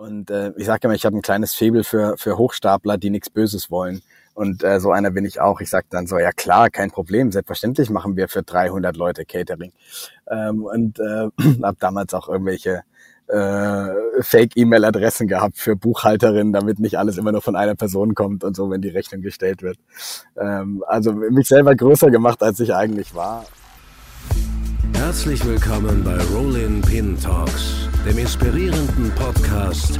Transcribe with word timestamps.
Und 0.00 0.30
äh, 0.30 0.54
ich 0.56 0.64
sage 0.64 0.80
immer, 0.84 0.94
ich 0.94 1.04
habe 1.04 1.18
ein 1.18 1.20
kleines 1.20 1.54
Faible 1.54 1.84
für, 1.84 2.16
für 2.16 2.38
Hochstapler, 2.38 2.96
die 2.96 3.10
nichts 3.10 3.28
Böses 3.28 3.70
wollen. 3.70 4.00
Und 4.32 4.64
äh, 4.64 4.80
so 4.80 4.92
einer 4.92 5.10
bin 5.10 5.26
ich 5.26 5.42
auch. 5.42 5.60
Ich 5.60 5.68
sage 5.68 5.88
dann 5.90 6.06
so, 6.06 6.18
ja 6.18 6.32
klar, 6.32 6.70
kein 6.70 6.90
Problem, 6.90 7.30
selbstverständlich 7.30 7.90
machen 7.90 8.16
wir 8.16 8.26
für 8.28 8.42
300 8.42 8.96
Leute 8.96 9.26
Catering. 9.26 9.72
Ähm, 10.30 10.64
und 10.64 10.98
äh, 11.00 11.28
habe 11.62 11.76
damals 11.78 12.14
auch 12.14 12.30
irgendwelche 12.30 12.80
äh, 13.26 13.88
Fake-E-Mail-Adressen 14.22 15.28
gehabt 15.28 15.58
für 15.58 15.76
Buchhalterinnen, 15.76 16.54
damit 16.54 16.78
nicht 16.78 16.96
alles 16.96 17.18
immer 17.18 17.32
nur 17.32 17.42
von 17.42 17.54
einer 17.54 17.74
Person 17.74 18.14
kommt 18.14 18.42
und 18.42 18.56
so, 18.56 18.70
wenn 18.70 18.80
die 18.80 18.88
Rechnung 18.88 19.20
gestellt 19.20 19.60
wird. 19.60 19.76
Ähm, 20.38 20.82
also 20.86 21.12
mich 21.12 21.46
selber 21.46 21.76
größer 21.76 22.10
gemacht, 22.10 22.42
als 22.42 22.58
ich 22.60 22.74
eigentlich 22.74 23.14
war. 23.14 23.44
Herzlich 24.94 25.44
willkommen 25.44 26.02
bei 26.04 26.16
Rollin 26.34 26.80
Pin 26.80 27.20
Talks, 27.20 27.89
dem 28.04 28.16
inspirierenden 28.16 29.14
Podcast 29.14 29.98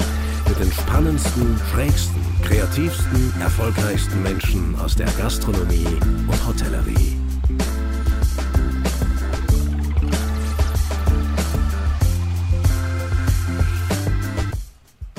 mit 0.48 0.58
den 0.58 0.72
spannendsten, 0.72 1.58
schrägsten, 1.70 2.20
kreativsten, 2.42 3.32
erfolgreichsten 3.40 4.22
Menschen 4.22 4.78
aus 4.80 4.96
der 4.96 5.06
Gastronomie 5.18 5.86
und 6.26 6.46
Hotellerie. 6.46 7.18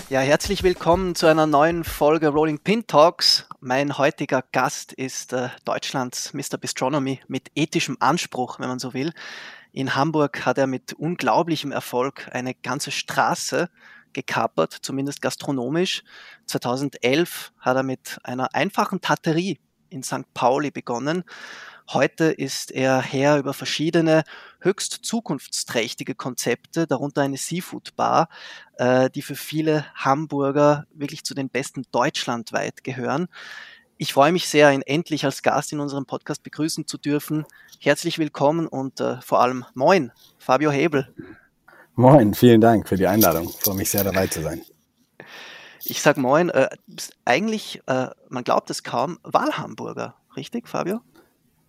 Ja, 0.10 0.20
herzlich 0.20 0.64
willkommen 0.64 1.16
zu 1.16 1.28
einer 1.28 1.48
neuen 1.48 1.84
Folge 1.84 2.30
Rolling 2.30 2.60
Pin 2.60 2.86
Talks. 2.88 3.48
Mein 3.62 3.98
heutiger 3.98 4.44
Gast 4.52 4.92
ist 4.92 5.34
äh, 5.34 5.50
Deutschlands 5.66 6.34
Mr. 6.34 6.58
Bistronomy 6.60 7.22
mit 7.28 7.52
ethischem 7.56 7.96
Anspruch, 8.00 8.60
wenn 8.60 8.68
man 8.68 8.80
so 8.80 8.94
will. 8.94 9.14
In 9.72 9.96
Hamburg 9.96 10.46
hat 10.46 10.58
er 10.58 10.68
mit 10.68 10.94
unglaublichem 10.94 11.72
Erfolg 11.72 12.30
eine 12.32 12.54
ganze 12.54 12.92
Straße 12.92 13.70
gekapert, 14.14 14.78
zumindest 14.82 15.22
gastronomisch. 15.22 16.04
2011 16.46 17.54
hat 17.60 17.78
er 17.78 17.84
mit 17.84 18.18
einer 18.24 18.54
einfachen 18.54 19.02
Taterie 19.02 19.60
in 19.90 20.04
St. 20.04 20.34
Pauli 20.34 20.72
begonnen 20.72 21.24
Heute 21.94 22.26
ist 22.26 22.72
er 22.72 23.02
Herr 23.02 23.38
über 23.38 23.54
verschiedene 23.54 24.24
höchst 24.62 25.00
zukunftsträchtige 25.04 26.16
Konzepte, 26.16 26.88
darunter 26.88 27.22
eine 27.22 27.36
Seafood 27.36 27.98
Bar, 27.98 28.30
äh, 28.78 29.10
die 29.10 29.22
für 29.22 29.36
viele 29.36 29.86
Hamburger 29.96 30.88
wirklich 30.94 31.26
zu 31.26 31.34
den 31.34 31.50
besten 31.50 31.84
deutschlandweit 31.92 32.86
gehören. 32.86 33.28
Ich 34.04 34.14
freue 34.14 34.32
mich 34.32 34.48
sehr, 34.48 34.72
ihn 34.72 34.82
endlich 34.82 35.26
als 35.26 35.44
Gast 35.44 35.72
in 35.74 35.80
unserem 35.80 36.08
Podcast 36.08 36.42
begrüßen 36.42 36.88
zu 36.88 36.98
dürfen. 36.98 37.46
Herzlich 37.80 38.18
willkommen 38.18 38.66
und 38.66 39.00
äh, 39.00 39.22
vor 39.22 39.42
allem 39.42 39.64
moin, 39.76 40.12
Fabio 40.40 40.72
Hebel. 40.72 41.14
Moin, 41.94 42.34
vielen 42.34 42.62
Dank 42.62 42.90
für 42.90 42.96
die 42.96 43.06
Einladung. 43.06 43.44
Ich 43.44 43.58
freue 43.58 43.76
mich 43.76 43.92
sehr 43.92 44.04
dabei 44.04 44.26
zu 44.26 44.42
sein. 44.42 44.64
Ich 45.84 46.02
sage 46.02 46.20
moin, 46.20 46.50
äh, 46.50 46.70
eigentlich, 47.26 47.80
äh, 47.86 48.08
man 48.28 48.44
glaubt 48.44 48.72
es 48.72 48.82
kaum, 48.82 49.20
Wahlhamburger, 49.22 50.16
richtig, 50.36 50.68
Fabio? 50.68 51.02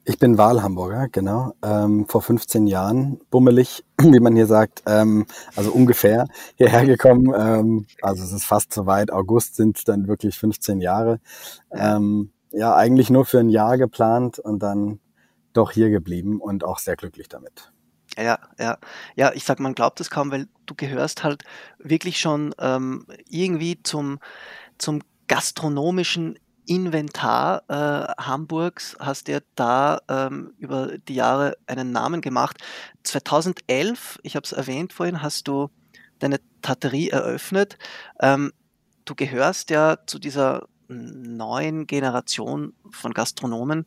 Ich 0.04 0.18
bin 0.18 0.36
Wahlhamburger, 0.36 1.06
genau. 1.08 1.54
Ähm, 1.62 2.06
vor 2.08 2.22
15 2.22 2.66
Jahren, 2.66 3.20
bummelig, 3.30 3.84
wie 4.00 4.18
man 4.18 4.34
hier 4.34 4.46
sagt, 4.46 4.82
ähm, 4.86 5.26
also 5.54 5.70
ungefähr 5.70 6.26
hierher 6.56 6.84
gekommen. 6.86 7.32
Ähm, 7.36 7.86
also 8.00 8.24
es 8.24 8.32
ist 8.32 8.44
fast 8.44 8.72
soweit. 8.72 9.12
August 9.12 9.54
sind 9.54 9.78
es 9.78 9.84
dann 9.84 10.08
wirklich 10.08 10.36
15 10.36 10.80
Jahre. 10.80 11.20
Ähm, 11.70 12.32
ja, 12.50 12.74
eigentlich 12.74 13.10
nur 13.10 13.24
für 13.24 13.38
ein 13.38 13.48
Jahr 13.48 13.78
geplant 13.78 14.40
und 14.40 14.60
dann 14.60 14.98
doch 15.52 15.70
hier 15.70 15.90
geblieben 15.90 16.40
und 16.40 16.64
auch 16.64 16.80
sehr 16.80 16.96
glücklich 16.96 17.28
damit. 17.28 17.72
Ja, 18.16 18.40
ja. 18.58 18.78
Ja, 19.14 19.32
ich 19.34 19.44
sag, 19.44 19.60
man 19.60 19.74
glaubt 19.74 20.00
es 20.00 20.10
kaum, 20.10 20.32
weil 20.32 20.48
du 20.66 20.74
gehörst 20.74 21.22
halt 21.22 21.44
wirklich 21.78 22.18
schon 22.18 22.54
ähm, 22.58 23.06
irgendwie 23.28 23.80
zum, 23.82 24.18
zum 24.78 25.00
gastronomischen 25.28 26.38
Inventar 26.74 27.64
äh, 27.68 28.22
Hamburgs 28.22 28.96
hast 28.98 29.28
dir 29.28 29.42
da 29.56 30.00
ähm, 30.08 30.54
über 30.56 30.96
die 30.96 31.14
Jahre 31.14 31.54
einen 31.66 31.92
Namen 31.92 32.22
gemacht. 32.22 32.56
2011, 33.02 34.18
ich 34.22 34.36
habe 34.36 34.44
es 34.44 34.52
erwähnt 34.52 34.94
vorhin, 34.94 35.20
hast 35.20 35.48
du 35.48 35.68
deine 36.18 36.40
Taterie 36.62 37.10
eröffnet. 37.10 37.76
Ähm, 38.20 38.52
du 39.04 39.14
gehörst 39.14 39.68
ja 39.68 39.98
zu 40.06 40.18
dieser 40.18 40.66
neuen 40.88 41.86
Generation 41.86 42.72
von 42.90 43.12
Gastronomen, 43.12 43.84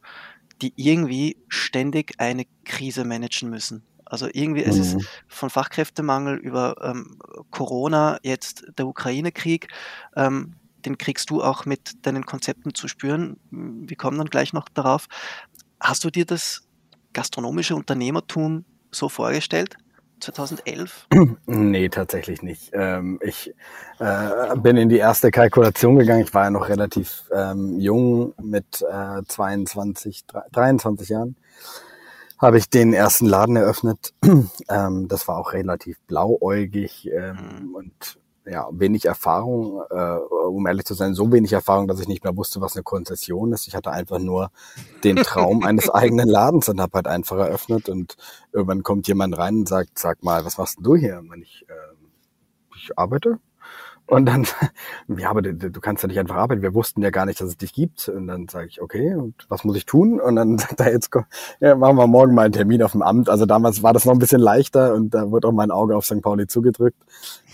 die 0.61 0.71
irgendwie 0.75 1.37
ständig 1.47 2.13
eine 2.19 2.45
Krise 2.65 3.03
managen 3.03 3.49
müssen. 3.49 3.83
Also 4.05 4.27
irgendwie 4.31 4.61
mhm. 4.61 4.69
es 4.69 4.77
ist 4.77 4.93
mhm. 4.93 5.07
von 5.27 5.49
Fachkräftemangel 5.49 6.37
über 6.37 6.75
ähm, 6.83 7.17
Corona, 7.49 8.19
jetzt 8.21 8.65
der 8.77 8.85
Ukraine-Krieg. 8.85 9.69
Ähm, 10.15 10.53
den 10.85 10.97
kriegst 10.97 11.29
du 11.29 11.41
auch 11.41 11.65
mit 11.65 12.05
deinen 12.05 12.25
Konzepten 12.25 12.73
zu 12.73 12.87
spüren. 12.87 13.37
Wir 13.49 13.97
kommen 13.97 14.17
dann 14.17 14.27
gleich 14.27 14.53
noch 14.53 14.69
darauf. 14.69 15.07
Hast 15.79 16.03
du 16.03 16.09
dir 16.09 16.25
das 16.25 16.63
gastronomische 17.13 17.75
Unternehmertum 17.75 18.65
so 18.91 19.09
vorgestellt? 19.09 19.77
2011? 20.19 21.07
Nee, 21.45 21.89
tatsächlich 21.89 22.41
nicht. 22.41 22.71
Ähm, 22.73 23.19
ich 23.21 23.53
äh, 23.99 24.55
bin 24.57 24.77
in 24.77 24.89
die 24.89 24.97
erste 24.97 25.31
Kalkulation 25.31 25.97
gegangen. 25.97 26.23
Ich 26.23 26.33
war 26.33 26.45
ja 26.45 26.49
noch 26.49 26.69
relativ 26.69 27.23
ähm, 27.33 27.79
jung 27.79 28.33
mit 28.41 28.81
äh, 28.89 29.21
22, 29.27 30.25
23 30.51 31.09
Jahren. 31.09 31.35
Habe 32.37 32.57
ich 32.57 32.69
den 32.69 32.93
ersten 32.93 33.25
Laden 33.25 33.55
eröffnet. 33.55 34.13
ähm, 34.69 35.07
das 35.07 35.27
war 35.27 35.37
auch 35.37 35.53
relativ 35.53 35.99
blauäugig 36.07 37.09
mhm. 37.13 37.75
und 37.75 38.19
ja, 38.45 38.67
wenig 38.71 39.05
Erfahrung, 39.05 39.81
äh, 39.89 40.17
um 40.47 40.67
ehrlich 40.67 40.85
zu 40.85 40.93
sein, 40.93 41.13
so 41.13 41.31
wenig 41.31 41.53
Erfahrung, 41.53 41.87
dass 41.87 41.99
ich 41.99 42.07
nicht 42.07 42.23
mehr 42.23 42.37
wusste, 42.37 42.61
was 42.61 42.75
eine 42.75 42.83
Konzession 42.83 43.51
ist. 43.53 43.67
Ich 43.67 43.75
hatte 43.75 43.91
einfach 43.91 44.19
nur 44.19 44.51
den 45.03 45.17
Traum 45.17 45.63
eines 45.65 45.89
eigenen 45.89 46.29
Ladens 46.29 46.69
und 46.69 46.79
habe 46.79 46.93
halt 46.95 47.07
einfach 47.07 47.37
eröffnet 47.37 47.89
und 47.89 48.15
irgendwann 48.51 48.83
kommt 48.83 49.07
jemand 49.07 49.37
rein 49.37 49.57
und 49.57 49.67
sagt, 49.67 49.97
sag 49.97 50.23
mal, 50.23 50.45
was 50.45 50.57
machst 50.57 50.77
denn 50.77 50.83
du 50.83 50.95
hier? 50.95 51.19
Und 51.19 51.41
ich, 51.41 51.65
äh, 51.67 51.95
ich 52.75 52.97
arbeite. 52.97 53.39
Und 54.07 54.27
dann, 54.27 54.45
ja, 55.17 55.29
aber 55.29 55.41
du, 55.41 55.53
du, 55.55 55.81
kannst 55.81 56.03
ja 56.03 56.07
nicht 56.07 56.19
einfach 56.19 56.35
arbeiten. 56.35 56.61
Wir 56.61 56.75
wussten 56.75 57.01
ja 57.01 57.09
gar 57.09 57.25
nicht, 57.25 57.41
dass 57.41 57.47
es 57.47 57.57
dich 57.57 57.73
gibt. 57.73 58.07
Und 58.07 58.27
dann 58.27 58.47
sage 58.47 58.67
ich, 58.67 58.81
okay, 58.81 59.15
und 59.15 59.33
was 59.49 59.63
muss 59.63 59.75
ich 59.75 59.85
tun? 59.85 60.19
Und 60.19 60.35
dann 60.35 60.57
sagt 60.59 60.79
er, 60.79 60.91
jetzt 60.91 61.09
ja, 61.59 61.75
machen 61.75 61.97
wir 61.97 62.07
morgen 62.07 62.35
mal 62.35 62.43
einen 62.43 62.53
Termin 62.53 62.83
auf 62.83 62.91
dem 62.91 63.01
Amt. 63.01 63.29
Also 63.29 63.45
damals 63.45 63.81
war 63.81 63.93
das 63.93 64.05
noch 64.05 64.13
ein 64.13 64.19
bisschen 64.19 64.41
leichter 64.41 64.93
und 64.93 65.13
da 65.13 65.31
wurde 65.31 65.47
auch 65.47 65.53
mein 65.53 65.71
Auge 65.71 65.95
auf 65.95 66.05
St. 66.05 66.21
Pauli 66.21 66.45
zugedrückt. 66.47 67.01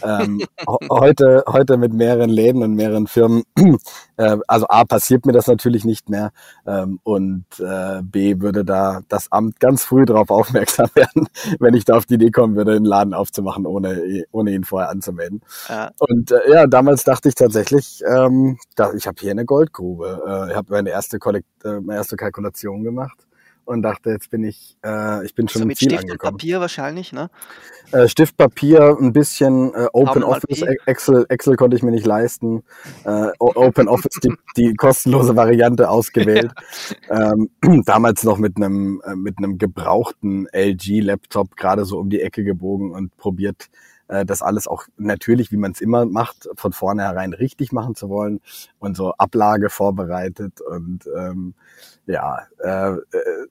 Ähm, 0.03 0.41
heute, 0.89 1.43
heute 1.47 1.77
mit 1.77 1.93
mehreren 1.93 2.29
Läden 2.29 2.63
und 2.63 2.75
mehreren 2.75 3.07
Firmen. 3.07 3.43
Äh, 4.17 4.37
also 4.47 4.67
A, 4.67 4.83
passiert 4.83 5.25
mir 5.25 5.31
das 5.31 5.47
natürlich 5.47 5.83
nicht 5.83 6.09
mehr. 6.09 6.31
Ähm, 6.67 6.99
und 7.01 7.45
äh, 7.59 8.03
B, 8.03 8.39
würde 8.39 8.63
da 8.63 9.01
das 9.07 9.31
Amt 9.31 9.59
ganz 9.59 9.83
früh 9.83 10.05
darauf 10.05 10.29
aufmerksam 10.29 10.89
werden, 10.95 11.27
wenn 11.59 11.73
ich 11.73 11.85
da 11.85 11.95
auf 11.95 12.05
die 12.05 12.15
Idee 12.15 12.29
kommen 12.29 12.55
würde, 12.55 12.73
einen 12.73 12.85
Laden 12.85 13.15
aufzumachen, 13.15 13.65
ohne, 13.65 14.25
ohne 14.31 14.51
ihn 14.51 14.63
vorher 14.63 14.89
anzumelden. 14.89 15.41
Ja. 15.69 15.89
Und 15.97 16.31
äh, 16.31 16.51
ja, 16.51 16.67
damals 16.67 17.03
dachte 17.03 17.29
ich 17.29 17.35
tatsächlich, 17.35 18.03
ähm, 18.05 18.59
da, 18.75 18.93
ich 18.93 19.07
habe 19.07 19.17
hier 19.19 19.31
eine 19.31 19.45
Goldgrube. 19.45 20.21
Äh, 20.27 20.51
ich 20.51 20.55
habe 20.55 20.71
meine 20.71 20.91
erste, 20.91 21.17
Kollekt 21.17 21.47
äh, 21.63 21.79
meine 21.79 21.97
erste 21.97 22.15
Kalkulation 22.15 22.83
gemacht 22.83 23.25
und 23.65 23.81
dachte, 23.81 24.11
jetzt 24.11 24.29
bin 24.29 24.43
ich, 24.43 24.77
äh, 24.83 25.25
ich 25.25 25.35
bin 25.35 25.47
schon 25.47 25.61
also 25.61 25.67
mit 25.67 25.77
Ziel 25.77 25.89
Stift 25.89 26.03
angekommen. 26.03 26.33
und 26.33 26.37
Papier 26.39 26.59
wahrscheinlich, 26.59 27.13
ne? 27.13 27.29
Äh, 27.91 28.07
Stift, 28.07 28.37
Papier, 28.37 28.97
ein 28.99 29.13
bisschen 29.13 29.73
äh, 29.73 29.87
Open 29.93 30.23
Office, 30.23 30.61
Excel, 30.85 31.25
Excel 31.29 31.55
konnte 31.55 31.75
ich 31.75 31.83
mir 31.83 31.91
nicht 31.91 32.05
leisten. 32.05 32.63
Äh, 33.03 33.27
Open 33.39 33.87
Office, 33.87 34.19
die, 34.23 34.33
die 34.55 34.73
kostenlose 34.75 35.35
Variante 35.35 35.89
ausgewählt. 35.89 36.51
ähm, 37.09 37.49
damals 37.85 38.23
noch 38.23 38.37
mit 38.37 38.57
einem 38.57 39.01
äh, 39.05 39.15
mit 39.15 39.37
einem 39.37 39.57
gebrauchten 39.57 40.47
LG-Laptop 40.53 41.55
gerade 41.55 41.85
so 41.85 41.99
um 41.99 42.09
die 42.09 42.21
Ecke 42.21 42.43
gebogen 42.43 42.91
und 42.91 43.15
probiert 43.17 43.69
äh, 44.11 44.25
das 44.25 44.41
alles 44.41 44.67
auch 44.67 44.85
natürlich, 44.97 45.51
wie 45.51 45.57
man 45.57 45.71
es 45.71 45.81
immer 45.81 46.05
macht, 46.05 46.49
von 46.55 46.73
vornherein 46.73 47.33
richtig 47.33 47.71
machen 47.71 47.95
zu 47.95 48.09
wollen 48.09 48.41
und 48.77 48.95
so 48.95 49.13
Ablage 49.13 49.69
vorbereitet 49.69 50.61
und 50.61 51.07
ähm, 51.17 51.55
ja, 52.05 52.47
äh, 52.59 52.91
äh, 52.91 53.47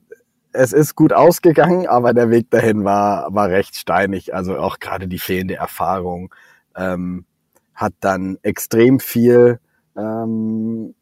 es 0.52 0.72
ist 0.72 0.96
gut 0.96 1.12
ausgegangen, 1.12 1.86
aber 1.86 2.12
der 2.12 2.30
Weg 2.30 2.50
dahin 2.50 2.84
war, 2.84 3.32
war 3.32 3.48
recht 3.48 3.76
steinig. 3.76 4.34
Also 4.34 4.58
auch 4.58 4.78
gerade 4.78 5.06
die 5.06 5.18
fehlende 5.18 5.54
Erfahrung 5.54 6.34
ähm, 6.76 7.24
hat 7.74 7.94
dann 8.00 8.38
extrem 8.42 9.00
viel 9.00 9.60
ähm, 9.96 10.94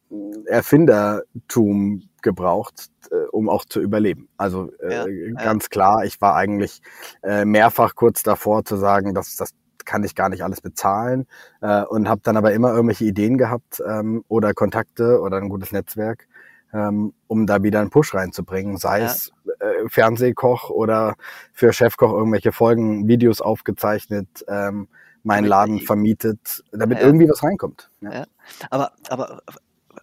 Erfindertum 0.46 2.08
gebraucht, 2.22 2.90
äh, 3.10 3.26
um 3.30 3.48
auch 3.48 3.64
zu 3.64 3.80
überleben. 3.80 4.28
Also 4.36 4.70
äh, 4.80 5.30
ja, 5.30 5.34
ganz 5.34 5.64
ja. 5.64 5.68
klar, 5.68 6.04
ich 6.04 6.20
war 6.20 6.34
eigentlich 6.34 6.80
äh, 7.22 7.44
mehrfach 7.44 7.94
kurz 7.94 8.22
davor 8.22 8.64
zu 8.64 8.76
sagen, 8.76 9.14
dass 9.14 9.36
das 9.36 9.50
kann 9.84 10.04
ich 10.04 10.14
gar 10.14 10.28
nicht 10.28 10.42
alles 10.42 10.60
bezahlen 10.60 11.26
äh, 11.62 11.82
und 11.82 12.08
habe 12.08 12.20
dann 12.22 12.36
aber 12.36 12.52
immer 12.52 12.74
irgendwelche 12.74 13.06
Ideen 13.06 13.38
gehabt 13.38 13.82
ähm, 13.86 14.22
oder 14.28 14.52
Kontakte 14.52 15.20
oder 15.22 15.38
ein 15.38 15.48
gutes 15.48 15.72
Netzwerk, 15.72 16.27
ähm, 16.72 17.12
um 17.26 17.46
da 17.46 17.62
wieder 17.62 17.80
einen 17.80 17.90
Push 17.90 18.14
reinzubringen, 18.14 18.76
sei 18.76 19.00
ja. 19.00 19.06
es 19.06 19.32
äh, 19.60 19.88
Fernsehkoch 19.88 20.70
oder 20.70 21.16
für 21.52 21.72
Chefkoch 21.72 22.12
irgendwelche 22.12 22.52
Folgen, 22.52 23.08
Videos 23.08 23.40
aufgezeichnet, 23.40 24.44
ähm, 24.48 24.88
meinen 25.22 25.46
Laden 25.46 25.80
vermietet, 25.80 26.64
damit 26.72 26.98
Ja. 26.98 27.06
irgendwie 27.06 27.28
was 27.28 27.42
reinkommt. 27.42 27.90
Ja. 28.00 28.24
Aber, 28.70 28.92
aber 29.08 29.42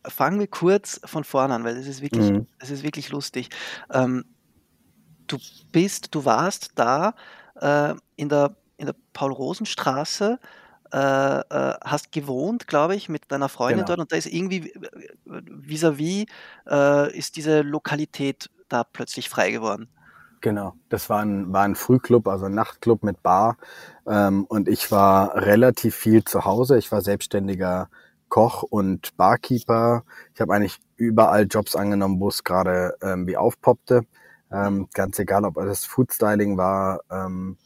fangen 0.08 0.40
wir 0.40 0.48
kurz 0.48 1.00
von 1.06 1.24
vorne 1.24 1.54
an, 1.56 1.64
weil 1.64 1.78
es 1.78 1.88
ist 1.88 2.02
wirklich, 2.02 2.32
Mhm. 2.32 2.48
es 2.60 2.70
ist 2.70 2.84
wirklich 2.84 3.10
lustig. 3.10 3.50
Ähm, 3.92 4.26
du 5.28 5.38
bist, 5.72 6.14
du 6.14 6.26
warst 6.26 6.72
da 6.76 7.16
äh, 7.62 7.96
in 8.16 8.30
der, 8.30 8.56
in 8.78 8.88
der 8.88 8.96
Paul-Rosen-Straße, 9.14 10.40
hast 11.00 12.12
gewohnt, 12.12 12.68
glaube 12.68 12.96
ich, 12.96 13.10
mit 13.10 13.32
deiner 13.32 13.50
Freundin 13.50 13.86
Genau. 13.86 13.88
dort 13.88 14.00
und 14.00 14.12
da 14.12 14.16
ist 14.16 14.28
irgendwie 14.28 14.72
äh, 14.72 15.42
vis-à-vis 15.50 16.26
äh, 16.70 17.18
ist 17.18 17.36
diese 17.36 17.62
Lokalität 17.62 18.50
da 18.70 18.84
plötzlich 18.84 19.30
frei 19.30 19.52
geworden. 19.52 19.90
Genau, 20.42 20.76
das 20.90 21.10
war 21.10 21.22
ein, 21.22 21.52
war 21.52 21.64
ein 21.64 21.76
Frühclub, 21.76 22.28
also 22.28 22.46
ein 22.46 22.54
Nachtclub 22.54 23.04
mit 23.04 23.24
Bar. 23.24 23.58
Ähm, 24.08 24.46
und 24.46 24.68
ich 24.68 24.92
war 24.92 25.36
relativ 25.36 25.96
viel 25.96 26.24
zu 26.24 26.46
Hause. 26.46 26.78
Ich 26.78 26.92
war 26.92 27.02
selbstständiger 27.02 27.90
Koch 28.30 28.64
und 28.64 29.16
Barkeeper. 29.18 30.04
Ich 30.36 30.42
habe 30.42 30.54
eigentlich 30.54 30.80
überall 30.98 31.48
Jobs 31.50 31.76
angenommen, 31.76 32.20
wo 32.20 32.28
es 32.28 32.44
gerade 32.44 32.96
ähm, 33.02 33.26
wie 33.28 33.38
aufpoppte. 33.38 34.06
Ähm, 34.52 34.88
ganz 34.94 35.18
egal, 35.20 35.46
ob 35.46 35.56
das 35.56 35.86
Foodstyling 35.86 36.58
war, 36.58 37.02
ähm, 37.10 37.58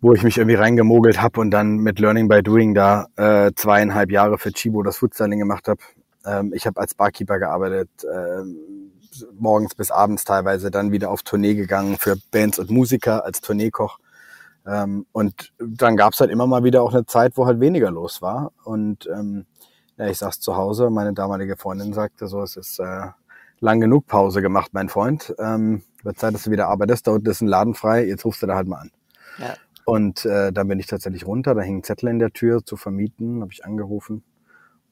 wo 0.00 0.14
ich 0.14 0.22
mich 0.22 0.38
irgendwie 0.38 0.56
reingemogelt 0.56 1.20
habe 1.20 1.40
und 1.40 1.50
dann 1.50 1.76
mit 1.76 1.98
Learning 1.98 2.28
by 2.28 2.42
Doing 2.42 2.74
da 2.74 3.06
äh, 3.16 3.52
zweieinhalb 3.54 4.10
Jahre 4.10 4.38
für 4.38 4.52
Chibo 4.52 4.82
das 4.82 4.98
Foodstyling 4.98 5.38
gemacht 5.38 5.68
habe. 5.68 5.80
Ähm, 6.24 6.52
ich 6.54 6.66
habe 6.66 6.80
als 6.80 6.94
Barkeeper 6.94 7.38
gearbeitet, 7.38 7.90
ähm, 8.04 8.56
morgens 9.38 9.74
bis 9.74 9.90
abends 9.90 10.24
teilweise, 10.24 10.70
dann 10.70 10.92
wieder 10.92 11.10
auf 11.10 11.22
Tournee 11.22 11.54
gegangen 11.54 11.96
für 11.98 12.16
Bands 12.30 12.58
und 12.58 12.70
Musiker 12.70 13.24
als 13.24 13.40
Tourneekoch. 13.40 13.98
Ähm, 14.66 15.06
und 15.12 15.52
dann 15.58 15.96
gab's 15.96 16.20
halt 16.20 16.30
immer 16.30 16.46
mal 16.46 16.64
wieder 16.64 16.82
auch 16.82 16.92
eine 16.92 17.06
Zeit, 17.06 17.36
wo 17.36 17.46
halt 17.46 17.60
weniger 17.60 17.90
los 17.90 18.22
war. 18.22 18.52
Und 18.64 19.08
ähm, 19.12 19.46
ja, 19.96 20.06
ich 20.06 20.18
saß 20.18 20.40
zu 20.40 20.56
Hause, 20.56 20.90
meine 20.90 21.12
damalige 21.12 21.56
Freundin 21.56 21.92
sagte 21.92 22.26
so, 22.26 22.42
es 22.42 22.56
ist 22.56 22.78
äh, 22.78 23.08
lang 23.60 23.80
genug 23.80 24.06
Pause 24.06 24.40
gemacht, 24.40 24.70
mein 24.72 24.88
Freund. 24.88 25.34
Ähm, 25.38 25.82
wird 26.02 26.18
Zeit, 26.18 26.34
dass 26.34 26.44
du 26.44 26.50
wieder 26.50 26.68
arbeitest, 26.68 27.06
da 27.06 27.12
unten 27.12 27.28
ist 27.28 27.42
ein 27.42 27.48
Laden 27.48 27.74
frei, 27.74 28.06
jetzt 28.06 28.24
rufst 28.24 28.42
du 28.42 28.46
da 28.46 28.54
halt 28.54 28.68
mal 28.68 28.78
an. 28.78 28.90
Ja. 29.38 29.54
Und 29.90 30.24
äh, 30.24 30.52
dann 30.52 30.68
bin 30.68 30.78
ich 30.78 30.86
tatsächlich 30.86 31.26
runter, 31.26 31.52
da 31.52 31.62
hing 31.62 31.78
ein 31.78 31.82
Zettel 31.82 32.10
in 32.10 32.20
der 32.20 32.30
Tür 32.30 32.64
zu 32.64 32.76
vermieten, 32.76 33.40
habe 33.40 33.50
ich 33.52 33.64
angerufen. 33.64 34.22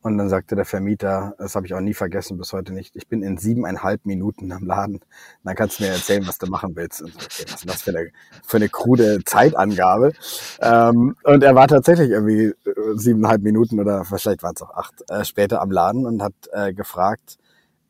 Und 0.03 0.19
dann 0.19 0.29
sagte 0.29 0.57
der 0.57 0.65
Vermieter, 0.65 1.37
das 1.39 1.55
habe 1.55 1.67
ich 1.67 1.75
auch 1.75 1.81
nie 1.81 1.95
vergessen, 1.95 2.37
bis 2.37 2.53
heute 2.53 2.73
nicht, 2.73 2.97
ich 2.97 3.07
bin 3.07 3.23
in 3.23 3.39
siebeneinhalb 3.39 4.07
Minuten 4.07 4.51
am 4.51 4.65
Laden. 4.65 4.99
Dann 5.45 5.55
kannst 5.55 5.79
du 5.79 5.85
mir 5.85 5.91
erzählen, 5.91 6.27
was 6.27 6.39
du 6.39 6.49
machen 6.49 6.75
willst. 6.75 7.01
Und 7.01 7.13
so, 7.13 7.19
okay, 7.21 7.45
was 7.47 7.61
ist 7.61 7.69
das 7.69 7.83
für 7.83 7.97
eine, 7.97 8.11
für 8.45 8.57
eine 8.57 8.69
krude 8.69 9.21
Zeitangabe? 9.25 10.15
Ähm, 10.61 11.15
und 11.23 11.45
er 11.45 11.55
war 11.55 11.69
tatsächlich 11.69 12.11
irgendwie 12.11 12.47
äh, 12.47 12.55
siebeneinhalb 12.97 13.43
Minuten 13.43 13.79
oder 13.79 14.05
vielleicht 14.05 14.43
waren 14.43 14.55
es 14.57 14.63
auch 14.63 14.75
acht 14.75 15.09
äh, 15.11 15.25
später 15.25 15.63
am 15.63 15.71
Laden 15.71 16.07
und 16.07 16.25
hat 16.25 16.35
äh, 16.51 16.75
gefragt, 16.75 17.39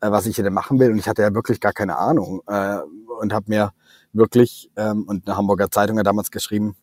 äh, 0.02 0.10
was 0.10 0.26
ich 0.26 0.36
hier 0.36 0.44
denn 0.44 0.52
machen 0.52 0.78
will. 0.78 0.90
Und 0.90 0.98
ich 0.98 1.08
hatte 1.08 1.22
ja 1.22 1.32
wirklich 1.32 1.58
gar 1.58 1.72
keine 1.72 1.96
Ahnung 1.96 2.42
äh, 2.48 2.80
und 3.18 3.32
habe 3.32 3.46
mir 3.48 3.72
wirklich, 4.12 4.70
ähm, 4.76 5.04
und 5.04 5.26
eine 5.26 5.38
Hamburger 5.38 5.70
Zeitung 5.70 5.98
hat 5.98 6.06
damals 6.06 6.30
geschrieben, 6.30 6.76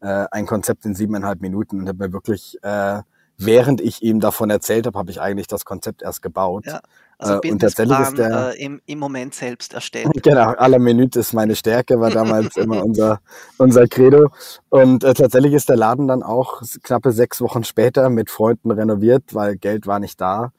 äh, 0.00 0.26
ein 0.30 0.46
Konzept 0.46 0.84
in 0.84 0.94
siebeneinhalb 0.94 1.40
Minuten 1.40 1.80
und 1.80 1.88
habe 1.88 2.06
mir 2.06 2.12
wirklich, 2.12 2.58
äh, 2.62 3.02
während 3.38 3.80
ich 3.80 4.02
ihm 4.02 4.20
davon 4.20 4.48
erzählt 4.50 4.86
habe, 4.86 4.98
habe 4.98 5.10
ich 5.10 5.20
eigentlich 5.20 5.46
das 5.46 5.64
Konzept 5.64 6.02
erst 6.02 6.22
gebaut. 6.22 6.64
Ja. 6.66 6.80
Also 7.18 7.40
Äh, 7.42 7.50
und 7.50 7.58
tatsächlich 7.60 7.98
ist 7.98 8.18
der- 8.18 8.54
äh, 8.54 8.62
im, 8.64 8.80
im 8.86 8.98
Moment 8.98 9.34
selbst 9.34 9.72
erstellt. 9.74 10.08
Genau, 10.22 10.50
aller 10.52 10.78
Minute 10.78 11.20
ist 11.20 11.32
meine 11.32 11.54
Stärke, 11.56 11.98
war 12.00 12.10
damals 12.10 12.56
immer 12.56 12.84
unser, 12.84 13.20
unser 13.58 13.86
Credo. 13.88 14.28
Und 14.70 15.02
äh, 15.04 15.14
tatsächlich 15.14 15.52
ist 15.54 15.68
der 15.68 15.76
Laden 15.76 16.08
dann 16.08 16.22
auch 16.22 16.62
knappe 16.82 17.12
sechs 17.12 17.40
Wochen 17.40 17.64
später 17.64 18.10
mit 18.10 18.30
Freunden 18.30 18.70
renoviert, 18.70 19.34
weil 19.34 19.56
Geld 19.56 19.86
war 19.86 19.98
nicht 19.98 20.20
da, 20.20 20.52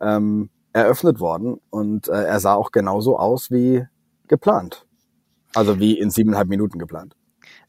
ähm, 0.00 0.50
eröffnet 0.72 1.20
worden. 1.20 1.60
Und 1.70 2.08
äh, 2.08 2.24
er 2.24 2.40
sah 2.40 2.54
auch 2.54 2.70
genauso 2.72 3.16
aus 3.18 3.50
wie 3.50 3.84
geplant. 4.28 4.86
Also 5.54 5.78
wie 5.78 5.98
in 5.98 6.10
siebeneinhalb 6.10 6.48
Minuten 6.48 6.78
geplant. 6.80 7.14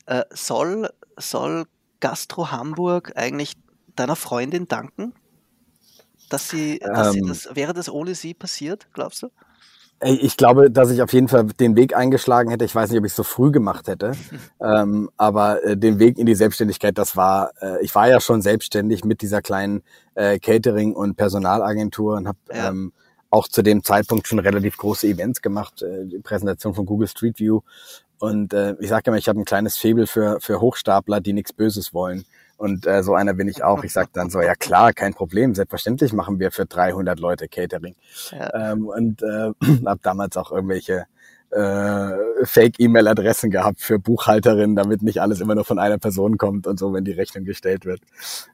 Äh, 0.06 0.24
soll, 0.32 0.90
soll 1.18 1.66
Gastro 2.00 2.52
Hamburg 2.52 3.14
eigentlich 3.16 3.54
deiner 3.96 4.16
Freundin 4.16 4.68
danken? 4.68 5.14
Dass 6.30 6.50
sie, 6.50 6.80
dass 6.80 7.12
sie 7.14 7.20
Ähm. 7.20 7.28
das, 7.28 7.56
wäre 7.56 7.74
das 7.74 7.90
ohne 7.90 8.16
sie 8.16 8.34
passiert, 8.34 8.88
glaubst 8.94 9.24
du? 9.24 9.30
Ich 10.02 10.36
glaube, 10.36 10.70
dass 10.70 10.92
ich 10.92 11.02
auf 11.02 11.14
jeden 11.14 11.30
Fall 11.30 11.46
den 11.46 11.78
Weg 11.78 11.96
eingeschlagen 11.96 12.50
hätte. 12.50 12.66
Ich 12.66 12.76
weiß 12.76 12.90
nicht, 12.90 13.00
ob 13.00 13.06
ich 13.06 13.12
es 13.14 13.16
so 13.16 13.24
früh 13.24 13.52
gemacht 13.52 13.88
hätte, 13.88 14.12
ähm, 14.62 15.10
aber 15.18 15.64
äh, 15.64 15.78
den 15.78 16.00
Weg 16.00 16.18
in 16.18 16.26
die 16.26 16.36
Selbstständigkeit, 16.36 16.98
das 16.98 17.16
war, 17.16 17.52
äh, 17.62 17.82
ich 17.84 17.96
war 17.96 18.10
ja 18.10 18.20
schon 18.20 18.42
selbstständig 18.42 19.06
mit 19.06 19.22
dieser 19.22 19.42
kleinen 19.42 19.84
äh, 20.16 20.38
Catering- 20.38 20.94
und 20.94 21.16
Personalagentur 21.16 22.16
und 22.18 22.28
habe 22.28 22.38
Ja. 22.54 22.70
ähm, 22.70 22.92
auch 23.30 23.48
zu 23.48 23.62
dem 23.62 23.84
Zeitpunkt 23.84 24.28
schon 24.28 24.40
relativ 24.40 24.78
große 24.78 25.08
Events 25.08 25.42
gemacht, 25.42 25.82
äh, 25.82 26.06
die 26.06 26.20
Präsentation 26.20 26.74
von 26.74 26.86
Google 26.86 27.08
Street 27.08 27.40
View. 27.40 27.62
Und 28.20 28.54
äh, 28.54 28.76
ich 28.80 28.90
sage 28.90 29.10
immer, 29.10 29.18
ich 29.18 29.28
habe 29.28 29.40
ein 29.40 29.46
kleines 29.46 29.78
Faible 29.78 30.08
für, 30.08 30.40
für 30.40 30.62
Hochstapler, 30.62 31.22
die 31.22 31.34
nichts 31.34 31.54
Böses 31.54 31.94
wollen. 31.94 32.26
Und 32.58 32.88
äh, 32.88 33.04
so 33.04 33.14
einer 33.14 33.34
bin 33.34 33.48
ich 33.50 33.64
auch. 33.64 33.84
Ich 33.84 33.92
sage 33.92 34.10
dann 34.14 34.30
so, 34.30 34.42
ja 34.42 34.56
klar, 34.56 34.94
kein 34.94 35.14
Problem, 35.14 35.56
selbstverständlich 35.56 36.14
machen 36.14 36.40
wir 36.40 36.52
für 36.52 36.66
300 36.66 37.20
Leute 37.20 37.48
Catering. 37.50 37.96
Ja. 38.32 38.72
Ähm, 38.72 38.88
und 38.88 39.22
äh, 39.22 39.52
habe 39.86 40.00
damals 40.02 40.38
auch 40.38 40.52
irgendwelche 40.52 41.06
äh, 41.52 42.12
Fake-E-Mail-Adressen 42.44 43.50
gehabt 43.50 43.82
für 43.82 44.00
Buchhalterinnen, 44.00 44.76
damit 44.76 45.02
nicht 45.02 45.22
alles 45.22 45.42
immer 45.42 45.56
nur 45.56 45.66
von 45.66 45.80
einer 45.80 45.98
Person 45.98 46.38
kommt 46.38 46.68
und 46.68 46.78
so, 46.78 46.94
wenn 46.94 47.06
die 47.06 47.12
Rechnung 47.12 47.46
gestellt 47.46 47.86
wird. 47.86 48.02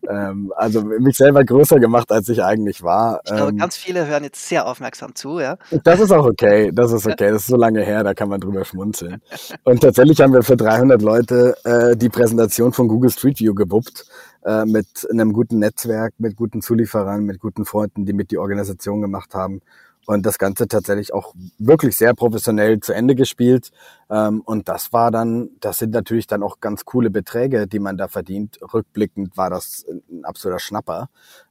Ähm, 0.08 0.54
also 0.56 0.82
mich 0.84 1.18
selber 1.18 1.44
größer 1.44 1.80
gemacht, 1.80 2.12
als 2.12 2.30
ich 2.30 2.44
eigentlich 2.44 2.84
war. 2.84 3.22
Ich 3.26 3.32
glaube, 3.34 3.52
Ähm, 3.52 3.58
ganz 3.58 3.78
viele 3.78 4.08
hören 4.08 4.24
jetzt 4.24 4.48
sehr 4.48 4.68
aufmerksam 4.68 5.16
zu, 5.16 5.40
ja. 5.40 5.58
das 5.84 6.00
ist 6.00 6.12
auch 6.12 6.26
okay, 6.26 6.72
das 6.74 6.92
ist 6.92 7.08
okay, 7.08 7.32
das 7.32 7.42
ist 7.42 7.48
so 7.48 7.58
lange 7.58 7.82
her, 7.82 8.04
da 8.04 8.14
kann 8.14 8.30
man 8.30 8.40
drüber 8.40 8.66
schmunzeln. 8.66 9.22
Und 9.64 9.82
tatsächlich 9.82 10.22
haben 10.22 10.34
wir 10.34 10.44
für 10.44 10.58
300 10.58 11.02
Leute 11.02 11.56
äh, 11.64 11.96
die 11.96 12.10
Präsentation 12.10 12.74
von 12.74 12.88
Google 12.88 13.12
Street 13.12 13.40
View 13.40 13.54
gewuppt, 13.54 14.06
äh, 14.44 14.66
mit 14.66 15.08
einem 15.12 15.34
guten 15.34 15.60
Netzwerk, 15.60 16.14
mit 16.18 16.36
guten 16.36 16.62
Zulieferern, 16.62 17.26
mit 17.26 17.40
guten 17.40 17.66
Freunden, 17.66 18.06
die 18.06 18.14
mit 18.14 18.32
die 18.32 18.38
Organisation 18.38 19.02
gemacht 19.02 19.36
haben. 19.36 19.62
Und 20.08 20.26
das 20.26 20.40
Ganze 20.40 20.68
tatsächlich 20.68 21.14
auch 21.14 21.34
wirklich 21.60 21.96
sehr 21.96 22.14
professionell 22.14 22.80
zu 22.80 22.92
Ende 22.92 23.16
gespielt. 23.16 23.72
Ähm, 24.10 24.42
und 24.42 24.68
das 24.68 24.92
war 24.94 25.12
dann, 25.12 25.52
das 25.60 25.78
sind 25.78 25.92
natürlich 25.92 26.28
dann 26.28 26.44
auch 26.44 26.60
ganz 26.60 26.86
coole 26.86 27.10
Beträge, 27.10 27.68
die 27.68 27.80
man 27.80 27.98
da 27.98 28.08
verdient. 28.08 28.60
Rückblickend 28.74 29.38
war 29.38 29.50
das 29.50 29.86
ein 29.90 30.26
absoluter 30.26 30.60
Schnapper. 30.60 31.10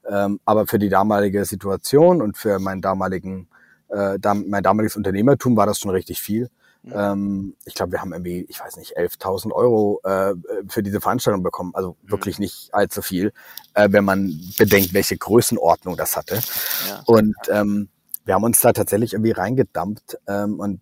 Ähm, 0.08 0.40
aber 0.44 0.66
für 0.66 0.78
die 0.78 0.88
damalige 0.88 1.44
Situation 1.44 2.20
und 2.20 2.36
für 2.36 2.58
meinen 2.58 2.80
damaligen 2.80 3.48
äh, 3.88 4.18
dam 4.18 4.44
mein 4.48 4.62
damaliges 4.62 4.96
Unternehmertum 4.96 5.56
war 5.56 5.66
das 5.66 5.78
schon 5.78 5.90
richtig 5.90 6.20
viel. 6.20 6.48
Ähm, 6.92 7.54
ich 7.66 7.74
glaube, 7.74 7.92
wir 7.92 8.00
haben 8.00 8.12
irgendwie, 8.12 8.46
ich 8.48 8.58
weiß 8.58 8.76
nicht, 8.76 8.96
11.000 8.96 9.52
Euro 9.52 10.00
äh, 10.04 10.34
für 10.68 10.82
diese 10.82 11.00
Veranstaltung 11.00 11.42
bekommen. 11.42 11.72
Also 11.74 11.96
wirklich 12.02 12.38
nicht 12.38 12.70
allzu 12.72 13.02
viel, 13.02 13.32
äh, 13.74 13.88
wenn 13.90 14.04
man 14.04 14.40
bedenkt, 14.56 14.94
welche 14.94 15.16
Größenordnung 15.16 15.96
das 15.96 16.16
hatte. 16.16 16.40
ja. 16.88 17.02
Und 17.06 17.36
ähm, 17.50 17.88
wir 18.24 18.34
haben 18.34 18.44
uns 18.44 18.60
da 18.60 18.72
tatsächlich 18.72 19.14
irgendwie 19.14 19.32
reingedampft. 19.32 20.18
Ähm, 20.28 20.60
und 20.60 20.80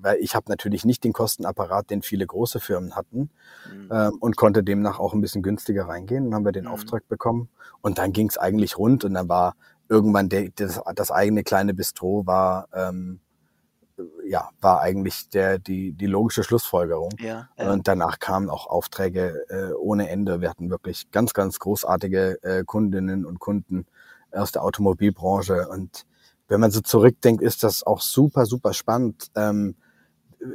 weil 0.00 0.18
ich 0.18 0.34
habe 0.34 0.50
natürlich 0.50 0.84
nicht 0.84 1.04
den 1.04 1.12
Kostenapparat, 1.12 1.90
den 1.90 2.02
viele 2.02 2.26
große 2.26 2.60
Firmen 2.60 2.96
hatten 2.96 3.30
Mhm. 3.72 3.88
ähm, 3.92 4.18
und 4.20 4.36
konnte 4.36 4.62
demnach 4.64 4.98
auch 4.98 5.14
ein 5.14 5.20
bisschen 5.20 5.42
günstiger 5.42 5.88
reingehen. 5.88 6.24
Dann 6.24 6.34
haben 6.34 6.44
wir 6.44 6.52
den 6.52 6.64
Mhm. 6.64 6.70
Auftrag 6.72 7.08
bekommen 7.08 7.48
und 7.80 7.98
dann 7.98 8.12
ging 8.12 8.28
es 8.28 8.38
eigentlich 8.38 8.78
rund 8.78 9.04
und 9.04 9.14
dann 9.14 9.28
war 9.28 9.54
irgendwann 9.88 10.28
der, 10.28 10.50
das, 10.54 10.80
das 10.94 11.10
eigene 11.10 11.42
kleine 11.44 11.74
Bistro 11.74 12.26
war 12.26 12.68
ähm, 12.74 13.20
ja 14.26 14.48
war 14.60 14.80
eigentlich 14.80 15.28
der 15.30 15.58
die 15.58 15.92
die 15.92 16.06
logische 16.06 16.42
Schlussfolgerung. 16.44 17.10
Ja, 17.18 17.48
ja. 17.58 17.72
Und 17.72 17.86
danach 17.88 18.18
kamen 18.18 18.48
auch 18.50 18.66
Aufträge 18.66 19.44
äh, 19.48 19.72
ohne 19.74 20.08
Ende. 20.08 20.40
Wir 20.40 20.50
hatten 20.50 20.70
wirklich 20.70 21.10
ganz, 21.10 21.34
ganz 21.34 21.58
großartige 21.58 22.42
äh, 22.42 22.64
Kundinnen 22.64 23.24
und 23.26 23.40
Kunden 23.40 23.86
aus 24.32 24.52
der 24.52 24.62
Automobilbranche. 24.62 25.68
Und 25.68 26.06
wenn 26.50 26.60
man 26.60 26.70
so 26.72 26.80
zurückdenkt, 26.80 27.42
ist 27.42 27.62
das 27.62 27.84
auch 27.84 28.00
super, 28.00 28.44
super 28.44 28.74
spannend, 28.74 29.28
ähm, 29.36 29.76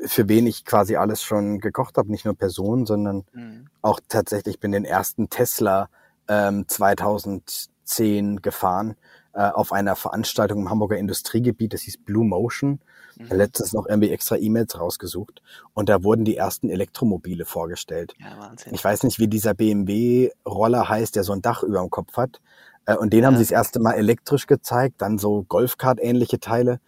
für 0.06 0.28
wen 0.28 0.46
ich 0.46 0.66
quasi 0.66 0.96
alles 0.96 1.24
schon 1.24 1.60
gekocht 1.60 1.98
habe. 1.98 2.12
Nicht 2.12 2.26
nur 2.26 2.36
Personen, 2.36 2.86
sondern 2.86 3.24
Mhm. 3.34 3.68
auch 3.82 4.00
tatsächlich 4.08 4.60
bin 4.60 4.72
den 4.72 4.86
ersten 4.86 5.30
Tesla 5.30 5.90
ähm, 6.28 6.68
2010 6.68 8.42
gefahren 8.42 8.96
äh, 9.34 9.50
auf 9.50 9.72
einer 9.72 9.96
Veranstaltung 9.96 10.62
im 10.62 10.70
Hamburger 10.70 10.98
Industriegebiet. 10.98 11.74
Das 11.74 11.82
hieß 11.82 12.00
Blue 12.00 12.26
Motion. 12.26 12.80
Mhm. 13.18 13.28
Letztens 13.30 13.72
noch 13.74 13.86
irgendwie 13.88 14.10
extra 14.10 14.36
E-Mails 14.36 14.78
rausgesucht 14.78 15.42
und 15.74 15.88
da 15.88 16.04
wurden 16.04 16.26
die 16.26 16.36
ersten 16.36 16.70
Elektromobile 16.70 17.46
vorgestellt. 17.46 18.14
Ja, 18.18 18.38
Wahnsinn. 18.38 18.74
Ich 18.74 18.84
weiß 18.84 19.04
nicht, 19.04 19.20
wie 19.20 19.30
dieser 19.30 19.54
BMW-Roller 19.54 20.90
heißt, 20.90 21.16
der 21.16 21.24
so 21.24 21.32
ein 21.32 21.42
Dach 21.42 21.64
über 21.64 21.80
dem 21.80 21.90
Kopf 21.90 22.18
hat. 22.18 22.42
Äh, 22.86 22.96
Und 22.96 23.14
den 23.14 23.26
haben 23.26 23.34
Ja. 23.34 23.40
sie 23.40 23.46
das 23.46 23.52
erste 23.52 23.80
Mal 23.80 23.94
elektrisch 23.94 24.48
gezeigt, 24.48 24.96
dann 25.02 25.18
so 25.18 25.44
Golfkart-ähnliche 25.44 26.40
Teile. 26.40 26.80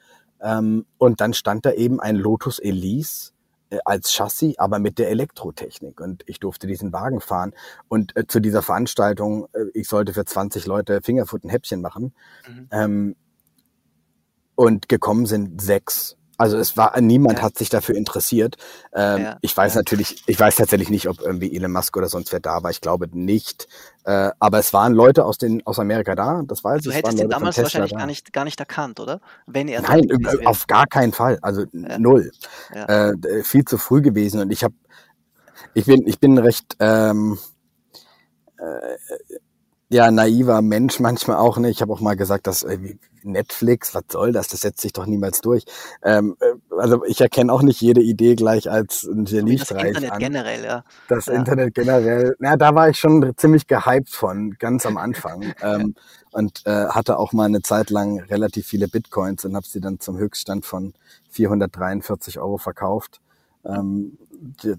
Ähm, 0.41 0.85
Und 0.97 1.21
dann 1.21 1.33
stand 1.33 1.65
da 1.65 1.71
eben 1.71 1.99
ein 1.99 2.15
Lotus 2.15 2.59
Elise 2.59 3.31
äh, 3.69 3.79
als 3.85 4.13
Chassis, 4.13 4.57
aber 4.59 4.79
mit 4.79 4.99
der 4.99 5.09
Elektrotechnik. 5.09 5.99
Und 5.99 6.23
ich 6.27 6.39
durfte 6.39 6.67
diesen 6.67 6.93
Wagen 6.93 7.19
fahren. 7.21 7.53
Und 7.87 8.15
äh, 8.15 8.27
zu 8.27 8.39
dieser 8.39 8.61
Veranstaltung, 8.61 9.47
äh, 9.53 9.65
ich 9.73 9.87
sollte 9.87 10.13
für 10.13 10.25
20 10.25 10.65
Leute 10.67 11.01
Fingerfood 11.01 11.43
ein 11.43 11.49
Häppchen 11.49 11.81
machen. 11.81 12.13
Mhm. 12.47 12.67
Ähm, 12.71 13.15
und 14.55 14.89
gekommen 14.89 15.25
sind 15.25 15.61
sechs. 15.61 16.16
Also 16.37 16.57
es 16.57 16.77
war 16.77 16.99
niemand 17.01 17.39
ja. 17.39 17.45
hat 17.45 17.57
sich 17.57 17.69
dafür 17.69 17.95
interessiert. 17.95 18.57
Ähm, 18.93 19.23
ja. 19.23 19.37
Ich 19.41 19.57
weiß 19.57 19.73
ja. 19.73 19.79
natürlich, 19.79 20.23
ich 20.27 20.39
weiß 20.39 20.55
tatsächlich 20.55 20.89
nicht, 20.89 21.09
ob 21.09 21.19
irgendwie 21.19 21.55
Elon 21.55 21.71
Musk 21.71 21.97
oder 21.97 22.07
sonst 22.07 22.31
wer 22.31 22.39
da 22.39 22.61
war. 22.61 22.69
Ich 22.69 22.81
glaube 22.81 23.09
nicht. 23.11 23.67
Äh, 24.05 24.29
aber 24.39 24.59
es 24.59 24.71
waren 24.71 24.93
Leute 24.93 25.25
aus 25.25 25.37
den 25.37 25.65
aus 25.65 25.79
Amerika 25.79 26.15
da. 26.15 26.43
Das 26.45 26.63
weiß 26.63 26.79
ich. 26.79 26.85
Du 26.85 26.91
hättest 26.91 27.19
ihn 27.19 27.29
damals 27.29 27.57
wahrscheinlich 27.57 27.95
gar 27.95 28.05
nicht 28.05 28.31
gar 28.33 28.43
nicht 28.43 28.59
erkannt, 28.59 28.99
oder? 28.99 29.19
Wenn 29.47 29.67
er 29.67 29.81
nein, 29.81 30.07
auf 30.45 30.67
gar 30.67 30.85
keinen 30.85 31.11
Fall. 31.11 31.39
Also 31.41 31.65
null. 31.71 32.31
Äh, 32.71 33.13
viel 33.43 33.65
zu 33.65 33.77
früh 33.77 34.01
gewesen. 34.01 34.39
Und 34.39 34.51
ich 34.51 34.63
habe, 34.63 34.75
ich 35.73 35.85
bin 35.85 36.07
ich 36.07 36.19
bin 36.19 36.37
recht 36.37 36.75
ähm, 36.79 37.39
äh, 38.57 38.97
ja, 39.89 40.11
naiver 40.11 40.61
Mensch 40.61 40.99
manchmal 40.99 41.37
auch. 41.37 41.57
Ne? 41.57 41.69
Ich 41.69 41.81
habe 41.81 41.93
auch 41.93 42.01
mal 42.01 42.15
gesagt, 42.15 42.47
dass 42.47 42.63
äh, 42.63 42.77
Netflix, 43.23 43.93
was 43.93 44.03
soll 44.09 44.31
das? 44.31 44.47
Das 44.47 44.61
setzt 44.61 44.81
sich 44.81 44.93
doch 44.93 45.05
niemals 45.05 45.41
durch. 45.41 45.65
Ähm, 46.03 46.35
äh, 46.39 46.75
also 46.77 47.03
ich 47.05 47.21
erkenne 47.21 47.51
auch 47.51 47.61
nicht 47.61 47.81
jede 47.81 48.01
Idee 48.01 48.35
gleich 48.35 48.69
als 48.69 49.03
ein 49.03 49.25
Geniestreich 49.25 49.93
Das 49.93 50.03
Internet 50.03 50.11
an. 50.11 50.19
generell, 50.19 50.63
ja. 50.63 50.83
Das 51.07 51.25
ja. 51.25 51.33
Internet 51.33 51.73
generell, 51.73 52.35
na, 52.39 52.55
da 52.55 52.73
war 52.75 52.89
ich 52.89 52.97
schon 52.97 53.33
ziemlich 53.37 53.67
gehypt 53.67 54.09
von, 54.09 54.55
ganz 54.59 54.85
am 54.85 54.97
Anfang. 54.97 55.53
ähm, 55.61 55.95
und 56.31 56.61
äh, 56.65 56.87
hatte 56.87 57.17
auch 57.17 57.33
mal 57.33 57.45
eine 57.45 57.61
Zeit 57.61 57.89
lang 57.89 58.19
relativ 58.19 58.67
viele 58.67 58.87
Bitcoins 58.87 59.43
und 59.45 59.55
habe 59.55 59.65
sie 59.65 59.79
dann 59.79 59.99
zum 59.99 60.17
Höchststand 60.17 60.65
von 60.65 60.93
443 61.31 62.39
Euro 62.39 62.57
verkauft. 62.57 63.21
Ähm, 63.67 64.17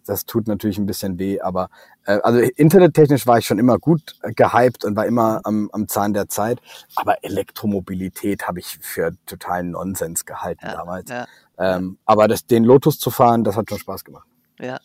das 0.07 0.25
tut 0.25 0.47
natürlich 0.47 0.78
ein 0.78 0.87
bisschen 0.87 1.18
weh, 1.18 1.40
aber 1.40 1.68
äh, 2.07 2.18
also 2.23 2.38
internettechnisch 2.38 3.26
war 3.26 3.38
ich 3.38 3.47
schon 3.47 3.59
immer 3.59 3.78
gut 3.78 4.16
gehypt 4.23 4.85
und 4.85 4.97
war 4.97 5.07
immer 5.07 5.40
am, 5.45 5.68
am 5.73 5.88
Zahn 5.88 6.12
der 6.12 6.28
Zeit. 6.28 6.61
Aber 6.95 7.23
Elektromobilität 7.25 8.47
habe 8.47 8.61
ich 8.61 8.78
für 8.80 9.12
totalen 9.26 9.73
Nonsens 9.73 10.25
gehalten 10.25 10.66
ja, 10.66 10.73
damals. 10.73 11.11
Ja, 11.11 11.26
ähm, 11.59 11.99
aber 12.04 12.28
das, 12.28 12.47
den 12.47 12.64
Lotus 12.64 12.99
zu 12.99 13.11
fahren, 13.11 13.45
das 13.45 13.57
hat 13.57 13.68
schon 13.68 13.78
Spaß 13.78 14.04
gemacht. 14.04 14.26
Ja, 14.61 14.78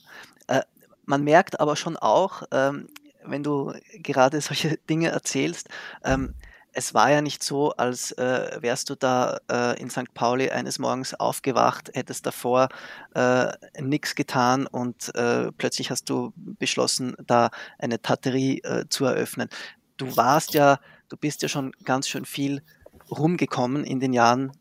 äh, 0.48 0.62
man 1.06 1.24
merkt 1.24 1.60
aber 1.60 1.76
schon 1.76 1.98
auch, 1.98 2.44
ähm, 2.52 2.88
wenn 3.26 3.44
du 3.44 3.74
gerade 4.00 4.42
solche 4.42 4.78
Dinge 4.90 5.10
erzählst, 5.10 5.70
ähm, 6.04 6.34
es 6.74 6.94
war 6.94 7.12
ja 7.12 7.22
nicht 7.22 7.44
so, 7.44 7.72
als 7.72 8.12
äh, 8.14 8.58
wärst 8.60 8.90
du 8.90 8.96
da 8.96 9.38
äh, 9.50 9.80
in 9.80 9.90
St. 9.90 10.14
Pauli 10.14 10.50
eines 10.50 10.80
Morgens 10.80 11.14
aufgewacht, 11.14 11.92
hättest 11.94 12.26
davor 12.26 12.70
äh, 13.14 13.52
nichts 13.80 14.16
getan 14.16 14.66
und 14.66 15.14
äh, 15.16 15.52
plötzlich 15.52 15.92
hast 15.92 16.10
du 16.10 16.34
beschlossen, 16.36 17.16
da 17.26 17.52
eine 17.78 18.02
Tatterie 18.02 18.60
äh, 18.64 18.86
zu 18.90 19.06
eröffnen. 19.06 19.50
Du 19.98 20.18
warst 20.18 20.54
ja, 20.56 20.80
du 21.10 21.18
bist 21.18 21.44
ja 21.44 21.48
schon 21.48 21.72
ganz 21.84 22.08
schön 22.08 22.26
viel 22.26 22.64
rumgekommen 23.12 23.84
in 23.84 24.00
den 24.00 24.12
Jahren 24.12 24.52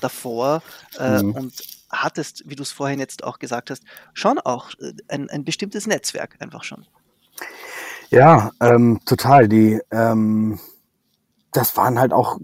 davor 0.00 0.62
äh, 0.98 1.22
mhm. 1.22 1.32
und 1.32 1.54
hattest, 1.90 2.44
wie 2.46 2.56
du 2.56 2.62
es 2.62 2.72
vorhin 2.72 2.98
jetzt 2.98 3.24
auch 3.24 3.38
gesagt 3.38 3.70
hast, 3.70 3.82
schon 4.14 4.38
auch 4.38 4.70
ein, 5.08 5.28
ein 5.28 5.44
bestimmtes 5.44 5.86
Netzwerk 5.86 6.36
einfach 6.40 6.64
schon. 6.64 6.86
Ja, 8.10 8.52
ähm, 8.60 9.00
total. 9.04 9.48
Die 9.48 9.80
ähm 9.90 10.58
das 11.52 11.76
waren 11.76 11.98
halt 11.98 12.12
auch, 12.12 12.38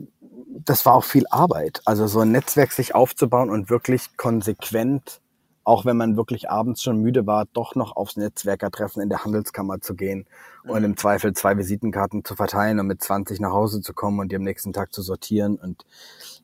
das 0.64 0.86
war 0.86 0.94
auch 0.94 1.04
viel 1.04 1.26
Arbeit. 1.30 1.82
Also 1.84 2.06
so 2.06 2.20
ein 2.20 2.32
Netzwerk 2.32 2.72
sich 2.72 2.94
aufzubauen 2.94 3.50
und 3.50 3.70
wirklich 3.70 4.16
konsequent, 4.16 5.20
auch 5.64 5.84
wenn 5.84 5.96
man 5.96 6.16
wirklich 6.16 6.50
abends 6.50 6.82
schon 6.82 7.00
müde 7.00 7.26
war, 7.26 7.46
doch 7.52 7.74
noch 7.74 7.96
aufs 7.96 8.16
Netzwerkertreffen 8.16 9.02
in 9.02 9.08
der 9.08 9.24
Handelskammer 9.24 9.80
zu 9.80 9.94
gehen 9.94 10.26
und 10.64 10.84
im 10.84 10.96
Zweifel 10.96 11.32
zwei 11.32 11.56
Visitenkarten 11.56 12.24
zu 12.24 12.34
verteilen 12.34 12.80
und 12.80 12.86
mit 12.86 13.02
20 13.02 13.40
nach 13.40 13.52
Hause 13.52 13.80
zu 13.80 13.94
kommen 13.94 14.20
und 14.20 14.30
die 14.30 14.36
am 14.36 14.42
nächsten 14.42 14.72
Tag 14.72 14.92
zu 14.92 15.02
sortieren. 15.02 15.56
Und 15.56 15.84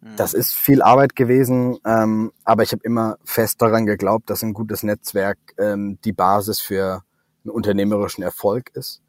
mhm. 0.01 0.17
das 0.17 0.35
ist 0.35 0.55
viel 0.55 0.83
Arbeit 0.83 1.17
gewesen, 1.17 1.79
ähm, 1.85 2.33
aber 2.45 2.63
ich 2.63 2.73
habe 2.73 2.83
immer 2.85 3.19
fest 3.25 3.61
daran 3.61 3.87
geglaubt, 3.87 4.31
dass 4.31 4.43
ein 4.43 4.55
gutes 4.55 4.83
Netzwerk 4.83 5.39
ähm, 5.59 5.99
die 6.05 6.13
Basis 6.13 6.61
für 6.61 7.03
einen 7.45 7.51
unternehmerischen 7.51 8.23
Erfolg 8.23 8.71
ist. 8.75 9.03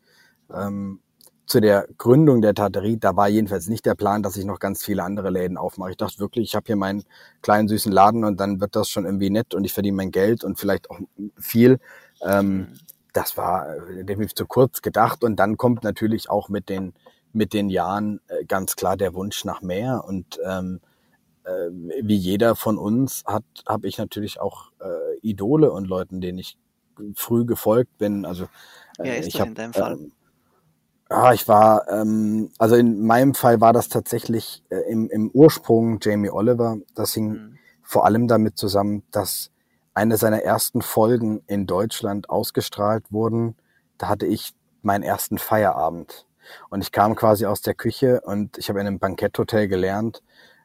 Ähm, 0.54 1.00
zu 1.46 1.60
der 1.60 1.88
Gründung 1.98 2.42
der 2.42 2.54
Taterie, 2.54 2.98
da 2.98 3.16
war 3.16 3.28
jedenfalls 3.28 3.68
nicht 3.68 3.86
der 3.86 3.96
Plan, 3.96 4.24
dass 4.24 4.38
ich 4.38 4.46
noch 4.46 4.60
ganz 4.60 4.84
viele 4.84 5.04
andere 5.04 5.30
Läden 5.30 5.58
aufmache. 5.58 5.92
Ich 5.92 5.98
dachte 5.98 6.20
wirklich, 6.20 6.50
ich 6.50 6.56
habe 6.56 6.66
hier 6.68 6.76
meinen 6.76 7.04
kleinen 7.42 7.68
süßen 7.68 7.92
Laden 7.92 8.24
und 8.24 8.40
dann 8.40 8.62
wird 8.62 8.76
das 8.76 8.90
schon 8.90 9.06
irgendwie 9.06 9.30
nett 9.30 9.54
und 9.54 9.66
ich 9.66 9.74
verdiene 9.74 9.98
mein 9.98 10.12
Geld 10.12 10.44
und 10.44 10.60
vielleicht 10.60 10.90
auch 10.90 11.00
viel. 11.38 11.80
Ähm, 12.22 12.68
das 13.14 13.36
war 13.36 13.76
äh, 13.76 14.04
definitiv 14.06 14.36
zu 14.36 14.46
kurz 14.46 14.82
gedacht 14.82 15.24
und 15.24 15.36
dann 15.38 15.58
kommt 15.58 15.84
natürlich 15.84 16.30
auch 16.30 16.50
mit 16.50 16.70
den 16.70 16.94
mit 17.34 17.54
den 17.54 17.70
Jahren 17.70 18.20
äh, 18.28 18.46
ganz 18.46 18.76
klar 18.76 18.98
der 18.98 19.14
Wunsch 19.14 19.46
nach 19.46 19.62
mehr 19.62 20.04
und 20.06 20.40
ähm, 20.46 20.80
äh, 21.44 21.70
wie 22.04 22.16
jeder 22.16 22.56
von 22.56 22.78
uns 22.78 23.24
hat 23.26 23.44
habe 23.68 23.88
ich 23.88 23.98
natürlich 23.98 24.40
auch 24.40 24.72
äh, 24.80 25.18
Idole 25.22 25.72
und 25.72 25.88
Leuten, 25.88 26.22
denen 26.22 26.40
ich 26.40 26.58
früh 27.16 27.46
gefolgt 27.46 27.98
bin. 27.98 28.26
Also 28.26 28.44
äh, 28.44 28.48
Wer 29.04 29.18
ist 29.20 29.28
ich 29.28 29.40
habe 29.40 29.50
in 29.50 29.56
deinem 29.56 29.74
Fall? 29.74 29.94
Ähm, 29.94 30.12
ja, 31.12 31.34
ich 31.34 31.50
war, 31.50 31.90
ähm, 31.90 32.52
also 32.58 32.76
in 32.76 33.06
meinem 33.06 33.34
Fall 33.34 33.60
war 33.60 33.74
das 33.74 33.90
tatsächlich 33.90 34.64
äh, 34.70 34.78
im, 34.90 35.10
im 35.10 35.30
Ursprung 35.32 36.00
Jamie 36.02 36.30
Oliver. 36.30 36.78
Das 36.96 37.14
hing 37.14 37.28
mhm. 37.28 37.58
vor 37.84 38.06
allem 38.06 38.30
damit 38.30 38.58
zusammen, 38.58 39.04
dass 39.12 39.52
eine 39.94 40.16
seiner 40.16 40.44
ersten 40.44 40.82
Folgen 40.82 41.44
in 41.48 41.68
Deutschland 41.68 42.30
ausgestrahlt 42.30 43.12
wurden. 43.12 43.58
Da 43.98 44.08
hatte 44.08 44.26
ich 44.26 44.54
meinen 44.84 45.04
ersten 45.04 45.38
Feierabend. 45.38 46.28
Und 46.70 46.82
ich 46.82 46.94
kam 46.94 47.16
quasi 47.16 47.46
aus 47.46 47.62
der 47.62 47.74
Küche 47.74 48.22
und 48.22 48.58
ich 48.58 48.70
habe 48.70 48.80
in 48.80 48.88
einem 48.88 49.00
Banketthotel 49.00 49.68
gelernt. 49.68 50.24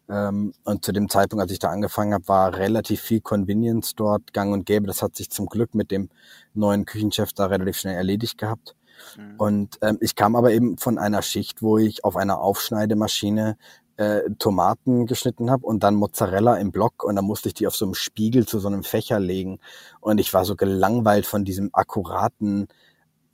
Ähm, 0.08 0.54
und 0.62 0.84
zu 0.84 0.92
dem 0.92 1.08
Zeitpunkt, 1.08 1.42
als 1.42 1.50
ich 1.50 1.58
da 1.58 1.70
angefangen 1.70 2.14
habe, 2.14 2.28
war 2.28 2.56
relativ 2.56 3.00
viel 3.00 3.20
Convenience 3.20 3.96
dort 3.96 4.32
gang 4.32 4.52
und 4.52 4.64
gäbe. 4.64 4.86
Das 4.86 5.02
hat 5.02 5.16
sich 5.16 5.28
zum 5.28 5.46
Glück 5.46 5.74
mit 5.74 5.90
dem 5.90 6.08
neuen 6.54 6.84
Küchenchef 6.84 7.32
da 7.32 7.46
relativ 7.46 7.78
schnell 7.78 7.96
erledigt 7.96 8.38
gehabt. 8.38 8.76
Mhm. 9.16 9.34
Und 9.36 9.78
ähm, 9.82 9.98
ich 10.00 10.14
kam 10.14 10.36
aber 10.36 10.52
eben 10.52 10.78
von 10.78 10.98
einer 10.98 11.22
Schicht, 11.22 11.62
wo 11.62 11.78
ich 11.78 12.04
auf 12.04 12.16
einer 12.16 12.40
Aufschneidemaschine 12.40 13.56
äh, 13.96 14.22
Tomaten 14.38 15.06
geschnitten 15.06 15.50
habe 15.50 15.66
und 15.66 15.82
dann 15.82 15.94
Mozzarella 15.94 16.56
im 16.56 16.70
Block 16.70 17.02
und 17.02 17.16
dann 17.16 17.24
musste 17.24 17.48
ich 17.48 17.54
die 17.54 17.66
auf 17.66 17.76
so 17.76 17.86
einem 17.86 17.94
Spiegel 17.94 18.46
zu 18.46 18.58
so 18.58 18.68
einem 18.68 18.84
Fächer 18.84 19.18
legen 19.18 19.58
und 20.00 20.18
ich 20.18 20.34
war 20.34 20.44
so 20.44 20.54
gelangweilt 20.54 21.26
von 21.26 21.44
diesem 21.44 21.70
akkuraten 21.72 22.68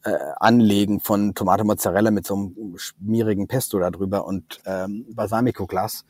äh, 0.04 0.16
Anlegen 0.36 1.00
von 1.00 1.34
Tomate 1.34 1.64
Mozzarella 1.64 2.10
mit 2.10 2.26
so 2.26 2.34
einem 2.34 2.74
schmierigen 2.76 3.46
Pesto 3.46 3.78
da 3.78 3.90
drüber 3.90 4.24
und 4.24 4.60
ähm, 4.66 5.06
Balsamico-Glas. 5.10 6.04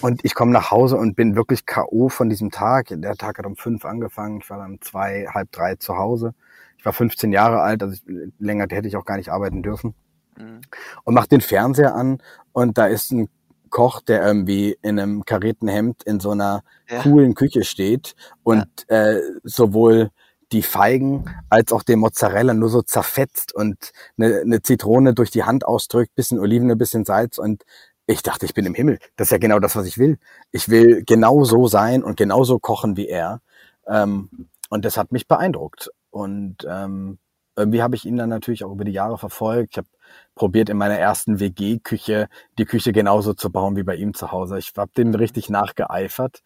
Und 0.00 0.24
ich 0.24 0.34
komme 0.34 0.52
nach 0.52 0.70
Hause 0.70 0.96
und 0.96 1.14
bin 1.14 1.36
wirklich 1.36 1.66
K.O. 1.66 2.08
von 2.08 2.30
diesem 2.30 2.50
Tag. 2.50 2.86
Der 2.90 3.16
Tag 3.16 3.38
hat 3.38 3.46
um 3.46 3.56
fünf 3.56 3.84
angefangen. 3.84 4.40
Ich 4.42 4.48
war 4.48 4.58
dann 4.58 4.78
zwei, 4.80 5.26
halb 5.28 5.52
drei 5.52 5.76
zu 5.76 5.96
Hause. 5.96 6.34
Ich 6.78 6.84
war 6.84 6.92
15 6.92 7.32
Jahre 7.32 7.60
alt, 7.60 7.82
also 7.82 8.00
länger 8.38 8.66
hätte 8.70 8.88
ich 8.88 8.96
auch 8.96 9.04
gar 9.04 9.16
nicht 9.16 9.30
arbeiten 9.30 9.62
dürfen. 9.62 9.94
Mhm. 10.36 10.60
Und 11.04 11.14
mach 11.14 11.26
den 11.26 11.40
Fernseher 11.40 11.94
an 11.94 12.22
und 12.52 12.78
da 12.78 12.86
ist 12.86 13.10
ein 13.12 13.28
Koch, 13.70 14.00
der 14.00 14.24
irgendwie 14.24 14.78
in 14.82 14.98
einem 14.98 15.24
karierten 15.24 15.68
Hemd 15.68 16.02
in 16.04 16.20
so 16.20 16.30
einer 16.30 16.62
ja. 16.88 17.02
coolen 17.02 17.34
Küche 17.34 17.64
steht 17.64 18.14
und 18.42 18.66
ja. 18.88 19.12
äh, 19.12 19.22
sowohl 19.44 20.10
die 20.52 20.62
Feigen 20.62 21.26
als 21.50 21.72
auch 21.72 21.82
den 21.82 21.98
Mozzarella 21.98 22.54
nur 22.54 22.70
so 22.70 22.80
zerfetzt 22.80 23.54
und 23.54 23.92
eine, 24.16 24.40
eine 24.40 24.62
Zitrone 24.62 25.12
durch 25.12 25.30
die 25.30 25.44
Hand 25.44 25.66
ausdrückt, 25.66 26.14
bisschen 26.14 26.38
Oliven, 26.38 26.70
ein 26.70 26.78
bisschen 26.78 27.04
Salz 27.04 27.36
und 27.38 27.64
ich 28.06 28.22
dachte, 28.22 28.46
ich 28.46 28.54
bin 28.54 28.64
im 28.64 28.72
Himmel. 28.72 28.98
Das 29.16 29.26
ist 29.26 29.32
ja 29.32 29.38
genau 29.38 29.58
das, 29.58 29.76
was 29.76 29.86
ich 29.86 29.98
will. 29.98 30.18
Ich 30.50 30.70
will 30.70 31.04
genau 31.04 31.44
so 31.44 31.68
sein 31.68 32.02
und 32.02 32.16
genauso 32.16 32.58
kochen 32.58 32.96
wie 32.96 33.06
er. 33.06 33.42
Ähm, 33.86 34.48
und 34.70 34.86
das 34.86 34.96
hat 34.96 35.12
mich 35.12 35.28
beeindruckt. 35.28 35.90
Und 36.10 36.66
ähm, 36.68 37.18
irgendwie 37.58 37.82
habe 37.82 37.96
ich 37.96 38.04
ihn 38.06 38.16
dann 38.16 38.28
natürlich 38.28 38.64
auch 38.64 38.72
über 38.72 38.84
die 38.84 38.92
Jahre 38.92 39.18
verfolgt. 39.18 39.70
Ich 39.72 39.78
habe 39.78 39.88
probiert 40.34 40.70
in 40.70 40.76
meiner 40.76 40.96
ersten 40.96 41.40
WG-Küche 41.40 42.28
die 42.56 42.64
Küche 42.64 42.92
genauso 42.92 43.34
zu 43.34 43.50
bauen 43.50 43.76
wie 43.76 43.82
bei 43.82 43.96
ihm 43.96 44.14
zu 44.14 44.30
Hause. 44.30 44.58
Ich 44.58 44.72
habe 44.76 44.92
dem 44.96 45.14
richtig 45.14 45.50
nachgeeifert. 45.50 46.42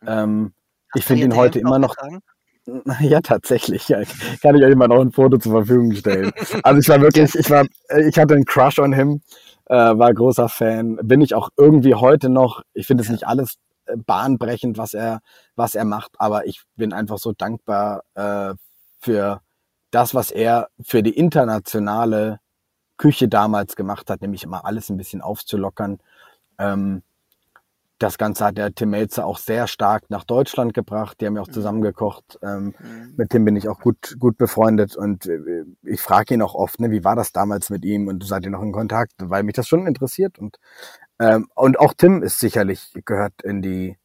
Mhm. 0.00 0.08
Ähm, 0.08 0.54
ich 0.94 1.04
finde 1.04 1.24
ihn 1.24 1.36
heute 1.36 1.60
immer 1.60 1.78
noch. 1.78 1.94
Ja, 2.98 3.20
tatsächlich. 3.20 3.88
Ja, 3.88 4.02
kann 4.42 4.56
ich 4.56 4.64
euch 4.64 4.72
immer 4.72 4.88
noch 4.88 5.00
ein 5.00 5.12
Foto 5.12 5.38
zur 5.38 5.52
Verfügung 5.52 5.92
stellen. 5.92 6.32
Also 6.64 6.80
ich 6.80 6.88
war 6.88 7.00
wirklich, 7.00 7.32
ich 7.36 7.48
war, 7.48 7.64
ich 8.08 8.18
hatte 8.18 8.34
einen 8.34 8.44
Crush 8.44 8.80
on 8.80 8.92
him, 8.92 9.20
äh, 9.66 9.74
war 9.76 10.12
großer 10.12 10.48
Fan. 10.48 10.96
Bin 11.00 11.20
ich 11.20 11.34
auch 11.34 11.50
irgendwie 11.56 11.94
heute 11.94 12.28
noch. 12.28 12.62
Ich 12.74 12.88
finde 12.88 13.04
es 13.04 13.08
nicht 13.08 13.24
alles 13.24 13.58
äh, 13.84 13.96
bahnbrechend, 13.96 14.78
was 14.78 14.94
er, 14.94 15.20
was 15.54 15.76
er 15.76 15.84
macht, 15.84 16.10
aber 16.18 16.48
ich 16.48 16.64
bin 16.74 16.92
einfach 16.92 17.18
so 17.18 17.32
dankbar 17.32 18.02
äh, 18.16 18.54
für 19.06 19.40
das, 19.92 20.14
was 20.14 20.32
er 20.32 20.68
für 20.82 21.02
die 21.04 21.16
internationale 21.16 22.40
Küche 22.96 23.28
damals 23.28 23.76
gemacht 23.76 24.10
hat, 24.10 24.20
nämlich 24.20 24.42
immer 24.42 24.64
alles 24.64 24.90
ein 24.90 24.96
bisschen 24.96 25.22
aufzulockern. 25.22 26.00
Ähm, 26.58 27.02
das 27.98 28.18
Ganze 28.18 28.44
hat 28.44 28.58
der 28.58 28.74
Tim 28.74 28.90
Melzer 28.90 29.24
auch 29.24 29.38
sehr 29.38 29.68
stark 29.68 30.10
nach 30.10 30.24
Deutschland 30.24 30.74
gebracht. 30.74 31.18
Die 31.20 31.26
haben 31.26 31.36
ja 31.36 31.42
auch 31.42 31.46
mhm. 31.46 31.52
zusammengekocht. 31.52 32.38
Ähm, 32.42 32.74
mhm. 32.78 33.14
Mit 33.16 33.30
Tim 33.30 33.44
bin 33.44 33.54
ich 33.54 33.68
auch 33.68 33.78
gut, 33.78 34.16
gut 34.18 34.36
befreundet 34.36 34.96
und 34.96 35.26
äh, 35.26 35.64
ich 35.82 36.00
frage 36.00 36.34
ihn 36.34 36.42
auch 36.42 36.56
oft, 36.56 36.80
ne, 36.80 36.90
wie 36.90 37.04
war 37.04 37.14
das 37.14 37.30
damals 37.30 37.70
mit 37.70 37.84
ihm 37.84 38.08
und 38.08 38.26
seid 38.26 38.44
ihr 38.44 38.50
noch 38.50 38.62
in 38.62 38.72
Kontakt, 38.72 39.12
weil 39.18 39.44
mich 39.44 39.54
das 39.54 39.68
schon 39.68 39.86
interessiert 39.86 40.38
und 40.38 40.58
ähm, 41.18 41.48
und 41.54 41.78
auch 41.78 41.94
Tim 41.94 42.24
ist 42.24 42.40
sicherlich 42.40 42.92
gehört 43.04 43.40
in 43.42 43.62
die 43.62 43.96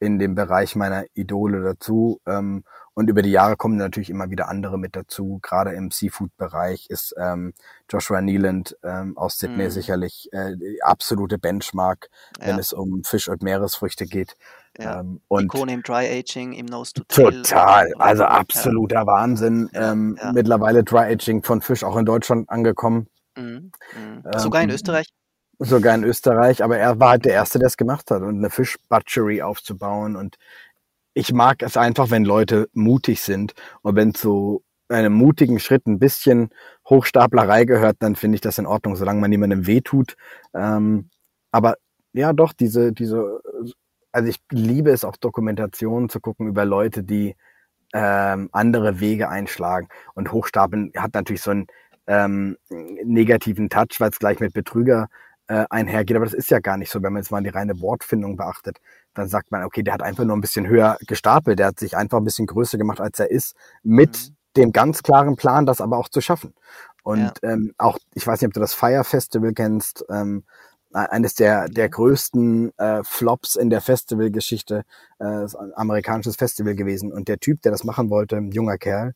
in 0.00 0.18
dem 0.18 0.34
Bereich 0.34 0.74
meiner 0.74 1.04
Idole 1.14 1.62
dazu. 1.62 2.20
Ähm, 2.26 2.64
und 2.94 3.08
über 3.08 3.22
die 3.22 3.30
Jahre 3.30 3.56
kommen 3.56 3.76
natürlich 3.76 4.10
immer 4.10 4.30
wieder 4.30 4.48
andere 4.48 4.78
mit 4.78 4.96
dazu. 4.96 5.38
Gerade 5.42 5.72
im 5.72 5.90
Seafood-Bereich 5.90 6.86
ist 6.90 7.14
ähm, 7.18 7.54
Joshua 7.88 8.20
Nealand 8.20 8.76
ähm, 8.82 9.16
aus 9.16 9.38
Sydney 9.38 9.68
mm. 9.68 9.70
sicherlich 9.70 10.28
äh, 10.32 10.56
die 10.56 10.82
absolute 10.82 11.38
Benchmark, 11.38 12.10
wenn 12.38 12.56
ja. 12.56 12.58
es 12.58 12.72
um 12.72 13.04
Fisch 13.04 13.28
und 13.28 13.42
Meeresfrüchte 13.42 14.06
geht. 14.06 14.36
Ja. 14.78 15.00
Ähm, 15.00 15.20
und 15.28 15.44
Ikone 15.44 15.74
im 15.74 15.82
Dry 15.82 16.06
Aging, 16.06 16.52
im 16.52 16.66
Nose 16.66 16.92
to 16.94 17.04
Tail. 17.04 17.42
Total, 17.42 17.94
also 17.98 18.24
absoluter 18.24 19.00
ja. 19.00 19.06
Wahnsinn. 19.06 19.70
Ähm, 19.72 20.18
mittlerweile 20.32 20.82
Dry 20.82 21.12
Aging 21.12 21.42
von 21.42 21.62
Fisch 21.62 21.84
auch 21.84 21.96
in 21.96 22.04
Deutschland 22.04 22.50
angekommen. 22.50 23.06
Mm. 23.36 23.40
Mm. 23.40 23.70
Sogar 24.36 24.62
in 24.62 24.70
Österreich? 24.70 25.06
Sogar 25.62 25.94
in 25.94 26.04
Österreich, 26.04 26.64
aber 26.64 26.78
er 26.78 26.98
war 27.00 27.10
halt 27.10 27.26
der 27.26 27.34
Erste, 27.34 27.58
der 27.58 27.66
es 27.66 27.76
gemacht 27.76 28.10
hat 28.10 28.22
und 28.22 28.38
eine 28.38 28.48
Fischbutchery 28.48 29.42
aufzubauen 29.42 30.16
und 30.16 30.36
ich 31.14 31.32
mag 31.32 31.62
es 31.62 31.76
einfach, 31.76 32.10
wenn 32.10 32.24
Leute 32.24 32.68
mutig 32.72 33.22
sind 33.22 33.54
und 33.82 33.96
wenn 33.96 34.14
zu 34.14 34.62
einem 34.88 35.12
mutigen 35.12 35.60
Schritt 35.60 35.86
ein 35.86 35.98
bisschen 35.98 36.50
Hochstaplerei 36.88 37.64
gehört, 37.64 37.96
dann 38.00 38.16
finde 38.16 38.36
ich 38.36 38.40
das 38.40 38.58
in 38.58 38.66
Ordnung, 38.66 38.96
solange 38.96 39.20
man 39.20 39.30
niemandem 39.30 39.66
wehtut. 39.66 40.16
Ähm, 40.54 41.10
aber 41.52 41.76
ja, 42.12 42.32
doch, 42.32 42.52
diese, 42.52 42.92
diese, 42.92 43.40
also 44.12 44.28
ich 44.28 44.38
liebe 44.50 44.90
es 44.90 45.04
auch 45.04 45.16
Dokumentationen 45.16 46.08
zu 46.08 46.20
gucken 46.20 46.48
über 46.48 46.64
Leute, 46.64 47.04
die 47.04 47.36
ähm, 47.92 48.48
andere 48.52 49.00
Wege 49.00 49.28
einschlagen. 49.28 49.88
Und 50.14 50.32
Hochstapeln 50.32 50.92
hat 50.96 51.14
natürlich 51.14 51.42
so 51.42 51.52
einen 51.52 51.66
ähm, 52.06 52.56
negativen 52.68 53.68
Touch, 53.68 54.00
weil 54.00 54.10
es 54.10 54.18
gleich 54.18 54.40
mit 54.40 54.52
Betrüger 54.52 55.08
äh, 55.50 55.66
einhergeht. 55.68 56.16
Aber 56.16 56.24
das 56.24 56.34
ist 56.34 56.50
ja 56.50 56.60
gar 56.60 56.76
nicht 56.76 56.92
so, 56.92 57.02
wenn 57.02 57.12
man 57.12 57.22
jetzt 57.22 57.32
mal 57.32 57.42
die 57.42 57.48
reine 57.48 57.80
Wortfindung 57.80 58.36
beachtet. 58.36 58.78
Dann 59.14 59.28
sagt 59.28 59.50
man, 59.50 59.64
okay, 59.64 59.82
der 59.82 59.94
hat 59.94 60.02
einfach 60.02 60.24
nur 60.24 60.36
ein 60.36 60.40
bisschen 60.40 60.68
höher 60.68 60.96
gestapelt, 61.08 61.58
der 61.58 61.66
hat 61.66 61.80
sich 61.80 61.96
einfach 61.96 62.18
ein 62.18 62.24
bisschen 62.24 62.46
größer 62.46 62.78
gemacht, 62.78 63.00
als 63.00 63.18
er 63.18 63.32
ist, 63.32 63.56
mit 63.82 64.16
mhm. 64.16 64.36
dem 64.56 64.72
ganz 64.72 65.02
klaren 65.02 65.34
Plan, 65.34 65.66
das 65.66 65.80
aber 65.80 65.98
auch 65.98 66.08
zu 66.08 66.20
schaffen. 66.20 66.54
Und 67.02 67.32
ja. 67.42 67.50
ähm, 67.50 67.74
auch, 67.78 67.98
ich 68.14 68.24
weiß 68.24 68.40
nicht, 68.40 68.46
ob 68.48 68.54
du 68.54 68.60
das 68.60 68.74
Fire 68.74 69.02
Festival 69.02 69.52
kennst, 69.52 70.04
ähm, 70.08 70.44
eines 70.92 71.34
der, 71.34 71.68
der 71.68 71.88
größten 71.88 72.76
äh, 72.78 73.02
Flops 73.02 73.56
in 73.56 73.70
der 73.70 73.80
Festivalgeschichte, 73.80 74.84
äh, 75.18 75.46
amerikanisches 75.74 76.36
Festival 76.36 76.74
gewesen. 76.74 77.12
Und 77.12 77.28
der 77.28 77.38
Typ, 77.38 77.62
der 77.62 77.72
das 77.72 77.84
machen 77.84 78.10
wollte, 78.10 78.36
ein 78.36 78.50
junger 78.52 78.78
Kerl, 78.78 79.14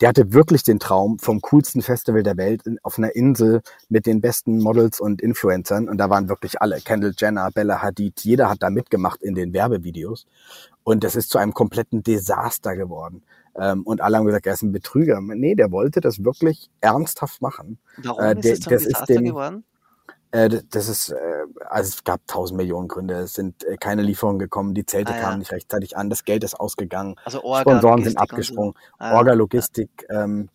der 0.00 0.10
hatte 0.10 0.32
wirklich 0.32 0.62
den 0.62 0.78
Traum 0.78 1.18
vom 1.18 1.40
coolsten 1.40 1.82
Festival 1.82 2.22
der 2.22 2.36
Welt 2.36 2.62
auf 2.82 2.98
einer 2.98 3.14
Insel 3.16 3.62
mit 3.88 4.06
den 4.06 4.20
besten 4.20 4.58
Models 4.58 5.00
und 5.00 5.20
Influencern. 5.20 5.88
Und 5.88 5.98
da 5.98 6.08
waren 6.08 6.28
wirklich 6.28 6.60
alle. 6.62 6.80
Kendall 6.80 7.14
Jenner, 7.16 7.50
Bella 7.50 7.82
Hadid, 7.82 8.20
jeder 8.20 8.48
hat 8.48 8.62
da 8.62 8.70
mitgemacht 8.70 9.22
in 9.22 9.34
den 9.34 9.52
Werbevideos. 9.52 10.26
Und 10.84 11.04
das 11.04 11.16
ist 11.16 11.30
zu 11.30 11.38
einem 11.38 11.52
kompletten 11.52 12.02
Desaster 12.02 12.76
geworden. 12.76 13.22
Ähm, 13.56 13.82
und 13.82 14.00
alle 14.00 14.16
haben 14.16 14.26
gesagt, 14.26 14.46
er 14.46 14.54
ist 14.54 14.62
ein 14.62 14.72
Betrüger. 14.72 15.20
Nee, 15.20 15.54
der 15.56 15.72
wollte 15.72 16.00
das 16.00 16.24
wirklich 16.24 16.70
ernsthaft 16.80 17.42
machen. 17.42 17.78
Warum 17.98 18.22
äh, 18.22 18.34
der, 18.36 18.52
ist 18.52 18.60
es 18.60 18.64
zum 18.64 18.70
Desaster 18.70 19.14
dem, 19.14 19.24
geworden? 19.24 19.64
Äh, 20.30 20.60
das 20.70 20.88
ist, 20.88 21.10
äh, 21.10 21.16
also 21.68 21.88
es 21.88 22.04
gab 22.04 22.26
tausend 22.26 22.58
Millionen 22.58 22.88
Gründe. 22.88 23.14
Es 23.14 23.34
sind 23.34 23.64
äh, 23.64 23.76
keine 23.76 24.02
Lieferungen 24.02 24.38
gekommen, 24.38 24.74
die 24.74 24.84
Zelte 24.84 25.12
ah, 25.14 25.18
kamen 25.18 25.32
ja. 25.32 25.38
nicht 25.38 25.52
rechtzeitig 25.52 25.96
an, 25.96 26.10
das 26.10 26.24
Geld 26.24 26.44
ist 26.44 26.58
ausgegangen, 26.58 27.16
also 27.24 27.42
Orga, 27.42 27.62
Sponsoren 27.62 27.98
Logistik 27.98 28.10
sind 28.10 28.18
abgesprungen, 28.18 28.74
so. 28.74 28.94
ah, 28.98 29.16
Orga, 29.16 29.32
Logistik, 29.32 30.06
ja. 30.10 30.24
ähm, 30.24 30.48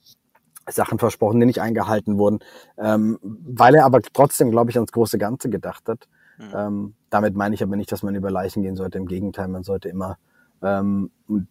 Sachen 0.69 0.99
versprochen, 0.99 1.39
die 1.39 1.45
nicht 1.45 1.61
eingehalten 1.61 2.17
wurden, 2.17 2.39
ähm, 2.77 3.19
weil 3.21 3.75
er 3.75 3.85
aber 3.85 4.01
trotzdem, 4.01 4.51
glaube 4.51 4.71
ich, 4.71 4.77
ans 4.77 4.91
große 4.91 5.17
Ganze 5.17 5.49
gedacht 5.49 5.89
hat. 5.89 6.07
Mhm. 6.37 6.53
Ähm, 6.55 6.93
damit 7.09 7.35
meine 7.35 7.53
ich 7.53 7.63
aber 7.63 7.75
nicht, 7.75 7.91
dass 7.91 8.01
man 8.01 8.15
über 8.15 8.31
Leichen 8.31 8.63
gehen 8.63 8.75
sollte. 8.75 8.97
Im 8.97 9.07
Gegenteil, 9.07 9.49
man 9.49 9.63
sollte 9.63 9.89
immer 9.89 10.17
ähm, 10.61 11.11
und 11.27 11.47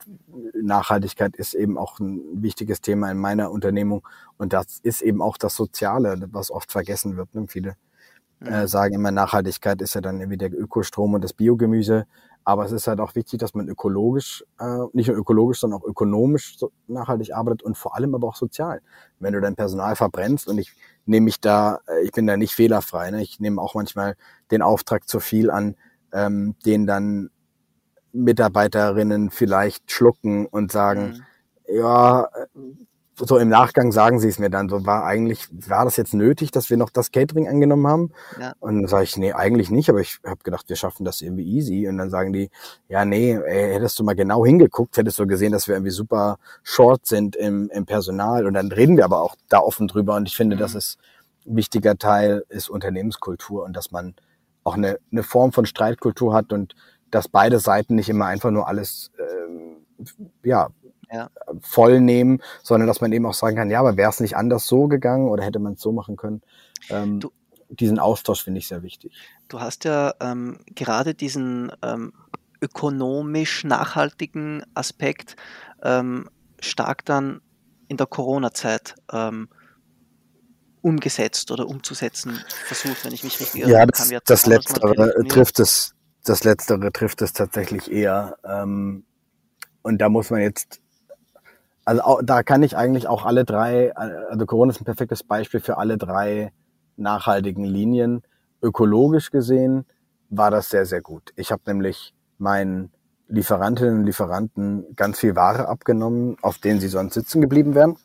Nachhaltigkeit 0.54 1.36
ist 1.36 1.54
eben 1.54 1.76
auch 1.76 2.00
ein 2.00 2.22
wichtiges 2.42 2.80
Thema 2.80 3.10
in 3.10 3.18
meiner 3.18 3.50
Unternehmung 3.50 4.06
und 4.38 4.52
das 4.52 4.80
ist 4.82 5.02
eben 5.02 5.20
auch 5.20 5.36
das 5.36 5.54
Soziale, 5.54 6.16
was 6.32 6.50
oft 6.50 6.72
vergessen 6.72 7.16
wird. 7.16 7.34
Ne? 7.34 7.46
Viele 7.48 7.76
äh, 8.46 8.66
sagen 8.66 8.94
immer, 8.94 9.10
Nachhaltigkeit 9.10 9.80
ist 9.82 9.94
ja 9.94 10.00
dann 10.00 10.20
irgendwie 10.20 10.38
der 10.38 10.52
Ökostrom 10.52 11.14
und 11.14 11.22
das 11.22 11.32
Biogemüse. 11.32 12.06
Aber 12.44 12.64
es 12.64 12.72
ist 12.72 12.88
halt 12.88 13.00
auch 13.00 13.14
wichtig, 13.14 13.38
dass 13.38 13.54
man 13.54 13.68
ökologisch, 13.68 14.44
äh, 14.58 14.78
nicht 14.92 15.08
nur 15.08 15.16
ökologisch, 15.16 15.60
sondern 15.60 15.80
auch 15.80 15.86
ökonomisch 15.86 16.58
so 16.58 16.72
nachhaltig 16.88 17.34
arbeitet 17.34 17.62
und 17.62 17.76
vor 17.76 17.94
allem 17.94 18.14
aber 18.14 18.28
auch 18.28 18.36
sozial. 18.36 18.80
Wenn 19.20 19.32
du 19.32 19.40
dein 19.40 19.54
Personal 19.54 19.94
verbrennst 19.94 20.48
und 20.48 20.58
ich 20.58 20.72
nehme 21.06 21.26
mich 21.26 21.40
da, 21.40 21.78
äh, 21.86 22.02
ich 22.02 22.12
bin 22.12 22.26
da 22.26 22.36
nicht 22.36 22.54
fehlerfrei, 22.54 23.10
ne? 23.10 23.22
ich 23.22 23.38
nehme 23.38 23.60
auch 23.62 23.74
manchmal 23.74 24.16
den 24.50 24.62
Auftrag 24.62 25.08
zu 25.08 25.20
viel 25.20 25.50
an, 25.50 25.76
ähm, 26.12 26.56
den 26.66 26.86
dann 26.86 27.30
Mitarbeiterinnen 28.12 29.30
vielleicht 29.30 29.90
schlucken 29.90 30.46
und 30.46 30.72
sagen, 30.72 31.22
mhm. 31.68 31.76
ja, 31.76 32.28
so 33.16 33.36
im 33.36 33.48
Nachgang 33.48 33.92
sagen 33.92 34.20
sie 34.20 34.28
es 34.28 34.38
mir 34.38 34.48
dann 34.48 34.68
so, 34.68 34.86
war 34.86 35.04
eigentlich, 35.04 35.46
war 35.68 35.84
das 35.84 35.96
jetzt 35.96 36.14
nötig, 36.14 36.50
dass 36.50 36.70
wir 36.70 36.76
noch 36.76 36.90
das 36.90 37.10
Catering 37.10 37.46
angenommen 37.46 37.86
haben? 37.86 38.12
Ja. 38.40 38.54
Und 38.60 38.76
dann 38.76 38.88
sage 38.88 39.04
ich, 39.04 39.16
nee, 39.16 39.32
eigentlich 39.32 39.70
nicht, 39.70 39.90
aber 39.90 40.00
ich 40.00 40.18
habe 40.24 40.42
gedacht, 40.42 40.68
wir 40.68 40.76
schaffen 40.76 41.04
das 41.04 41.20
irgendwie 41.20 41.44
easy. 41.44 41.86
Und 41.88 41.98
dann 41.98 42.10
sagen 42.10 42.32
die, 42.32 42.50
ja, 42.88 43.04
nee, 43.04 43.32
ey, 43.34 43.74
hättest 43.74 43.98
du 43.98 44.04
mal 44.04 44.14
genau 44.14 44.46
hingeguckt, 44.46 44.96
hättest 44.96 45.18
du 45.18 45.26
gesehen, 45.26 45.52
dass 45.52 45.68
wir 45.68 45.74
irgendwie 45.74 45.90
super 45.90 46.38
short 46.62 47.06
sind 47.06 47.36
im, 47.36 47.68
im 47.70 47.84
Personal. 47.84 48.46
Und 48.46 48.54
dann 48.54 48.72
reden 48.72 48.96
wir 48.96 49.04
aber 49.04 49.20
auch 49.20 49.36
da 49.48 49.58
offen 49.58 49.88
drüber. 49.88 50.16
Und 50.16 50.26
ich 50.26 50.36
finde, 50.36 50.56
mhm. 50.56 50.60
das 50.60 50.74
ist 50.74 50.98
ein 51.46 51.56
wichtiger 51.56 51.98
Teil, 51.98 52.44
ist 52.48 52.70
Unternehmenskultur 52.70 53.64
und 53.64 53.76
dass 53.76 53.90
man 53.90 54.14
auch 54.64 54.76
eine, 54.76 54.98
eine 55.10 55.22
Form 55.22 55.52
von 55.52 55.66
Streitkultur 55.66 56.34
hat 56.34 56.52
und 56.52 56.74
dass 57.10 57.28
beide 57.28 57.58
Seiten 57.58 57.94
nicht 57.94 58.08
immer 58.08 58.26
einfach 58.26 58.50
nur 58.50 58.68
alles 58.68 59.10
ähm, 59.18 59.84
ja, 60.42 60.68
ja. 61.12 61.30
voll 61.60 62.00
nehmen, 62.00 62.40
sondern 62.62 62.86
dass 62.86 63.00
man 63.00 63.12
eben 63.12 63.26
auch 63.26 63.34
sagen 63.34 63.56
kann, 63.56 63.70
ja, 63.70 63.80
aber 63.80 63.96
wäre 63.96 64.10
es 64.10 64.20
nicht 64.20 64.36
anders 64.36 64.66
so 64.66 64.88
gegangen 64.88 65.28
oder 65.28 65.44
hätte 65.44 65.58
man 65.58 65.74
es 65.74 65.80
so 65.80 65.92
machen 65.92 66.16
können? 66.16 66.42
Ähm, 66.90 67.20
du, 67.20 67.30
diesen 67.68 67.98
Austausch 67.98 68.42
finde 68.42 68.58
ich 68.58 68.68
sehr 68.68 68.82
wichtig. 68.82 69.12
Du 69.48 69.60
hast 69.60 69.84
ja 69.84 70.14
ähm, 70.20 70.58
gerade 70.74 71.14
diesen 71.14 71.72
ähm, 71.82 72.12
ökonomisch 72.60 73.64
nachhaltigen 73.64 74.62
Aspekt 74.74 75.36
ähm, 75.82 76.28
stark 76.60 77.04
dann 77.04 77.40
in 77.88 77.96
der 77.96 78.06
Corona-Zeit 78.06 78.94
ähm, 79.12 79.48
umgesetzt 80.80 81.50
oder 81.50 81.66
umzusetzen 81.66 82.38
versucht, 82.66 83.04
wenn 83.04 83.12
ich 83.12 83.24
mich 83.24 83.40
richtig 83.40 83.62
erinnere. 83.62 83.80
Ja, 83.80 83.86
das, 83.86 84.08
das, 84.08 84.22
das 84.24 84.46
Letztere 84.46 85.24
trifft 85.28 85.60
es, 85.60 85.94
das 86.24 86.44
Letztere 86.44 86.92
trifft 86.92 87.22
es 87.22 87.32
tatsächlich 87.32 87.90
eher. 87.90 88.36
Ähm, 88.44 89.04
und 89.82 89.98
da 89.98 90.08
muss 90.08 90.30
man 90.30 90.40
jetzt 90.40 90.81
also 91.84 92.02
auch, 92.02 92.20
da 92.22 92.42
kann 92.42 92.62
ich 92.62 92.76
eigentlich 92.76 93.08
auch 93.08 93.24
alle 93.24 93.44
drei, 93.44 93.94
also 93.96 94.46
Corona 94.46 94.70
ist 94.70 94.80
ein 94.80 94.84
perfektes 94.84 95.22
Beispiel 95.22 95.60
für 95.60 95.78
alle 95.78 95.98
drei 95.98 96.52
nachhaltigen 96.96 97.64
Linien. 97.64 98.22
Ökologisch 98.62 99.30
gesehen 99.30 99.84
war 100.30 100.50
das 100.50 100.70
sehr, 100.70 100.86
sehr 100.86 101.00
gut. 101.00 101.32
Ich 101.36 101.50
habe 101.50 101.62
nämlich 101.66 102.14
meinen 102.38 102.92
Lieferantinnen 103.28 104.00
und 104.00 104.04
Lieferanten 104.04 104.94
ganz 104.94 105.18
viel 105.18 105.34
Ware 105.34 105.68
abgenommen, 105.68 106.36
auf 106.42 106.58
denen 106.58 106.80
sie 106.80 106.88
sonst 106.88 107.14
sitzen 107.14 107.40
geblieben 107.40 107.74
wären. 107.74 107.96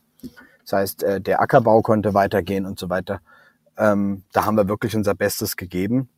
Das 0.63 0.73
heißt, 0.73 1.03
äh, 1.03 1.21
der 1.21 1.41
Ackerbau 1.41 1.81
konnte 1.81 2.13
weitergehen 2.13 2.65
und 2.65 2.79
so 2.79 2.89
weiter. 2.89 3.19
Ähm, 3.77 4.23
da 4.33 4.45
haben 4.45 4.57
wir 4.57 4.67
wirklich 4.67 4.95
unser 4.95 5.15
Bestes 5.15 5.55
gegeben. 5.55 6.09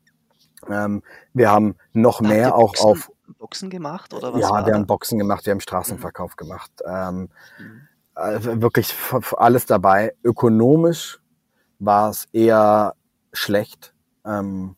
Ähm, 0.69 1.04
wir 1.34 1.52
haben 1.52 1.76
noch 1.93 2.22
mehr 2.22 2.56
auch 2.56 2.76
auf 2.80 3.12
Boxen 3.38 3.70
gemacht 3.70 4.13
oder 4.13 4.34
was? 4.34 4.42
Ja, 4.42 4.65
wir 4.65 4.74
haben 4.74 4.86
Boxen 4.86 5.20
gemacht, 5.20 5.46
wir 5.46 5.52
haben 5.52 5.60
Straßenverkauf 5.60 6.32
mhm. 6.32 6.38
gemacht. 6.38 6.72
Ähm, 6.86 7.30
mhm. 7.60 7.82
also 8.13 8.62
wirklich 8.62 8.94
alles 9.38 9.65
dabei. 9.65 10.13
Ökonomisch 10.24 11.20
war 11.80 12.10
es 12.10 12.28
eher 12.32 12.96
schlecht. 13.34 13.94
Ähm, 14.26 14.76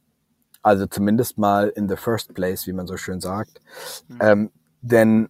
also 0.62 0.86
zumindest 0.86 1.38
mal 1.38 1.70
in 1.70 1.90
the 1.90 1.96
first 1.96 2.34
place, 2.34 2.68
wie 2.68 2.74
man 2.74 2.88
so 2.88 2.98
schön 2.98 3.20
sagt. 3.20 3.60
Mhm. 4.08 4.20
Ähm, 4.22 4.52
denn 4.82 5.30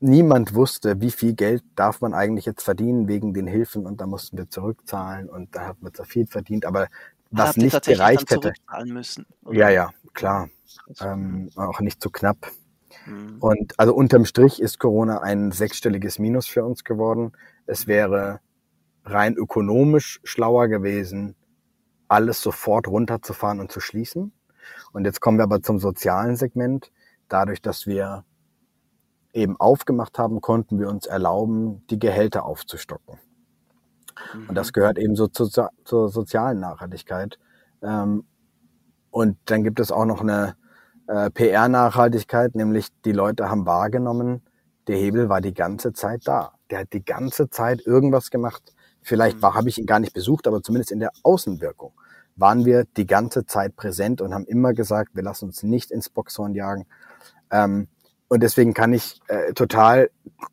niemand 0.00 0.54
wusste, 0.54 1.00
wie 1.00 1.10
viel 1.10 1.34
Geld 1.34 1.64
darf 1.74 2.00
man 2.00 2.14
eigentlich 2.14 2.46
jetzt 2.46 2.62
verdienen 2.62 3.08
wegen 3.08 3.34
den 3.34 3.46
Hilfen 3.46 3.86
und 3.86 4.00
da 4.00 4.06
mussten 4.06 4.36
wir 4.36 4.48
zurückzahlen 4.48 5.28
und 5.28 5.54
da 5.54 5.66
hat 5.66 5.82
man 5.82 5.92
zwar 5.92 6.06
viel 6.06 6.26
verdient, 6.26 6.64
aber 6.64 6.88
was 7.30 7.56
nicht 7.56 7.82
gereicht 7.84 8.30
hätte. 8.30 8.52
Müssen, 8.86 9.26
ja, 9.50 9.68
ja, 9.68 9.90
klar. 10.14 10.48
Ähm, 11.00 11.50
auch 11.56 11.80
nicht 11.80 12.02
zu 12.02 12.10
knapp. 12.10 12.50
Mhm. 13.06 13.36
Und 13.40 13.78
also 13.78 13.94
unterm 13.94 14.24
Strich 14.24 14.60
ist 14.60 14.78
Corona 14.78 15.20
ein 15.20 15.52
sechsstelliges 15.52 16.18
Minus 16.18 16.46
für 16.46 16.64
uns 16.64 16.84
geworden. 16.84 17.32
Es 17.66 17.86
wäre 17.86 18.40
rein 19.04 19.34
ökonomisch 19.34 20.20
schlauer 20.24 20.68
gewesen, 20.68 21.34
alles 22.08 22.40
sofort 22.40 22.88
runterzufahren 22.88 23.60
und 23.60 23.72
zu 23.72 23.80
schließen. 23.80 24.32
Und 24.92 25.04
jetzt 25.04 25.20
kommen 25.20 25.38
wir 25.38 25.44
aber 25.44 25.62
zum 25.62 25.78
sozialen 25.78 26.36
Segment. 26.36 26.90
Dadurch, 27.28 27.62
dass 27.62 27.86
wir 27.86 28.24
eben 29.32 29.58
aufgemacht 29.58 30.18
haben, 30.18 30.40
konnten 30.40 30.78
wir 30.78 30.88
uns 30.88 31.06
erlauben, 31.06 31.86
die 31.88 31.98
Gehälter 31.98 32.44
aufzustocken. 32.44 33.18
Mhm. 34.34 34.48
Und 34.48 34.54
das 34.54 34.68
mhm. 34.68 34.72
gehört 34.72 34.98
eben 34.98 35.16
so 35.16 35.28
zu, 35.28 35.46
zur 35.46 36.08
sozialen 36.08 36.60
Nachhaltigkeit. 36.60 37.38
Ähm, 37.82 38.24
und 39.18 39.36
dann 39.46 39.64
gibt 39.64 39.80
es 39.80 39.90
auch 39.90 40.04
noch 40.04 40.20
eine 40.20 40.54
äh, 41.08 41.28
PR-Nachhaltigkeit, 41.28 42.54
nämlich 42.54 42.86
die 43.04 43.10
Leute 43.10 43.50
haben 43.50 43.66
wahrgenommen, 43.66 44.42
der 44.86 44.96
Hebel 44.96 45.28
war 45.28 45.40
die 45.40 45.54
ganze 45.54 45.92
Zeit 45.92 46.20
da. 46.24 46.52
Der 46.70 46.80
hat 46.80 46.92
die 46.92 47.04
ganze 47.04 47.50
Zeit 47.50 47.84
irgendwas 47.84 48.30
gemacht. 48.30 48.62
Vielleicht 49.02 49.42
war, 49.42 49.50
mhm. 49.50 49.54
habe 49.56 49.68
ich 49.70 49.78
ihn 49.78 49.86
gar 49.86 49.98
nicht 49.98 50.14
besucht, 50.14 50.46
aber 50.46 50.62
zumindest 50.62 50.92
in 50.92 51.00
der 51.00 51.10
Außenwirkung 51.24 51.94
waren 52.36 52.64
wir 52.64 52.84
die 52.96 53.08
ganze 53.08 53.44
Zeit 53.44 53.74
präsent 53.74 54.20
und 54.20 54.32
haben 54.32 54.44
immer 54.44 54.72
gesagt, 54.72 55.16
wir 55.16 55.24
lassen 55.24 55.46
uns 55.46 55.64
nicht 55.64 55.90
ins 55.90 56.08
Boxhorn 56.08 56.54
jagen. 56.54 56.86
Ähm, 57.50 57.88
und 58.28 58.40
deswegen 58.44 58.72
kann 58.72 58.92
ich 58.92 59.20
äh, 59.26 59.52
total 59.52 60.10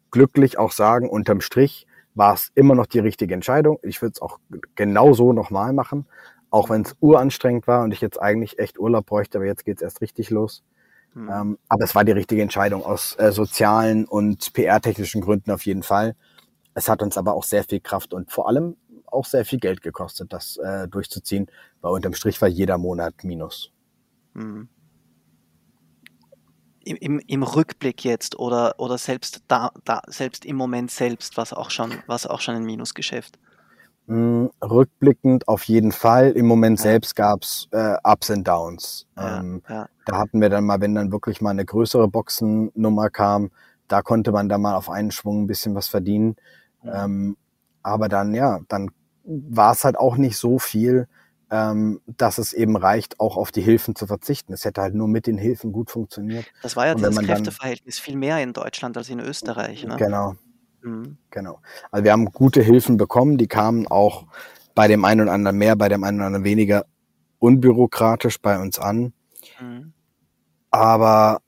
glücklich 0.10 0.58
auch 0.58 0.71
sagen, 0.71 1.08
unterm 1.08 1.41
Strich 1.41 1.86
war 2.15 2.34
es 2.34 2.51
immer 2.56 2.73
noch 2.73 2.88
die 2.88 2.99
richtige 2.99 3.36
Entscheidung. 3.36 3.78
Ich 3.84 4.01
würde 4.01 4.13
es 4.15 4.21
auch 4.23 4.39
genau 4.73 5.13
so 5.13 5.34
nochmal 5.34 5.71
machen, 5.71 6.08
auch 6.56 6.70
wenn 6.70 6.84
es 6.84 6.96
uranstrengend 7.02 7.68
war 7.68 7.84
und 7.84 7.91
ich 7.91 8.00
jetzt 8.00 8.22
eigentlich 8.22 8.60
echt 8.60 8.80
Urlaub 8.80 9.06
bräuchte, 9.06 9.39
aber 9.39 9.46
jetzt 9.46 9.65
geht 9.65 9.78
es 9.78 9.82
erst 9.84 10.00
richtig 10.00 10.30
los. 10.30 10.63
Mhm. 11.13 11.30
Ähm, 11.30 11.58
aber 11.68 11.84
es 11.84 11.96
war 11.96 12.06
die 12.06 12.13
richtige 12.13 12.41
Entscheidung 12.41 12.86
aus 12.86 13.13
äh, 13.20 13.34
sozialen 13.34 14.06
und 14.06 14.54
PR-technischen 14.54 15.20
Gründen 15.20 15.52
auf 15.52 15.65
jeden 15.65 15.84
Fall. 15.84 16.15
Es 16.74 16.88
hat 16.88 17.02
uns 17.02 17.18
aber 17.18 17.34
auch 17.34 17.44
sehr 17.44 17.65
viel 17.65 17.82
Kraft 17.82 18.13
und 18.13 18.32
vor 18.32 18.48
allem 18.48 18.78
auch 19.06 19.26
sehr 19.26 19.44
viel 19.44 19.60
Geld 19.60 19.82
gekostet, 19.82 20.32
das 20.32 20.56
äh, 20.56 20.88
durchzuziehen, 20.88 21.48
weil 21.82 21.91
unterm 21.91 22.13
Strich 22.13 22.41
war 22.41 22.48
jeder 22.48 22.78
Monat 22.78 23.26
Minus. 23.26 23.74
Mhm 24.34 24.70
im, 26.86 27.20
im 27.20 27.41
Rückblick 27.41 28.04
jetzt 28.06 28.38
oder, 28.38 28.76
oder 28.78 29.00
selbst 29.00 29.41
da, 29.48 29.72
da, 29.86 30.04
selbst 30.06 30.46
im 30.46 30.56
Moment 30.56 30.91
selbst, 30.91 31.36
was 31.36 31.52
auch 31.52 31.72
schon, 31.72 31.91
was 32.06 32.28
auch 32.28 32.41
schon 32.41 32.54
ein 32.54 32.63
Minusgeschäft? 32.63 33.39
Mm, 34.08 34.48
rückblickend 34.62 35.48
auf 35.48 35.63
jeden 35.63 35.91
Fall. 35.91 36.32
Im 36.32 36.46
Moment 36.46 36.80
ja. 36.80 36.84
selbst 36.84 37.15
gab's 37.15 37.68
äh, 37.72 37.96
Ups 38.04 38.30
and 38.30 38.48
Downs. 38.48 39.08
Ja, 39.18 39.39
ähm, 39.39 39.63
ja. 39.68 39.88
Da 40.06 40.18
hatten 40.18 40.41
wir 40.41 40.50
dann 40.50 40.65
mal, 40.65 40.80
wenn 40.82 40.94
dann 40.94 41.12
wirklich 41.12 41.41
mal 41.41 41.50
eine 41.50 41.65
größere 41.65 42.08
Boxennummer 42.08 43.10
kam, 43.10 43.50
da 43.88 44.02
konnte 44.02 44.32
man 44.32 44.50
dann 44.50 44.62
mal 44.62 44.76
auf 44.76 44.89
einen 44.89 45.12
Schwung 45.12 45.44
ein 45.44 45.48
bisschen 45.48 45.76
was 45.76 45.88
verdienen. 45.88 46.36
Ähm, 46.84 47.38
aber 47.82 48.10
dann, 48.10 48.34
ja, 48.34 48.60
dann 48.68 48.91
war 49.24 49.72
es 49.72 49.84
halt 49.84 49.98
auch 49.98 50.18
nicht 50.18 50.38
so 50.38 50.60
viel, 50.60 51.08
ähm, 51.52 52.02
dass 52.06 52.38
es 52.38 52.54
eben 52.54 52.76
reicht, 52.76 53.20
auch 53.20 53.38
auf 53.38 53.52
die 53.52 53.62
Hilfen 53.62 53.96
zu 53.96 54.08
verzichten. 54.08 54.54
Es 54.54 54.65
hätte 54.65 54.82
halt 54.82 54.96
nur 54.96 55.08
mit 55.08 55.28
den 55.28 55.38
Hilfen 55.38 55.72
gut 55.72 55.91
funktioniert. 55.91 56.46
Das 56.62 56.76
war 56.76 56.88
ja 56.88 56.96
das 56.96 57.18
Kräfteverhältnis 57.18 58.00
viel 58.00 58.18
mehr 58.18 58.41
in 58.41 58.54
Deutschland 58.54 58.98
als 58.98 59.10
in 59.10 59.20
Österreich. 59.20 59.86
Ne? 59.86 59.96
Genau. 59.98 60.36
Mhm. 60.86 61.17
Genau. 61.32 61.60
Also 61.91 62.04
wir 62.04 62.12
haben 62.12 62.26
gute 62.26 62.62
Hilfen 62.62 62.98
bekommen, 62.98 63.38
die 63.38 63.48
kamen 63.48 63.88
auch 63.88 64.26
bei 64.74 64.88
dem 64.88 65.06
einen 65.06 65.21
oder 65.21 65.32
anderen 65.32 65.58
mehr, 65.58 65.76
bei 65.76 65.89
dem 65.89 66.04
einen 66.04 66.17
oder 66.17 66.28
anderen 66.28 66.45
weniger 66.45 66.86
unbürokratisch 67.39 68.41
bei 68.41 68.60
uns 68.60 68.80
an. 68.80 69.13
Mhm. 69.60 69.93
Aber 70.71 71.41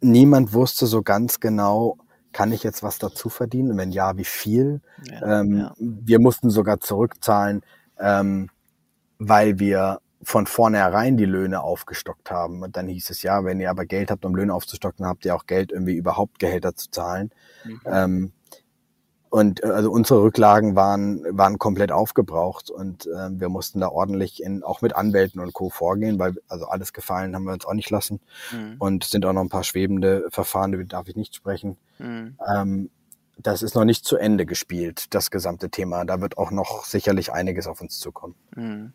niemand 0.00 0.52
wusste 0.52 0.86
so 0.86 1.02
ganz 1.02 1.40
genau, 1.40 1.98
kann 2.32 2.52
ich 2.52 2.62
jetzt 2.62 2.82
was 2.82 2.98
dazu 2.98 3.28
verdienen? 3.28 3.76
wenn 3.76 3.90
ja, 3.90 4.16
wie 4.16 4.24
viel? 4.24 4.80
Ja, 5.04 5.40
ähm, 5.40 5.58
ja. 5.58 5.74
Wir 5.78 6.20
mussten 6.20 6.50
sogar 6.50 6.80
zurückzahlen. 6.80 7.62
Ähm, 7.98 8.50
weil 9.20 9.58
wir 9.58 10.00
von 10.22 10.46
vornherein 10.46 11.16
die 11.16 11.26
Löhne 11.26 11.62
aufgestockt 11.62 12.30
haben. 12.30 12.62
Und 12.62 12.76
dann 12.76 12.88
hieß 12.88 13.10
es 13.10 13.22
ja, 13.22 13.44
wenn 13.44 13.60
ihr 13.60 13.70
aber 13.70 13.86
Geld 13.86 14.10
habt, 14.10 14.24
um 14.24 14.34
Löhne 14.34 14.54
aufzustocken, 14.54 15.06
habt 15.06 15.24
ihr 15.24 15.34
auch 15.34 15.46
Geld, 15.46 15.70
irgendwie 15.70 15.94
überhaupt 15.94 16.38
Gehälter 16.38 16.74
zu 16.74 16.90
zahlen. 16.90 17.30
Mhm. 17.64 17.80
Ähm, 17.86 18.32
und 19.30 19.62
äh, 19.62 19.68
also 19.68 19.90
unsere 19.90 20.22
Rücklagen 20.22 20.74
waren, 20.74 21.24
waren 21.36 21.58
komplett 21.58 21.92
aufgebraucht 21.92 22.68
und 22.68 23.06
äh, 23.06 23.30
wir 23.30 23.48
mussten 23.48 23.80
da 23.80 23.88
ordentlich 23.88 24.42
in, 24.42 24.62
auch 24.62 24.82
mit 24.82 24.94
Anwälten 24.94 25.40
und 25.40 25.52
Co. 25.52 25.70
vorgehen, 25.70 26.18
weil 26.18 26.34
also 26.48 26.66
alles 26.66 26.92
gefallen 26.92 27.34
haben 27.34 27.44
wir 27.44 27.52
uns 27.52 27.64
auch 27.64 27.74
nicht 27.74 27.90
lassen. 27.90 28.20
Mhm. 28.52 28.76
Und 28.78 29.04
sind 29.04 29.24
auch 29.24 29.32
noch 29.32 29.42
ein 29.42 29.48
paar 29.48 29.64
schwebende 29.64 30.26
Verfahren, 30.30 30.72
über 30.72 30.82
die 30.82 30.88
darf 30.88 31.08
ich 31.08 31.16
nicht 31.16 31.34
sprechen. 31.34 31.78
Mhm. 31.98 32.36
Ähm, 32.46 32.90
das 33.38 33.62
ist 33.62 33.74
noch 33.74 33.84
nicht 33.84 34.04
zu 34.04 34.16
Ende 34.16 34.44
gespielt, 34.44 35.14
das 35.14 35.30
gesamte 35.30 35.70
Thema. 35.70 36.04
Da 36.04 36.20
wird 36.20 36.36
auch 36.36 36.50
noch 36.50 36.84
sicherlich 36.84 37.32
einiges 37.32 37.66
auf 37.68 37.80
uns 37.80 37.98
zukommen. 37.98 38.34
Mhm. 38.54 38.92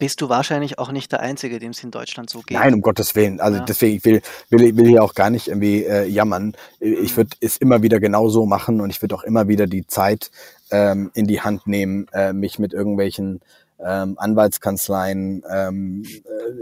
Bist 0.00 0.20
du 0.20 0.28
wahrscheinlich 0.28 0.78
auch 0.78 0.90
nicht 0.90 1.12
der 1.12 1.20
Einzige, 1.20 1.58
dem 1.58 1.70
es 1.70 1.84
in 1.84 1.90
Deutschland 1.92 2.28
so 2.30 2.40
geht? 2.40 2.58
Nein, 2.58 2.74
um 2.74 2.80
Gottes 2.80 3.14
Willen. 3.14 3.38
Also 3.38 3.58
ja. 3.58 3.64
deswegen, 3.64 3.96
ich 3.98 4.04
will, 4.04 4.22
will, 4.48 4.76
will 4.76 4.88
hier 4.88 5.04
auch 5.04 5.14
gar 5.14 5.30
nicht 5.30 5.46
irgendwie 5.46 5.84
äh, 5.84 6.06
jammern. 6.06 6.54
Ich 6.80 7.12
mhm. 7.12 7.16
würde 7.18 7.36
es 7.40 7.58
immer 7.58 7.82
wieder 7.82 8.00
genau 8.00 8.28
so 8.28 8.46
machen 8.46 8.80
und 8.80 8.90
ich 8.90 9.00
würde 9.02 9.14
auch 9.14 9.22
immer 9.22 9.46
wieder 9.46 9.66
die 9.66 9.86
Zeit 9.86 10.30
ähm, 10.70 11.10
in 11.14 11.26
die 11.26 11.42
Hand 11.42 11.66
nehmen, 11.66 12.08
äh, 12.12 12.32
mich 12.32 12.58
mit 12.58 12.72
irgendwelchen 12.72 13.40
ähm, 13.78 14.16
Anwaltskanzleien 14.18 15.44
ähm, 15.48 16.02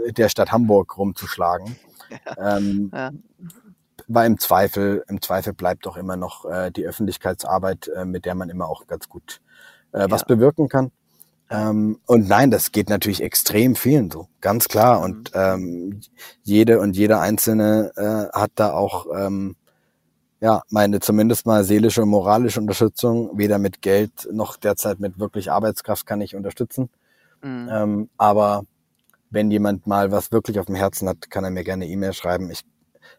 äh, 0.05 0.11
der 0.11 0.29
Stadt 0.29 0.51
Hamburg 0.51 0.97
rumzuschlagen. 0.97 1.77
Ja. 2.25 2.57
Ähm, 2.57 2.91
ja 2.93 3.11
weil 4.09 4.25
im 4.25 4.39
Zweifel, 4.39 5.03
im 5.07 5.21
Zweifel 5.21 5.53
bleibt 5.53 5.85
doch 5.85 5.95
immer 5.95 6.17
noch 6.17 6.43
äh, 6.45 6.71
die 6.71 6.85
Öffentlichkeitsarbeit, 6.85 7.89
äh, 7.89 8.05
mit 8.05 8.25
der 8.25 8.33
man 8.33 8.49
immer 8.49 8.67
auch 8.67 8.87
ganz 8.87 9.07
gut 9.07 9.39
äh, 9.91 10.07
was 10.09 10.25
bewirken 10.25 10.67
kann. 10.67 10.91
Ähm, 11.49 11.99
und 12.05 12.27
nein, 12.27 12.51
das 12.51 12.71
geht 12.71 12.89
natürlich 12.89 13.23
extrem 13.23 13.75
vielen 13.75 14.11
so, 14.11 14.27
ganz 14.39 14.67
klar. 14.67 14.99
Mhm. 14.99 15.03
Und 15.03 15.31
ähm, 15.33 16.01
jede 16.43 16.79
und 16.79 16.95
jeder 16.95 17.21
Einzelne 17.21 17.91
äh, 17.95 18.37
hat 18.37 18.51
da 18.55 18.73
auch 18.73 19.07
ähm, 19.15 19.55
ja 20.41 20.61
meine 20.69 20.99
zumindest 20.99 21.45
mal 21.45 21.63
seelische 21.63 22.03
und 22.03 22.09
moralische 22.09 22.59
Unterstützung. 22.59 23.37
Weder 23.37 23.57
mit 23.57 23.81
Geld 23.81 24.27
noch 24.31 24.57
derzeit 24.57 24.99
mit 24.99 25.19
wirklich 25.19 25.51
Arbeitskraft 25.51 26.05
kann 26.05 26.21
ich 26.21 26.35
unterstützen. 26.35 26.89
Mhm. 27.41 27.69
Ähm, 27.71 28.09
aber 28.17 28.63
wenn 29.31 29.51
jemand 29.51 29.87
mal 29.87 30.11
was 30.11 30.31
wirklich 30.31 30.59
auf 30.59 30.67
dem 30.67 30.75
Herzen 30.75 31.07
hat, 31.09 31.29
kann 31.29 31.43
er 31.43 31.51
mir 31.51 31.63
gerne 31.63 31.87
E-Mail 31.87 32.13
schreiben. 32.13 32.49
Ich 32.51 32.61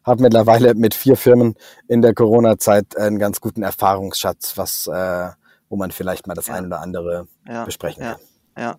habe 0.05 0.23
mittlerweile 0.23 0.75
mit 0.75 0.95
vier 0.95 1.17
Firmen 1.17 1.55
in 1.89 2.03
der 2.03 2.15
Corona-Zeit 2.15 2.97
einen 2.97 3.19
ganz 3.19 3.41
guten 3.41 3.63
Erfahrungsschatz, 3.63 4.57
was, 4.57 4.87
äh, 4.87 5.31
wo 5.71 5.77
man 5.77 5.91
vielleicht 5.91 6.27
mal 6.27 6.35
das 6.35 6.49
ja. 6.49 6.55
ein 6.55 6.67
oder 6.67 6.81
andere 6.81 7.27
ja. 7.49 7.65
besprechen 7.65 8.03
kann. 8.03 8.17
Ja, 8.59 8.77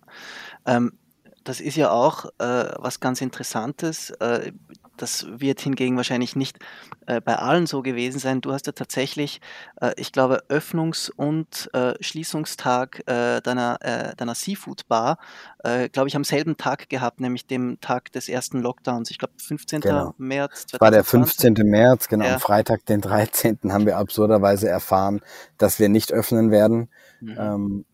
ähm, 0.66 0.92
das 1.42 1.60
ist 1.60 1.76
ja 1.76 1.90
auch 1.90 2.26
äh, 2.38 2.72
was 2.78 3.00
ganz 3.00 3.20
Interessantes. 3.20 4.10
Äh, 4.10 4.52
das 4.96 5.26
wird 5.28 5.60
hingegen 5.60 5.96
wahrscheinlich 5.96 6.36
nicht 6.36 6.58
äh, 7.06 7.20
bei 7.20 7.36
allen 7.36 7.66
so 7.66 7.82
gewesen 7.82 8.18
sein. 8.18 8.40
Du 8.40 8.52
hast 8.52 8.66
ja 8.66 8.72
tatsächlich, 8.72 9.40
äh, 9.80 9.92
ich 9.96 10.12
glaube, 10.12 10.44
Öffnungs- 10.48 11.10
und 11.10 11.70
äh, 11.72 11.94
Schließungstag 12.00 13.02
äh, 13.06 13.40
deiner, 13.40 13.78
äh, 13.80 14.14
deiner 14.16 14.34
Seafood-Bar, 14.34 15.18
äh, 15.64 15.88
glaube 15.88 16.08
ich, 16.08 16.16
am 16.16 16.24
selben 16.24 16.56
Tag 16.56 16.88
gehabt, 16.88 17.20
nämlich 17.20 17.46
dem 17.46 17.80
Tag 17.80 18.12
des 18.12 18.28
ersten 18.28 18.60
Lockdowns. 18.60 19.10
Ich 19.10 19.18
glaube, 19.18 19.34
15. 19.36 19.80
Genau. 19.80 20.14
März 20.18 20.66
2020. 20.66 20.80
War 20.80 20.90
der 20.90 21.04
15. 21.04 21.54
März, 21.68 22.08
genau. 22.08 22.24
Ja. 22.26 22.34
Am 22.34 22.40
Freitag, 22.40 22.86
den 22.86 23.00
13. 23.00 23.58
haben 23.70 23.86
wir 23.86 23.96
absurderweise 23.96 24.68
erfahren, 24.68 25.20
dass 25.58 25.78
wir 25.78 25.88
nicht 25.88 26.12
öffnen 26.12 26.50
werden. 26.50 26.88
Mhm. 27.20 27.36
Ähm, 27.38 27.84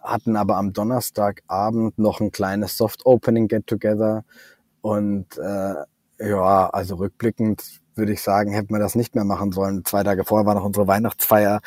hatten 0.00 0.36
aber 0.36 0.56
am 0.56 0.72
Donnerstagabend 0.72 1.98
noch 1.98 2.20
ein 2.20 2.30
kleines 2.30 2.76
Soft-Opening 2.76 3.48
Get-Together 3.48 4.24
und 4.80 5.26
äh, 5.38 5.74
ja, 6.20 6.68
also 6.70 6.96
rückblickend 6.96 7.62
würde 7.94 8.12
ich 8.12 8.22
sagen, 8.22 8.52
hätten 8.52 8.72
wir 8.72 8.78
das 8.78 8.94
nicht 8.94 9.14
mehr 9.14 9.24
machen 9.24 9.52
sollen. 9.52 9.84
Zwei 9.84 10.02
Tage 10.02 10.24
vorher 10.24 10.46
war 10.46 10.54
noch 10.54 10.64
unsere 10.64 10.86
Weihnachtsfeier. 10.86 11.60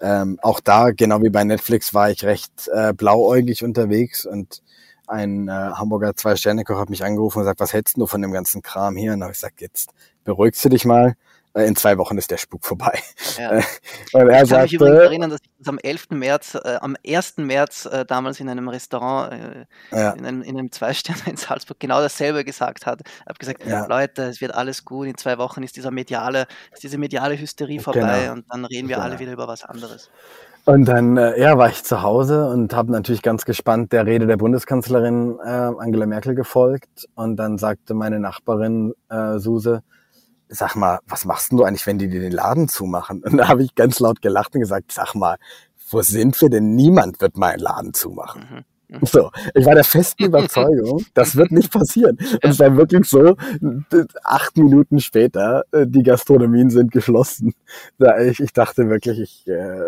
Ähm, 0.00 0.38
auch 0.42 0.60
da, 0.60 0.90
genau 0.90 1.22
wie 1.22 1.30
bei 1.30 1.44
Netflix, 1.44 1.94
war 1.94 2.10
ich 2.10 2.24
recht 2.24 2.68
äh, 2.72 2.92
blauäugig 2.92 3.64
unterwegs 3.64 4.24
und 4.26 4.62
ein 5.06 5.48
äh, 5.48 5.52
Hamburger 5.52 6.14
Zwei-Sterne-Koch 6.14 6.78
hat 6.78 6.90
mich 6.90 7.04
angerufen 7.04 7.38
und 7.38 7.42
gesagt, 7.44 7.60
was 7.60 7.72
hältst 7.72 7.96
du 7.96 8.06
von 8.06 8.22
dem 8.22 8.32
ganzen 8.32 8.62
Kram 8.62 8.96
hier? 8.96 9.12
Und 9.12 9.22
habe 9.22 9.32
ich 9.32 9.38
gesagt, 9.38 9.60
jetzt 9.60 9.90
beruhigst 10.24 10.64
du 10.64 10.68
dich 10.68 10.84
mal. 10.84 11.14
Äh, 11.54 11.66
in 11.66 11.76
zwei 11.76 11.98
Wochen 11.98 12.16
ist 12.18 12.30
der 12.30 12.36
Spuk 12.36 12.64
vorbei. 12.64 12.98
Ja. 13.38 13.60
Äh, 14.12 14.22
und 14.22 14.28
er 14.28 14.30
ich 14.30 14.36
kann 14.38 14.46
sagte, 14.46 14.62
mich 14.64 14.72
übrigens 14.72 14.98
erinnern, 14.98 15.30
dass 15.30 15.40
ich 15.40 15.50
das 15.58 15.68
am 15.68 15.78
11. 15.78 16.08
März, 16.10 16.54
äh, 16.56 16.78
am 16.80 16.96
1. 17.06 17.36
März 17.38 17.86
äh, 17.86 18.04
damals 18.04 18.40
in 18.40 18.48
einem 18.48 18.68
Restaurant, 18.68 19.32
äh, 19.32 19.66
ja. 19.96 20.10
in 20.10 20.26
einem, 20.26 20.42
in 20.42 20.58
einem 20.58 20.72
Zwei-Sterne 20.72 21.20
in 21.26 21.36
Salzburg 21.36 21.78
genau 21.78 22.00
dasselbe 22.00 22.44
gesagt 22.44 22.86
hat. 22.86 23.02
Ich 23.04 23.26
habe 23.26 23.38
gesagt, 23.38 23.64
ja. 23.64 23.86
Leute, 23.86 24.24
es 24.24 24.40
wird 24.40 24.52
alles 24.52 24.84
gut, 24.84 25.06
in 25.06 25.16
zwei 25.16 25.38
Wochen 25.38 25.62
ist 25.62 25.76
dieser 25.76 25.92
mediale, 25.92 26.46
ist 26.72 26.82
diese 26.82 26.98
mediale 26.98 27.38
Hysterie 27.38 27.78
vorbei 27.78 28.22
genau. 28.22 28.32
und 28.32 28.44
dann 28.48 28.64
reden 28.64 28.88
wir 28.88 28.96
genau. 28.96 29.06
alle 29.06 29.18
wieder 29.20 29.32
über 29.32 29.46
was 29.46 29.64
anderes. 29.64 30.10
Und 30.64 30.84
dann 30.86 31.16
äh, 31.16 31.40
ja, 31.40 31.56
war 31.56 31.68
ich 31.68 31.82
zu 31.84 32.02
Hause 32.02 32.46
und 32.46 32.74
habe 32.74 32.92
natürlich 32.92 33.22
ganz 33.22 33.44
gespannt 33.44 33.92
der 33.92 34.06
Rede 34.06 34.26
der 34.26 34.36
Bundeskanzlerin 34.36 35.38
äh, 35.42 35.48
Angela 35.48 36.06
Merkel 36.06 36.34
gefolgt. 36.34 37.08
Und 37.14 37.36
dann 37.36 37.58
sagte 37.58 37.94
meine 37.94 38.20
Nachbarin 38.20 38.94
äh, 39.08 39.38
Suse, 39.38 39.82
sag 40.50 40.74
mal, 40.74 40.98
was 41.06 41.24
machst 41.24 41.52
du 41.52 41.64
eigentlich, 41.64 41.86
wenn 41.86 41.98
die 41.98 42.08
dir 42.08 42.20
den 42.20 42.32
Laden 42.32 42.68
zumachen? 42.68 43.22
Und 43.22 43.36
da 43.38 43.48
habe 43.48 43.62
ich 43.62 43.74
ganz 43.74 44.00
laut 44.00 44.20
gelacht 44.20 44.54
und 44.54 44.60
gesagt, 44.60 44.92
sag 44.92 45.14
mal, 45.14 45.36
wo 45.90 46.02
sind 46.02 46.40
wir 46.40 46.50
denn? 46.50 46.74
Niemand 46.74 47.20
wird 47.20 47.36
meinen 47.36 47.60
Laden 47.60 47.94
zumachen. 47.94 48.64
So, 49.02 49.30
ich 49.54 49.64
war 49.64 49.74
der 49.74 49.84
festen 49.84 50.24
Überzeugung, 50.26 51.04
das 51.14 51.36
wird 51.36 51.52
nicht 51.52 51.72
passieren. 51.72 52.18
Und 52.42 52.44
es 52.44 52.58
war 52.58 52.76
wirklich 52.76 53.08
so, 53.08 53.36
acht 54.24 54.56
Minuten 54.56 55.00
später, 55.00 55.64
äh, 55.70 55.86
die 55.86 56.02
Gastronomien 56.02 56.70
sind 56.70 56.90
geschlossen. 56.90 57.54
Ich, 58.20 58.40
ich 58.40 58.52
dachte 58.52 58.88
wirklich, 58.88 59.20
ich, 59.20 59.46
äh, 59.46 59.80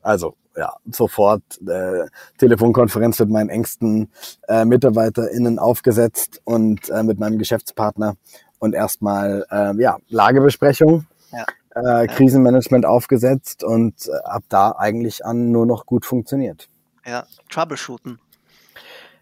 also 0.00 0.36
ja, 0.56 0.74
sofort 0.90 1.42
äh, 1.66 2.06
Telefonkonferenz 2.38 3.18
mit 3.20 3.30
meinen 3.30 3.48
engsten 3.48 4.08
äh, 4.48 4.64
MitarbeiterInnen 4.64 5.58
aufgesetzt 5.58 6.40
und 6.44 6.88
äh, 6.90 7.02
mit 7.02 7.18
meinem 7.18 7.38
Geschäftspartner 7.38 8.14
und 8.58 8.74
erstmal 8.74 9.46
äh, 9.50 9.80
ja, 9.80 9.98
Lagebesprechung, 10.08 11.06
ja. 11.32 11.44
Äh, 11.74 12.06
Krisenmanagement 12.06 12.86
aufgesetzt 12.86 13.64
und 13.64 14.06
äh, 14.06 14.12
ab 14.24 14.44
da 14.48 14.72
eigentlich 14.78 15.24
an 15.24 15.50
nur 15.50 15.66
noch 15.66 15.86
gut 15.86 16.06
funktioniert. 16.06 16.68
Ja, 17.04 17.26
Troubleshooten. 17.50 18.18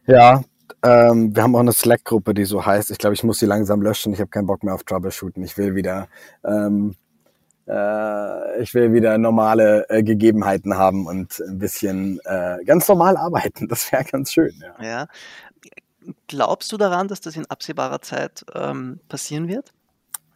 Ja, 0.06 0.42
ähm, 0.82 1.34
wir 1.34 1.42
haben 1.42 1.54
auch 1.54 1.60
eine 1.60 1.72
Slack-Gruppe, 1.72 2.34
die 2.34 2.44
so 2.44 2.64
heißt. 2.64 2.90
Ich 2.90 2.98
glaube, 2.98 3.14
ich 3.14 3.22
muss 3.22 3.38
sie 3.38 3.46
langsam 3.46 3.82
löschen. 3.82 4.12
Ich 4.12 4.20
habe 4.20 4.30
keinen 4.30 4.46
Bock 4.46 4.64
mehr 4.64 4.74
auf 4.74 4.84
Troubleshooten. 4.84 5.42
Ich 5.44 5.56
will 5.56 5.74
wieder, 5.74 6.08
ähm, 6.44 6.94
äh, 7.68 8.60
ich 8.60 8.74
will 8.74 8.92
wieder 8.92 9.16
normale 9.18 9.88
äh, 9.88 10.02
Gegebenheiten 10.02 10.76
haben 10.76 11.06
und 11.06 11.40
ein 11.40 11.58
bisschen 11.58 12.20
äh, 12.24 12.58
ganz 12.64 12.88
normal 12.88 13.16
arbeiten. 13.16 13.68
Das 13.68 13.90
wäre 13.92 14.04
ganz 14.04 14.32
schön. 14.32 14.52
Ja. 14.60 14.84
ja. 14.84 15.06
Glaubst 16.28 16.72
du 16.72 16.76
daran, 16.76 17.08
dass 17.08 17.20
das 17.20 17.36
in 17.36 17.46
absehbarer 17.46 18.00
Zeit 18.00 18.44
ähm, 18.54 19.00
passieren 19.08 19.48
wird? 19.48 19.72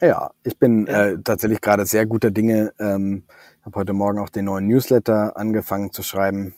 Ja, 0.01 0.31
ich 0.43 0.59
bin. 0.59 0.87
Äh, 0.87 1.19
tatsächlich 1.25 1.61
gerade 1.61 1.87
sehr 1.87 2.07
guter 2.07 2.31
Dinge. 2.31 2.73
Ähm, 2.79 3.25
habe 3.65 3.81
heute 3.81 3.93
Morgen 3.93 4.19
auch 4.19 4.29
den 4.29 4.45
neuen 4.45 4.67
Newsletter 4.67 5.37
angefangen 5.37 5.91
zu 5.91 6.03
schreiben. 6.03 6.55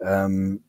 Ähm, 0.00 0.62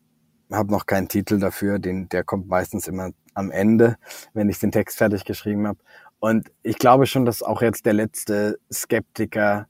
habe 0.52 0.72
noch 0.72 0.86
keinen 0.86 1.08
Titel 1.10 1.40
dafür, 1.40 1.80
den, 1.80 2.08
der 2.10 2.24
kommt 2.24 2.48
meistens 2.48 2.88
immer 2.88 3.12
am 3.34 3.52
Ende, 3.52 3.98
wenn 4.34 4.50
ich 4.50 4.60
den 4.60 4.72
Text 4.72 4.98
fertig 4.98 5.26
geschrieben 5.26 5.68
habe. 5.68 5.80
Und 6.20 6.52
ich 6.64 6.78
glaube 6.78 7.06
schon, 7.06 7.26
dass 7.26 7.44
auch 7.44 7.62
jetzt 7.62 7.86
der 7.86 7.94
letzte 7.94 8.58
Skeptiker, 8.72 9.68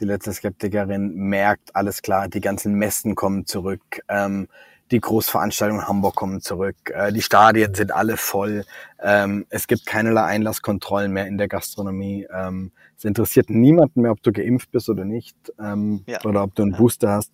die 0.00 0.06
letzte 0.06 0.32
Skeptikerin 0.32 1.14
merkt, 1.14 1.76
alles 1.76 2.02
klar, 2.02 2.28
die 2.28 2.40
ganzen 2.40 2.74
Messen 2.74 3.14
kommen 3.14 3.46
zurück, 3.46 4.00
ähm, 4.08 4.48
die 4.94 5.00
Großveranstaltungen 5.00 5.82
in 5.82 5.88
Hamburg 5.88 6.14
kommen 6.14 6.40
zurück, 6.40 6.76
äh, 6.86 7.12
die 7.12 7.20
Stadien 7.20 7.74
sind 7.74 7.92
alle 7.92 8.16
voll, 8.16 8.64
ähm, 9.02 9.44
es 9.50 9.66
gibt 9.66 9.86
keinerlei 9.86 10.22
Einlasskontrollen 10.22 11.12
mehr 11.12 11.26
in 11.26 11.36
der 11.36 11.48
Gastronomie. 11.48 12.26
Ähm, 12.32 12.70
es 12.96 13.04
interessiert 13.04 13.50
niemanden 13.50 14.02
mehr, 14.02 14.12
ob 14.12 14.22
du 14.22 14.32
geimpft 14.32 14.70
bist 14.70 14.88
oder 14.88 15.04
nicht 15.04 15.36
ähm, 15.60 16.04
ja. 16.06 16.20
oder 16.24 16.44
ob 16.44 16.54
du 16.54 16.62
einen 16.62 16.72
Booster 16.72 17.10
hast. 17.10 17.32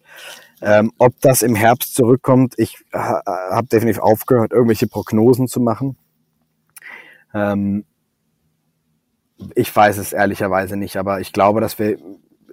Ähm, 0.63 0.91
ob 0.99 1.21
das 1.21 1.43
im 1.43 1.55
Herbst 1.55 1.95
zurückkommt, 1.95 2.55
ich 2.57 2.79
ha, 2.93 3.23
habe 3.27 3.69
definitiv 3.69 4.01
aufgehört, 4.01 4.53
irgendwelche 4.53 4.89
Prognosen 4.89 5.47
zu 5.47 5.61
machen. 5.61 5.97
Ähm, 7.35 7.85
ich 9.55 9.75
weiß 9.75 9.99
es 9.99 10.13
ehrlicherweise 10.13 10.77
nicht, 10.77 10.97
aber 10.97 11.21
ich 11.21 11.33
glaube, 11.33 11.61
dass 11.61 11.79
wir 11.79 11.99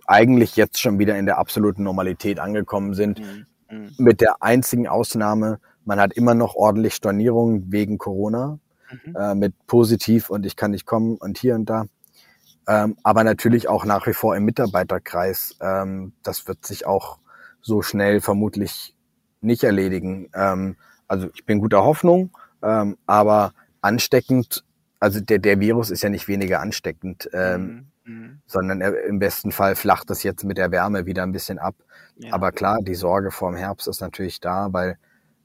eigentlich 0.06 0.56
jetzt 0.56 0.80
schon 0.80 1.00
wieder 1.00 1.18
in 1.18 1.26
der 1.26 1.38
absoluten 1.38 1.84
Normalität 1.84 2.40
angekommen 2.40 2.94
sind. 2.94 3.20
Mhm. 3.20 3.46
Mhm. 3.70 3.94
Mit 3.98 4.22
der 4.22 4.42
einzigen 4.42 4.88
Ausnahme, 4.88 5.60
man 5.86 6.00
hat 6.00 6.14
immer 6.14 6.34
noch 6.34 6.56
ordentlich 6.56 6.96
Stornierungen 6.96 7.72
wegen 7.72 7.98
Corona, 7.98 8.60
mhm. 8.92 9.16
äh, 9.16 9.36
mit 9.36 9.54
positiv 9.68 10.30
und 10.30 10.46
ich 10.46 10.56
kann 10.56 10.72
nicht 10.72 10.86
kommen 10.86 11.18
und 11.18 11.38
hier 11.38 11.56
und 11.56 11.66
da. 11.70 11.86
Ähm, 12.68 12.98
aber 13.04 13.24
natürlich 13.24 13.70
auch 13.70 13.86
nach 13.86 14.08
wie 14.08 14.14
vor 14.14 14.36
im 14.36 14.44
Mitarbeiterkreis. 14.44 15.56
Ähm, 15.62 16.14
das 16.24 16.48
wird 16.48 16.66
sich 16.66 16.86
auch 16.86 17.20
so 17.62 17.82
schnell 17.82 18.20
vermutlich 18.20 18.96
nicht 19.42 19.64
erledigen. 19.64 20.30
Ähm, 20.34 20.76
also 21.08 21.30
ich 21.34 21.46
bin 21.46 21.60
guter 21.60 21.84
Hoffnung, 21.84 22.32
ähm, 22.62 22.98
aber 23.06 23.54
ansteckend, 23.82 24.66
also 25.00 25.22
der, 25.22 25.40
der 25.40 25.60
Virus 25.60 25.90
ist 25.90 26.04
ja 26.04 26.10
nicht 26.10 26.28
weniger 26.28 26.60
ansteckend, 26.60 27.30
ähm, 27.34 27.88
mhm. 28.04 28.14
mhm. 28.14 28.42
sondern 28.46 28.82
er, 28.82 29.06
im 29.06 29.20
besten 29.20 29.52
Fall 29.52 29.76
flacht 29.76 30.10
das 30.10 30.24
jetzt 30.24 30.44
mit 30.44 30.58
der 30.58 30.72
Wärme 30.72 31.06
wieder 31.06 31.24
ein 31.24 31.32
bisschen 31.32 31.60
ab. 31.60 31.76
Ja. 32.20 32.34
Aber 32.34 32.52
klar, 32.52 32.78
die 32.82 32.96
Sorge 32.96 33.32
vor 33.32 33.52
dem 33.52 33.58
Herbst 33.58 33.88
ist 33.88 34.02
natürlich 34.02 34.40
da, 34.40 34.70
weil 34.72 34.98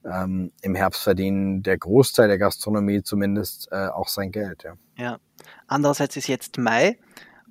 ähm, 0.04 0.52
im 0.62 0.74
Herbst 0.74 1.02
verdienen 1.02 1.62
der 1.62 1.78
Großteil 1.78 2.28
der 2.28 2.38
Gastronomie 2.38 3.02
zumindest 3.02 3.68
äh, 3.70 3.88
auch 3.88 4.08
sein 4.08 4.32
Geld. 4.32 4.64
Ja. 4.64 4.74
ja. 4.96 5.18
Andererseits 5.66 6.16
ist 6.16 6.28
jetzt 6.28 6.58
Mai 6.58 6.98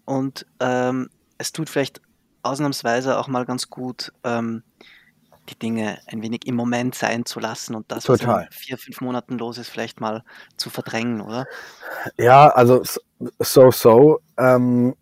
und 0.05 0.45
ähm, 0.59 1.09
es 1.37 1.51
tut 1.51 1.69
vielleicht 1.69 2.01
ausnahmsweise 2.43 3.17
auch 3.17 3.27
mal 3.27 3.45
ganz 3.45 3.69
gut, 3.69 4.11
ähm, 4.23 4.63
die 5.49 5.57
Dinge 5.57 5.99
ein 6.07 6.21
wenig 6.21 6.47
im 6.47 6.55
Moment 6.55 6.95
sein 6.95 7.25
zu 7.25 7.39
lassen 7.39 7.75
und 7.75 7.91
das, 7.91 8.03
Total. 8.03 8.27
was 8.27 8.45
in 8.45 8.51
vier, 8.51 8.77
fünf 8.77 9.01
Monaten 9.01 9.37
los 9.37 9.57
ist, 9.57 9.69
vielleicht 9.69 9.99
mal 9.99 10.23
zu 10.55 10.69
verdrängen, 10.69 11.21
oder? 11.21 11.45
Ja, 12.17 12.49
also 12.49 12.83
so, 13.39 13.71
so. 13.71 14.19
Ähm, 14.37 14.95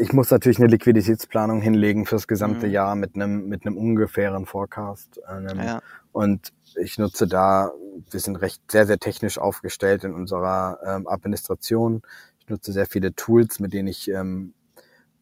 ich 0.00 0.12
muss 0.12 0.30
natürlich 0.30 0.58
eine 0.58 0.68
Liquiditätsplanung 0.68 1.60
hinlegen 1.60 2.06
fürs 2.06 2.26
gesamte 2.26 2.66
mhm. 2.66 2.72
Jahr 2.72 2.94
mit 2.94 3.14
einem, 3.14 3.48
mit 3.48 3.66
einem 3.66 3.76
ungefähren 3.76 4.46
Forecast. 4.46 5.20
Ähm, 5.30 5.58
ja. 5.58 5.80
Und 6.12 6.52
ich 6.76 6.98
nutze 6.98 7.26
da, 7.26 7.72
wir 8.10 8.20
sind 8.20 8.36
recht 8.36 8.62
sehr, 8.70 8.86
sehr 8.86 8.98
technisch 8.98 9.38
aufgestellt 9.38 10.04
in 10.04 10.14
unserer 10.14 10.78
ähm, 10.86 11.08
Administration. 11.08 12.02
Ich 12.40 12.48
nutze 12.48 12.72
sehr 12.72 12.86
viele 12.86 13.14
Tools, 13.14 13.60
mit 13.60 13.72
denen 13.72 13.88
ich 13.88 14.10
ähm, 14.10 14.54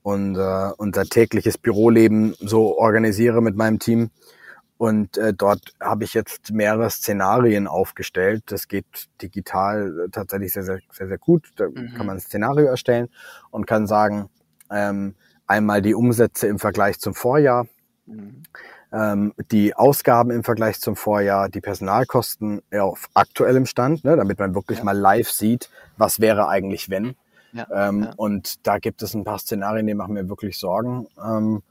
unser, 0.03 0.75
unser 0.79 1.05
tägliches 1.05 1.59
Büroleben 1.59 2.35
so 2.41 2.79
organisiere 2.79 3.43
mit 3.43 3.57
meinem 3.57 3.79
Team. 3.79 4.11
Und 4.79 5.19
äh, 5.19 5.35
dort 5.35 5.75
habe 5.79 6.05
ich 6.05 6.15
jetzt 6.15 6.53
mehrere 6.53 6.89
Szenarien 6.89 7.67
aufgestellt. 7.67 8.45
Das 8.47 8.67
geht 8.67 8.87
digital 9.21 10.09
tatsächlich 10.11 10.55
sehr, 10.55 10.63
sehr, 10.63 10.79
sehr, 10.91 11.09
sehr 11.09 11.19
gut. 11.19 11.51
Da 11.57 11.69
mhm. 11.69 11.93
kann 11.95 12.07
man 12.07 12.17
ein 12.17 12.21
Szenario 12.21 12.67
erstellen 12.67 13.09
und 13.51 13.67
kann 13.67 13.87
sagen, 13.87 14.31
ähm, 14.71 15.15
einmal 15.47 15.83
die 15.83 15.95
Umsätze 15.95 16.47
im 16.47 16.59
Vergleich 16.59 17.01
zum 17.01 17.15
Vorjahr, 17.15 17.67
mhm. 18.07 18.43
ähm, 18.93 19.35
die 19.51 19.75
Ausgaben 19.75 20.31
im 20.31 20.45
Vergleich 20.45 20.81
zum 20.81 20.97
Vorjahr, 20.97 21.49
die 21.49 21.61
Personalkosten 21.61 22.63
auf 22.79 23.09
aktuellem 23.15 23.67
Stand, 23.67 24.05
ne, 24.05 24.17
damit 24.17 24.39
man 24.39 24.55
wirklich 24.55 24.79
ja. 24.79 24.85
mal 24.85 24.97
live 24.97 25.31
sieht, 25.31 25.71
was 25.97 26.21
wäre 26.21 26.49
eigentlich 26.49 26.91
wenn. 26.91 27.17
Ja, 27.53 27.67
ähm, 27.89 28.05
ja. 28.05 28.13
Und 28.17 28.67
da 28.67 28.79
gibt 28.79 29.03
es 29.03 29.15
ein 29.15 29.25
paar 29.25 29.39
Szenarien, 29.39 29.87
die 29.87 29.95
machen 29.95 30.15
mir 30.15 30.29
wirklich 30.29 30.57
Sorgen. 30.57 31.09
Ähm, 31.23 31.63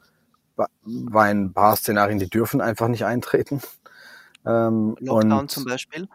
bei 0.84 1.30
ein 1.30 1.54
paar 1.54 1.78
Szenarien, 1.78 2.20
die 2.20 2.30
dürfen 2.30 2.60
einfach 2.60 2.90
nicht 2.90 3.06
eintreten. 3.06 3.62
Ähm, 4.46 4.98
Lockdown 5.00 5.32
und, 5.32 5.52
zum 5.52 5.66
Beispiel? 5.66 6.08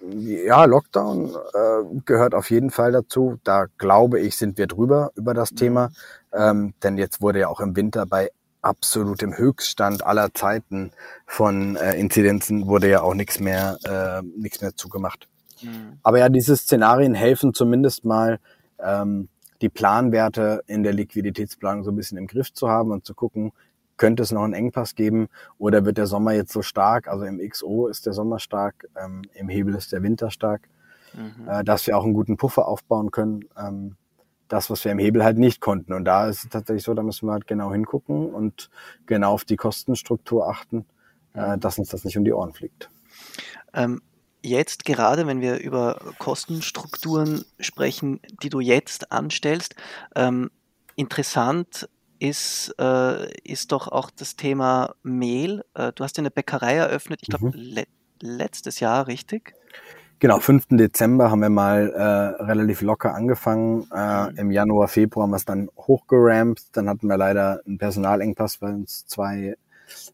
Ja, 0.00 0.64
Lockdown 0.64 1.30
äh, 1.30 2.00
gehört 2.04 2.34
auf 2.34 2.50
jeden 2.50 2.70
Fall 2.70 2.92
dazu. 2.92 3.38
Da 3.44 3.66
glaube 3.78 4.20
ich, 4.20 4.36
sind 4.36 4.58
wir 4.58 4.66
drüber 4.66 5.10
über 5.14 5.34
das. 5.34 5.50
Thema. 5.50 5.90
Ähm, 6.32 6.74
denn 6.82 6.98
jetzt 6.98 7.20
wurde 7.20 7.40
ja 7.40 7.48
auch 7.48 7.60
im 7.60 7.74
Winter 7.76 8.06
bei 8.06 8.30
absolutem 8.62 9.36
Höchststand 9.36 10.04
aller 10.04 10.34
Zeiten 10.34 10.90
von 11.26 11.76
äh, 11.76 11.94
Inzidenzen 11.98 12.66
wurde 12.66 12.88
ja 12.90 13.02
auch 13.02 13.14
nichts 13.14 13.40
mehr, 13.40 13.78
äh, 13.84 14.22
nichts 14.36 14.60
mehr 14.60 14.74
zugemacht. 14.74 15.28
Mhm. 15.62 15.98
Aber 16.02 16.18
ja, 16.18 16.28
diese 16.28 16.56
Szenarien 16.56 17.14
helfen 17.14 17.54
zumindest 17.54 18.04
mal, 18.04 18.38
ähm, 18.78 19.28
die 19.62 19.68
Planwerte 19.70 20.62
in 20.66 20.82
der 20.82 20.92
Liquiditätsplanung 20.92 21.84
so 21.84 21.90
ein 21.90 21.96
bisschen 21.96 22.18
im 22.18 22.26
Griff 22.26 22.52
zu 22.52 22.68
haben 22.68 22.90
und 22.90 23.06
zu 23.06 23.14
gucken, 23.14 23.52
könnte 23.96 24.22
es 24.22 24.32
noch 24.32 24.42
einen 24.42 24.54
Engpass 24.54 24.94
geben 24.94 25.28
oder 25.58 25.84
wird 25.84 25.98
der 25.98 26.06
Sommer 26.06 26.32
jetzt 26.32 26.52
so 26.52 26.62
stark, 26.62 27.08
also 27.08 27.24
im 27.24 27.38
XO 27.38 27.88
ist 27.88 28.06
der 28.06 28.12
Sommer 28.12 28.38
stark, 28.38 28.86
ähm, 29.02 29.22
im 29.34 29.48
Hebel 29.48 29.74
ist 29.74 29.92
der 29.92 30.02
Winter 30.02 30.30
stark, 30.30 30.68
mhm. 31.14 31.48
äh, 31.48 31.64
dass 31.64 31.86
wir 31.86 31.96
auch 31.96 32.04
einen 32.04 32.14
guten 32.14 32.36
Puffer 32.36 32.68
aufbauen 32.68 33.10
können. 33.10 33.44
Ähm, 33.56 33.96
das, 34.48 34.70
was 34.70 34.84
wir 34.84 34.92
im 34.92 34.98
Hebel 34.98 35.24
halt 35.24 35.38
nicht 35.38 35.60
konnten. 35.60 35.92
Und 35.92 36.04
da 36.04 36.28
ist 36.28 36.44
es 36.44 36.50
tatsächlich 36.50 36.84
so, 36.84 36.94
da 36.94 37.02
müssen 37.02 37.26
wir 37.26 37.32
halt 37.32 37.46
genau 37.46 37.72
hingucken 37.72 38.32
und 38.32 38.70
genau 39.06 39.32
auf 39.32 39.44
die 39.44 39.56
Kostenstruktur 39.56 40.48
achten, 40.48 40.86
äh, 41.34 41.56
mhm. 41.56 41.60
dass 41.60 41.78
uns 41.78 41.88
das 41.88 42.04
nicht 42.04 42.16
um 42.16 42.24
die 42.24 42.32
Ohren 42.32 42.52
fliegt. 42.52 42.88
Ähm, 43.74 44.00
jetzt 44.42 44.84
gerade, 44.84 45.26
wenn 45.26 45.40
wir 45.40 45.58
über 45.58 45.98
Kostenstrukturen 46.18 47.44
sprechen, 47.58 48.20
die 48.42 48.48
du 48.48 48.60
jetzt 48.60 49.10
anstellst, 49.10 49.74
ähm, 50.14 50.50
interessant 50.94 51.88
ist, 52.18 52.74
äh, 52.78 53.30
ist 53.42 53.72
doch 53.72 53.88
auch 53.88 54.10
das 54.10 54.36
Thema 54.36 54.94
Mehl. 55.02 55.64
Äh, 55.74 55.92
du 55.92 56.04
hast 56.04 56.16
ja 56.16 56.22
eine 56.22 56.30
Bäckerei 56.30 56.74
eröffnet, 56.74 57.20
ich 57.22 57.28
glaube 57.28 57.46
mhm. 57.46 57.52
le 57.54 57.84
letztes 58.22 58.80
Jahr, 58.80 59.08
richtig? 59.08 59.52
Genau, 60.18 60.38
5. 60.38 60.68
Dezember 60.70 61.30
haben 61.30 61.40
wir 61.40 61.50
mal 61.50 61.90
äh, 61.90 62.42
relativ 62.42 62.80
locker 62.80 63.14
angefangen. 63.14 63.86
Äh, 63.94 64.30
mhm. 64.30 64.36
Im 64.36 64.50
Januar, 64.50 64.88
Februar 64.88 65.24
haben 65.24 65.32
wir 65.32 65.36
es 65.36 65.44
dann 65.44 65.68
hochgerampt. 65.76 66.74
Dann 66.74 66.88
hatten 66.88 67.08
wir 67.08 67.18
leider 67.18 67.60
einen 67.66 67.76
Personalengpass, 67.76 68.62
weil 68.62 68.74
uns 68.74 69.06
zwei 69.06 69.56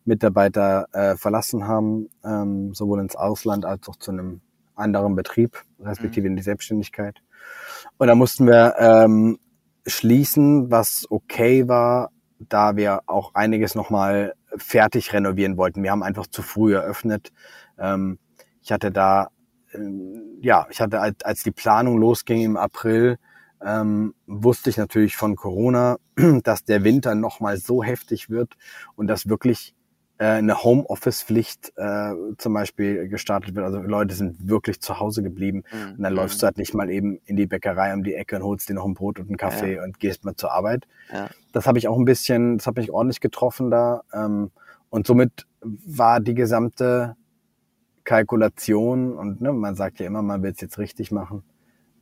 Mitarbeiter 0.04 0.88
äh, 0.92 1.16
verlassen 1.16 1.68
haben, 1.68 2.08
ähm, 2.24 2.74
sowohl 2.74 3.00
ins 3.00 3.14
Ausland 3.14 3.64
als 3.64 3.88
auch 3.88 3.96
zu 3.96 4.10
einem 4.10 4.40
anderen 4.74 5.14
Betrieb, 5.14 5.62
respektive 5.80 6.26
mhm. 6.26 6.32
in 6.32 6.36
die 6.36 6.42
Selbstständigkeit. 6.42 7.22
Und 7.98 8.08
da 8.08 8.16
mussten 8.16 8.46
wir 8.46 8.74
ähm, 8.78 9.38
schließen, 9.86 10.70
was 10.70 11.06
okay 11.10 11.68
war, 11.68 12.10
da 12.38 12.76
wir 12.76 13.02
auch 13.06 13.34
einiges 13.34 13.74
nochmal 13.74 14.34
fertig 14.56 15.12
renovieren 15.12 15.56
wollten. 15.56 15.82
Wir 15.82 15.90
haben 15.90 16.02
einfach 16.02 16.26
zu 16.26 16.42
früh 16.42 16.74
eröffnet. 16.74 17.32
Ähm, 17.78 18.18
ich 18.62 18.72
hatte 18.72 18.90
da, 18.90 19.28
ähm, 19.72 20.38
ja, 20.40 20.66
ich 20.70 20.80
hatte, 20.80 21.00
als, 21.00 21.22
als 21.24 21.42
die 21.42 21.50
Planung 21.50 21.98
losging 21.98 22.42
im 22.42 22.56
April, 22.56 23.18
ähm, 23.64 24.14
wusste 24.26 24.70
ich 24.70 24.76
natürlich 24.76 25.16
von 25.16 25.36
Corona, 25.36 25.96
dass 26.42 26.64
der 26.64 26.84
Winter 26.84 27.14
nochmal 27.14 27.56
so 27.58 27.82
heftig 27.82 28.28
wird 28.28 28.54
und 28.96 29.06
dass 29.06 29.28
wirklich 29.28 29.74
eine 30.24 30.62
Homeoffice-Pflicht 30.62 31.72
äh, 31.76 32.12
zum 32.38 32.54
Beispiel 32.54 33.08
gestartet 33.08 33.54
wird. 33.54 33.64
Also 33.64 33.80
Leute 33.80 34.14
sind 34.14 34.48
wirklich 34.48 34.80
zu 34.80 34.98
Hause 34.98 35.22
geblieben 35.22 35.64
mhm. 35.72 35.92
und 35.96 36.02
dann 36.02 36.12
läufst 36.12 36.42
du 36.42 36.46
halt 36.46 36.58
nicht 36.58 36.74
mal 36.74 36.90
eben 36.90 37.18
in 37.24 37.36
die 37.36 37.46
Bäckerei 37.46 37.94
um 37.94 38.04
die 38.04 38.14
Ecke 38.14 38.36
und 38.36 38.42
holst 38.42 38.68
dir 38.68 38.74
noch 38.74 38.84
ein 38.84 38.94
Brot 38.94 39.18
und 39.18 39.28
einen 39.28 39.36
Kaffee 39.36 39.76
ja. 39.76 39.84
und 39.84 39.98
gehst 40.00 40.24
mal 40.24 40.36
zur 40.36 40.52
Arbeit. 40.52 40.86
Ja. 41.12 41.28
Das 41.52 41.66
habe 41.66 41.78
ich 41.78 41.88
auch 41.88 41.98
ein 41.98 42.04
bisschen, 42.04 42.58
das 42.58 42.66
hat 42.66 42.76
mich 42.76 42.90
ordentlich 42.90 43.20
getroffen 43.20 43.70
da 43.70 44.02
ähm, 44.12 44.50
und 44.90 45.06
somit 45.06 45.46
war 45.60 46.20
die 46.20 46.34
gesamte 46.34 47.16
Kalkulation 48.04 49.16
und 49.16 49.40
ne, 49.40 49.52
man 49.52 49.76
sagt 49.76 50.00
ja 50.00 50.06
immer, 50.06 50.22
man 50.22 50.42
will 50.42 50.52
es 50.52 50.60
jetzt 50.60 50.78
richtig 50.78 51.12
machen 51.12 51.44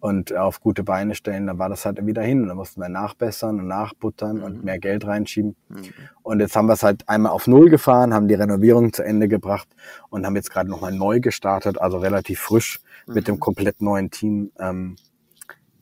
und 0.01 0.35
auf 0.35 0.61
gute 0.61 0.83
Beine 0.83 1.15
stellen, 1.15 1.47
dann 1.47 1.59
war 1.59 1.69
das 1.69 1.85
halt 1.85 2.05
wieder 2.05 2.23
hin. 2.23 2.43
Und 2.43 2.49
dann 2.49 2.57
mussten 2.57 2.81
wir 2.81 2.89
nachbessern 2.89 3.61
und 3.61 3.69
nachbuttern 3.69 4.39
mhm. 4.39 4.43
und 4.43 4.65
mehr 4.65 4.79
Geld 4.79 5.07
reinschieben. 5.07 5.57
Mhm. 5.69 5.83
Und 6.23 6.41
jetzt 6.41 6.57
haben 6.57 6.67
wir 6.67 6.73
es 6.73 6.83
halt 6.83 7.09
einmal 7.09 7.33
auf 7.33 7.47
Null 7.47 7.69
gefahren, 7.69 8.15
haben 8.15 8.27
die 8.27 8.35
Renovierung 8.35 8.93
zu 8.93 9.05
Ende 9.05 9.29
gebracht 9.29 9.69
und 10.09 10.25
haben 10.25 10.37
jetzt 10.37 10.51
gerade 10.51 10.71
nochmal 10.71 10.93
neu 10.93 11.21
gestartet, 11.21 11.81
also 11.81 11.99
relativ 11.99 12.41
frisch 12.41 12.81
mhm. 13.07 13.15
mit 13.15 13.29
dem 13.29 13.35
mhm. 13.37 13.41
komplett 13.41 13.83
neuen 13.83 14.11
Team. 14.11 14.51
Ähm, 14.59 14.97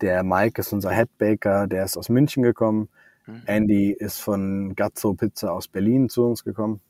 der 0.00 0.24
Mike 0.24 0.60
ist 0.60 0.72
unser 0.72 0.90
Headbaker, 0.90 1.66
der 1.66 1.84
ist 1.84 1.96
aus 1.96 2.08
München 2.08 2.42
gekommen. 2.42 2.88
Mhm. 3.26 3.42
Andy 3.46 3.92
ist 3.92 4.18
von 4.18 4.74
Gazzo 4.74 5.14
Pizza 5.14 5.52
aus 5.52 5.68
Berlin 5.68 6.08
zu 6.08 6.24
uns 6.24 6.42
gekommen. 6.42 6.80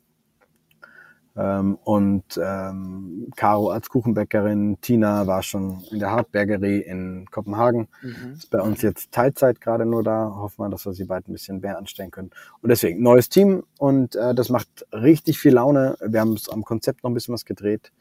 Ähm, 1.37 1.77
und 1.83 2.23
ähm, 2.41 3.27
Caro 3.35 3.69
als 3.69 3.89
Kuchenbäckerin, 3.89 4.77
Tina 4.81 5.27
war 5.27 5.43
schon 5.43 5.83
in 5.91 5.99
der 5.99 6.11
Hartbergerie 6.11 6.81
in 6.81 7.27
Kopenhagen, 7.31 7.87
mhm. 8.01 8.33
ist 8.33 8.49
bei 8.49 8.61
uns 8.61 8.81
jetzt 8.81 9.11
Teilzeit 9.11 9.61
gerade 9.61 9.85
nur 9.85 10.03
da. 10.03 10.33
Hoffen 10.35 10.63
wir, 10.63 10.69
dass 10.69 10.85
wir 10.85 10.93
sie 10.93 11.05
bald 11.05 11.27
ein 11.27 11.33
bisschen 11.33 11.61
mehr 11.61 11.77
anstellen 11.77 12.11
können. 12.11 12.31
Und 12.61 12.69
deswegen 12.69 13.01
neues 13.01 13.29
Team 13.29 13.63
und 13.77 14.15
äh, 14.15 14.33
das 14.33 14.49
macht 14.49 14.85
richtig 14.91 15.39
viel 15.39 15.53
Laune. 15.53 15.97
Wir 16.05 16.19
haben 16.21 16.37
am 16.51 16.63
Konzept 16.63 17.03
noch 17.03 17.11
ein 17.11 17.13
bisschen 17.13 17.33
was 17.33 17.45
gedreht. 17.45 17.91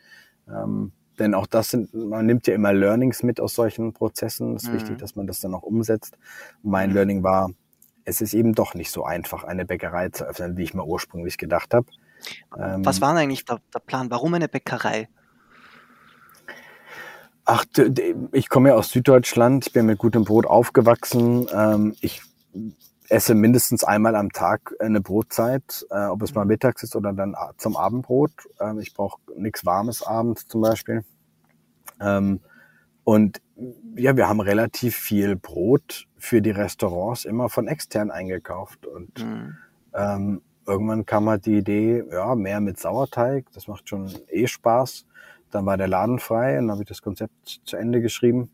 Ähm, 0.48 0.92
denn 1.18 1.34
auch 1.34 1.46
das 1.46 1.70
sind, 1.70 1.92
man 1.92 2.26
nimmt 2.26 2.46
ja 2.46 2.54
immer 2.54 2.72
Learnings 2.72 3.22
mit 3.22 3.40
aus 3.40 3.54
solchen 3.54 3.92
Prozessen. 3.92 4.54
Es 4.54 4.64
ist 4.64 4.70
mhm. 4.70 4.74
wichtig, 4.74 4.98
dass 4.98 5.16
man 5.16 5.26
das 5.26 5.40
dann 5.40 5.54
auch 5.54 5.62
umsetzt. 5.62 6.16
mein. 6.62 6.92
Learning 6.92 7.22
war, 7.22 7.50
es 8.04 8.20
ist 8.20 8.34
eben 8.34 8.54
doch 8.54 8.74
nicht 8.74 8.90
so 8.90 9.04
einfach, 9.04 9.44
eine 9.44 9.64
Bäckerei 9.64 10.08
zu 10.08 10.24
öffnen, 10.24 10.56
wie 10.56 10.62
ich 10.62 10.74
mir 10.74 10.84
ursprünglich 10.84 11.36
gedacht 11.36 11.74
habe. 11.74 11.86
Was 12.50 12.96
ähm, 12.96 13.02
war 13.02 13.16
eigentlich 13.16 13.44
der, 13.44 13.60
der 13.72 13.80
Plan? 13.80 14.10
Warum 14.10 14.34
eine 14.34 14.48
Bäckerei? 14.48 15.08
Ach, 17.44 17.64
ich 18.32 18.48
komme 18.50 18.70
ja 18.70 18.74
aus 18.74 18.90
Süddeutschland, 18.90 19.68
ich 19.68 19.72
bin 19.72 19.86
mit 19.86 19.98
gutem 19.98 20.24
Brot 20.24 20.46
aufgewachsen. 20.46 21.46
Ähm, 21.50 21.96
ich 22.00 22.20
esse 23.08 23.34
mindestens 23.34 23.84
einmal 23.84 24.16
am 24.16 24.32
Tag 24.32 24.74
eine 24.80 25.00
Brotzeit, 25.00 25.86
äh, 25.90 26.06
ob 26.06 26.22
es 26.22 26.34
mal 26.34 26.44
mhm. 26.44 26.48
mittags 26.48 26.82
ist 26.82 26.94
oder 26.94 27.14
dann 27.14 27.34
zum 27.56 27.76
Abendbrot. 27.76 28.32
Ähm, 28.60 28.80
ich 28.80 28.92
brauche 28.92 29.18
nichts 29.34 29.64
Warmes 29.64 30.02
abends 30.02 30.46
zum 30.46 30.60
Beispiel. 30.60 31.04
Und 33.02 33.42
ja, 33.96 34.16
wir 34.16 34.28
haben 34.28 34.40
relativ 34.40 34.94
viel 34.94 35.34
Brot 35.34 36.06
für 36.16 36.40
die 36.40 36.52
Restaurants 36.52 37.24
immer 37.24 37.48
von 37.48 37.66
extern 37.66 38.12
eingekauft. 38.12 38.86
Und 38.86 39.24
mhm 39.24 39.56
irgendwann 40.68 41.06
kam 41.06 41.28
halt 41.28 41.46
die 41.46 41.58
Idee, 41.58 42.04
ja, 42.10 42.34
mehr 42.34 42.60
mit 42.60 42.78
Sauerteig, 42.78 43.46
das 43.54 43.66
macht 43.66 43.88
schon 43.88 44.12
eh 44.28 44.46
Spaß. 44.46 45.06
Dann 45.50 45.64
war 45.64 45.78
der 45.78 45.88
Laden 45.88 46.18
frei 46.18 46.58
und 46.58 46.66
dann 46.66 46.72
habe 46.72 46.82
ich 46.82 46.88
das 46.88 47.00
Konzept 47.00 47.60
zu 47.64 47.76
Ende 47.76 48.02
geschrieben, 48.02 48.50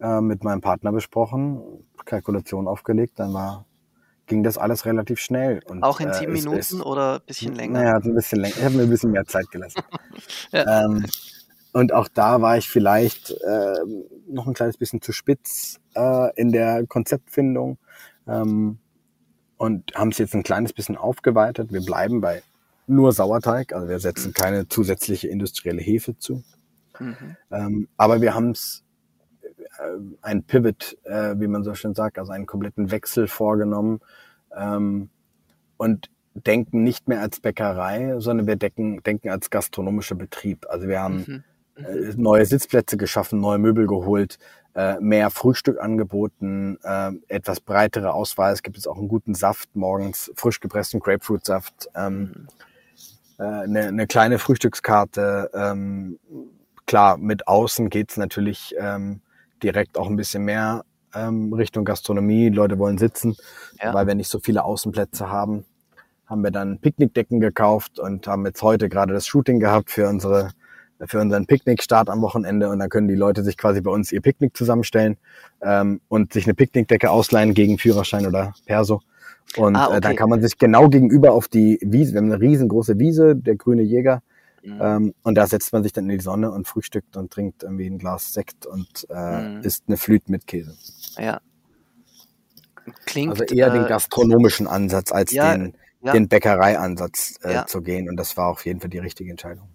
äh, 0.00 0.20
mit 0.20 0.44
meinem 0.44 0.60
Partner 0.60 0.92
besprochen, 0.92 1.60
Kalkulation 2.04 2.68
aufgelegt, 2.68 3.18
dann 3.18 3.34
war 3.34 3.66
ging 4.26 4.42
das 4.42 4.56
alles 4.56 4.86
relativ 4.86 5.18
schnell. 5.18 5.60
Und, 5.66 5.82
Auch 5.82 6.00
in 6.00 6.12
sieben 6.12 6.32
äh, 6.32 6.38
Minuten 6.38 6.58
ist, 6.58 6.72
oder 6.74 7.16
ein 7.16 7.26
bisschen 7.26 7.54
länger? 7.54 7.80
Naja, 7.80 7.96
ein 7.96 8.14
bisschen 8.14 8.40
länger. 8.40 8.56
Ich 8.56 8.64
habe 8.64 8.74
mir 8.76 8.82
ein 8.84 8.90
bisschen 8.90 9.10
mehr 9.10 9.26
Zeit 9.26 9.50
gelassen. 9.50 9.82
ja. 10.52 10.84
ähm, 10.84 11.04
und 11.72 11.92
auch 11.92 12.08
da 12.08 12.40
war 12.40 12.56
ich 12.56 12.68
vielleicht 12.68 13.32
äh, 13.32 13.74
noch 14.28 14.46
ein 14.46 14.54
kleines 14.54 14.78
bisschen 14.78 15.02
zu 15.02 15.12
spitz 15.12 15.78
äh, 15.94 16.32
in 16.40 16.52
der 16.52 16.86
Konzeptfindung. 16.86 17.78
Ähm, 18.26 18.78
und 19.56 19.94
haben 19.94 20.10
es 20.10 20.18
jetzt 20.18 20.34
ein 20.34 20.42
kleines 20.42 20.72
bisschen 20.72 20.96
aufgeweitet. 20.96 21.72
Wir 21.72 21.82
bleiben 21.82 22.20
bei 22.20 22.42
nur 22.86 23.12
Sauerteig, 23.12 23.72
also 23.72 23.88
wir 23.88 23.98
setzen 23.98 24.32
keine 24.34 24.68
zusätzliche 24.68 25.28
industrielle 25.28 25.80
Hefe 25.80 26.18
zu. 26.18 26.42
Mhm. 26.98 27.36
Ähm, 27.50 27.88
aber 27.96 28.20
wir 28.20 28.34
haben 28.34 28.50
es 28.50 28.84
äh, 29.78 29.98
ein 30.22 30.42
Pivot, 30.44 30.96
äh, 31.04 31.34
wie 31.38 31.46
man 31.46 31.64
so 31.64 31.74
schön 31.74 31.94
sagt, 31.94 32.18
also 32.18 32.32
einen 32.32 32.46
kompletten 32.46 32.90
Wechsel 32.90 33.26
vorgenommen 33.26 34.00
ähm, 34.56 35.08
und 35.76 36.10
denken 36.34 36.82
nicht 36.82 37.08
mehr 37.08 37.20
als 37.20 37.40
Bäckerei, 37.40 38.16
sondern 38.18 38.46
wir 38.46 38.56
denken, 38.56 39.02
denken 39.02 39.30
als 39.30 39.50
gastronomischer 39.50 40.16
Betrieb. 40.16 40.66
Also 40.68 40.88
wir 40.88 41.00
haben 41.00 41.24
mhm. 41.26 41.44
Äh, 41.76 42.14
neue 42.16 42.46
Sitzplätze 42.46 42.96
geschaffen, 42.96 43.40
neue 43.40 43.58
Möbel 43.58 43.88
geholt, 43.88 44.38
äh, 44.74 44.98
mehr 45.00 45.30
Frühstück 45.30 45.80
angeboten, 45.80 46.78
äh, 46.82 47.12
etwas 47.28 47.60
breitere 47.60 48.12
Auswahl. 48.12 48.52
Es 48.52 48.62
gibt 48.62 48.76
jetzt 48.76 48.86
auch 48.88 48.98
einen 48.98 49.08
guten 49.08 49.34
Saft 49.34 49.74
morgens, 49.74 50.32
frisch 50.34 50.60
gepressten 50.60 51.00
Grapefruitsaft, 51.00 51.88
ähm, 51.94 52.48
äh, 53.38 53.42
eine, 53.44 53.86
eine 53.86 54.06
kleine 54.06 54.38
Frühstückskarte. 54.38 55.50
Ähm, 55.54 56.18
klar, 56.86 57.16
mit 57.16 57.46
außen 57.46 57.88
geht's 57.90 58.16
natürlich 58.16 58.74
ähm, 58.78 59.20
direkt 59.62 59.96
auch 59.96 60.08
ein 60.08 60.16
bisschen 60.16 60.44
mehr 60.44 60.84
ähm, 61.14 61.52
Richtung 61.52 61.84
Gastronomie. 61.84 62.50
Die 62.50 62.56
Leute 62.56 62.78
wollen 62.78 62.98
sitzen, 62.98 63.36
ja. 63.82 63.94
weil 63.94 64.06
wir 64.06 64.14
nicht 64.14 64.28
so 64.28 64.40
viele 64.40 64.64
Außenplätze 64.64 65.28
haben. 65.30 65.64
Haben 66.26 66.42
wir 66.42 66.50
dann 66.50 66.78
Picknickdecken 66.78 67.38
gekauft 67.38 67.98
und 67.98 68.26
haben 68.26 68.46
jetzt 68.46 68.62
heute 68.62 68.88
gerade 68.88 69.12
das 69.12 69.26
Shooting 69.26 69.60
gehabt 69.60 69.90
für 69.90 70.08
unsere 70.08 70.50
für 71.06 71.20
unseren 71.20 71.46
Picknickstart 71.46 72.08
am 72.08 72.22
Wochenende 72.22 72.68
und 72.68 72.78
dann 72.78 72.88
können 72.88 73.08
die 73.08 73.14
Leute 73.14 73.42
sich 73.42 73.56
quasi 73.56 73.80
bei 73.80 73.90
uns 73.90 74.12
ihr 74.12 74.20
Picknick 74.20 74.56
zusammenstellen 74.56 75.16
ähm, 75.60 76.00
und 76.08 76.32
sich 76.32 76.44
eine 76.46 76.54
Picknickdecke 76.54 77.10
ausleihen 77.10 77.54
gegen 77.54 77.78
Führerschein 77.78 78.26
oder 78.26 78.54
Perso. 78.66 79.00
Und 79.56 79.76
ah, 79.76 79.88
okay. 79.88 79.96
äh, 79.96 80.00
dann 80.00 80.16
kann 80.16 80.30
man 80.30 80.40
sich 80.40 80.58
genau 80.58 80.88
gegenüber 80.88 81.32
auf 81.32 81.48
die 81.48 81.78
Wiese, 81.82 82.12
wir 82.12 82.18
haben 82.18 82.32
eine 82.32 82.40
riesengroße 82.40 82.98
Wiese, 82.98 83.36
der 83.36 83.56
grüne 83.56 83.82
Jäger, 83.82 84.22
mhm. 84.62 84.78
ähm, 84.80 85.14
und 85.22 85.34
da 85.34 85.46
setzt 85.46 85.72
man 85.72 85.82
sich 85.82 85.92
dann 85.92 86.04
in 86.04 86.16
die 86.16 86.22
Sonne 86.22 86.50
und 86.50 86.66
frühstückt 86.66 87.16
und 87.16 87.32
trinkt 87.32 87.62
irgendwie 87.62 87.86
ein 87.86 87.98
Glas 87.98 88.32
Sekt 88.32 88.66
und 88.66 89.06
äh, 89.10 89.40
mhm. 89.40 89.60
isst 89.62 89.84
eine 89.86 89.96
Flüte 89.96 90.30
mit 90.30 90.46
Käse. 90.46 90.74
Ja. 91.18 91.40
Klingt, 93.06 93.40
also 93.40 93.54
eher 93.54 93.68
äh, 93.68 93.78
den 93.78 93.86
gastronomischen 93.86 94.66
Ansatz 94.66 95.12
als 95.12 95.32
ja, 95.32 95.56
den, 95.56 95.74
ja. 96.02 96.12
den 96.12 96.28
Bäckereiansatz 96.28 97.38
äh, 97.42 97.54
ja. 97.54 97.66
zu 97.66 97.80
gehen. 97.80 98.08
Und 98.08 98.16
das 98.16 98.36
war 98.36 98.48
auf 98.48 98.64
jeden 98.66 98.80
Fall 98.80 98.90
die 98.90 98.98
richtige 98.98 99.30
Entscheidung. 99.30 99.68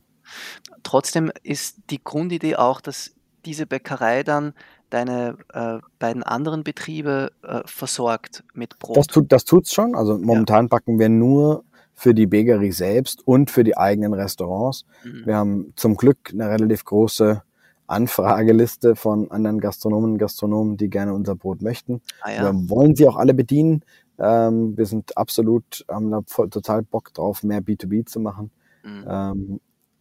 Trotzdem 0.84 1.32
ist 1.44 1.78
die 1.90 2.04
Grundidee 2.04 2.56
auch, 2.56 2.82
dass 2.82 3.12
diese 3.46 3.66
Bäckerei 3.66 4.24
dann 4.24 4.54
deine 4.90 5.38
äh, 5.54 5.80
beiden 6.00 6.24
anderen 6.24 6.64
Betriebe 6.64 7.32
äh, 7.44 7.62
versorgt 7.66 8.44
mit 8.54 8.80
Brot. 8.80 8.98
Das 8.98 9.08
tut 9.08 9.32
das 9.32 9.46
tut's 9.46 9.74
schon. 9.74 9.96
Also 9.96 10.18
momentan 10.18 10.66
ja. 10.66 10.70
backen 10.70 11.00
wir 11.00 11.10
nur 11.10 11.64
für 11.94 12.14
die 12.14 12.28
Bäckerei 12.28 12.72
selbst 12.72 13.28
und 13.28 13.52
für 13.52 13.64
die 13.64 13.78
eigenen 13.78 14.14
Restaurants. 14.14 14.86
Mhm. 15.04 15.26
Wir 15.26 15.36
haben 15.36 15.74
zum 15.76 15.96
Glück 15.96 16.30
eine 16.32 16.50
relativ 16.50 16.86
große 16.86 17.44
Anfrageliste 17.88 18.96
von 18.96 19.32
anderen 19.32 19.60
Gastronomen 19.60 20.14
und 20.14 20.18
Gastronomen, 20.18 20.78
die 20.78 20.90
gerne 20.90 21.14
unser 21.14 21.36
Brot 21.36 21.62
möchten. 21.62 22.02
Ah, 22.22 22.32
ja. 22.32 22.44
Wir 22.44 22.70
wollen 22.70 22.96
sie 22.96 23.08
auch 23.08 23.18
alle 23.18 23.34
bedienen. 23.34 23.84
Ähm, 24.20 24.78
wir 24.78 24.86
sind 24.86 25.18
absolut, 25.18 25.86
haben 25.90 26.12
da 26.12 26.22
voll, 26.26 26.50
total 26.50 26.84
Bock 26.84 27.14
drauf, 27.14 27.44
mehr 27.44 27.62
B2B 27.62 28.06
zu 28.06 28.20
machen. 28.20 28.52
Mhm. 28.84 29.06
Ähm, 29.08 29.60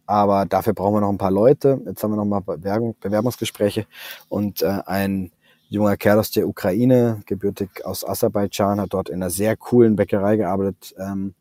aber 0.09 0.47
dafür 0.47 0.73
brauchen 0.73 0.95
wir 0.95 1.01
noch 1.01 1.11
ein 1.11 1.19
paar 1.19 1.29
Leute. 1.29 1.79
Jetzt 1.85 2.03
haben 2.03 2.11
wir 2.11 2.17
noch 2.17 2.25
mal 2.25 2.39
Bewerbung, 2.39 2.95
Bewerbungsgespräche 2.99 3.85
und 4.27 4.63
äh, 4.63 4.79
ein 4.87 5.31
junger 5.69 5.97
Kerl 5.97 6.17
aus 6.17 6.31
der 6.31 6.47
Ukraine, 6.47 7.21
gebürtig 7.27 7.85
aus 7.85 8.03
Aserbaidschan, 8.03 8.81
hat 8.81 8.91
dort 8.91 9.09
in 9.09 9.21
einer 9.21 9.29
sehr 9.29 9.55
coolen 9.55 9.95
Bäckerei 9.95 10.37
gearbeitet. 10.37 10.95
Ähm, 10.97 11.35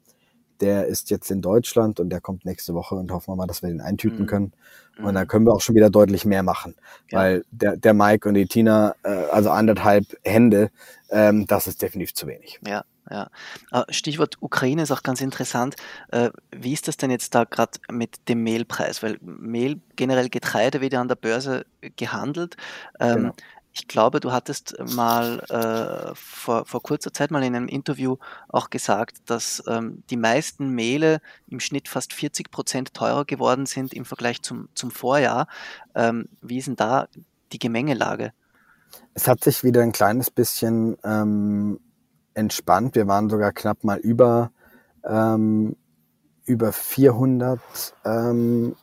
der 0.60 0.86
ist 0.86 1.08
jetzt 1.08 1.30
in 1.30 1.40
Deutschland 1.40 1.98
und 1.98 2.10
der 2.10 2.20
kommt 2.20 2.44
nächste 2.44 2.74
Woche 2.74 2.94
und 2.94 3.10
hoffen 3.10 3.32
wir 3.32 3.36
mal, 3.36 3.46
dass 3.46 3.62
wir 3.62 3.70
den 3.70 3.80
eintüten 3.80 4.22
mhm. 4.22 4.26
können. 4.26 4.52
Und 4.98 5.14
dann 5.14 5.24
mhm. 5.24 5.28
können 5.28 5.46
wir 5.46 5.54
auch 5.54 5.62
schon 5.62 5.74
wieder 5.74 5.88
deutlich 5.88 6.26
mehr 6.26 6.42
machen. 6.42 6.74
Ja. 7.10 7.20
Weil 7.20 7.44
der, 7.50 7.78
der 7.78 7.94
Mike 7.94 8.28
und 8.28 8.34
die 8.34 8.44
Tina, 8.46 8.94
äh, 9.02 9.08
also 9.30 9.48
anderthalb 9.48 10.04
Hände, 10.24 10.70
ähm, 11.08 11.46
das 11.46 11.68
ist 11.68 11.80
definitiv 11.80 12.12
zu 12.12 12.26
wenig. 12.26 12.60
Ja, 12.66 12.84
ja. 13.10 13.30
Äh, 13.72 13.92
Stichwort 13.92 14.36
Ukraine 14.40 14.82
ist 14.82 14.90
auch 14.90 15.02
ganz 15.02 15.20
interessant. 15.20 15.76
Äh, 16.10 16.30
wie 16.50 16.72
ist 16.72 16.88
das 16.88 16.96
denn 16.96 17.10
jetzt 17.10 17.34
da 17.34 17.44
gerade 17.44 17.72
mit 17.90 18.28
dem 18.28 18.42
Mehlpreis? 18.42 19.02
Weil 19.02 19.18
Mehl, 19.20 19.80
generell 19.96 20.28
Getreide 20.28 20.80
wird 20.80 20.92
ja 20.92 21.00
an 21.00 21.08
der 21.08 21.16
Börse 21.16 21.66
gehandelt. 21.96 22.56
Ähm, 23.00 23.16
genau. 23.16 23.32
Ich 23.72 23.86
glaube, 23.86 24.18
du 24.18 24.32
hattest 24.32 24.76
mal 24.94 25.38
äh, 25.50 26.14
vor, 26.14 26.64
vor 26.64 26.82
kurzer 26.82 27.12
Zeit 27.12 27.30
mal 27.30 27.44
in 27.44 27.54
einem 27.54 27.68
Interview 27.68 28.16
auch 28.48 28.70
gesagt, 28.70 29.18
dass 29.26 29.62
ähm, 29.68 30.02
die 30.10 30.16
meisten 30.16 30.70
Mehle 30.70 31.20
im 31.46 31.60
Schnitt 31.60 31.86
fast 31.86 32.12
40 32.12 32.50
Prozent 32.50 32.92
teurer 32.92 33.24
geworden 33.24 33.66
sind 33.66 33.94
im 33.94 34.04
Vergleich 34.04 34.42
zum, 34.42 34.68
zum 34.74 34.90
Vorjahr. 34.90 35.46
Ähm, 35.94 36.28
wie 36.40 36.58
ist 36.58 36.66
denn 36.66 36.76
da 36.76 37.06
die 37.52 37.60
Gemengelage? 37.60 38.32
Es 39.14 39.28
hat 39.28 39.44
sich 39.44 39.62
wieder 39.62 39.82
ein 39.82 39.92
kleines 39.92 40.30
bisschen 40.30 40.96
ähm, 41.04 41.78
entspannt. 42.34 42.94
Wir 42.94 43.06
waren 43.06 43.30
sogar 43.30 43.52
knapp 43.52 43.84
mal 43.84 43.98
über, 43.98 44.50
ähm, 45.04 45.76
über 46.44 46.72
400 46.72 47.60
ähm, 48.04 48.74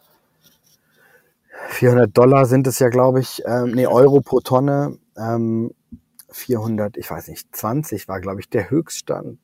400 1.69 2.15
Dollar 2.15 2.45
sind 2.45 2.67
es 2.67 2.79
ja, 2.79 2.89
glaube 2.89 3.19
ich, 3.19 3.41
ähm, 3.45 3.71
nee, 3.71 3.87
Euro 3.87 4.21
pro 4.21 4.39
Tonne. 4.39 4.97
Ähm, 5.17 5.71
400, 6.29 6.97
ich 6.97 7.09
weiß 7.09 7.29
nicht, 7.29 7.55
20 7.55 8.07
war, 8.07 8.19
glaube 8.19 8.41
ich, 8.41 8.49
der 8.49 8.69
Höchststand. 8.69 9.39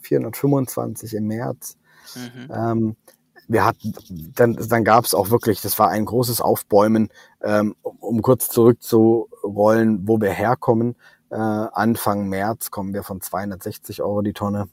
425 0.00 1.14
im 1.14 1.26
März. 1.26 1.76
Mhm. 2.14 2.52
Ähm, 2.52 2.96
wir 3.48 3.64
hatten, 3.64 3.94
dann, 4.34 4.56
dann 4.68 4.84
gab 4.84 5.04
es 5.04 5.14
auch 5.14 5.30
wirklich, 5.30 5.60
das 5.60 5.78
war 5.78 5.88
ein 5.88 6.04
großes 6.04 6.40
Aufbäumen, 6.40 7.10
ähm, 7.42 7.74
um, 7.82 7.96
um 7.98 8.22
kurz 8.22 8.48
zurückzurollen, 8.48 10.06
wo 10.06 10.20
wir 10.20 10.30
herkommen. 10.30 10.96
Äh, 11.30 11.36
Anfang 11.36 12.28
März 12.28 12.70
kommen 12.70 12.94
wir 12.94 13.02
von 13.02 13.20
260 13.20 14.02
Euro 14.02 14.22
die 14.22 14.32
Tonne. 14.32 14.68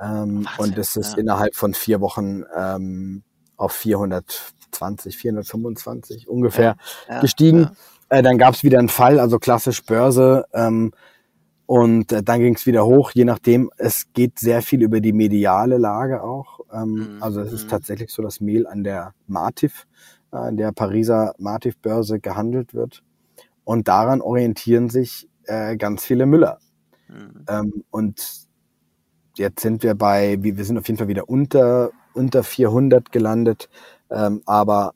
Ähm, 0.00 0.46
und 0.58 0.76
es 0.78 0.96
ist 0.96 1.12
ja. 1.12 1.18
innerhalb 1.18 1.54
von 1.54 1.74
vier 1.74 2.00
Wochen 2.00 2.44
ähm, 2.56 3.22
auf 3.56 3.72
420, 3.72 5.16
425 5.16 6.28
ungefähr 6.28 6.76
ja, 7.08 7.14
ja, 7.14 7.20
gestiegen. 7.20 7.70
Äh, 8.08 8.22
dann 8.22 8.38
gab 8.38 8.54
es 8.54 8.64
wieder 8.64 8.78
einen 8.78 8.88
Fall, 8.88 9.20
also 9.20 9.38
klassisch 9.38 9.84
Börse. 9.84 10.44
Ähm, 10.52 10.92
und 11.66 12.12
äh, 12.12 12.22
dann 12.22 12.40
ging 12.40 12.54
es 12.54 12.66
wieder 12.66 12.84
hoch, 12.84 13.12
je 13.12 13.24
nachdem. 13.24 13.70
Es 13.76 14.12
geht 14.12 14.38
sehr 14.38 14.62
viel 14.62 14.82
über 14.82 15.00
die 15.00 15.12
mediale 15.12 15.78
Lage 15.78 16.22
auch. 16.22 16.60
Ähm, 16.72 17.14
mhm. 17.16 17.22
Also 17.22 17.40
es 17.40 17.52
ist 17.52 17.64
mhm. 17.66 17.70
tatsächlich 17.70 18.10
so, 18.10 18.22
dass 18.22 18.40
Mehl 18.40 18.66
an 18.66 18.84
der 18.84 19.14
Matif, 19.26 19.86
äh, 20.32 20.36
an 20.36 20.56
der 20.56 20.72
Pariser 20.72 21.34
Matif-Börse 21.38 22.20
gehandelt 22.20 22.74
wird. 22.74 23.02
Und 23.64 23.86
daran 23.86 24.20
orientieren 24.20 24.90
sich 24.90 25.28
äh, 25.52 25.76
ganz 25.76 26.04
viele 26.04 26.26
Müller. 26.26 26.58
Mhm. 27.08 27.44
Ähm, 27.48 27.84
und 27.90 28.46
jetzt 29.36 29.62
sind 29.62 29.82
wir 29.82 29.94
bei, 29.94 30.38
wir 30.40 30.64
sind 30.64 30.78
auf 30.78 30.86
jeden 30.86 30.98
Fall 30.98 31.08
wieder 31.08 31.28
unter 31.28 31.90
unter 32.14 32.42
400 32.42 33.12
gelandet, 33.12 33.68
ähm, 34.10 34.42
aber 34.46 34.94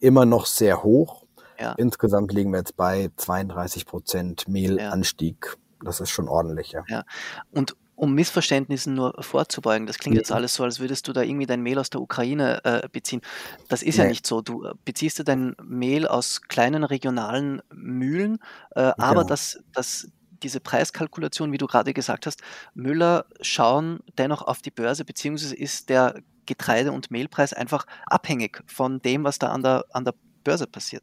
immer 0.00 0.24
noch 0.24 0.46
sehr 0.46 0.82
hoch. 0.82 1.24
Ja. 1.58 1.72
Insgesamt 1.72 2.32
liegen 2.32 2.52
wir 2.52 2.58
jetzt 2.58 2.76
bei 2.76 3.10
32 3.16 3.86
Prozent 3.86 4.48
Mehlanstieg. 4.48 5.46
Ja. 5.52 5.84
Das 5.84 6.00
ist 6.00 6.10
schon 6.10 6.28
ordentlich, 6.28 6.72
ja. 6.72 6.84
ja. 6.88 7.04
Und 7.52 7.76
um 7.98 8.14
Missverständnissen 8.14 8.94
nur 8.94 9.12
vorzubeugen, 9.20 9.86
das 9.86 9.98
klingt 9.98 10.16
jetzt 10.16 10.30
alles 10.30 10.54
so, 10.54 10.62
als 10.62 10.78
würdest 10.78 11.08
du 11.08 11.12
da 11.12 11.22
irgendwie 11.22 11.46
dein 11.46 11.62
Mehl 11.62 11.78
aus 11.78 11.90
der 11.90 12.00
Ukraine 12.00 12.64
äh, 12.64 12.88
beziehen. 12.88 13.20
Das 13.68 13.82
ist 13.82 13.98
nee. 13.98 14.04
ja 14.04 14.08
nicht 14.08 14.24
so. 14.24 14.40
Du 14.40 14.64
äh, 14.64 14.72
beziehst 14.84 15.18
du 15.18 15.24
dein 15.24 15.56
Mehl 15.62 16.06
aus 16.06 16.42
kleinen 16.42 16.84
regionalen 16.84 17.60
Mühlen, 17.74 18.38
äh, 18.76 18.92
aber 18.98 19.22
genau. 19.22 19.24
das, 19.24 19.58
das, 19.72 20.08
diese 20.42 20.60
Preiskalkulation, 20.60 21.50
wie 21.50 21.58
du 21.58 21.66
gerade 21.66 21.92
gesagt 21.92 22.26
hast, 22.26 22.40
Müller 22.74 23.26
schauen 23.40 23.98
dennoch 24.16 24.42
auf 24.42 24.62
die 24.62 24.70
Börse, 24.70 25.04
beziehungsweise 25.04 25.56
ist 25.56 25.88
der 25.88 26.20
Getreide- 26.46 26.92
und 26.92 27.10
Mehlpreis 27.10 27.52
einfach 27.52 27.84
abhängig 28.06 28.62
von 28.66 29.02
dem, 29.02 29.24
was 29.24 29.40
da 29.40 29.48
an 29.48 29.64
der, 29.64 29.84
an 29.90 30.04
der 30.04 30.14
Börse 30.44 30.68
passiert. 30.68 31.02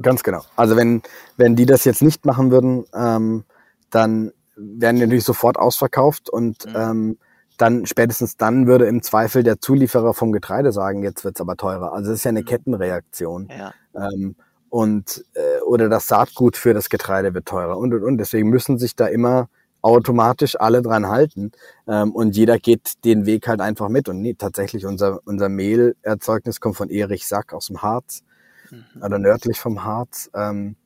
Ganz 0.00 0.22
genau. 0.22 0.44
Also 0.54 0.76
wenn, 0.76 1.02
wenn 1.36 1.56
die 1.56 1.66
das 1.66 1.84
jetzt 1.84 2.00
nicht 2.00 2.24
machen 2.24 2.52
würden, 2.52 2.84
ähm, 2.94 3.44
dann 3.90 4.32
werden 4.58 4.98
natürlich 4.98 5.24
sofort 5.24 5.56
ausverkauft 5.56 6.28
und 6.28 6.66
mhm. 6.66 6.76
ähm, 6.76 7.18
dann 7.56 7.86
spätestens 7.86 8.36
dann 8.36 8.66
würde 8.66 8.86
im 8.86 9.02
Zweifel 9.02 9.42
der 9.42 9.60
Zulieferer 9.60 10.14
vom 10.14 10.32
Getreide 10.32 10.72
sagen, 10.72 11.02
jetzt 11.02 11.24
wird's 11.24 11.40
aber 11.40 11.56
teurer. 11.56 11.92
Also 11.92 12.12
es 12.12 12.18
ist 12.18 12.24
ja 12.24 12.30
eine 12.30 12.42
mhm. 12.42 12.46
Kettenreaktion. 12.46 13.48
Ja. 13.50 13.74
Ähm, 13.94 14.36
und 14.70 15.24
äh, 15.34 15.60
oder 15.62 15.88
das 15.88 16.06
Saatgut 16.06 16.56
für 16.56 16.74
das 16.74 16.88
Getreide 16.88 17.34
wird 17.34 17.46
teurer 17.46 17.78
und 17.78 17.94
und 17.94 18.04
und. 18.04 18.18
Deswegen 18.18 18.48
müssen 18.48 18.78
sich 18.78 18.94
da 18.94 19.06
immer 19.06 19.48
automatisch 19.80 20.60
alle 20.60 20.82
dran 20.82 21.08
halten 21.08 21.52
ähm, 21.86 22.12
und 22.12 22.36
jeder 22.36 22.58
geht 22.58 23.04
den 23.04 23.26
Weg 23.26 23.48
halt 23.48 23.60
einfach 23.60 23.88
mit. 23.88 24.08
Und 24.08 24.20
nee, 24.20 24.34
tatsächlich 24.34 24.86
unser 24.86 25.20
unser 25.24 25.48
Mehlerzeugnis 25.48 26.60
kommt 26.60 26.76
von 26.76 26.90
Erich 26.90 27.26
Sack 27.26 27.54
aus 27.54 27.66
dem 27.68 27.82
Harz 27.82 28.22
mhm. 28.70 29.02
oder 29.02 29.18
nördlich 29.18 29.58
vom 29.58 29.84
Harz. 29.84 30.30
Ähm, 30.34 30.76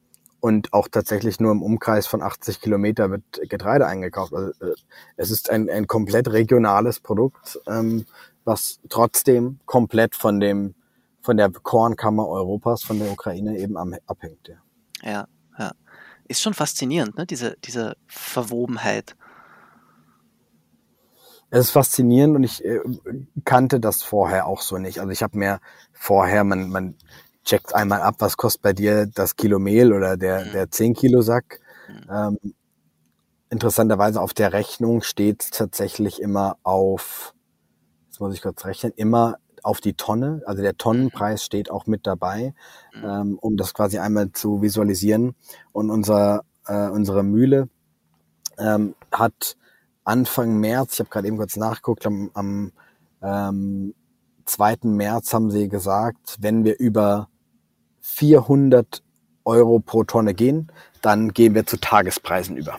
und 0.43 0.72
auch 0.72 0.88
tatsächlich 0.88 1.38
nur 1.38 1.53
im 1.53 1.62
Umkreis 1.62 2.09
von 2.09 2.20
80 2.20 2.61
Kilometer 2.61 3.12
wird 3.12 3.22
Getreide 3.49 3.86
eingekauft. 3.86 4.34
Also, 4.34 4.51
äh, 4.61 4.74
es 5.16 5.30
ist 5.30 5.49
ein, 5.49 5.70
ein 5.70 5.86
komplett 5.86 6.32
regionales 6.32 6.99
Produkt, 6.99 7.61
ähm, 7.68 8.07
was 8.45 8.80
trotzdem 8.88 9.61
komplett 9.66 10.16
von 10.16 10.40
dem 10.40 10.74
von 11.20 11.36
der 11.36 11.49
Kornkammer 11.49 12.26
Europas, 12.26 12.82
von 12.82 12.99
der 12.99 13.12
Ukraine 13.12 13.57
eben 13.57 13.76
abhängt. 13.76 14.49
Ja, 14.49 15.09
ja. 15.09 15.28
ja. 15.57 15.72
Ist 16.26 16.43
schon 16.43 16.55
faszinierend, 16.55 17.16
ne? 17.16 17.24
diese, 17.24 17.57
diese 17.62 17.97
Verwobenheit. 18.09 19.14
Es 21.51 21.66
ist 21.66 21.70
faszinierend 21.70 22.34
und 22.34 22.43
ich 22.43 22.64
äh, 22.64 22.80
kannte 23.45 23.78
das 23.78 24.03
vorher 24.03 24.47
auch 24.47 24.61
so 24.61 24.78
nicht. 24.78 24.99
Also 24.99 25.12
ich 25.12 25.22
habe 25.22 25.38
mir 25.38 25.61
vorher, 25.93 26.43
man, 26.43 26.68
man 26.70 26.97
checkt 27.45 27.74
einmal 27.74 28.01
ab, 28.03 28.16
was 28.18 28.36
kostet 28.36 28.62
bei 28.62 28.72
dir 28.72 29.07
das 29.07 29.36
Kilo 29.36 29.59
Mehl 29.59 29.93
oder 29.93 30.16
der, 30.16 30.45
mhm. 30.45 30.53
der 30.53 30.70
10 30.70 30.95
Kilo 30.95 31.22
Sack. 31.22 31.61
Mhm. 31.88 32.11
Ähm, 32.11 32.55
interessanterweise 33.51 34.20
auf 34.20 34.32
der 34.32 34.53
Rechnung 34.53 35.03
steht 35.03 35.51
tatsächlich 35.53 36.20
immer 36.20 36.57
auf, 36.62 37.34
jetzt 38.07 38.20
muss 38.20 38.34
ich 38.34 38.43
kurz 38.43 38.64
rechnen, 38.64 38.93
immer 38.97 39.36
auf 39.62 39.80
die 39.80 39.95
Tonne. 39.95 40.43
Also 40.47 40.62
der 40.62 40.76
Tonnenpreis 40.76 41.45
steht 41.45 41.70
auch 41.70 41.86
mit 41.86 42.07
dabei, 42.07 42.55
mhm. 42.95 43.05
ähm, 43.05 43.38
um 43.40 43.57
das 43.57 43.74
quasi 43.74 43.99
einmal 43.99 44.32
zu 44.32 44.62
visualisieren. 44.62 45.34
Und 45.72 45.90
unser, 45.90 46.45
äh, 46.66 46.88
unsere 46.88 47.22
Mühle 47.22 47.68
ähm, 48.59 48.95
hat 49.11 49.57
Anfang 50.05 50.59
März, 50.59 50.95
ich 50.95 51.01
habe 51.01 51.11
gerade 51.11 51.28
eben 51.28 51.36
kurz 51.36 51.57
nachgeguckt, 51.57 52.07
am, 52.07 52.30
am 52.34 52.72
ähm, 53.22 53.95
2. 54.47 54.78
März 54.82 55.32
haben 55.32 55.51
sie 55.51 55.68
gesagt, 55.68 56.38
wenn 56.40 56.64
wir 56.64 56.78
über 56.78 57.28
400 58.03 59.03
Euro 59.44 59.80
pro 59.80 60.05
Tonne 60.05 60.34
gehen, 60.34 60.70
dann 61.00 61.32
gehen 61.32 61.55
wir 61.55 61.66
zu 61.66 61.78
Tagespreisen 61.78 62.57
über. 62.57 62.78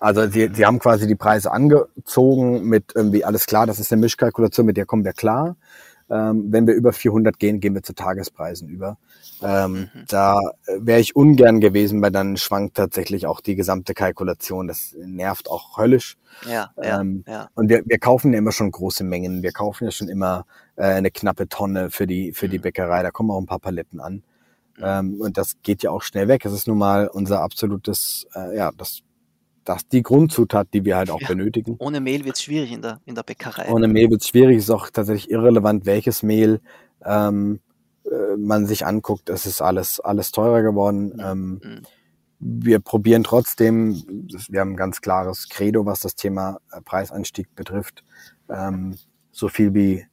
Also 0.00 0.28
sie, 0.28 0.50
sie 0.52 0.66
haben 0.66 0.78
quasi 0.78 1.06
die 1.06 1.14
Preise 1.14 1.52
angezogen 1.52 2.64
mit 2.64 2.92
irgendwie 2.94 3.24
alles 3.24 3.46
klar, 3.46 3.66
das 3.66 3.78
ist 3.78 3.92
eine 3.92 4.00
Mischkalkulation, 4.00 4.66
mit 4.66 4.76
der 4.76 4.86
kommen 4.86 5.04
wir 5.04 5.12
klar. 5.12 5.56
Ähm, 6.10 6.52
wenn 6.52 6.66
wir 6.66 6.74
über 6.74 6.92
400 6.92 7.38
gehen, 7.38 7.60
gehen 7.60 7.74
wir 7.74 7.82
zu 7.82 7.94
Tagespreisen 7.94 8.68
über. 8.68 8.98
Ähm, 9.42 9.72
mhm. 9.72 9.88
Da 10.08 10.38
wäre 10.78 11.00
ich 11.00 11.16
ungern 11.16 11.60
gewesen, 11.60 12.02
weil 12.02 12.10
dann 12.10 12.36
schwankt 12.36 12.76
tatsächlich 12.76 13.26
auch 13.26 13.40
die 13.40 13.56
gesamte 13.56 13.94
Kalkulation. 13.94 14.68
Das 14.68 14.94
nervt 14.98 15.50
auch 15.50 15.78
höllisch. 15.78 16.18
Ja, 16.46 16.70
ähm, 16.76 17.24
ja. 17.26 17.48
Und 17.54 17.70
wir, 17.70 17.82
wir 17.86 17.98
kaufen 17.98 18.32
ja 18.34 18.38
immer 18.38 18.52
schon 18.52 18.70
große 18.70 19.02
Mengen. 19.02 19.42
Wir 19.42 19.52
kaufen 19.52 19.84
ja 19.84 19.90
schon 19.90 20.08
immer 20.08 20.44
äh, 20.76 20.84
eine 20.84 21.10
knappe 21.10 21.48
Tonne 21.48 21.90
für 21.90 22.06
die, 22.06 22.32
für 22.32 22.46
mhm. 22.46 22.50
die 22.50 22.58
Bäckerei. 22.58 23.02
Da 23.02 23.10
kommen 23.10 23.30
auch 23.30 23.40
ein 23.40 23.46
paar 23.46 23.60
Paletten 23.60 24.00
an. 24.00 24.22
Ähm, 24.82 25.20
und 25.20 25.36
das 25.38 25.56
geht 25.62 25.82
ja 25.82 25.90
auch 25.90 26.02
schnell 26.02 26.28
weg. 26.28 26.44
Es 26.44 26.52
ist 26.52 26.66
nun 26.66 26.78
mal 26.78 27.08
unser 27.08 27.40
absolutes, 27.40 28.26
äh, 28.34 28.56
ja, 28.56 28.70
das 28.76 29.02
das 29.64 29.88
die 29.88 30.02
Grundzutat, 30.02 30.68
die 30.72 30.84
wir 30.84 30.96
halt 30.96 31.10
auch 31.10 31.20
ja, 31.20 31.28
benötigen. 31.28 31.76
Ohne 31.78 32.00
Mehl 32.00 32.24
wird 32.24 32.36
es 32.36 32.42
schwierig 32.42 32.72
in 32.72 32.82
der, 32.82 33.00
in 33.06 33.14
der 33.14 33.22
Bäckerei. 33.22 33.70
Ohne 33.70 33.88
Mehl 33.88 34.10
wird 34.10 34.22
es 34.22 34.28
schwierig, 34.28 34.58
ist 34.58 34.70
auch 34.70 34.90
tatsächlich 34.90 35.30
irrelevant, 35.30 35.86
welches 35.86 36.22
Mehl 36.22 36.60
ähm, 37.04 37.60
äh, 38.04 38.36
man 38.36 38.66
sich 38.66 38.86
anguckt. 38.86 39.30
Es 39.30 39.46
ist 39.46 39.62
alles, 39.62 40.00
alles 40.00 40.32
teurer 40.32 40.62
geworden. 40.62 41.14
Mhm. 41.14 41.20
Ähm, 41.20 41.60
mhm. 41.62 41.82
Wir 42.38 42.78
probieren 42.78 43.24
trotzdem, 43.24 44.02
wir 44.50 44.60
haben 44.60 44.72
ein 44.72 44.76
ganz 44.76 45.00
klares 45.00 45.48
Credo, 45.48 45.86
was 45.86 46.00
das 46.00 46.14
Thema 46.14 46.60
äh, 46.70 46.80
Preisanstieg 46.82 47.54
betrifft, 47.54 48.04
ähm, 48.50 48.96
so 49.32 49.48
viel 49.48 49.72
wie 49.72 50.06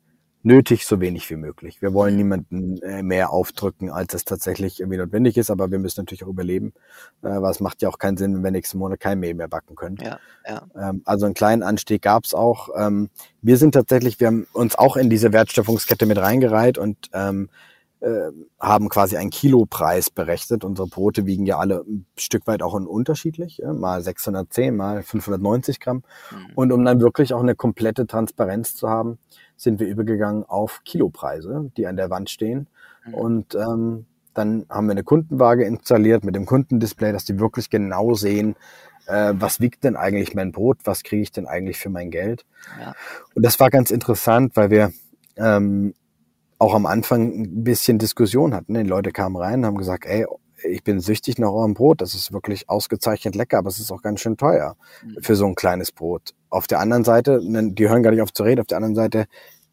nötig, 0.43 0.85
so 0.85 0.99
wenig 0.99 1.29
wie 1.29 1.35
möglich. 1.35 1.81
Wir 1.81 1.93
wollen 1.93 2.15
niemanden 2.15 2.81
äh, 2.81 3.03
mehr 3.03 3.31
aufdrücken, 3.31 3.89
als 3.89 4.13
es 4.13 4.25
tatsächlich 4.25 4.79
irgendwie 4.79 4.97
notwendig 4.97 5.37
ist, 5.37 5.49
aber 5.49 5.71
wir 5.71 5.79
müssen 5.79 6.01
natürlich 6.01 6.23
auch 6.23 6.29
überleben, 6.29 6.73
äh, 7.21 7.29
weil 7.29 7.51
es 7.51 7.59
macht 7.59 7.81
ja 7.81 7.89
auch 7.89 7.99
keinen 7.99 8.17
Sinn, 8.17 8.35
wenn 8.35 8.43
wir 8.43 8.51
nächsten 8.51 8.77
Monat 8.77 8.99
kein 8.99 9.19
Mehl 9.19 9.33
mehr 9.33 9.47
backen 9.47 9.75
können. 9.75 9.97
Ja, 10.01 10.19
ja. 10.47 10.63
Ähm, 10.75 11.01
also 11.05 11.25
einen 11.25 11.35
kleinen 11.35 11.63
Anstieg 11.63 12.01
gab 12.01 12.25
es 12.25 12.33
auch. 12.33 12.69
Ähm, 12.75 13.09
wir 13.41 13.57
sind 13.57 13.73
tatsächlich, 13.73 14.19
wir 14.19 14.27
haben 14.27 14.47
uns 14.53 14.75
auch 14.75 14.97
in 14.97 15.09
diese 15.09 15.33
Wertschöpfungskette 15.33 16.05
mit 16.05 16.17
reingereiht 16.17 16.77
und 16.77 17.09
ähm, 17.13 17.49
äh, 18.01 18.31
haben 18.59 18.89
quasi 18.89 19.17
einen 19.17 19.29
Kilopreis 19.29 20.09
berechnet. 20.09 20.63
Unsere 20.63 20.87
Brote 20.87 21.25
wiegen 21.25 21.45
ja 21.45 21.59
alle 21.59 21.83
ein 21.87 22.05
Stück 22.17 22.47
weit 22.47 22.63
auch 22.63 22.73
unterschiedlich, 22.73 23.61
äh, 23.61 23.73
mal 23.73 24.01
610, 24.01 24.75
mal 24.75 25.03
590 25.03 25.79
Gramm. 25.79 26.03
Mhm. 26.31 26.53
Und 26.55 26.71
um 26.71 26.83
dann 26.83 26.99
wirklich 26.99 27.33
auch 27.33 27.41
eine 27.41 27.55
komplette 27.55 28.07
Transparenz 28.07 28.75
zu 28.75 28.89
haben, 28.89 29.19
sind 29.55 29.79
wir 29.79 29.87
übergegangen 29.87 30.43
auf 30.45 30.81
Kilopreise, 30.83 31.71
die 31.77 31.85
an 31.85 31.95
der 31.95 32.09
Wand 32.09 32.29
stehen. 32.29 32.67
Mhm. 33.05 33.13
Und 33.13 33.55
ähm, 33.55 34.05
dann 34.33 34.65
haben 34.69 34.87
wir 34.87 34.93
eine 34.93 35.03
Kundenwaage 35.03 35.65
installiert 35.65 36.23
mit 36.23 36.35
dem 36.35 36.45
Kundendisplay, 36.45 37.11
dass 37.11 37.25
die 37.25 37.39
wirklich 37.39 37.69
genau 37.69 38.13
sehen, 38.15 38.55
äh, 39.05 39.33
was 39.35 39.59
wiegt 39.59 39.83
denn 39.83 39.95
eigentlich 39.95 40.33
mein 40.33 40.51
Brot, 40.51 40.79
was 40.85 41.03
kriege 41.03 41.21
ich 41.21 41.31
denn 41.31 41.45
eigentlich 41.45 41.77
für 41.77 41.89
mein 41.89 42.09
Geld. 42.11 42.45
Ja. 42.79 42.93
Und 43.35 43.45
das 43.45 43.59
war 43.59 43.69
ganz 43.69 43.91
interessant, 43.91 44.55
weil 44.55 44.69
wir 44.71 44.91
ähm, 45.37 45.93
auch 46.61 46.75
am 46.75 46.85
Anfang 46.85 47.41
ein 47.41 47.63
bisschen 47.63 47.97
Diskussion 47.97 48.53
hatten. 48.53 48.75
Die 48.75 48.83
Leute 48.83 49.11
kamen 49.11 49.35
rein 49.35 49.59
und 49.59 49.65
haben 49.65 49.77
gesagt, 49.79 50.05
ey, 50.05 50.27
ich 50.63 50.83
bin 50.83 50.99
süchtig 50.99 51.39
nach 51.39 51.49
eurem 51.49 51.73
Brot. 51.73 52.01
Das 52.01 52.13
ist 52.13 52.33
wirklich 52.33 52.69
ausgezeichnet 52.69 53.33
lecker, 53.33 53.57
aber 53.57 53.69
es 53.69 53.79
ist 53.79 53.91
auch 53.91 54.03
ganz 54.03 54.19
schön 54.19 54.37
teuer 54.37 54.75
mhm. 55.03 55.23
für 55.23 55.35
so 55.35 55.47
ein 55.47 55.55
kleines 55.55 55.91
Brot. 55.91 56.35
Auf 56.51 56.67
der 56.67 56.79
anderen 56.79 57.03
Seite, 57.03 57.41
ne, 57.43 57.71
die 57.71 57.89
hören 57.89 58.03
gar 58.03 58.11
nicht 58.11 58.21
auf 58.21 58.31
zu 58.31 58.43
reden, 58.43 58.61
auf 58.61 58.67
der 58.67 58.77
anderen 58.77 58.93
Seite 58.93 59.25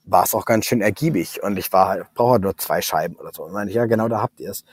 war 0.05 0.25
es 0.25 0.35
auch 0.35 0.47
ganz 0.47 0.65
schön 0.65 0.81
ergiebig 0.81 1.43
und 1.43 1.59
ich 1.59 1.71
war, 1.75 2.09
brauche 2.15 2.33
halt 2.33 2.43
nur 2.43 2.57
zwei 2.57 2.81
Scheiben 2.81 3.17
oder 3.17 3.33
so. 3.35 3.45
Und 3.45 3.53
meine 3.53 3.69
ich, 3.69 3.77
ja, 3.77 3.85
genau 3.85 4.09
da 4.09 4.23
habt 4.23 4.41
ihr 4.41 4.51
es. 4.51 4.65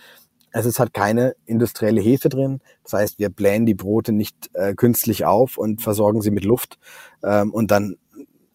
Es 0.52 0.66
ist 0.66 0.80
halt 0.80 0.94
keine 0.94 1.36
industrielle 1.46 2.00
Hefe 2.00 2.30
drin. 2.30 2.62
Das 2.84 2.94
heißt, 2.94 3.20
wir 3.20 3.28
blähen 3.28 3.66
die 3.66 3.74
Brote 3.74 4.14
nicht 4.14 4.52
äh, 4.54 4.74
künstlich 4.74 5.26
auf 5.26 5.58
und 5.58 5.82
versorgen 5.82 6.22
sie 6.22 6.32
mit 6.32 6.46
Luft. 6.46 6.80
Ähm, 7.26 7.52
und 7.52 7.72
dann 7.72 7.98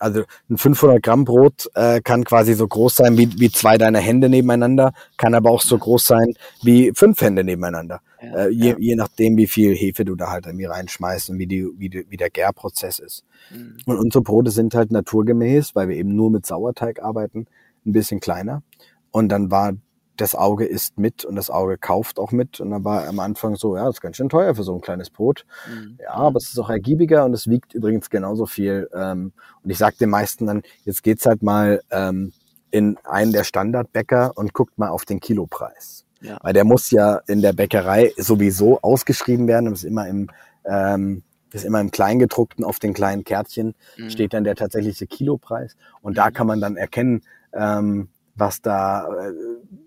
also 0.01 0.25
ein 0.49 0.59
500 0.59 1.03
Gramm 1.03 1.25
Brot 1.25 1.71
äh, 1.75 2.01
kann 2.01 2.25
quasi 2.25 2.55
so 2.55 2.67
groß 2.67 2.97
sein 2.97 3.19
wie, 3.19 3.39
wie 3.39 3.51
zwei 3.51 3.79
deiner 3.79 4.01
Hände 4.01 4.29
nebeneinander, 4.29 4.93
kann 5.17 5.35
aber 5.35 5.51
auch 5.51 5.61
so 5.61 5.79
groß 5.79 6.05
sein 6.05 6.35
wie 6.63 6.93
fünf 6.95 7.21
Hände 7.21 7.45
nebeneinander. 7.45 8.01
Ja, 8.23 8.47
äh, 8.47 8.49
je, 8.49 8.71
ja. 8.71 8.77
je 8.79 8.97
nachdem, 8.97 9.37
wie 9.37 9.47
viel 9.47 9.75
Hefe 9.75 10.05
du 10.05 10.15
da 10.15 10.31
halt 10.31 10.47
irgendwie 10.47 10.65
reinschmeißt 10.65 11.31
und 11.31 11.39
wie, 11.39 11.47
die, 11.47 11.67
wie, 11.77 11.89
die, 11.89 12.07
wie 12.09 12.17
der 12.17 12.31
Gärprozess 12.31 12.99
ist. 12.99 13.25
Mhm. 13.51 13.77
Und 13.87 13.99
unsere 13.99 14.23
Brote 14.23 14.51
sind 14.51 14.75
halt 14.75 14.91
naturgemäß, 14.91 15.75
weil 15.75 15.89
wir 15.89 15.97
eben 15.97 16.17
nur 16.17 16.31
mit 16.31 16.47
Sauerteig 16.47 17.03
arbeiten, 17.03 17.47
ein 17.87 17.93
bisschen 17.93 18.21
kleiner. 18.21 18.63
Und 19.11 19.29
dann 19.29 19.51
war 19.51 19.75
das 20.21 20.35
Auge 20.35 20.65
isst 20.65 20.99
mit 20.99 21.25
und 21.25 21.37
das 21.37 21.51
Auge 21.51 21.79
kauft 21.79 22.19
auch 22.19 22.33
mit. 22.33 22.61
Und 22.61 22.71
dann 22.71 22.85
war 22.85 23.07
am 23.07 23.21
Anfang 23.21 23.57
so, 23.57 23.77
ja, 23.77 23.85
das 23.85 23.97
ist 23.97 24.01
ganz 24.01 24.17
schön 24.17 24.29
teuer 24.29 24.55
für 24.55 24.63
so 24.63 24.75
ein 24.75 24.81
kleines 24.81 25.11
Brot. 25.11 25.45
Mhm. 25.69 25.99
Ja, 26.03 26.15
aber 26.15 26.37
es 26.37 26.49
ist 26.49 26.59
auch 26.59 26.71
ergiebiger 26.71 27.25
und 27.25 27.33
es 27.33 27.49
wiegt 27.49 27.75
übrigens 27.75 28.11
genauso 28.11 28.47
viel. 28.47 28.89
Ähm, 28.95 29.33
und 29.63 29.71
ich 29.71 29.79
sage 29.79 29.97
den 29.99 30.11
meisten 30.11 30.47
dann, 30.47 30.63
jetzt 30.85 31.03
geht's 31.03 31.27
halt 31.27 31.43
mal 31.43 31.83
ähm, 31.91 32.33
in 32.71 32.99
einen 33.05 33.33
der 33.33 33.45
Standardbäcker 33.45 34.33
und 34.37 34.53
guckt 34.53 34.79
mal 34.79 34.91
auf 34.91 35.05
den 35.05 35.21
Kilopreis. 35.21 36.05
Ja. 36.21 36.39
Weil 36.43 36.53
der 36.53 36.65
muss 36.65 36.91
ja 36.91 37.21
in 37.27 37.41
der 37.41 37.53
Bäckerei 37.53 38.13
sowieso 38.17 38.81
ausgeschrieben 38.83 39.49
werden. 39.49 39.71
Das 39.71 39.81
ist 39.81 39.85
immer 39.85 40.07
im 40.07 40.29
ähm, 40.65 41.23
ist 41.53 41.65
immer 41.65 41.81
im 41.81 41.91
Kleingedruckten 41.91 42.65
auf 42.65 42.79
den 42.79 42.95
kleinen 42.95 43.25
Kärtchen 43.25 43.75
mhm. 43.97 44.11
steht 44.11 44.35
dann 44.35 44.45
der 44.45 44.55
tatsächliche 44.55 45.07
Kilopreis. 45.07 45.77
Und 46.01 46.17
da 46.17 46.29
mhm. 46.29 46.33
kann 46.35 46.47
man 46.47 46.61
dann 46.61 46.77
erkennen, 46.77 47.23
ähm, 47.53 48.09
was 48.41 48.61
da, 48.63 49.07
äh, 49.07 49.33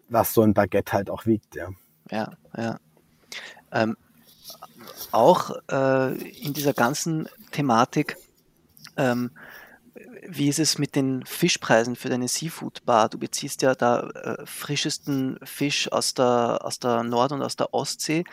was 0.09 0.33
so 0.33 0.41
ein 0.41 0.53
Baguette 0.53 0.93
halt 0.93 1.09
auch 1.09 1.25
wiegt, 1.25 1.55
ja. 1.55 1.69
Ja, 2.11 2.31
ja. 2.55 2.79
Ähm, 3.71 3.97
auch 5.11 5.55
äh, 5.69 6.13
in 6.39 6.53
dieser 6.53 6.73
ganzen 6.73 7.27
Thematik, 7.51 8.17
ähm, 8.97 9.31
wie 10.27 10.47
ist 10.47 10.59
es 10.59 10.77
mit 10.77 10.95
den 10.95 11.25
Fischpreisen 11.25 11.95
für 11.95 12.09
deine 12.09 12.27
Seafood-Bar? 12.27 13.09
Du 13.09 13.17
beziehst 13.17 13.61
ja 13.61 13.75
da 13.75 14.09
äh, 14.09 14.45
frischesten 14.45 15.37
Fisch 15.43 15.91
aus 15.91 16.13
der, 16.13 16.59
aus 16.61 16.79
der 16.79 17.03
Nord- 17.03 17.33
und 17.33 17.41
aus 17.41 17.55
der 17.55 17.73
Ostsee. 17.73 18.23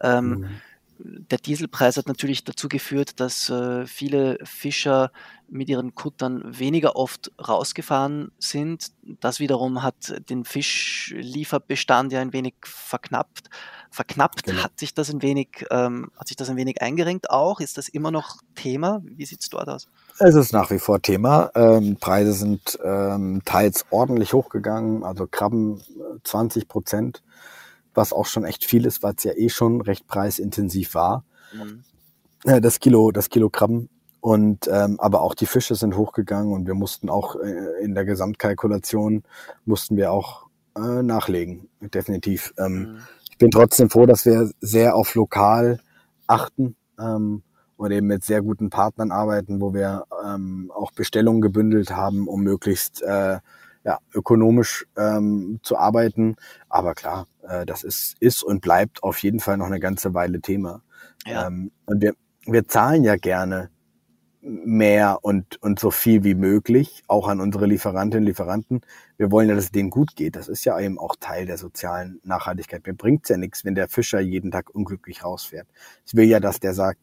Ähm, 0.00 0.28
mhm 0.28 0.60
der 0.98 1.38
Dieselpreis 1.38 1.96
hat 1.96 2.08
natürlich 2.08 2.44
dazu 2.44 2.68
geführt, 2.68 3.20
dass 3.20 3.48
äh, 3.50 3.86
viele 3.86 4.38
Fischer 4.44 5.10
mit 5.48 5.68
ihren 5.68 5.94
Kuttern 5.94 6.42
weniger 6.46 6.96
oft 6.96 7.32
rausgefahren 7.40 8.32
sind. 8.38 8.92
Das 9.20 9.40
wiederum 9.40 9.82
hat 9.82 10.14
den 10.28 10.44
Fischlieferbestand 10.44 12.12
ja 12.12 12.20
ein 12.20 12.32
wenig 12.32 12.54
verknappt. 12.62 13.48
Verknappt 13.90 14.44
genau. 14.44 14.62
hat 14.62 14.78
sich 14.78 14.92
das 14.92 15.10
ein 15.10 15.22
wenig, 15.22 15.64
ähm, 15.70 16.10
hat 16.18 16.28
sich 16.28 16.36
das 16.36 16.50
ein 16.50 16.56
wenig 16.56 16.82
eingerenkt 16.82 17.30
auch. 17.30 17.60
Ist 17.60 17.78
das 17.78 17.88
immer 17.88 18.10
noch 18.10 18.38
Thema? 18.54 19.00
Wie 19.04 19.24
sieht 19.24 19.40
es 19.40 19.48
dort 19.48 19.68
aus? 19.68 19.88
Es 20.18 20.34
ist 20.34 20.52
nach 20.52 20.70
wie 20.70 20.78
vor 20.78 21.00
Thema. 21.00 21.50
Ähm, 21.54 21.96
Preise 21.96 22.32
sind 22.32 22.78
ähm, 22.84 23.40
teils 23.44 23.86
ordentlich 23.90 24.32
hochgegangen, 24.34 25.04
also 25.04 25.26
Krabben 25.26 25.80
20 26.24 26.62
äh, 26.62 26.66
Prozent 26.66 27.22
was 27.94 28.12
auch 28.12 28.26
schon 28.26 28.44
echt 28.44 28.64
viel 28.64 28.86
ist, 28.86 29.02
weil 29.02 29.14
es 29.16 29.24
ja 29.24 29.32
eh 29.32 29.48
schon 29.48 29.80
recht 29.80 30.06
preisintensiv 30.06 30.94
war. 30.94 31.24
Mhm. 31.52 31.84
Äh, 32.44 32.60
das 32.60 32.80
Kilo, 32.80 33.10
das 33.10 33.28
Kilogramm. 33.28 33.88
Und 34.20 34.68
ähm, 34.70 34.98
aber 34.98 35.22
auch 35.22 35.34
die 35.34 35.46
Fische 35.46 35.74
sind 35.76 35.96
hochgegangen 35.96 36.52
und 36.52 36.66
wir 36.66 36.74
mussten 36.74 37.08
auch 37.08 37.36
äh, 37.36 37.82
in 37.82 37.94
der 37.94 38.04
Gesamtkalkulation 38.04 39.22
mussten 39.64 39.96
wir 39.96 40.10
auch 40.10 40.48
äh, 40.76 41.02
nachlegen, 41.02 41.68
definitiv. 41.80 42.52
Ähm, 42.58 42.72
mhm. 42.72 42.98
Ich 43.30 43.38
bin 43.38 43.50
trotzdem 43.50 43.90
froh, 43.90 44.06
dass 44.06 44.26
wir 44.26 44.50
sehr 44.60 44.96
auf 44.96 45.14
lokal 45.14 45.78
achten 46.26 46.74
ähm, 46.98 47.42
und 47.76 47.92
eben 47.92 48.08
mit 48.08 48.24
sehr 48.24 48.42
guten 48.42 48.70
Partnern 48.70 49.12
arbeiten, 49.12 49.60
wo 49.60 49.72
wir 49.72 50.04
ähm, 50.24 50.72
auch 50.74 50.90
Bestellungen 50.90 51.40
gebündelt 51.40 51.92
haben, 51.92 52.26
um 52.26 52.42
möglichst 52.42 53.02
äh, 53.02 53.38
ja, 53.84 53.98
ökonomisch 54.14 54.86
ähm, 54.96 55.60
zu 55.62 55.76
arbeiten. 55.76 56.36
Aber 56.68 56.94
klar, 56.94 57.26
äh, 57.46 57.66
das 57.66 57.84
ist, 57.84 58.16
ist 58.20 58.42
und 58.42 58.60
bleibt 58.60 59.02
auf 59.02 59.22
jeden 59.22 59.40
Fall 59.40 59.56
noch 59.56 59.66
eine 59.66 59.80
ganze 59.80 60.14
Weile 60.14 60.40
Thema. 60.40 60.82
Ja. 61.26 61.46
Ähm, 61.46 61.70
und 61.86 62.02
wir, 62.02 62.14
wir 62.46 62.66
zahlen 62.66 63.04
ja 63.04 63.16
gerne 63.16 63.70
mehr 64.40 65.18
und, 65.22 65.60
und 65.62 65.78
so 65.78 65.90
viel 65.90 66.24
wie 66.24 66.34
möglich, 66.34 67.02
auch 67.08 67.28
an 67.28 67.40
unsere 67.40 67.66
Lieferantinnen 67.66 68.22
und 68.24 68.28
Lieferanten. 68.28 68.80
Wir 69.16 69.30
wollen 69.32 69.48
ja, 69.48 69.54
dass 69.54 69.64
es 69.64 69.72
denen 69.72 69.90
gut 69.90 70.14
geht. 70.14 70.36
Das 70.36 70.48
ist 70.48 70.64
ja 70.64 70.78
eben 70.78 70.98
auch 70.98 71.16
Teil 71.18 71.46
der 71.46 71.58
sozialen 71.58 72.20
Nachhaltigkeit. 72.22 72.86
Mir 72.86 72.94
bringt's 72.94 73.28
ja 73.28 73.36
nichts, 73.36 73.64
wenn 73.64 73.74
der 73.74 73.88
Fischer 73.88 74.20
jeden 74.20 74.50
Tag 74.50 74.70
unglücklich 74.74 75.24
rausfährt. 75.24 75.66
Ich 76.06 76.14
will 76.14 76.26
ja, 76.26 76.40
dass 76.40 76.60
der 76.60 76.72
sagt, 76.72 77.00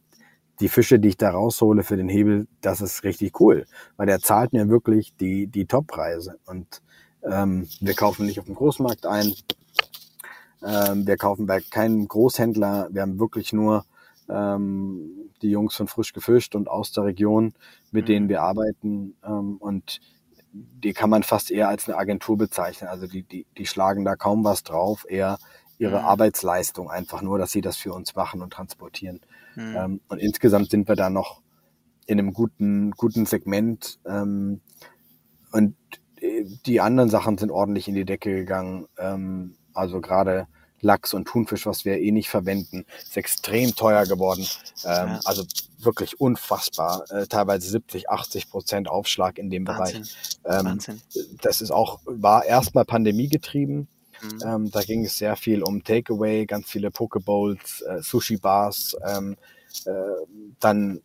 die 0.59 0.69
Fische, 0.69 0.99
die 0.99 1.09
ich 1.09 1.17
da 1.17 1.31
raushole 1.31 1.83
für 1.83 1.97
den 1.97 2.09
Hebel, 2.09 2.47
das 2.61 2.81
ist 2.81 3.03
richtig 3.03 3.39
cool, 3.39 3.65
weil 3.97 4.07
der 4.07 4.19
zahlt 4.19 4.53
mir 4.53 4.69
wirklich 4.69 5.15
die, 5.17 5.47
die 5.47 5.65
Toppreise. 5.65 6.39
Und 6.45 6.81
ähm, 7.23 7.67
wir 7.81 7.93
kaufen 7.93 8.25
nicht 8.25 8.39
auf 8.39 8.45
dem 8.45 8.55
Großmarkt 8.55 9.05
ein, 9.05 9.33
ähm, 10.65 11.05
wir 11.05 11.17
kaufen 11.17 11.45
bei 11.45 11.59
keinem 11.61 12.07
Großhändler, 12.07 12.89
wir 12.91 13.01
haben 13.01 13.19
wirklich 13.19 13.53
nur 13.53 13.85
ähm, 14.29 15.31
die 15.41 15.49
Jungs 15.49 15.75
von 15.75 15.87
Frisch 15.87 16.13
gefischt 16.13 16.55
und 16.55 16.67
aus 16.67 16.91
der 16.91 17.03
Region, 17.03 17.53
mit 17.91 18.07
denen 18.07 18.25
mhm. 18.25 18.29
wir 18.29 18.41
arbeiten. 18.41 19.15
Ähm, 19.23 19.57
und 19.57 19.99
die 20.51 20.93
kann 20.93 21.09
man 21.09 21.23
fast 21.23 21.51
eher 21.51 21.67
als 21.67 21.87
eine 21.87 21.97
Agentur 21.97 22.37
bezeichnen. 22.37 22.89
Also 22.89 23.07
die, 23.07 23.23
die, 23.23 23.45
die 23.57 23.65
schlagen 23.65 24.05
da 24.05 24.15
kaum 24.15 24.43
was 24.43 24.63
drauf, 24.63 25.05
eher 25.07 25.37
ihre 25.77 25.99
mhm. 25.99 26.05
Arbeitsleistung 26.05 26.89
einfach 26.89 27.21
nur, 27.21 27.37
dass 27.37 27.51
sie 27.51 27.61
das 27.61 27.77
für 27.77 27.93
uns 27.93 28.15
machen 28.15 28.41
und 28.41 28.53
transportieren. 28.53 29.19
Mhm. 29.55 29.75
Ähm, 29.75 30.01
und 30.07 30.19
insgesamt 30.19 30.69
sind 30.71 30.87
wir 30.87 30.95
da 30.95 31.09
noch 31.09 31.41
in 32.05 32.19
einem 32.19 32.33
guten, 32.33 32.91
guten 32.91 33.25
Segment. 33.25 33.99
Ähm, 34.05 34.61
und 35.51 35.75
die 36.65 36.81
anderen 36.81 37.09
Sachen 37.09 37.37
sind 37.37 37.51
ordentlich 37.51 37.87
in 37.87 37.95
die 37.95 38.05
Decke 38.05 38.35
gegangen. 38.35 38.87
Ähm, 38.97 39.55
also 39.73 40.01
gerade 40.01 40.47
Lachs 40.81 41.13
und 41.13 41.27
Thunfisch, 41.27 41.65
was 41.65 41.85
wir 41.85 41.99
eh 41.99 42.11
nicht 42.11 42.29
verwenden, 42.29 42.85
ist 43.01 43.17
extrem 43.17 43.75
teuer 43.75 44.05
geworden. 44.05 44.45
Ähm, 44.83 45.07
ja. 45.07 45.19
Also 45.25 45.43
wirklich 45.79 46.19
unfassbar. 46.19 47.09
Äh, 47.09 47.27
teilweise 47.27 47.69
70, 47.69 48.09
80 48.09 48.49
Prozent 48.49 48.87
Aufschlag 48.87 49.37
in 49.37 49.49
dem 49.49 49.67
Wahnsinn. 49.67 50.05
Bereich. 50.43 50.59
Ähm, 50.59 50.65
Wahnsinn. 50.65 51.01
Das 51.41 51.61
ist 51.61 51.71
auch, 51.71 51.99
war 52.05 52.45
erstmal 52.45 52.85
Pandemie 52.85 53.29
getrieben. 53.29 53.87
Mhm. 54.21 54.39
Ähm, 54.45 54.71
da 54.71 54.81
ging 54.81 55.05
es 55.05 55.17
sehr 55.17 55.35
viel 55.35 55.63
um 55.63 55.83
Takeaway, 55.83 56.45
ganz 56.45 56.69
viele 56.69 56.91
Pokebowls, 56.91 57.81
äh, 57.81 58.01
Sushi-Bars, 58.01 58.97
ähm, 59.05 59.35
äh, 59.85 59.91
dann 60.59 61.01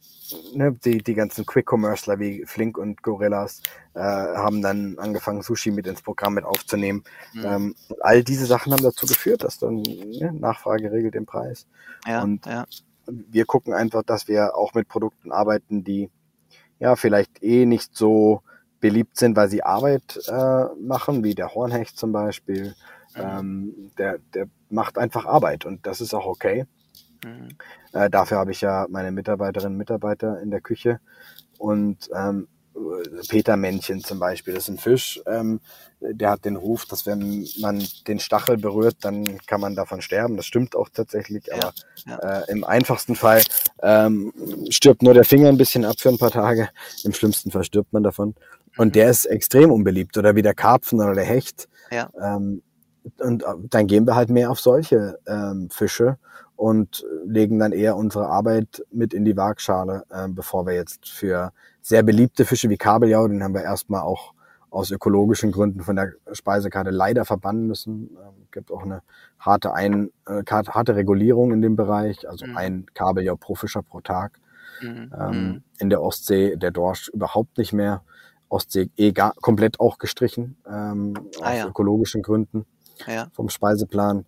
ne, 0.55 0.73
die, 0.85 0.99
die 0.99 1.15
ganzen 1.15 1.45
Quick-Commercer 1.45 2.19
wie 2.19 2.45
Flink 2.47 2.79
und 2.79 3.03
Gorillas 3.03 3.63
äh, 3.95 4.01
haben 4.01 4.63
dann 4.63 4.99
angefangen, 4.99 5.43
Sushi 5.43 5.71
mit 5.71 5.87
ins 5.87 6.03
Programm 6.03 6.35
mit 6.35 6.45
aufzunehmen. 6.45 7.05
Mhm. 7.33 7.45
Ähm, 7.45 7.75
all 8.01 8.23
diese 8.23 8.47
Sachen 8.47 8.73
haben 8.73 8.83
dazu 8.83 9.07
geführt, 9.07 9.45
dass 9.45 9.59
dann 9.59 9.83
ne, 9.83 10.33
Nachfrage 10.33 10.93
regelt 10.93 11.15
den 11.15 11.27
Preis. 11.27 11.67
Ja, 12.07 12.23
und 12.23 12.47
ja. 12.47 12.67
wir 13.07 13.45
gucken 13.45 13.75
einfach, 13.75 14.03
dass 14.03 14.29
wir 14.29 14.55
auch 14.57 14.75
mit 14.75 14.89
Produkten 14.89 15.33
arbeiten, 15.33 15.85
die 15.85 16.11
ja 16.79 16.97
vielleicht 16.97 17.43
eh 17.43 17.67
nicht 17.67 17.97
so 17.97 18.43
beliebt 18.81 19.19
sind, 19.19 19.37
weil 19.37 19.51
sie 19.51 19.63
Arbeit 19.63 20.21
äh, 20.27 20.65
machen, 20.81 21.23
wie 21.23 21.35
der 21.35 21.55
Hornhecht 21.55 21.99
zum 21.99 22.13
Beispiel. 22.13 22.75
Mhm. 23.15 23.23
Ähm, 23.23 23.91
der, 23.99 24.19
der 24.35 24.47
macht 24.69 24.99
einfach 24.99 25.27
Arbeit 25.27 25.65
und 25.65 25.87
das 25.87 26.01
ist 26.01 26.15
auch 26.15 26.27
okay. 26.27 26.67
Mhm. 27.25 27.49
Äh, 27.93 28.11
dafür 28.11 28.39
habe 28.39 28.53
ich 28.53 28.61
ja 28.61 28.87
meine 28.89 29.13
Mitarbeiterinnen 29.13 29.75
und 29.75 29.79
Mitarbeiter 29.79 30.41
in 30.41 30.51
der 30.51 30.61
Küche. 30.61 31.01
Und 31.59 32.09
ähm, 32.15 32.49
Petermännchen 33.29 34.01
zum 34.01 34.19
Beispiel, 34.19 34.55
das 34.55 34.65
ist 34.65 34.69
ein 34.71 34.79
Fisch, 34.79 35.21
ähm, 35.27 35.61
der 36.01 36.31
hat 36.31 36.45
den 36.45 36.57
Ruf, 36.57 36.87
dass 36.87 37.05
wenn 37.05 37.47
man 37.61 37.85
den 38.07 38.19
Stachel 38.19 38.57
berührt, 38.57 38.97
dann 39.03 39.39
kann 39.47 39.61
man 39.61 39.75
davon 39.75 40.01
sterben. 40.01 40.37
Das 40.37 40.47
stimmt 40.47 40.75
auch 40.75 40.89
tatsächlich, 40.89 41.53
aber 41.53 41.75
ja, 42.07 42.19
ja. 42.23 42.41
Äh, 42.41 42.51
im 42.51 42.65
einfachsten 42.65 43.17
Fall 43.17 43.43
ähm, 43.83 44.33
stirbt 44.71 45.03
nur 45.03 45.15
der 45.15 45.25
Finger 45.25 45.49
ein 45.49 45.59
bisschen 45.59 45.85
ab 45.85 45.97
für 45.99 46.09
ein 46.09 46.19
paar 46.19 46.31
Tage. 46.31 46.71
Im 47.05 47.13
schlimmsten 47.13 47.51
Fall 47.51 47.65
stirbt 47.65 47.93
man 47.93 48.03
davon. 48.03 48.35
Und 48.77 48.89
mhm. 48.89 48.93
der 48.93 49.11
ist 49.11 49.27
extrem 49.27 49.71
unbeliebt. 49.71 50.17
Oder 50.17 50.35
wie 50.37 50.43
der 50.43 50.55
Karpfen 50.55 51.01
oder 51.01 51.15
der 51.15 51.25
Hecht. 51.25 51.69
Ja. 51.91 52.09
Ähm, 52.23 52.63
und 53.19 53.43
äh, 53.43 53.47
dann 53.71 53.87
gehen 53.87 54.07
wir 54.07 54.15
halt 54.15 54.31
mehr 54.31 54.51
auf 54.51 54.61
solche 54.61 55.19
ähm, 55.27 55.69
Fische 55.71 56.19
und 56.57 57.07
legen 57.25 57.59
dann 57.59 57.73
eher 57.73 57.97
unsere 57.97 58.27
Arbeit 58.29 58.85
mit 58.93 59.15
in 59.15 59.25
die 59.25 59.37
Waagschale, 59.37 60.05
äh, 60.11 60.29
bevor 60.29 60.67
wir 60.67 60.75
jetzt 60.75 61.09
für 61.09 61.53
sehr 61.81 62.03
beliebte 62.03 62.45
Fische 62.45 62.69
wie 62.69 62.77
Kabeljau, 62.77 63.27
den 63.29 63.43
haben 63.43 63.55
wir 63.55 63.63
erstmal 63.63 64.03
auch 64.03 64.35
aus 64.69 64.91
ökologischen 64.91 65.53
Gründen 65.53 65.81
von 65.81 65.97
der 65.97 66.13
Speisekarte 66.33 66.91
leider 66.91 67.25
verbannen 67.25 67.67
müssen. 67.67 68.11
Ähm, 68.11 68.47
gibt 68.53 68.71
auch 68.71 68.83
eine 68.83 69.03
harte, 69.39 69.73
ein, 69.73 70.11
äh, 70.27 70.43
harte 70.45 70.97
Regulierung 70.97 71.53
in 71.53 71.63
dem 71.63 71.77
Bereich, 71.77 72.29
also 72.29 72.47
mhm. 72.47 72.57
ein 72.57 72.87
Kabeljau 72.93 73.37
pro 73.37 73.55
Fischer 73.55 73.83
pro 73.83 74.01
Tag. 74.01 74.39
Mhm. 74.83 75.13
Ähm, 75.19 75.31
mhm. 75.31 75.63
in 75.79 75.91
der 75.91 76.03
Ostsee 76.03 76.57
der 76.57 76.71
Dorsch 76.71 77.09
überhaupt 77.09 77.59
nicht 77.59 77.73
mehr. 77.73 78.03
Ostsee 78.49 78.91
eh 78.97 79.13
gar, 79.13 79.35
komplett 79.37 79.79
auch 79.79 79.99
gestrichen, 79.99 80.57
ähm, 80.67 81.15
ah, 81.41 81.51
aus 81.51 81.57
ja. 81.57 81.69
ökologischen 81.69 82.23
Gründen 82.23 82.67
ja. 83.07 83.29
vom 83.33 83.49
Speiseplan. 83.49 84.25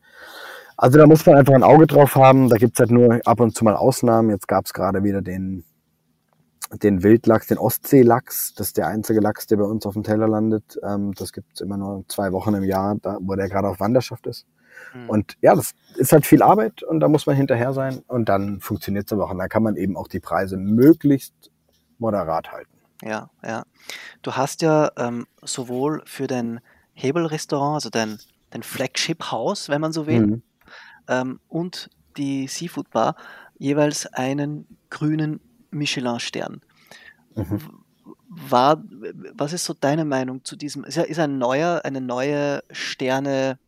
Also 0.76 0.98
da 0.98 1.06
muss 1.06 1.24
man 1.26 1.36
einfach 1.36 1.54
ein 1.54 1.62
Auge 1.62 1.86
drauf 1.86 2.14
haben. 2.16 2.48
Da 2.48 2.56
gibt's 2.56 2.80
halt 2.80 2.90
nur 2.90 3.20
ab 3.24 3.40
und 3.40 3.54
zu 3.54 3.64
mal 3.64 3.76
Ausnahmen. 3.76 4.30
Jetzt 4.30 4.48
gab's 4.48 4.72
gerade 4.72 5.04
wieder 5.04 5.22
den, 5.22 5.64
den 6.82 7.02
Wildlachs, 7.02 7.46
den 7.46 7.58
Ostseelachs. 7.58 8.54
Das 8.54 8.68
ist 8.68 8.76
der 8.78 8.88
einzige 8.88 9.20
Lachs, 9.20 9.46
der 9.46 9.58
bei 9.58 9.64
uns 9.64 9.86
auf 9.86 9.94
dem 9.94 10.02
Teller 10.02 10.28
landet. 10.28 10.78
Ähm, 10.82 11.12
das 11.14 11.32
gibt's 11.32 11.60
immer 11.60 11.76
nur 11.76 12.04
zwei 12.08 12.32
Wochen 12.32 12.54
im 12.54 12.64
Jahr, 12.64 12.96
da, 13.00 13.18
wo 13.20 13.34
der 13.34 13.48
gerade 13.48 13.68
auf 13.68 13.80
Wanderschaft 13.80 14.26
ist. 14.26 14.46
Mhm. 14.94 15.08
Und 15.08 15.36
ja, 15.40 15.54
das 15.54 15.72
ist 15.96 16.12
halt 16.12 16.26
viel 16.26 16.42
Arbeit 16.42 16.82
und 16.82 17.00
da 17.00 17.08
muss 17.08 17.26
man 17.26 17.36
hinterher 17.36 17.72
sein 17.72 18.02
und 18.08 18.28
dann 18.28 18.60
funktioniert's 18.60 19.12
aber 19.12 19.26
auch. 19.26 19.30
Und 19.30 19.38
dann 19.38 19.48
kann 19.48 19.62
man 19.62 19.76
eben 19.76 19.96
auch 19.96 20.08
die 20.08 20.20
Preise 20.20 20.56
möglichst 20.56 21.34
moderat 21.98 22.52
halten. 22.52 22.70
Ja, 23.02 23.30
ja. 23.44 23.64
Du 24.22 24.32
hast 24.32 24.62
ja 24.62 24.90
ähm, 24.96 25.26
sowohl 25.42 26.02
für 26.06 26.26
dein 26.26 26.60
Hebelrestaurant, 26.94 27.74
also 27.74 27.90
dein, 27.90 28.18
dein 28.52 28.62
Flagship-Haus, 28.62 29.68
wenn 29.68 29.80
man 29.80 29.92
so 29.92 30.06
will, 30.06 30.26
mhm. 30.26 30.42
ähm, 31.08 31.40
und 31.48 31.90
die 32.16 32.46
Seafood 32.46 32.90
Bar 32.90 33.16
jeweils 33.58 34.06
einen 34.06 34.66
grünen 34.90 35.40
Michelin-Stern. 35.70 36.60
Mhm. 37.34 37.60
War, 38.28 38.82
was 39.34 39.52
ist 39.52 39.64
so 39.64 39.74
deine 39.74 40.04
Meinung 40.04 40.44
zu 40.44 40.56
diesem? 40.56 40.84
Ist, 40.84 40.96
ja, 40.96 41.02
ist 41.02 41.18
ein 41.18 41.38
neuer, 41.38 41.82
eine 41.84 42.00
neue 42.00 42.62
Sterne 42.70 43.58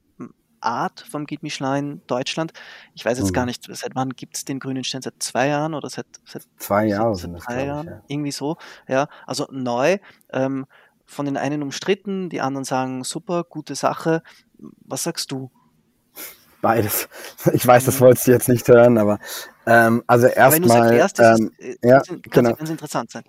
Art 0.64 1.00
vom 1.00 1.26
Guide 1.26 1.42
Michelin 1.42 1.92
in 1.92 2.02
Deutschland. 2.06 2.52
Ich 2.94 3.04
weiß 3.04 3.18
jetzt 3.18 3.28
mhm. 3.28 3.34
gar 3.34 3.46
nicht, 3.46 3.64
seit 3.68 3.94
wann 3.94 4.10
gibt 4.10 4.36
es 4.36 4.44
den 4.44 4.58
grünen 4.58 4.82
Stern? 4.82 5.02
Seit 5.02 5.22
zwei 5.22 5.48
Jahren 5.48 5.74
oder 5.74 5.90
seit, 5.90 6.06
seit 6.24 6.44
zwei 6.56 6.86
Jahren 6.86 7.14
sind 7.14 7.34
es, 7.34 7.44
drei 7.44 7.66
Jahren? 7.66 7.86
Ja. 7.86 8.02
Irgendwie 8.08 8.32
so. 8.32 8.56
Ja, 8.88 9.08
also 9.26 9.46
neu. 9.50 9.98
Ähm, 10.32 10.66
von 11.06 11.26
den 11.26 11.36
einen 11.36 11.62
umstritten, 11.62 12.30
die 12.30 12.40
anderen 12.40 12.64
sagen 12.64 13.04
super, 13.04 13.44
gute 13.44 13.74
Sache. 13.74 14.22
Was 14.84 15.02
sagst 15.04 15.30
du? 15.30 15.50
Beides. 16.60 17.08
Ich 17.52 17.66
weiß, 17.66 17.84
das 17.84 18.00
wolltest 18.00 18.26
du 18.26 18.30
jetzt 18.32 18.48
nicht 18.48 18.66
hören, 18.68 18.96
aber 18.96 19.18
ähm, 19.66 20.02
also 20.06 20.26
erstmal. 20.26 20.94
Ähm, 21.18 21.52
äh, 21.58 21.76
ja, 21.82 22.00
kann 22.00 22.22
genau. 22.22 22.54
ganz 22.54 22.70
interessant 22.70 23.10
sein. 23.10 23.24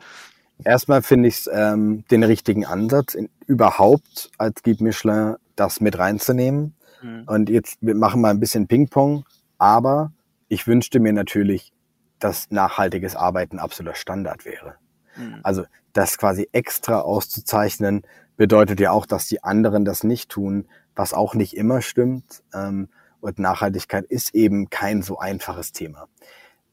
Erstmal 0.63 1.01
finde 1.01 1.27
ich 1.27 1.39
es 1.39 1.49
ähm, 1.51 2.05
den 2.09 2.23
richtigen 2.23 2.65
Ansatz, 2.65 3.13
in, 3.13 3.29
überhaupt 3.45 4.31
als 4.37 4.63
Guide 4.63 4.83
Michelin 4.83 5.35
das 5.57 5.81
mit 5.81 5.97
reinzunehmen. 5.97 6.75
Mhm. 7.01 7.23
Und 7.27 7.49
jetzt, 7.49 7.77
wir 7.81 7.95
machen 7.95 8.21
mal 8.21 8.29
ein 8.29 8.39
bisschen 8.39 8.67
Ping-Pong, 8.67 9.25
aber 9.57 10.13
ich 10.47 10.65
wünschte 10.65 11.01
mir 11.01 11.11
natürlich, 11.11 11.73
dass 12.19 12.49
nachhaltiges 12.51 13.15
Arbeiten 13.17 13.59
absoluter 13.59 13.95
Standard 13.95 14.45
wäre. 14.45 14.75
Mhm. 15.17 15.39
Also 15.43 15.65
das 15.91 16.17
quasi 16.17 16.47
extra 16.53 17.01
auszuzeichnen, 17.01 18.03
bedeutet 18.37 18.79
ja 18.79 18.91
auch, 18.91 19.05
dass 19.05 19.27
die 19.27 19.43
anderen 19.43 19.85
das 19.85 20.03
nicht 20.03 20.29
tun, 20.29 20.67
was 20.95 21.13
auch 21.13 21.33
nicht 21.33 21.55
immer 21.55 21.81
stimmt. 21.81 22.43
Ähm, 22.53 22.89
und 23.21 23.39
Nachhaltigkeit 23.39 24.05
ist 24.05 24.35
eben 24.35 24.69
kein 24.69 25.01
so 25.01 25.17
einfaches 25.17 25.71
Thema. 25.71 26.07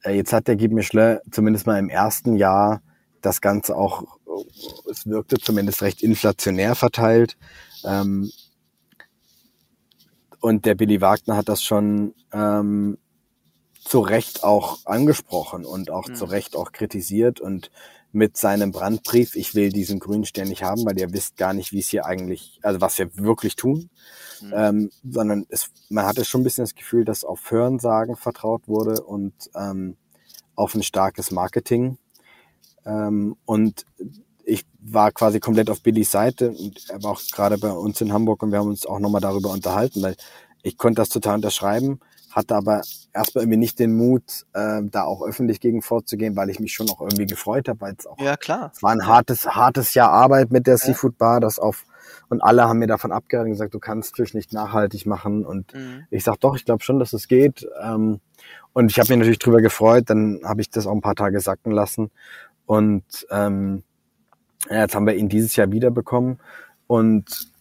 Äh, 0.03 0.17
jetzt 0.17 0.33
hat 0.33 0.49
der 0.49 0.57
Guy 0.57 0.69
Michelin 0.69 1.19
zumindest 1.31 1.67
mal 1.67 1.79
im 1.79 1.89
ersten 1.89 2.37
Jahr 2.37 2.83
das 3.21 3.41
Ganze 3.41 3.77
auch, 3.77 4.05
es 4.91 5.07
wirkte 5.07 5.39
zumindest 5.39 5.83
recht 5.83 6.03
inflationär 6.03 6.75
verteilt. 6.75 7.37
Ähm, 7.85 8.31
und 10.41 10.67
der 10.67 10.75
Billy 10.75 11.01
Wagner 11.01 11.37
hat 11.37 11.49
das 11.49 11.63
schon 11.63 12.15
ähm, 12.33 12.99
zu 13.85 14.01
Recht 14.01 14.45
auch 14.45 14.85
angesprochen 14.87 15.65
und 15.65 15.91
auch 15.91 16.09
mhm. 16.09 16.15
zu 16.15 16.25
Recht 16.25 16.57
auch 16.57 16.73
kritisiert 16.73 17.41
und 17.41 17.71
mit 18.13 18.37
seinem 18.37 18.73
Brandbrief, 18.73 19.37
ich 19.37 19.55
will 19.55 19.71
diesen 19.71 19.99
grünen 19.99 20.27
Stern 20.27 20.49
nicht 20.49 20.63
haben, 20.63 20.85
weil 20.85 20.99
ihr 20.99 21.13
wisst 21.13 21.37
gar 21.37 21.55
nicht, 21.55 21.73
wie 21.73 21.81
es 21.81 21.89
hier 21.89 22.05
eigentlich, 22.05 22.61
also 22.63 22.81
was 22.81 22.99
wir 22.99 23.17
wirklich 23.17 23.57
tun, 23.57 23.89
mhm. 24.43 24.53
ähm, 24.55 24.91
sondern 25.03 25.47
es, 25.49 25.71
man 25.89 26.05
hatte 26.05 26.25
schon 26.25 26.43
ein 26.43 26.45
bisschen 26.45 26.65
das 26.65 26.75
Gefühl, 26.75 27.05
dass 27.05 27.25
auf 27.25 27.51
Hörensagen 27.51 28.17
vertraut 28.17 28.69
wurde 28.69 29.03
und 29.03 29.33
ähm, 29.55 29.97
auf 30.55 30.75
ein 30.75 30.83
starkes 30.83 31.31
Marketing. 31.31 31.97
Ähm, 32.85 33.37
und 33.47 33.87
ich 34.45 34.67
war 34.81 35.11
quasi 35.13 35.41
komplett 35.41 35.71
auf 35.71 35.83
Billys 35.83 36.11
Seite 36.11 36.51
und 36.51 36.91
er 36.91 37.03
war 37.03 37.13
auch 37.13 37.23
gerade 37.33 37.57
bei 37.57 37.71
uns 37.71 38.01
in 38.01 38.13
Hamburg 38.13 38.43
und 38.43 38.53
wir 38.53 38.59
haben 38.59 38.69
uns 38.69 38.85
auch 38.85 38.99
nochmal 38.99 39.21
darüber 39.21 39.51
unterhalten, 39.51 40.03
weil 40.03 40.17
ich 40.63 40.77
konnte 40.77 41.01
das 41.01 41.09
total 41.09 41.37
unterschreiben, 41.37 42.01
hatte 42.33 42.55
aber 42.55 42.83
erstmal 43.13 43.45
irgendwie 43.45 43.59
nicht 43.59 43.79
den 43.79 43.97
Mut, 43.97 44.47
äh, 44.55 44.81
da 44.83 45.05
auch 45.05 45.23
öffentlich 45.23 45.61
gegen 45.61 45.83
vorzugehen, 45.83 46.37
weil 46.37 46.51
ich 46.51 46.61
mich 46.61 46.73
schon 46.73 46.91
auch 46.91 47.01
irgendwie 47.01 47.27
gefreut 47.27 47.69
habe, 47.69 47.81
weil 47.81 47.95
es 47.99 48.07
auch 48.07 48.19
ja 48.19 48.37
klar. 48.37 48.73
es 48.75 48.83
war 48.83 48.91
ein 48.91 49.07
hartes 49.07 49.47
hartes 49.47 49.95
Jahr 49.95 50.11
Arbeit 50.11 50.51
mit 50.51 50.67
der 50.67 50.75
ja. 50.75 50.79
Seafood 50.79 51.19
Bar, 51.19 51.41
das 51.41 51.59
auf 51.59 51.85
und 52.29 52.43
alle 52.43 52.65
haben 52.65 52.79
mir 52.79 52.87
davon 52.87 53.13
abgeraten 53.13 53.49
und 53.49 53.53
gesagt, 53.53 53.75
du 53.75 53.79
kannst 53.79 54.17
Fisch 54.17 54.35
nicht 54.35 54.53
nachhaltig 54.53 55.07
machen. 55.07 55.45
Und 55.45 55.75
mhm. 55.75 56.07
ich 56.11 56.25
sag 56.25 56.41
doch, 56.41 56.57
ich 56.57 56.65
glaube 56.65 56.83
schon, 56.83 56.99
dass 56.99 57.13
es 57.13 57.29
geht. 57.29 57.69
Ähm, 57.83 58.21
und 58.73 58.91
ich 58.91 58.99
habe 58.99 59.11
mich 59.11 59.19
natürlich 59.19 59.39
drüber 59.39 59.61
gefreut, 59.61 60.05
dann 60.07 60.41
habe 60.45 60.63
ich 60.63 60.71
das 60.71 60.87
auch 60.87 60.93
ein 60.93 61.03
paar 61.03 61.15
Tage 61.15 61.41
sacken 61.41 61.73
lassen. 61.73 62.11
Und 62.65 63.05
ähm, 63.31 63.83
ja, 64.71 64.81
jetzt 64.81 64.95
haben 64.95 65.07
wir 65.07 65.15
ihn 65.15 65.29
dieses 65.29 65.57
Jahr 65.57 65.71
wiederbekommen. 65.73 66.41
Und 66.87 67.52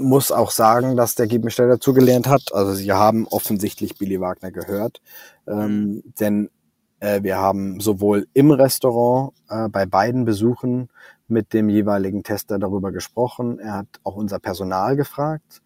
muss 0.00 0.32
auch 0.32 0.50
sagen, 0.50 0.96
dass 0.96 1.14
der 1.14 1.26
Gegensteller 1.26 1.70
dazugelernt 1.70 2.26
hat. 2.26 2.52
Also 2.52 2.74
sie 2.74 2.92
haben 2.92 3.26
offensichtlich 3.26 3.96
Billy 3.96 4.20
Wagner 4.20 4.50
gehört, 4.50 5.00
ähm, 5.46 5.86
mhm. 5.86 6.02
denn 6.20 6.50
äh, 7.00 7.22
wir 7.22 7.38
haben 7.38 7.80
sowohl 7.80 8.26
im 8.34 8.50
Restaurant 8.50 9.32
äh, 9.48 9.68
bei 9.68 9.86
beiden 9.86 10.24
Besuchen 10.24 10.88
mit 11.28 11.52
dem 11.52 11.68
jeweiligen 11.68 12.22
Tester 12.22 12.58
darüber 12.58 12.92
gesprochen. 12.92 13.58
Er 13.58 13.74
hat 13.74 13.88
auch 14.02 14.16
unser 14.16 14.38
Personal 14.38 14.96
gefragt, 14.96 15.62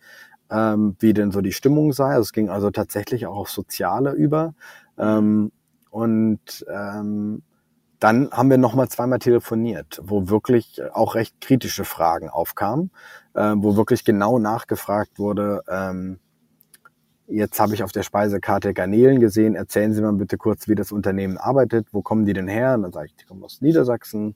ähm, 0.51 0.97
wie 0.99 1.15
denn 1.15 1.31
so 1.31 1.41
die 1.41 1.53
Stimmung 1.53 1.93
sei. 1.93 2.11
Also 2.11 2.23
es 2.23 2.33
ging 2.33 2.49
also 2.49 2.71
tatsächlich 2.71 3.27
auch 3.27 3.37
auf 3.37 3.51
Soziale 3.51 4.13
über. 4.13 4.55
Ähm, 4.99 5.53
und 5.91 6.65
ähm, 6.69 7.43
dann 8.03 8.33
haben 8.33 8.51
wir 8.51 8.59
nochmal 8.59 8.89
zweimal 8.89 9.21
telefoniert, 9.21 10.01
wo 10.03 10.29
wirklich 10.29 10.83
auch 10.93 11.15
recht 11.15 11.41
kritische 11.41 11.85
Fragen 11.85 12.29
aufkamen, 12.29 12.91
äh, 13.35 13.55
wo 13.57 13.77
wirklich 13.77 14.05
genau 14.05 14.41
nachgefragt 14.41 15.21
wurde, 15.21 15.63
ähm, 15.69 16.19
jetzt 17.29 17.61
habe 17.61 17.75
ich 17.75 17.83
auf 17.83 17.93
der 17.93 18.03
Speisekarte 18.03 18.75
Garnelen 18.75 19.21
gesehen, 19.21 19.55
erzählen 19.55 19.93
Sie 19.93 20.03
mal 20.03 20.13
bitte 20.13 20.37
kurz, 20.37 20.69
wie 20.69 20.75
das 20.75 20.91
Unternehmen 20.91 21.39
arbeitet, 21.39 21.87
wo 21.93 22.03
kommen 22.03 22.27
die 22.27 22.33
denn 22.33 22.49
her? 22.49 22.75
Und 22.75 22.83
dann 22.83 22.93
sage 22.93 23.07
ich, 23.07 23.17
die 23.17 23.25
kommen 23.25 23.45
aus 23.45 23.61
Niedersachsen, 23.61 24.35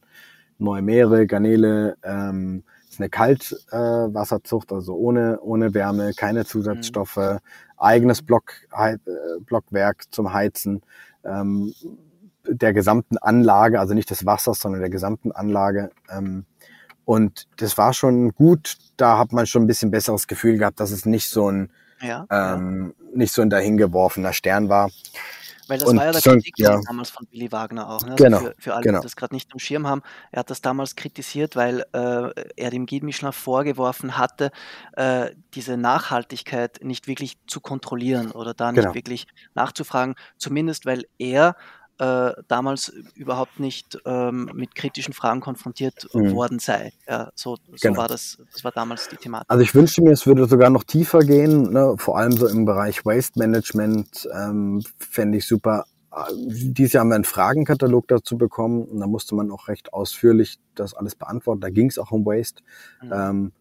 Neue 0.59 0.83
Meere, 0.83 1.27
Garnele, 1.27 1.97
ähm, 2.03 2.63
ist 2.89 3.01
eine 3.01 3.11
Kaltwasserzucht, 3.11 4.71
äh, 4.71 4.75
also 4.77 4.95
ohne, 4.95 5.41
ohne 5.41 5.75
Wärme, 5.75 6.13
keine 6.17 6.47
Zusatzstoffe, 6.47 7.17
mhm. 7.17 7.39
eigenes 7.77 8.23
Block, 8.23 8.53
äh, 8.73 8.97
Blockwerk 9.41 10.05
zum 10.11 10.33
Heizen. 10.33 10.83
Ähm, 11.25 11.75
der 12.49 12.73
gesamten 12.73 13.19
Anlage, 13.19 13.81
also 13.81 13.95
nicht 13.95 14.11
des 14.11 14.27
Wassers, 14.27 14.61
sondern 14.61 14.81
der 14.81 14.91
gesamten 14.91 15.33
Anlage. 15.33 15.91
Ähm, 16.11 16.45
und 17.05 17.47
das 17.59 17.79
war 17.79 17.93
schon 17.93 18.33
gut. 18.33 18.77
Da 18.97 19.19
hat 19.19 19.33
man 19.33 19.47
schon 19.47 19.63
ein 19.63 19.67
bisschen 19.67 19.91
besseres 19.91 20.27
Gefühl 20.27 20.59
gehabt, 20.59 20.81
dass 20.81 20.91
es 20.91 21.07
nicht 21.07 21.29
so 21.29 21.51
ein 21.51 21.71
ja, 22.01 22.27
ähm, 22.31 22.95
ja. 22.99 23.17
nicht 23.17 23.33
so 23.33 23.43
ein 23.43 23.51
dahingeworfener 23.51 24.33
Stern 24.33 24.69
war. 24.69 24.91
Weil 25.69 25.79
das 25.79 25.89
und 25.89 25.97
war 25.97 26.05
ja 26.05 26.13
der 26.13 26.21
Kritik 26.21 26.55
ja. 26.59 26.81
damals 26.87 27.11
von 27.11 27.27
Billy 27.27 27.51
Wagner 27.51 27.89
auch. 27.89 28.03
Ne? 28.03 28.13
Also 28.13 28.25
genau, 28.25 28.39
für, 28.39 28.55
für 28.59 28.75
alle, 28.75 28.83
genau. 28.85 29.01
die 29.01 29.03
das 29.03 29.17
gerade 29.17 29.35
nicht 29.35 29.53
am 29.53 29.59
Schirm 29.59 29.87
haben. 29.87 30.03
Er 30.31 30.41
hat 30.41 30.51
das 30.51 30.61
damals 30.61 30.95
kritisiert, 30.95 31.57
weil 31.57 31.85
äh, 31.93 32.45
er 32.57 32.71
dem 32.71 32.87
Michelin 33.03 33.33
vorgeworfen 33.33 34.17
hatte, 34.17 34.53
äh, 34.93 35.31
diese 35.55 35.77
Nachhaltigkeit 35.77 36.81
nicht 36.83 37.09
wirklich 37.09 37.37
zu 37.49 37.61
kontrollieren 37.61 38.31
oder 38.31 38.55
da 38.55 38.71
nicht 38.71 38.83
genau. 38.83 38.95
wirklich 38.95 39.27
nachzufragen. 39.55 40.15
Zumindest, 40.39 40.87
weil 40.87 41.05
er 41.19 41.57
äh, 41.99 42.33
damals 42.49 42.93
überhaupt 43.15 43.59
nicht 43.59 43.99
ähm, 44.05 44.51
mit 44.55 44.75
kritischen 44.75 45.15
Fragen 45.15 45.41
konfrontiert 45.41 46.09
mhm. 46.13 46.35
worden 46.35 46.59
sei. 46.59 46.93
Ja, 47.09 47.31
so, 47.35 47.57
so 47.57 47.73
genau. 47.81 47.97
war 47.99 48.09
das, 48.09 48.39
das 48.53 48.65
war 48.65 48.73
damals 48.73 49.09
die 49.09 49.17
Thematik. 49.17 49.51
Also 49.51 49.63
ich 49.63 49.75
wünschte 49.75 50.03
mir, 50.03 50.11
es 50.11 50.27
würde 50.27 50.47
sogar 50.47 50.71
noch 50.71 50.85
tiefer 50.85 51.21
gehen, 51.21 51.73
ne? 51.73 51.95
vor 51.97 52.19
allem 52.19 52.33
so 52.33 52.47
im 52.47 52.65
Bereich 52.65 53.05
Waste 53.07 53.39
Management 53.39 54.29
ähm, 54.35 54.83
fände 54.99 55.39
ich 55.39 55.47
super. 55.47 55.87
Dieses 56.35 56.95
Jahr 56.95 57.03
haben 57.03 57.11
wir 57.11 57.15
einen 57.15 57.25
Fragenkatalog 57.25 58.09
dazu 58.09 58.39
bekommen 58.39 58.85
und 58.85 59.01
da 59.01 59.07
musste 59.07 59.35
man 59.35 59.51
auch 59.51 59.69
recht 59.69 59.93
ausführlich 59.93 60.59
das 60.75 60.95
alles 60.95 61.15
beantworten. 61.15 61.61
Da 61.61 61.71
ging 61.71 61.89
es 61.89 61.99
auch 61.99 62.11
um 62.11 62.25
Waste. 62.25 62.63
Mhm. 63.03 63.13
Ähm, 63.13 63.53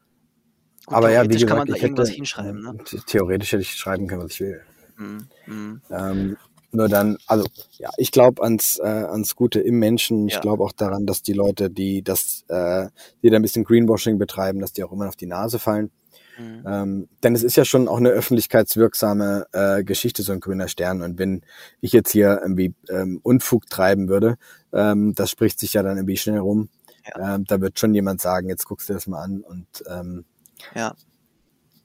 Gut, 0.86 0.98
aber 0.98 1.12
ja, 1.12 1.24
wie 1.24 1.30
gesagt, 1.30 1.50
kann 1.50 1.58
man 1.58 1.68
da 1.68 1.76
irgendwas 1.76 2.10
hätte, 2.10 2.18
hinschreiben. 2.18 2.62
Ne? 2.62 2.78
Theoretisch 3.08 3.54
hätte 3.54 3.62
ich 3.62 3.76
schreiben 3.76 4.08
können, 4.08 4.24
was 4.24 4.32
ich 4.32 4.42
will. 4.42 4.62
Mhm. 4.98 5.28
Mhm. 5.48 5.82
Ähm, 5.90 6.38
nur 6.76 6.90
dann, 6.90 7.18
also 7.28 7.46
ja, 7.78 7.90
ich 7.98 8.12
glaube 8.12 8.42
ans, 8.44 8.80
äh, 8.80 8.84
ans 8.84 9.36
Gute 9.36 9.60
im 9.60 9.80
Menschen. 9.80 10.28
Ich 10.28 10.36
ja. 10.36 10.40
glaube 10.42 10.64
auch 10.64 10.72
daran, 10.72 11.06
dass 11.06 11.22
die 11.22 11.34
Leute, 11.34 11.70
die 11.70 12.04
das, 12.04 12.44
äh, 12.50 12.88
die 13.22 13.30
da 13.30 13.38
ein 13.38 13.42
bisschen 13.42 13.64
Greenwashing 13.64 14.18
betreiben, 14.18 14.60
dass 14.60 14.74
die 14.74 14.84
auch 14.84 14.92
immer 14.92 15.08
auf 15.08 15.16
die 15.16 15.28
Nase 15.28 15.60
fallen. 15.60 15.92
Mhm. 16.38 16.64
Ähm, 16.68 17.10
denn 17.24 17.36
es 17.36 17.44
ist 17.44 17.56
ja 17.56 17.66
schon 17.66 17.88
auch 17.88 17.98
eine 17.98 18.10
öffentlichkeitswirksame 18.10 19.48
äh, 19.54 19.84
Geschichte, 19.84 20.24
so 20.24 20.34
ein 20.34 20.40
grüner 20.40 20.68
Stern. 20.68 21.02
Und 21.02 21.18
wenn 21.18 21.42
ich 21.82 21.94
jetzt 21.94 22.12
hier 22.12 22.40
irgendwie 22.42 22.74
ähm, 22.90 23.20
Unfug 23.24 23.68
treiben 23.70 24.10
würde, 24.10 24.38
ähm, 24.74 25.14
das 25.16 25.30
spricht 25.30 25.60
sich 25.60 25.74
ja 25.74 25.84
dann 25.84 25.98
irgendwie 25.98 26.18
schnell 26.18 26.40
rum. 26.40 26.70
Ja. 27.08 27.36
Ähm, 27.36 27.46
da 27.46 27.62
wird 27.62 27.80
schon 27.80 27.94
jemand 27.94 28.22
sagen, 28.22 28.50
jetzt 28.50 28.66
guckst 28.66 28.90
du 28.90 28.94
das 28.94 29.08
mal 29.08 29.24
an 29.24 29.42
und 29.42 29.68
ähm, 29.90 30.26
ja. 30.74 30.96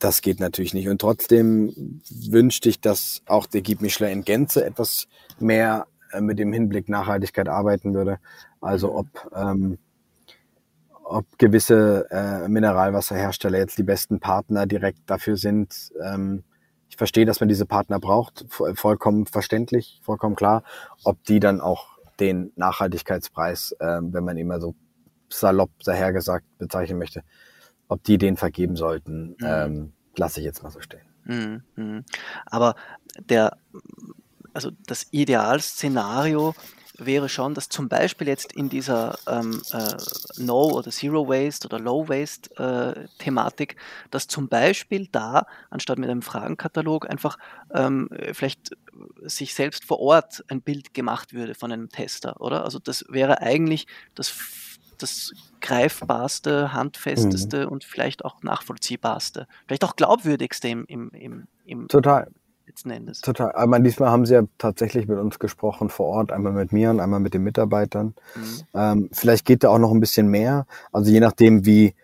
Das 0.01 0.23
geht 0.23 0.41
natürlich 0.41 0.75
nicht. 0.75 0.89
Und 0.89 1.01
trotzdem 1.01 2.01
wünschte 2.09 2.69
ich, 2.69 2.81
dass 2.81 3.23
auch 3.27 3.47
der 3.47 3.63
Guy 3.63 3.77
Michelin 3.81 4.13
in 4.13 4.25
Gänze 4.25 4.65
etwas 4.65 5.07
mehr 5.39 5.87
äh, 6.13 6.21
mit 6.21 6.39
dem 6.39 6.53
Hinblick 6.53 6.89
Nachhaltigkeit 6.89 7.49
arbeiten 7.49 7.95
würde. 7.95 8.19
Also 8.61 8.95
ob 8.95 9.07
ähm, 9.35 9.79
ob 11.11 11.39
gewisse 11.39 12.07
äh, 12.11 12.49
Mineralwasserhersteller 12.49 13.59
jetzt 13.59 13.79
die 13.79 13.83
besten 13.83 14.21
Partner 14.21 14.67
direkt 14.67 14.99
dafür 15.07 15.37
sind. 15.37 15.91
Ähm, 16.01 16.45
ich 16.89 16.97
verstehe, 16.97 17.27
dass 17.27 17.41
man 17.41 17.49
diese 17.49 17.67
Partner 17.67 17.99
braucht, 17.99 18.47
vollkommen 18.49 19.27
verständlich, 19.27 20.01
vollkommen 20.03 20.37
klar. 20.37 20.63
Ob 21.05 21.23
die 21.25 21.41
dann 21.41 21.61
auch 21.61 21.99
den 22.21 22.53
Nachhaltigkeitspreis, 22.55 23.73
äh, 23.81 23.99
wenn 24.03 24.25
man 24.25 24.37
immer 24.37 24.61
so 24.61 24.75
salopp 25.29 25.71
dahergesagt 25.85 26.47
bezeichnen 26.59 26.99
möchte, 26.99 27.23
ob 27.91 28.05
die 28.05 28.19
den 28.19 28.37
vergeben 28.37 28.77
sollten, 28.77 29.31
mhm. 29.31 29.37
ähm, 29.43 29.93
lasse 30.17 30.41
ich 30.41 30.47
jetzt 30.47 30.63
mal 30.63 30.71
so 30.71 30.81
stehen. 30.81 31.03
Mhm. 31.25 31.63
mhm. 31.77 32.05
Aber 32.47 32.77
der, 33.19 33.59
also 34.55 34.71
das 34.87 35.09
Idealszenario 35.11 36.55
wäre 36.99 37.29
schon, 37.29 37.55
dass 37.55 37.69
zum 37.69 37.89
Beispiel 37.89 38.29
jetzt 38.29 38.53
in 38.53 38.69
dieser 38.69 39.19
ähm, 39.27 39.61
äh, 39.73 39.97
No- 40.37 40.71
oder 40.71 40.91
Zero 40.91 41.29
Waste 41.29 41.67
oder 41.67 41.81
Low 41.81 42.09
Waste 42.09 43.09
äh, 43.19 43.87
dass 44.11 44.27
zum 44.29 44.49
Beispiel 44.49 45.09
da, 45.11 45.47
anstatt 45.71 45.99
mit 45.99 46.11
einem 46.11 46.23
Fragenkatalog, 46.23 47.09
einfach 47.09 47.39
ähm, 47.73 48.09
vielleicht 48.33 48.77
sich 49.23 49.55
selbst 49.55 49.85
vor 49.85 49.99
Ort 50.01 50.45
ein 50.49 50.61
Bild 50.61 50.93
gemacht 50.93 51.33
würde 51.33 51.55
von 51.55 51.73
einem 51.73 51.89
Tester, 51.89 52.41
oder? 52.41 52.65
Also 52.65 52.79
das 52.79 53.05
wäre 53.09 53.41
eigentlich 53.41 53.87
das, 54.15 54.29
das 55.03 55.33
greifbarste, 55.61 56.73
handfesteste 56.73 57.67
mhm. 57.67 57.73
und 57.73 57.85
vielleicht 57.85 58.25
auch 58.25 58.43
nachvollziehbarste, 58.43 59.47
vielleicht 59.67 59.85
auch 59.85 59.97
glaubwürdigste 59.97 60.69
im, 60.69 60.85
im, 60.87 61.11
im, 61.11 61.47
im 61.65 61.89
Total 61.89 62.29
letzten 62.71 62.91
Endes. 62.91 63.21
Total. 63.21 63.53
Aber 63.53 63.81
diesmal 63.81 64.11
haben 64.11 64.25
sie 64.27 64.35
ja 64.35 64.43
tatsächlich 64.59 65.09
mit 65.09 65.19
uns 65.19 65.39
gesprochen 65.41 65.91
vor 65.91 66.07
Ort, 66.07 66.33
einmal 66.33 66.53
mit 66.53 66.73
mir 66.73 66.91
und 66.91 67.01
einmal 67.01 67.19
mit 67.19 67.35
den 67.35 67.43
Mitarbeitern. 67.43 68.15
Mhm. 68.37 68.63
Ähm, 68.75 69.11
vielleicht 69.13 69.45
geht 69.45 69.65
da 69.65 69.71
auch 69.71 69.79
noch 69.79 69.91
ein 69.91 70.01
bisschen 70.01 70.29
mehr. 70.29 70.67
Also 70.93 71.11
je 71.11 71.19
nachdem, 71.19 71.67
wie, 71.67 71.95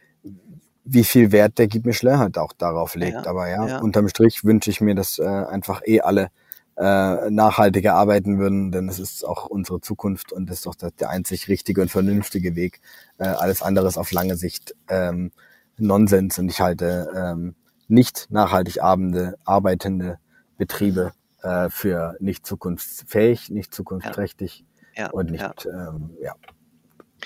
wie 0.85 1.05
viel 1.05 1.31
Wert 1.31 1.59
der 1.59 1.69
Guy 1.69 1.83
Michelin 1.85 2.19
halt 2.19 2.37
auch 2.37 2.53
darauf 2.53 2.97
legt. 2.97 3.25
Ja, 3.25 3.27
Aber 3.27 3.49
ja, 3.49 3.67
ja, 3.67 3.79
unterm 3.79 4.09
Strich 4.09 4.45
wünsche 4.45 4.71
ich 4.71 4.81
mir, 4.81 4.97
dass 4.97 5.19
äh, 5.21 5.25
einfach 5.25 5.83
eh 5.87 6.01
alle 6.01 6.31
äh, 6.77 7.31
nachhaltiger 7.31 7.95
arbeiten 7.95 8.39
würden, 8.39 8.71
denn 8.71 8.89
es 8.89 8.99
ist 8.99 9.25
auch 9.25 9.47
unsere 9.47 9.81
Zukunft 9.81 10.33
und 10.33 10.51
das 10.51 10.59
ist 10.59 10.67
doch 10.67 10.75
der, 10.75 11.11
einzig 11.11 11.49
richtige 11.49 11.81
und 11.81 11.91
vernünftige 11.91 12.55
Weg. 12.55 12.81
Äh, 13.19 13.29
alles 13.29 13.63
andere 13.63 13.89
ist 13.89 13.97
auf 13.97 14.13
lange 14.13 14.37
Sicht 14.37 14.75
ähm, 14.89 15.33
Nonsens 15.79 16.39
und 16.39 16.51
ich 16.51 16.61
halte 16.61 17.11
ähm, 17.17 17.55
nicht 17.89 18.27
nachhaltig 18.31 18.83
arbeitende, 18.83 19.37
arbeitende 19.45 20.19
Betriebe 20.59 21.13
äh, 21.43 21.71
für 21.71 22.17
nicht 22.21 22.45
zukunftsfähig, 22.45 23.51
nicht 23.51 23.75
zukunftsträchtig 23.75 24.65
ja. 24.97 25.05
Ja. 25.05 25.11
und 25.11 25.31
nicht, 25.31 25.65
ja. 25.65 25.89
Ähm, 25.89 26.11
ja, 26.21 26.35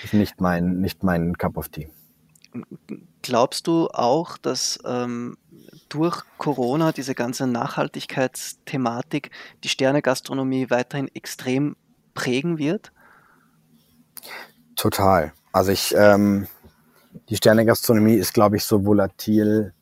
ist 0.04 0.14
nicht 0.14 0.40
mein, 0.40 0.80
nicht 0.80 1.02
mein 1.02 1.36
Cup 1.36 1.56
of 1.56 1.68
Tea. 1.68 1.88
Glaubst 3.22 3.66
du 3.66 3.88
auch, 3.88 4.38
dass 4.38 4.78
ähm, 4.84 5.36
durch 5.90 6.22
Corona 6.38 6.92
diese 6.92 7.14
ganze 7.14 7.46
Nachhaltigkeitsthematik 7.46 9.30
die 9.62 9.68
Sternegastronomie 9.68 10.70
weiterhin 10.70 11.08
extrem 11.14 11.76
prägen 12.14 12.56
wird? 12.58 12.92
Total. 14.76 15.32
Also 15.52 15.72
ich, 15.72 15.94
ähm, 15.96 16.46
die 17.28 17.36
Sternegastronomie 17.36 18.14
ist, 18.14 18.32
glaube 18.32 18.56
ich, 18.56 18.64
so 18.64 18.86
volatil 18.86 19.74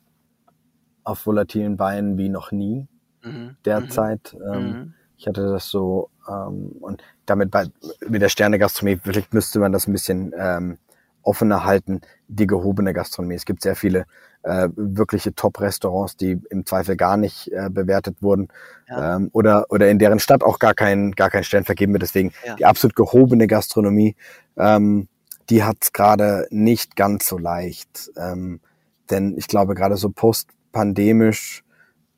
auf 1.03 1.25
volatilen 1.25 1.77
Beinen 1.77 2.17
wie 2.17 2.29
noch 2.29 2.51
nie 2.51 2.87
mhm. 3.23 3.55
derzeit. 3.65 4.33
Mhm. 4.33 4.53
Ähm, 4.53 4.71
mhm. 4.71 4.93
Ich 5.17 5.27
hatte 5.27 5.47
das 5.49 5.69
so 5.69 6.09
ähm, 6.27 6.71
und 6.79 7.03
damit 7.25 7.51
bei 7.51 7.65
mit 8.07 8.21
der 8.21 8.29
Sterne-Gastronomie 8.29 8.99
vielleicht 9.03 9.33
müsste 9.33 9.59
man 9.59 9.71
das 9.71 9.87
ein 9.87 9.91
bisschen 9.91 10.33
ähm, 10.37 10.77
offener 11.23 11.63
halten. 11.63 12.01
Die 12.27 12.47
gehobene 12.47 12.93
Gastronomie. 12.93 13.35
Es 13.35 13.45
gibt 13.45 13.61
sehr 13.61 13.75
viele 13.75 14.05
äh, 14.43 14.69
wirkliche 14.75 15.33
Top-Restaurants, 15.33 16.15
die 16.15 16.39
im 16.49 16.65
Zweifel 16.65 16.95
gar 16.95 17.17
nicht 17.17 17.51
äh, 17.51 17.69
bewertet 17.69 18.21
wurden 18.21 18.47
ja. 18.87 19.17
ähm, 19.17 19.29
oder 19.33 19.65
oder 19.69 19.89
in 19.89 19.99
deren 19.99 20.19
Stadt 20.19 20.43
auch 20.43 20.59
gar 20.59 20.73
kein 20.73 21.11
gar 21.11 21.29
kein 21.29 21.43
Stern 21.43 21.65
vergeben 21.65 21.93
wird. 21.93 22.03
Deswegen 22.03 22.31
ja. 22.45 22.55
die 22.55 22.65
absolut 22.65 22.95
gehobene 22.95 23.47
Gastronomie, 23.47 24.15
ähm, 24.57 25.07
die 25.49 25.63
hat 25.63 25.77
es 25.81 25.91
gerade 25.91 26.47
nicht 26.51 26.95
ganz 26.95 27.27
so 27.27 27.37
leicht, 27.37 28.11
ähm, 28.15 28.61
denn 29.09 29.35
ich 29.37 29.47
glaube 29.47 29.75
gerade 29.75 29.97
so 29.97 30.09
postpandemisch 30.09 31.63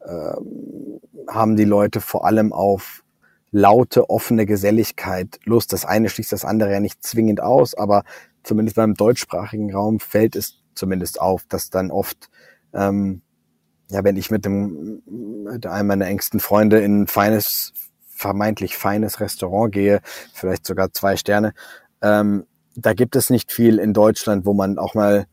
ähm, 0.06 1.00
haben 1.28 1.56
die 1.56 1.66
Leute 1.66 2.02
vor 2.02 2.26
allem 2.26 2.54
auf 2.54 3.04
laute, 3.52 4.10
offene 4.10 4.46
Geselligkeit 4.46 5.40
Lust. 5.44 5.74
Das 5.74 5.86
eine 5.86 6.10
schließt 6.10 6.32
das 6.32 6.46
andere 6.46 6.72
ja 6.72 6.80
nicht 6.80 7.04
zwingend 7.04 7.42
aus, 7.42 7.74
aber 7.76 8.04
zumindest 8.44 8.76
beim 8.76 8.94
deutschsprachigen 8.94 9.74
Raum 9.74 10.00
fällt 10.00 10.36
es 10.36 10.62
zumindest 10.76 11.20
auf, 11.22 11.44
dass 11.48 11.70
dann 11.70 11.92
oft, 11.92 12.30
ähm, 12.74 13.22
ja, 13.90 14.04
wenn 14.04 14.16
ich 14.16 14.32
mit 14.32 14.46
dem 14.46 15.02
mit 15.52 15.66
einem 15.66 15.88
meiner 15.88 16.08
engsten 16.08 16.40
Freunde 16.40 16.80
in 16.80 17.02
ein 17.02 17.08
feines, 17.08 17.74
vermeintlich 18.08 18.78
feines 18.78 19.20
Restaurant 19.20 19.74
gehe, 19.74 20.02
vielleicht 20.34 20.66
sogar 20.66 20.94
zwei 20.94 21.18
Sterne, 21.18 21.54
ähm, 22.02 22.46
da 22.76 22.94
gibt 22.94 23.16
es 23.16 23.30
nicht 23.30 23.52
viel 23.52 23.80
in 23.80 23.94
Deutschland, 23.94 24.46
wo 24.46 24.54
man 24.54 24.78
auch 24.78 24.94
mal 24.94 25.26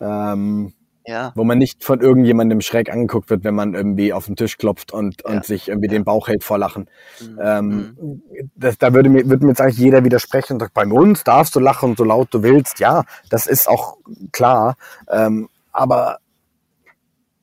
ähm, 0.00 0.74
ja. 1.08 1.32
Wo 1.34 1.42
man 1.42 1.56
nicht 1.56 1.82
von 1.82 2.02
irgendjemandem 2.02 2.60
schräg 2.60 2.92
angeguckt 2.92 3.30
wird, 3.30 3.42
wenn 3.42 3.54
man 3.54 3.74
irgendwie 3.74 4.12
auf 4.12 4.26
den 4.26 4.36
Tisch 4.36 4.58
klopft 4.58 4.92
und, 4.92 5.22
ja. 5.24 5.30
und 5.30 5.44
sich 5.44 5.68
irgendwie 5.68 5.88
ja. 5.88 5.94
den 5.94 6.04
Bauch 6.04 6.28
hält 6.28 6.44
vor 6.44 6.58
Lachen. 6.58 6.90
Mhm. 7.20 7.38
Ähm, 7.42 7.96
mhm. 7.98 8.22
das, 8.54 8.76
da 8.76 8.92
würde 8.92 9.08
mir, 9.08 9.28
würde 9.28 9.46
mir 9.46 9.52
jetzt 9.52 9.60
eigentlich 9.62 9.78
jeder 9.78 10.04
widersprechen 10.04 10.54
und 10.54 10.60
sagt, 10.60 10.74
bei 10.74 10.86
uns 10.86 11.24
darfst 11.24 11.56
du 11.56 11.60
lachen, 11.60 11.96
so 11.96 12.04
laut 12.04 12.28
du 12.32 12.42
willst. 12.42 12.78
Ja, 12.78 13.04
das 13.30 13.46
ist 13.46 13.68
auch 13.68 13.96
klar. 14.32 14.76
Ähm, 15.10 15.48
aber 15.72 16.18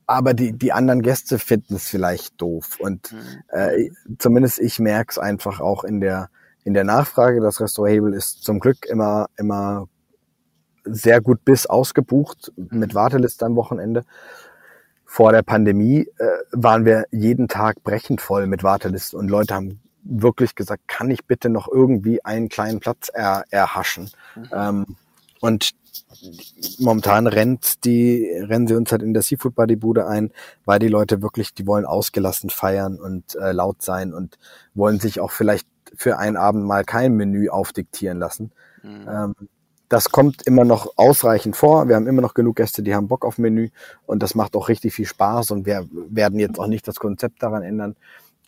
aber 0.08 0.36
die, 0.36 0.54
die 0.54 0.72
anderen 0.72 1.02
Gäste 1.02 1.40
finden 1.40 1.74
es 1.74 1.90
vielleicht 1.90 2.40
doof. 2.40 2.78
Und 2.80 3.12
mhm. 3.14 3.20
äh, 3.50 3.90
zumindest 4.20 4.60
ich 4.60 4.78
merke 4.78 5.10
es 5.10 5.18
einfach 5.18 5.60
auch 5.60 5.84
in 5.84 6.00
der, 6.00 6.30
in 6.64 6.76
der 6.76 6.84
Nachfrage. 6.84 7.42
Das 7.42 7.60
Restaurant 7.60 7.96
Hebel 7.96 8.14
ist 8.14 8.44
zum 8.44 8.60
Glück 8.60 8.86
immer, 8.86 9.26
immer 9.38 9.88
sehr 10.86 11.22
gut 11.22 11.44
bis 11.44 11.66
ausgebucht 11.66 12.52
mit 12.56 12.96
Warteliste 12.96 13.46
am 13.46 13.56
Wochenende. 13.56 14.06
Vor 15.06 15.32
der 15.32 15.44
Pandemie 15.44 16.08
äh, 16.18 16.26
waren 16.52 16.86
wir 16.86 17.06
jeden 17.12 17.48
Tag 17.48 17.84
brechend 17.84 18.22
voll 18.22 18.48
mit 18.48 18.64
Warteliste 18.64 19.18
und 19.18 19.30
Leute 19.30 19.54
haben 19.54 19.80
wirklich 20.04 20.56
gesagt, 20.56 20.88
kann 20.88 21.10
ich 21.10 21.26
bitte 21.26 21.50
noch 21.50 21.68
irgendwie 21.68 22.24
einen 22.24 22.50
kleinen 22.50 22.80
Platz 22.80 23.10
er, 23.14 23.44
erhaschen? 23.50 24.12
Mhm. 24.36 24.50
Ähm, 24.54 24.86
und 25.42 25.72
momentan 26.80 27.28
rennt 27.28 27.84
die, 27.86 28.30
rennen 28.36 28.68
sie 28.68 28.76
uns 28.76 28.92
halt 28.92 29.02
in 29.02 29.14
der 29.14 29.22
Seafood 29.22 29.56
Buddy 29.56 29.76
Bude 29.76 30.08
ein, 30.08 30.32
weil 30.66 30.80
die 30.80 30.88
Leute 30.88 31.22
wirklich, 31.22 31.54
die 31.54 31.68
wollen 31.68 31.86
ausgelassen 31.86 32.50
feiern 32.50 33.00
und 33.00 33.36
äh, 33.36 33.52
laut 33.52 33.82
sein 33.82 34.14
und 34.14 34.38
wollen 34.74 35.00
sich 35.00 35.20
auch 35.20 35.32
vielleicht 35.32 35.68
für 35.96 36.18
einen 36.18 36.38
Abend 36.38 36.66
mal 36.66 36.84
kein 36.84 37.16
Menü 37.16 37.50
aufdiktieren 37.50 38.20
lassen. 38.20 38.52
Mhm. 38.84 39.08
Ähm, 39.10 39.36
das 39.90 40.10
kommt 40.10 40.46
immer 40.48 40.66
noch 40.66 40.94
ausreichend 40.98 41.56
vor. 41.56 41.88
Wir 41.88 41.96
haben 41.96 42.08
immer 42.08 42.22
noch 42.22 42.34
genug 42.34 42.56
Gäste, 42.56 42.82
die 42.84 42.96
haben 42.96 43.08
Bock 43.08 43.26
auf 43.26 43.38
Menü 43.38 43.70
und 44.06 44.24
das 44.24 44.36
macht 44.36 44.56
auch 44.56 44.70
richtig 44.70 44.94
viel 44.94 45.06
Spaß 45.06 45.52
und 45.52 45.66
wir 45.66 45.88
werden 45.92 46.40
jetzt 46.40 46.60
auch 46.60 46.68
nicht 46.68 46.88
das 46.88 46.96
Konzept 46.96 47.44
daran 47.44 47.64
ändern. 47.64 47.96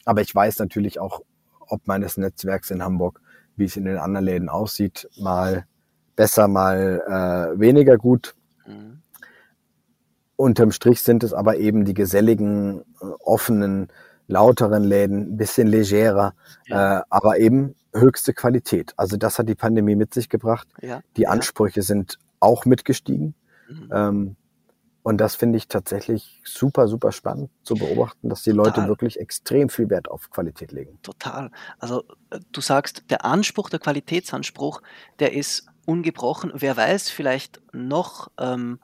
Aber 0.05 0.21
ich 0.21 0.33
weiß 0.33 0.59
natürlich 0.59 0.99
auch, 0.99 1.21
ob 1.67 1.85
meines 1.87 2.17
Netzwerks 2.17 2.71
in 2.71 2.83
Hamburg, 2.83 3.21
wie 3.55 3.65
es 3.65 3.77
in 3.77 3.85
den 3.85 3.97
anderen 3.97 4.25
Läden 4.25 4.49
aussieht, 4.49 5.09
mal 5.19 5.65
besser, 6.15 6.47
mal 6.47 7.03
äh, 7.55 7.59
weniger 7.59 7.97
gut. 7.97 8.35
Mhm. 8.65 9.01
Unterm 10.35 10.71
Strich 10.71 11.01
sind 11.01 11.23
es 11.23 11.33
aber 11.33 11.57
eben 11.57 11.85
die 11.85 11.93
geselligen, 11.93 12.81
äh, 13.01 13.05
offenen, 13.23 13.89
lauteren 14.27 14.83
Läden, 14.83 15.33
ein 15.33 15.37
bisschen 15.37 15.67
legerer, 15.67 16.33
ja. 16.65 16.99
äh, 16.99 17.03
aber 17.09 17.39
eben 17.39 17.75
höchste 17.99 18.33
Qualität. 18.33 18.93
Also 18.97 19.17
das 19.17 19.39
hat 19.39 19.49
die 19.49 19.55
Pandemie 19.55 19.95
mit 19.95 20.13
sich 20.13 20.29
gebracht. 20.29 20.67
Ja. 20.81 21.01
Die 21.15 21.27
Ansprüche 21.27 21.79
ja. 21.79 21.85
sind 21.85 22.19
auch 22.39 22.65
mitgestiegen. 22.65 23.33
Mhm. 23.69 23.89
Ähm, 23.91 24.35
Und 25.03 25.19
das 25.19 25.35
finde 25.35 25.57
ich 25.57 25.69
tatsächlich 25.69 26.41
super, 26.43 26.87
super 26.89 27.13
spannend 27.13 27.49
zu 27.63 27.75
beobachten, 27.75 28.27
dass 28.27 28.43
die 28.43 28.51
Total. 28.51 28.65
Leute 28.65 28.87
wirklich 28.89 29.17
extrem 29.19 29.69
viel 29.69 29.89
Wert 29.89 30.09
auf 30.09 30.29
Qualität 30.29 30.73
legen. 30.73 30.99
Total. 31.01 31.49
Also 31.79 32.03
äh, 32.29 32.39
du 32.51 32.59
sagst, 32.59 33.03
der 33.09 33.23
Anspruch, 33.23 33.69
der 33.69 33.79
Qualitätsanspruch, 33.79 34.81
der 35.19 35.31
ist 35.31 35.67
ungebrochen. 35.85 36.51
Wer 36.53 36.75
weiß, 36.75 37.09
vielleicht 37.09 37.61
noch, 37.71 38.29
ähm, 38.37 38.79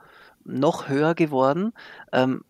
noch 0.45 0.87
höher 0.87 1.13
geworden. 1.13 1.73
Ähm, 2.13 2.45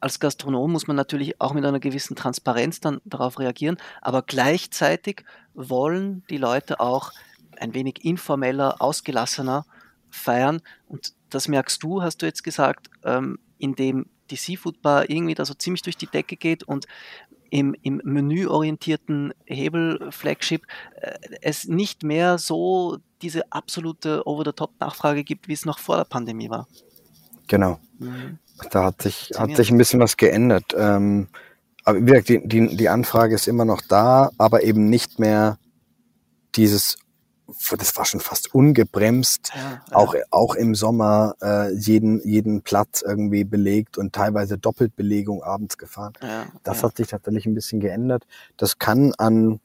als 0.00 0.20
Gastronom 0.20 0.72
muss 0.72 0.86
man 0.86 0.96
natürlich 0.96 1.40
auch 1.40 1.52
mit 1.52 1.64
einer 1.64 1.80
gewissen 1.80 2.16
Transparenz 2.16 2.80
dann 2.80 3.00
darauf 3.04 3.38
reagieren, 3.38 3.76
aber 4.00 4.22
gleichzeitig 4.22 5.24
wollen 5.54 6.24
die 6.30 6.36
Leute 6.36 6.80
auch 6.80 7.12
ein 7.58 7.74
wenig 7.74 8.04
informeller, 8.04 8.80
ausgelassener 8.80 9.64
feiern. 10.10 10.60
Und 10.86 11.14
das 11.30 11.48
merkst 11.48 11.82
du, 11.82 12.02
hast 12.02 12.22
du 12.22 12.26
jetzt 12.26 12.44
gesagt, 12.44 12.90
ähm, 13.04 13.38
indem 13.58 14.06
die 14.30 14.36
Seafood 14.36 14.80
Bar 14.82 15.10
irgendwie 15.10 15.34
da 15.34 15.44
so 15.44 15.54
ziemlich 15.54 15.82
durch 15.82 15.96
die 15.96 16.06
Decke 16.06 16.36
geht 16.36 16.62
und 16.64 16.86
im, 17.50 17.76
im 17.82 18.00
menüorientierten 18.02 19.32
Hebel-Flagship 19.44 20.66
äh, 20.96 21.18
es 21.40 21.66
nicht 21.66 22.02
mehr 22.02 22.38
so 22.38 22.98
diese 23.22 23.52
absolute 23.52 24.26
Over-the-Top-Nachfrage 24.26 25.24
gibt, 25.24 25.46
wie 25.46 25.52
es 25.52 25.64
noch 25.64 25.78
vor 25.78 25.96
der 25.96 26.04
Pandemie 26.04 26.50
war. 26.50 26.66
Genau. 27.46 27.78
Mhm. 27.98 28.38
Da 28.70 28.84
hat 28.84 29.02
sich, 29.02 29.32
hat 29.36 29.56
sich 29.56 29.70
ein 29.70 29.78
bisschen 29.78 30.00
was 30.00 30.16
geändert. 30.16 30.74
Ähm, 30.76 31.28
aber 31.84 32.00
wie 32.00 32.06
gesagt, 32.06 32.28
die, 32.28 32.46
die, 32.46 32.76
die 32.76 32.88
Anfrage 32.88 33.34
ist 33.34 33.48
immer 33.48 33.64
noch 33.64 33.80
da, 33.82 34.30
aber 34.38 34.62
eben 34.62 34.88
nicht 34.88 35.18
mehr 35.18 35.58
dieses 36.54 36.96
das 37.76 37.94
war 37.96 38.06
schon 38.06 38.20
fast 38.20 38.54
ungebremst, 38.54 39.52
ja, 39.54 39.82
ja. 39.90 39.96
auch 39.96 40.14
auch 40.30 40.54
im 40.54 40.74
Sommer 40.74 41.34
äh, 41.42 41.74
jeden 41.74 42.26
jeden 42.26 42.62
Platz 42.62 43.02
irgendwie 43.02 43.44
belegt 43.44 43.98
und 43.98 44.14
teilweise 44.14 44.56
Doppeltbelegung 44.56 45.42
abends 45.42 45.76
gefahren. 45.76 46.14
Ja, 46.22 46.46
das 46.62 46.82
hat 46.82 46.96
sich 46.96 47.08
tatsächlich 47.08 47.44
ein 47.44 47.54
bisschen 47.54 47.80
geändert. 47.80 48.24
Das 48.56 48.78
kann 48.78 49.12
an 49.18 49.60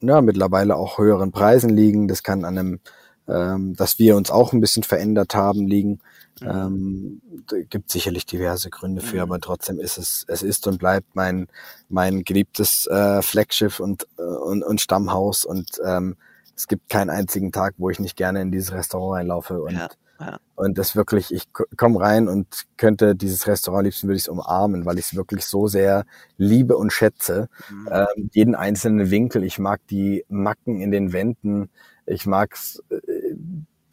ja 0.00 0.20
mittlerweile 0.20 0.76
auch 0.76 0.98
höheren 0.98 1.32
Preisen 1.32 1.70
liegen. 1.70 2.08
Das 2.08 2.22
kann 2.22 2.44
an 2.44 2.58
einem, 2.58 2.80
ähm, 3.28 3.74
dass 3.76 3.98
wir 3.98 4.16
uns 4.16 4.30
auch 4.30 4.52
ein 4.52 4.60
bisschen 4.60 4.82
verändert 4.82 5.34
haben 5.34 5.66
liegen. 5.66 6.00
Mhm. 6.40 6.48
Ähm, 6.48 7.22
gibt 7.68 7.90
sicherlich 7.90 8.26
diverse 8.26 8.70
Gründe 8.70 9.02
für, 9.02 9.16
mhm. 9.16 9.22
aber 9.22 9.40
trotzdem 9.40 9.80
ist 9.80 9.98
es, 9.98 10.24
es 10.28 10.42
ist 10.42 10.66
und 10.66 10.78
bleibt 10.78 11.14
mein, 11.14 11.48
mein 11.88 12.22
geliebtes 12.24 12.86
äh, 12.86 13.22
Flaggschiff 13.22 13.80
und, 13.80 14.06
äh, 14.18 14.22
und, 14.22 14.62
und 14.62 14.80
Stammhaus 14.80 15.44
und 15.44 15.80
ähm, 15.84 16.16
es 16.56 16.66
gibt 16.68 16.88
keinen 16.88 17.10
einzigen 17.10 17.52
Tag, 17.52 17.74
wo 17.78 17.90
ich 17.90 18.00
nicht 18.00 18.16
gerne 18.16 18.42
in 18.42 18.50
dieses 18.50 18.72
Restaurant 18.72 19.18
reinlaufe 19.18 19.62
und 19.62 19.74
ja, 19.74 19.88
ja. 20.20 20.38
und 20.56 20.78
das 20.78 20.96
wirklich, 20.96 21.32
ich 21.32 21.48
komme 21.52 22.00
rein 22.00 22.28
und 22.28 22.66
könnte 22.76 23.14
dieses 23.14 23.46
Restaurant 23.46 23.84
liebsten 23.84 24.08
würde 24.08 24.16
ich 24.16 24.24
es 24.24 24.28
umarmen, 24.28 24.84
weil 24.84 24.98
ich 24.98 25.06
es 25.06 25.14
wirklich 25.14 25.44
so 25.44 25.68
sehr 25.68 26.04
liebe 26.36 26.76
und 26.76 26.92
schätze. 26.92 27.48
Mhm. 27.70 27.88
Ähm, 27.90 28.30
jeden 28.32 28.54
einzelnen 28.54 29.10
Winkel, 29.10 29.44
ich 29.44 29.58
mag 29.58 29.80
die 29.88 30.24
Macken 30.28 30.80
in 30.80 30.90
den 30.90 31.12
Wänden, 31.12 31.70
ich 32.06 32.26
mag's 32.26 32.82
äh, 32.90 32.96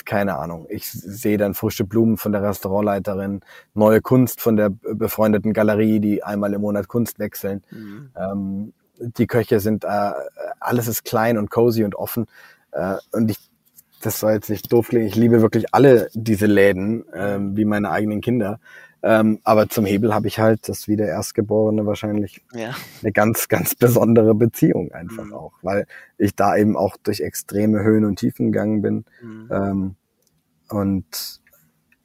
keine 0.05 0.37
Ahnung. 0.37 0.65
Ich 0.69 0.89
sehe 0.89 1.37
dann 1.37 1.53
frische 1.53 1.83
Blumen 1.83 2.17
von 2.17 2.31
der 2.31 2.43
Restaurantleiterin, 2.43 3.41
neue 3.73 4.01
Kunst 4.01 4.41
von 4.41 4.55
der 4.55 4.69
befreundeten 4.69 5.53
Galerie, 5.53 5.99
die 5.99 6.23
einmal 6.23 6.53
im 6.53 6.61
Monat 6.61 6.87
Kunst 6.87 7.19
wechseln. 7.19 7.63
Mhm. 7.71 8.09
Ähm, 8.15 8.73
die 8.97 9.27
Köche 9.27 9.59
sind, 9.59 9.83
äh, 9.83 10.11
alles 10.59 10.87
ist 10.87 11.03
klein 11.03 11.37
und 11.37 11.49
cozy 11.49 11.83
und 11.83 11.95
offen. 11.95 12.27
Äh, 12.71 12.95
und 13.11 13.29
ich, 13.29 13.37
das 14.01 14.19
soll 14.19 14.33
jetzt 14.33 14.49
nicht 14.49 14.71
doof 14.71 14.89
klingen, 14.89 15.07
ich 15.07 15.15
liebe 15.15 15.41
wirklich 15.41 15.73
alle 15.73 16.09
diese 16.13 16.45
Läden, 16.45 17.05
ähm, 17.13 17.57
wie 17.57 17.65
meine 17.65 17.91
eigenen 17.91 18.21
Kinder. 18.21 18.59
Ähm, 19.07 19.39
aber 19.43 19.69
zum 19.69 19.85
Hebel 19.85 20.15
habe 20.15 20.27
ich 20.27 20.39
halt, 20.39 20.67
das 20.67 20.87
wie 20.87 20.95
der 20.95 21.09
Erstgeborene 21.09 21.85
wahrscheinlich, 21.85 22.43
ja. 22.53 22.73
eine 23.03 23.11
ganz, 23.11 23.47
ganz 23.47 23.75
besondere 23.75 24.33
Beziehung 24.33 24.91
einfach 24.93 25.25
mhm. 25.25 25.33
auch, 25.33 25.53
weil 25.61 25.85
ich 26.17 26.35
da 26.35 26.57
eben 26.57 26.75
auch 26.75 26.97
durch 26.97 27.21
extreme 27.21 27.83
Höhen 27.83 28.03
und 28.03 28.17
Tiefen 28.17 28.51
gegangen 28.51 28.81
bin. 28.81 29.05
Mhm. 29.21 29.49
Ähm, 29.51 29.95
und 30.69 31.41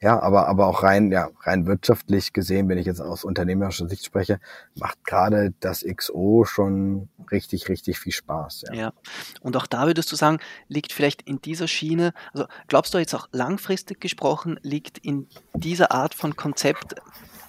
ja, 0.01 0.19
aber, 0.19 0.47
aber 0.47 0.67
auch 0.67 0.83
rein, 0.83 1.11
ja, 1.11 1.29
rein 1.41 1.67
wirtschaftlich 1.67 2.33
gesehen, 2.33 2.67
wenn 2.69 2.77
ich 2.77 2.85
jetzt 2.85 3.01
aus 3.01 3.23
unternehmerischer 3.23 3.87
Sicht 3.87 4.05
spreche, 4.05 4.39
macht 4.75 5.03
gerade 5.05 5.53
das 5.59 5.85
XO 5.85 6.43
schon 6.45 7.09
richtig, 7.31 7.69
richtig 7.69 7.99
viel 7.99 8.11
Spaß. 8.11 8.63
Ja. 8.67 8.73
ja. 8.73 8.93
Und 9.41 9.55
auch 9.57 9.67
da 9.67 9.85
würdest 9.85 10.11
du 10.11 10.15
sagen, 10.15 10.39
liegt 10.67 10.91
vielleicht 10.91 11.21
in 11.21 11.39
dieser 11.41 11.67
Schiene, 11.67 12.13
also 12.33 12.47
glaubst 12.67 12.93
du 12.93 12.97
jetzt 12.97 13.13
auch 13.13 13.27
langfristig 13.31 14.01
gesprochen, 14.01 14.59
liegt 14.63 14.97
in 14.97 15.27
dieser 15.53 15.91
Art 15.91 16.15
von 16.15 16.35
Konzept 16.35 16.95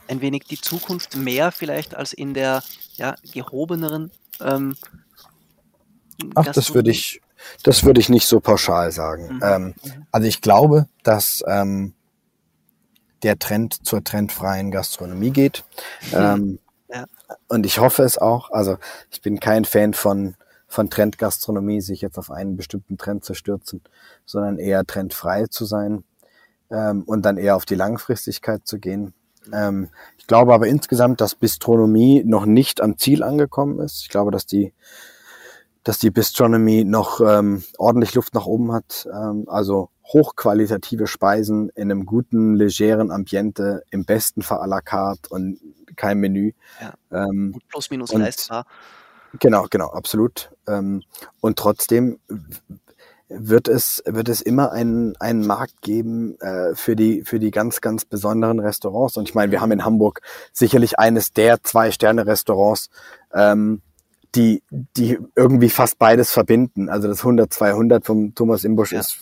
ein 0.08 0.20
wenig 0.20 0.44
die 0.44 0.60
Zukunft 0.60 1.16
mehr 1.16 1.52
vielleicht 1.52 1.94
als 1.94 2.12
in 2.12 2.34
der 2.34 2.62
ja, 2.96 3.14
gehobeneren 3.32 4.10
ähm, 4.40 4.76
Ach, 6.34 6.46
das 6.46 6.74
würde 6.74 6.90
ich, 6.90 7.20
das 7.62 7.84
würde 7.84 8.00
ich 8.00 8.08
nicht 8.08 8.26
so 8.26 8.40
pauschal 8.40 8.92
sagen. 8.92 9.36
Mhm. 9.36 9.40
Ähm, 9.42 9.74
also 10.10 10.28
ich 10.28 10.40
glaube, 10.40 10.86
dass 11.02 11.42
ähm, 11.46 11.94
der 13.22 13.38
Trend 13.38 13.86
zur 13.86 14.04
trendfreien 14.04 14.70
Gastronomie 14.70 15.30
geht. 15.30 15.64
Ähm, 16.14 16.58
ja. 16.92 17.06
Und 17.48 17.64
ich 17.64 17.78
hoffe 17.78 18.02
es 18.02 18.18
auch. 18.18 18.50
Also 18.50 18.76
ich 19.10 19.22
bin 19.22 19.40
kein 19.40 19.64
Fan 19.64 19.94
von, 19.94 20.34
von 20.66 20.90
Trendgastronomie, 20.90 21.80
sich 21.80 22.02
jetzt 22.02 22.18
auf 22.18 22.30
einen 22.30 22.56
bestimmten 22.56 22.98
Trend 22.98 23.24
zu 23.24 23.32
stürzen, 23.34 23.82
sondern 24.26 24.58
eher 24.58 24.84
trendfrei 24.84 25.46
zu 25.46 25.64
sein 25.64 26.04
ähm, 26.70 27.02
und 27.04 27.22
dann 27.24 27.38
eher 27.38 27.56
auf 27.56 27.64
die 27.64 27.76
Langfristigkeit 27.76 28.66
zu 28.66 28.78
gehen. 28.78 29.14
Ähm, 29.52 29.88
ich 30.18 30.26
glaube 30.26 30.52
aber 30.52 30.66
insgesamt, 30.66 31.20
dass 31.20 31.34
Bistronomie 31.34 32.22
noch 32.24 32.44
nicht 32.44 32.80
am 32.82 32.98
Ziel 32.98 33.22
angekommen 33.22 33.80
ist. 33.80 34.02
Ich 34.02 34.08
glaube, 34.08 34.30
dass 34.30 34.44
die 34.44 34.74
dass 35.84 35.98
die 35.98 36.10
Bistronomie 36.10 36.84
noch 36.84 37.20
ähm, 37.20 37.64
ordentlich 37.76 38.14
Luft 38.14 38.34
nach 38.34 38.46
oben 38.46 38.72
hat. 38.72 39.08
Ähm, 39.12 39.46
also 39.48 39.88
hochqualitative 40.04 41.06
Speisen 41.06 41.70
in 41.70 41.90
einem 41.90 42.06
guten, 42.06 42.54
legeren 42.54 43.10
Ambiente, 43.10 43.82
im 43.90 44.04
besten 44.04 44.42
Fall 44.42 44.58
à 44.58 44.66
la 44.66 44.80
carte 44.80 45.28
und 45.30 45.58
kein 45.96 46.18
Menü. 46.18 46.52
Ja. 46.80 46.94
Ähm, 47.10 47.58
plus 47.68 47.90
minus 47.90 48.10
und, 48.10 48.22
leistbar. 48.22 48.66
Genau, 49.38 49.66
genau, 49.70 49.88
absolut. 49.88 50.50
Ähm, 50.66 51.02
und 51.40 51.58
trotzdem 51.58 52.18
wird 53.28 53.68
es, 53.68 54.02
wird 54.06 54.28
es 54.28 54.42
immer 54.42 54.72
einen, 54.72 55.16
einen 55.16 55.46
Markt 55.46 55.80
geben 55.80 56.38
äh, 56.40 56.74
für, 56.74 56.96
die, 56.96 57.22
für 57.22 57.38
die 57.38 57.50
ganz, 57.50 57.80
ganz 57.80 58.04
besonderen 58.04 58.60
Restaurants. 58.60 59.16
Und 59.16 59.28
ich 59.28 59.34
meine, 59.34 59.52
wir 59.52 59.60
haben 59.60 59.72
in 59.72 59.84
Hamburg 59.84 60.20
sicherlich 60.52 60.98
eines 60.98 61.32
der 61.32 61.62
Zwei-Sterne-Restaurants, 61.62 62.90
ähm, 63.32 63.80
die, 64.34 64.62
die 64.70 65.18
irgendwie 65.36 65.70
fast 65.70 65.98
beides 65.98 66.30
verbinden. 66.30 66.88
Also 66.88 67.08
das 67.08 67.20
100, 67.20 67.52
200 67.52 68.04
vom 68.04 68.34
Thomas 68.34 68.64
Imbusch 68.64 68.92
ja. 68.92 69.00
ist 69.00 69.18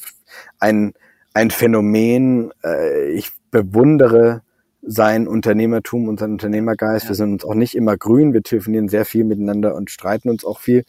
ein, 0.59 0.95
ein 1.35 1.51
Phänomen. 1.51 2.53
Äh, 2.65 3.11
ich 3.11 3.31
bewundere 3.51 4.43
sein 4.83 5.29
Unternehmertum 5.29 6.09
und 6.09 6.21
sein 6.21 6.33
Unternehmergeist. 6.33 7.05
Ja. 7.05 7.11
Wir 7.11 7.17
sind 7.17 7.33
uns 7.33 7.45
auch 7.45 7.55
nicht 7.55 7.75
immer 7.75 7.97
grün. 7.97 8.33
Wir 8.33 8.43
telefonieren 8.43 8.89
sehr 8.89 9.05
viel 9.05 9.25
miteinander 9.25 9.75
und 9.75 9.91
streiten 9.91 10.31
uns 10.31 10.45
auch 10.45 10.61
viel. 10.61 10.85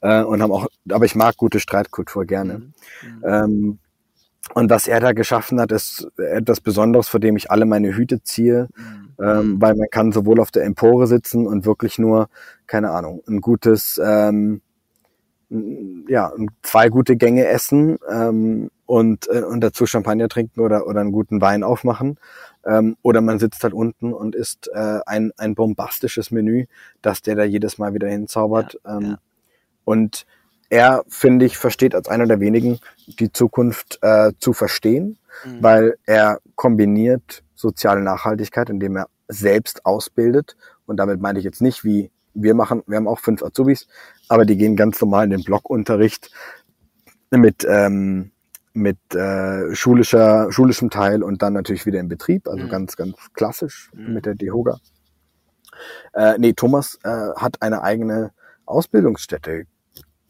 Äh, 0.00 0.22
und 0.22 0.42
haben 0.42 0.52
auch, 0.52 0.66
aber 0.90 1.04
ich 1.04 1.14
mag 1.14 1.36
gute 1.36 1.60
Streitkultur 1.60 2.24
gerne. 2.24 2.58
Mhm. 2.58 2.72
Mhm. 3.02 3.24
Ähm, 3.24 3.78
und 4.54 4.70
was 4.70 4.88
er 4.88 5.00
da 5.00 5.12
geschaffen 5.12 5.60
hat, 5.60 5.70
ist 5.70 6.08
etwas 6.16 6.60
Besonderes, 6.60 7.08
vor 7.08 7.20
dem 7.20 7.36
ich 7.36 7.50
alle 7.50 7.66
meine 7.66 7.94
Hüte 7.94 8.22
ziehe, 8.22 8.68
mhm. 8.76 9.24
ähm, 9.24 9.60
weil 9.60 9.76
man 9.76 9.88
kann 9.90 10.12
sowohl 10.12 10.40
auf 10.40 10.50
der 10.50 10.64
Empore 10.64 11.06
sitzen 11.06 11.46
und 11.46 11.66
wirklich 11.66 11.98
nur, 11.98 12.28
keine 12.66 12.90
Ahnung, 12.90 13.22
ein 13.28 13.40
gutes, 13.40 14.00
ähm, 14.02 14.62
ja, 16.08 16.32
zwei 16.62 16.88
gute 16.88 17.16
Gänge 17.16 17.46
essen 17.46 17.98
ähm, 18.08 18.70
und, 18.86 19.28
äh, 19.28 19.42
und 19.42 19.60
dazu 19.60 19.84
Champagner 19.84 20.28
trinken 20.28 20.60
oder, 20.60 20.86
oder 20.86 21.00
einen 21.00 21.12
guten 21.12 21.40
Wein 21.40 21.64
aufmachen. 21.64 22.18
Ähm, 22.64 22.96
oder 23.02 23.20
man 23.20 23.38
sitzt 23.38 23.62
halt 23.64 23.74
unten 23.74 24.12
und 24.12 24.34
isst 24.34 24.70
äh, 24.72 25.00
ein, 25.06 25.32
ein 25.36 25.54
bombastisches 25.54 26.30
Menü, 26.30 26.66
das 27.02 27.22
der 27.22 27.34
da 27.34 27.44
jedes 27.44 27.78
Mal 27.78 27.94
wieder 27.94 28.08
hinzaubert. 28.08 28.78
Ja, 28.84 28.98
ähm, 28.98 29.02
ja. 29.02 29.18
Und 29.84 30.24
er, 30.68 31.04
finde 31.08 31.46
ich, 31.46 31.58
versteht 31.58 31.96
als 31.96 32.08
einer 32.08 32.26
der 32.26 32.38
wenigen 32.38 32.78
die 33.06 33.32
Zukunft 33.32 33.98
äh, 34.02 34.32
zu 34.38 34.52
verstehen, 34.52 35.18
mhm. 35.44 35.62
weil 35.62 35.98
er 36.06 36.38
kombiniert 36.54 37.42
soziale 37.56 38.02
Nachhaltigkeit, 38.02 38.70
indem 38.70 38.96
er 38.96 39.08
selbst 39.26 39.84
ausbildet. 39.84 40.56
Und 40.86 40.98
damit 40.98 41.20
meine 41.20 41.40
ich 41.40 41.44
jetzt 41.44 41.60
nicht, 41.60 41.82
wie 41.82 42.10
wir 42.42 42.54
machen, 42.54 42.82
wir 42.86 42.96
haben 42.96 43.08
auch 43.08 43.20
fünf 43.20 43.42
Azubis, 43.42 43.86
aber 44.28 44.44
die 44.44 44.56
gehen 44.56 44.76
ganz 44.76 45.00
normal 45.00 45.24
in 45.24 45.30
den 45.30 45.44
Blockunterricht 45.44 46.30
mit, 47.30 47.66
ähm, 47.68 48.32
mit 48.72 48.98
äh, 49.14 49.74
schulischer, 49.74 50.50
schulischem 50.50 50.90
Teil 50.90 51.22
und 51.22 51.42
dann 51.42 51.52
natürlich 51.52 51.86
wieder 51.86 52.00
im 52.00 52.08
Betrieb, 52.08 52.48
also 52.48 52.64
mhm. 52.64 52.68
ganz, 52.68 52.96
ganz 52.96 53.16
klassisch 53.34 53.90
mhm. 53.94 54.14
mit 54.14 54.26
der 54.26 54.34
DEHOGA. 54.34 54.78
Äh, 56.12 56.38
nee, 56.38 56.52
Thomas 56.52 56.98
äh, 57.04 57.08
hat 57.36 57.62
eine 57.62 57.82
eigene 57.82 58.32
Ausbildungsstätte 58.66 59.64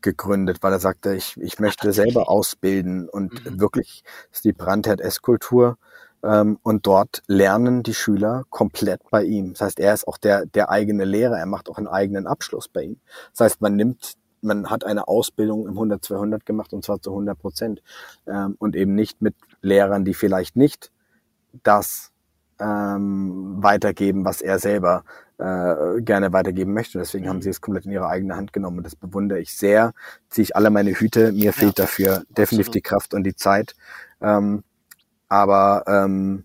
gegründet, 0.00 0.58
weil 0.62 0.72
er 0.72 0.78
sagte, 0.78 1.14
ich, 1.14 1.36
ich 1.40 1.58
möchte 1.58 1.92
selber 1.92 2.28
ausbilden 2.28 3.08
und 3.08 3.44
mhm. 3.44 3.60
wirklich 3.60 4.02
ist 4.32 4.44
die 4.44 4.52
Brandherd-Esskultur 4.52 5.68
Ähm, 5.68 5.76
und 6.22 6.86
dort 6.86 7.22
lernen 7.28 7.82
die 7.82 7.94
Schüler 7.94 8.44
komplett 8.50 9.00
bei 9.10 9.24
ihm. 9.24 9.52
Das 9.52 9.62
heißt, 9.62 9.80
er 9.80 9.94
ist 9.94 10.06
auch 10.06 10.18
der, 10.18 10.44
der 10.44 10.68
eigene 10.68 11.04
Lehrer. 11.04 11.38
Er 11.38 11.46
macht 11.46 11.70
auch 11.70 11.78
einen 11.78 11.86
eigenen 11.86 12.26
Abschluss 12.26 12.68
bei 12.68 12.82
ihm. 12.82 13.00
Das 13.32 13.46
heißt, 13.46 13.60
man 13.62 13.74
nimmt 13.74 14.16
man 14.42 14.70
hat 14.70 14.84
eine 14.84 15.08
Ausbildung 15.08 15.66
im 15.66 15.72
100 15.72 16.04
200 16.04 16.46
gemacht 16.46 16.72
und 16.72 16.84
zwar 16.84 17.00
zu 17.00 17.10
100 17.10 17.38
Prozent 17.38 17.82
ähm, 18.26 18.56
und 18.58 18.76
eben 18.76 18.94
nicht 18.94 19.22
mit 19.22 19.34
Lehrern, 19.60 20.04
die 20.04 20.14
vielleicht 20.14 20.56
nicht 20.56 20.90
das 21.62 22.10
ähm, 22.58 23.56
weitergeben, 23.62 24.24
was 24.24 24.40
er 24.40 24.58
selber 24.58 25.04
äh, 25.38 26.00
gerne 26.02 26.32
weitergeben 26.32 26.74
möchte. 26.74 26.98
Deswegen 26.98 27.28
haben 27.28 27.38
mhm. 27.38 27.42
sie 27.42 27.50
es 27.50 27.60
komplett 27.60 27.86
in 27.86 27.92
ihre 27.92 28.08
eigene 28.08 28.36
Hand 28.36 28.52
genommen 28.52 28.78
und 28.78 28.84
das 28.84 28.96
bewundere 28.96 29.40
ich 29.40 29.56
sehr. 29.56 29.92
Ziehe 30.28 30.44
ich 30.44 30.56
alle 30.56 30.70
meine 30.70 30.92
Hüte. 30.92 31.32
Mir 31.32 31.52
fehlt 31.52 31.78
ja, 31.78 31.84
dafür 31.84 32.22
definitiv 32.28 32.68
absolut. 32.68 32.74
die 32.74 32.82
Kraft 32.82 33.14
und 33.14 33.24
die 33.24 33.36
Zeit. 33.36 33.74
Ähm, 34.20 34.62
aber 35.30 35.84
ähm, 35.86 36.44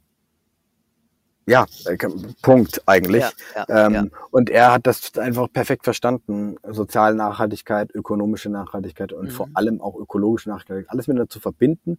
ja, 1.47 1.65
äh, 1.85 1.97
Punkt 2.41 2.81
eigentlich. 2.85 3.23
Ja, 3.55 3.65
ja, 3.67 3.87
ähm, 3.87 3.93
ja. 3.93 4.05
Und 4.31 4.49
er 4.49 4.71
hat 4.71 4.87
das 4.87 5.15
einfach 5.17 5.51
perfekt 5.51 5.83
verstanden. 5.83 6.55
Soziale 6.67 7.15
Nachhaltigkeit, 7.15 7.93
ökonomische 7.93 8.49
Nachhaltigkeit 8.49 9.11
und 9.13 9.25
mhm. 9.25 9.31
vor 9.31 9.49
allem 9.53 9.81
auch 9.81 9.95
ökologische 9.95 10.49
Nachhaltigkeit, 10.49 10.89
alles 10.89 11.07
miteinander 11.07 11.29
zu 11.29 11.39
verbinden 11.39 11.97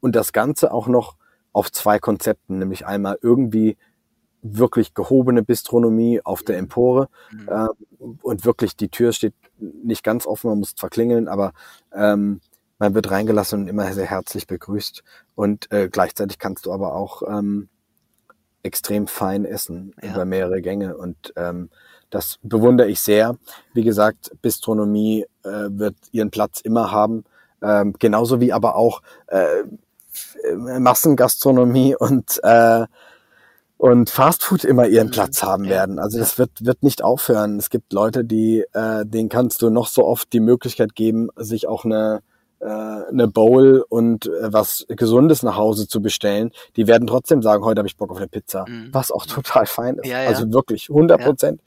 und 0.00 0.16
das 0.16 0.32
Ganze 0.32 0.72
auch 0.72 0.88
noch 0.88 1.16
auf 1.52 1.70
zwei 1.70 1.98
Konzepten, 1.98 2.58
nämlich 2.58 2.86
einmal 2.86 3.18
irgendwie 3.22 3.76
wirklich 4.42 4.92
gehobene 4.94 5.42
Bistronomie 5.42 6.20
auf 6.22 6.42
der 6.42 6.56
mhm. 6.56 6.64
Empore 6.64 7.08
mhm. 7.30 7.48
äh, 7.48 7.68
und 8.22 8.44
wirklich 8.44 8.76
die 8.76 8.88
Tür 8.88 9.12
steht 9.12 9.34
nicht 9.58 10.02
ganz 10.02 10.26
offen, 10.26 10.50
man 10.50 10.58
muss 10.58 10.74
verklingeln, 10.76 11.28
aber 11.28 11.52
ähm, 11.94 12.40
man 12.82 12.96
wird 12.96 13.12
reingelassen 13.12 13.60
und 13.60 13.68
immer 13.68 13.92
sehr 13.92 14.06
herzlich 14.06 14.48
begrüßt 14.48 15.04
und 15.36 15.70
äh, 15.70 15.88
gleichzeitig 15.88 16.40
kannst 16.40 16.66
du 16.66 16.72
aber 16.72 16.96
auch 16.96 17.22
ähm, 17.28 17.68
extrem 18.64 19.06
fein 19.06 19.44
essen 19.44 19.94
ja. 20.02 20.10
über 20.10 20.24
mehrere 20.24 20.60
Gänge 20.60 20.96
und 20.96 21.32
ähm, 21.36 21.70
das 22.10 22.40
bewundere 22.42 22.88
ich 22.88 22.98
sehr. 22.98 23.36
Wie 23.72 23.84
gesagt, 23.84 24.32
Bistronomie 24.42 25.24
äh, 25.44 25.68
wird 25.68 25.94
ihren 26.10 26.32
Platz 26.32 26.60
immer 26.60 26.90
haben, 26.90 27.22
ähm, 27.62 27.94
genauso 28.00 28.40
wie 28.40 28.52
aber 28.52 28.74
auch 28.74 29.00
äh, 29.28 29.62
Massengastronomie 30.52 31.94
und 31.94 32.40
äh, 32.42 32.86
und 33.76 34.10
Fastfood 34.10 34.64
immer 34.64 34.88
ihren 34.88 35.08
mhm. 35.08 35.12
Platz 35.12 35.44
haben 35.44 35.68
werden. 35.68 36.00
Also 36.00 36.18
das 36.18 36.36
wird, 36.36 36.64
wird 36.64 36.82
nicht 36.82 37.02
aufhören. 37.02 37.58
Es 37.58 37.70
gibt 37.70 37.92
Leute, 37.92 38.24
die, 38.24 38.64
äh, 38.72 39.04
denen 39.04 39.28
kannst 39.28 39.62
du 39.62 39.70
noch 39.70 39.86
so 39.86 40.04
oft 40.04 40.32
die 40.32 40.40
Möglichkeit 40.40 40.94
geben, 40.94 41.30
sich 41.36 41.66
auch 41.66 41.84
eine, 41.84 42.18
äh, 42.18 42.31
eine 43.10 43.28
Bowl 43.28 43.84
und 43.88 44.26
äh, 44.26 44.52
was 44.52 44.86
Gesundes 44.88 45.42
nach 45.42 45.56
Hause 45.56 45.88
zu 45.88 46.00
bestellen. 46.00 46.52
Die 46.76 46.86
werden 46.86 47.06
trotzdem 47.06 47.42
sagen, 47.42 47.64
heute 47.64 47.80
habe 47.80 47.88
ich 47.88 47.96
Bock 47.96 48.10
auf 48.10 48.18
eine 48.18 48.28
Pizza. 48.28 48.64
Mhm. 48.68 48.90
Was 48.92 49.10
auch 49.10 49.26
total 49.26 49.66
fein 49.66 49.96
ist. 49.96 50.06
Ja, 50.06 50.22
ja. 50.22 50.28
Also 50.28 50.52
wirklich 50.52 50.88
100 50.88 51.20
Prozent. 51.20 51.60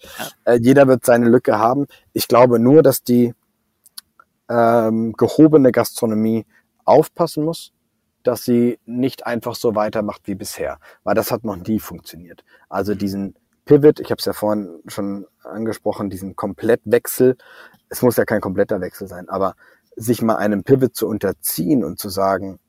Ja. 0.46 0.54
Äh, 0.54 0.60
jeder 0.62 0.88
wird 0.88 1.06
seine 1.06 1.28
Lücke 1.28 1.60
haben. 1.60 1.88
Ich 2.14 2.28
glaube 2.28 2.60
nur, 2.60 2.82
dass 2.82 3.04
die 3.04 3.34
ähm, 4.50 5.14
gehobene 5.14 5.72
Gastronomie 5.72 6.46
aufpassen 6.86 7.44
muss, 7.44 7.74
dass 8.24 8.44
sie 8.44 8.80
nicht 8.86 9.26
einfach 9.26 9.56
so 9.56 9.76
weitermacht 9.76 10.22
wie 10.26 10.36
bisher, 10.36 10.80
weil 11.04 11.16
das 11.16 11.32
hat 11.32 11.44
noch 11.44 11.58
nie 11.58 11.80
funktioniert. 11.80 12.44
Also 12.70 12.94
mhm. 12.94 12.98
diesen 13.00 13.36
Pivot, 13.66 14.00
ich 14.00 14.12
habe 14.12 14.20
es 14.20 14.26
ja 14.26 14.34
vorhin 14.34 14.82
schon 14.88 15.26
angesprochen, 15.44 16.10
diesen 16.10 16.36
Komplettwechsel, 16.36 17.38
es 17.90 18.02
muss 18.02 18.18
ja 18.18 18.26
kein 18.26 18.42
kompletter 18.42 18.82
Wechsel 18.82 19.08
sein, 19.08 19.30
aber 19.30 19.56
sich 19.96 20.22
mal 20.22 20.36
einem 20.36 20.64
Pivot 20.64 20.96
zu 20.96 21.08
unterziehen 21.08 21.84
und 21.84 22.00
zu 22.00 22.10
sagen, 22.10 22.60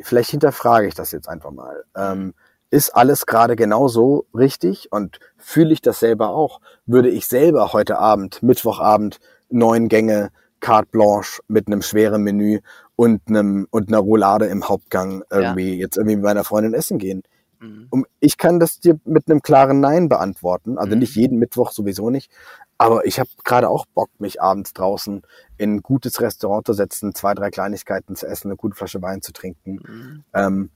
vielleicht 0.00 0.30
hinterfrage 0.30 0.86
ich 0.86 0.94
das 0.94 1.12
jetzt 1.12 1.28
einfach 1.28 1.50
mal. 1.50 1.84
Ähm, 1.96 2.34
ist 2.70 2.96
alles 2.96 3.26
gerade 3.26 3.54
genauso 3.54 4.26
richtig 4.34 4.90
und 4.90 5.18
fühle 5.36 5.72
ich 5.72 5.82
das 5.82 6.00
selber 6.00 6.30
auch? 6.30 6.60
Würde 6.86 7.10
ich 7.10 7.26
selber 7.26 7.72
heute 7.74 7.98
Abend, 7.98 8.42
Mittwochabend, 8.42 9.20
neun 9.50 9.88
Gänge, 9.88 10.30
carte 10.60 10.88
blanche 10.90 11.42
mit 11.48 11.66
einem 11.66 11.82
schweren 11.82 12.22
Menü 12.22 12.60
und 12.96 13.20
einem 13.28 13.66
und 13.70 13.88
einer 13.88 13.98
Roulade 13.98 14.46
im 14.46 14.68
Hauptgang 14.68 15.22
irgendwie 15.30 15.74
ja. 15.74 15.80
jetzt 15.80 15.98
irgendwie 15.98 16.16
mit 16.16 16.24
meiner 16.24 16.44
Freundin 16.44 16.72
essen 16.72 16.98
gehen. 16.98 17.22
Mhm. 17.62 17.86
Um, 17.90 18.06
ich 18.20 18.36
kann 18.36 18.58
das 18.58 18.80
dir 18.80 18.98
mit 19.04 19.30
einem 19.30 19.40
klaren 19.40 19.80
Nein 19.80 20.08
beantworten, 20.08 20.78
also 20.78 20.94
mhm. 20.94 21.00
nicht 21.00 21.14
jeden 21.14 21.38
Mittwoch 21.38 21.70
sowieso 21.70 22.10
nicht, 22.10 22.30
aber 22.76 23.06
ich 23.06 23.20
habe 23.20 23.30
gerade 23.44 23.68
auch 23.68 23.86
Bock, 23.86 24.10
mich 24.18 24.42
abends 24.42 24.72
draußen 24.72 25.22
in 25.56 25.76
ein 25.76 25.82
gutes 25.82 26.20
Restaurant 26.20 26.66
zu 26.66 26.72
setzen, 26.72 27.14
zwei, 27.14 27.34
drei 27.34 27.50
Kleinigkeiten 27.50 28.16
zu 28.16 28.26
essen, 28.26 28.48
eine 28.48 28.56
gute 28.56 28.74
Flasche 28.74 29.00
Wein 29.00 29.22
zu 29.22 29.32
trinken. 29.32 29.80
Mhm. 29.86 30.24
Ähm, 30.34 30.70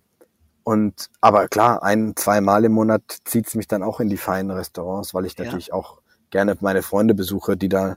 und 0.63 1.11
aber 1.21 1.49
klar, 1.49 1.83
ein, 1.83 2.15
zwei 2.17 2.41
Mal 2.41 2.65
im 2.65 2.73
Monat 2.73 3.03
zieht's 3.25 3.55
mich 3.55 3.69
dann 3.69 3.83
auch 3.83 4.01
in 4.01 4.09
die 4.09 4.17
feinen 4.17 4.51
Restaurants, 4.51 5.15
weil 5.15 5.27
ich 5.27 5.37
natürlich 5.39 5.73
auch 5.73 6.01
gerne 6.31 6.57
meine 6.61 6.83
Freunde 6.83 7.15
besuche, 7.15 7.57
die 7.57 7.69
da 7.69 7.97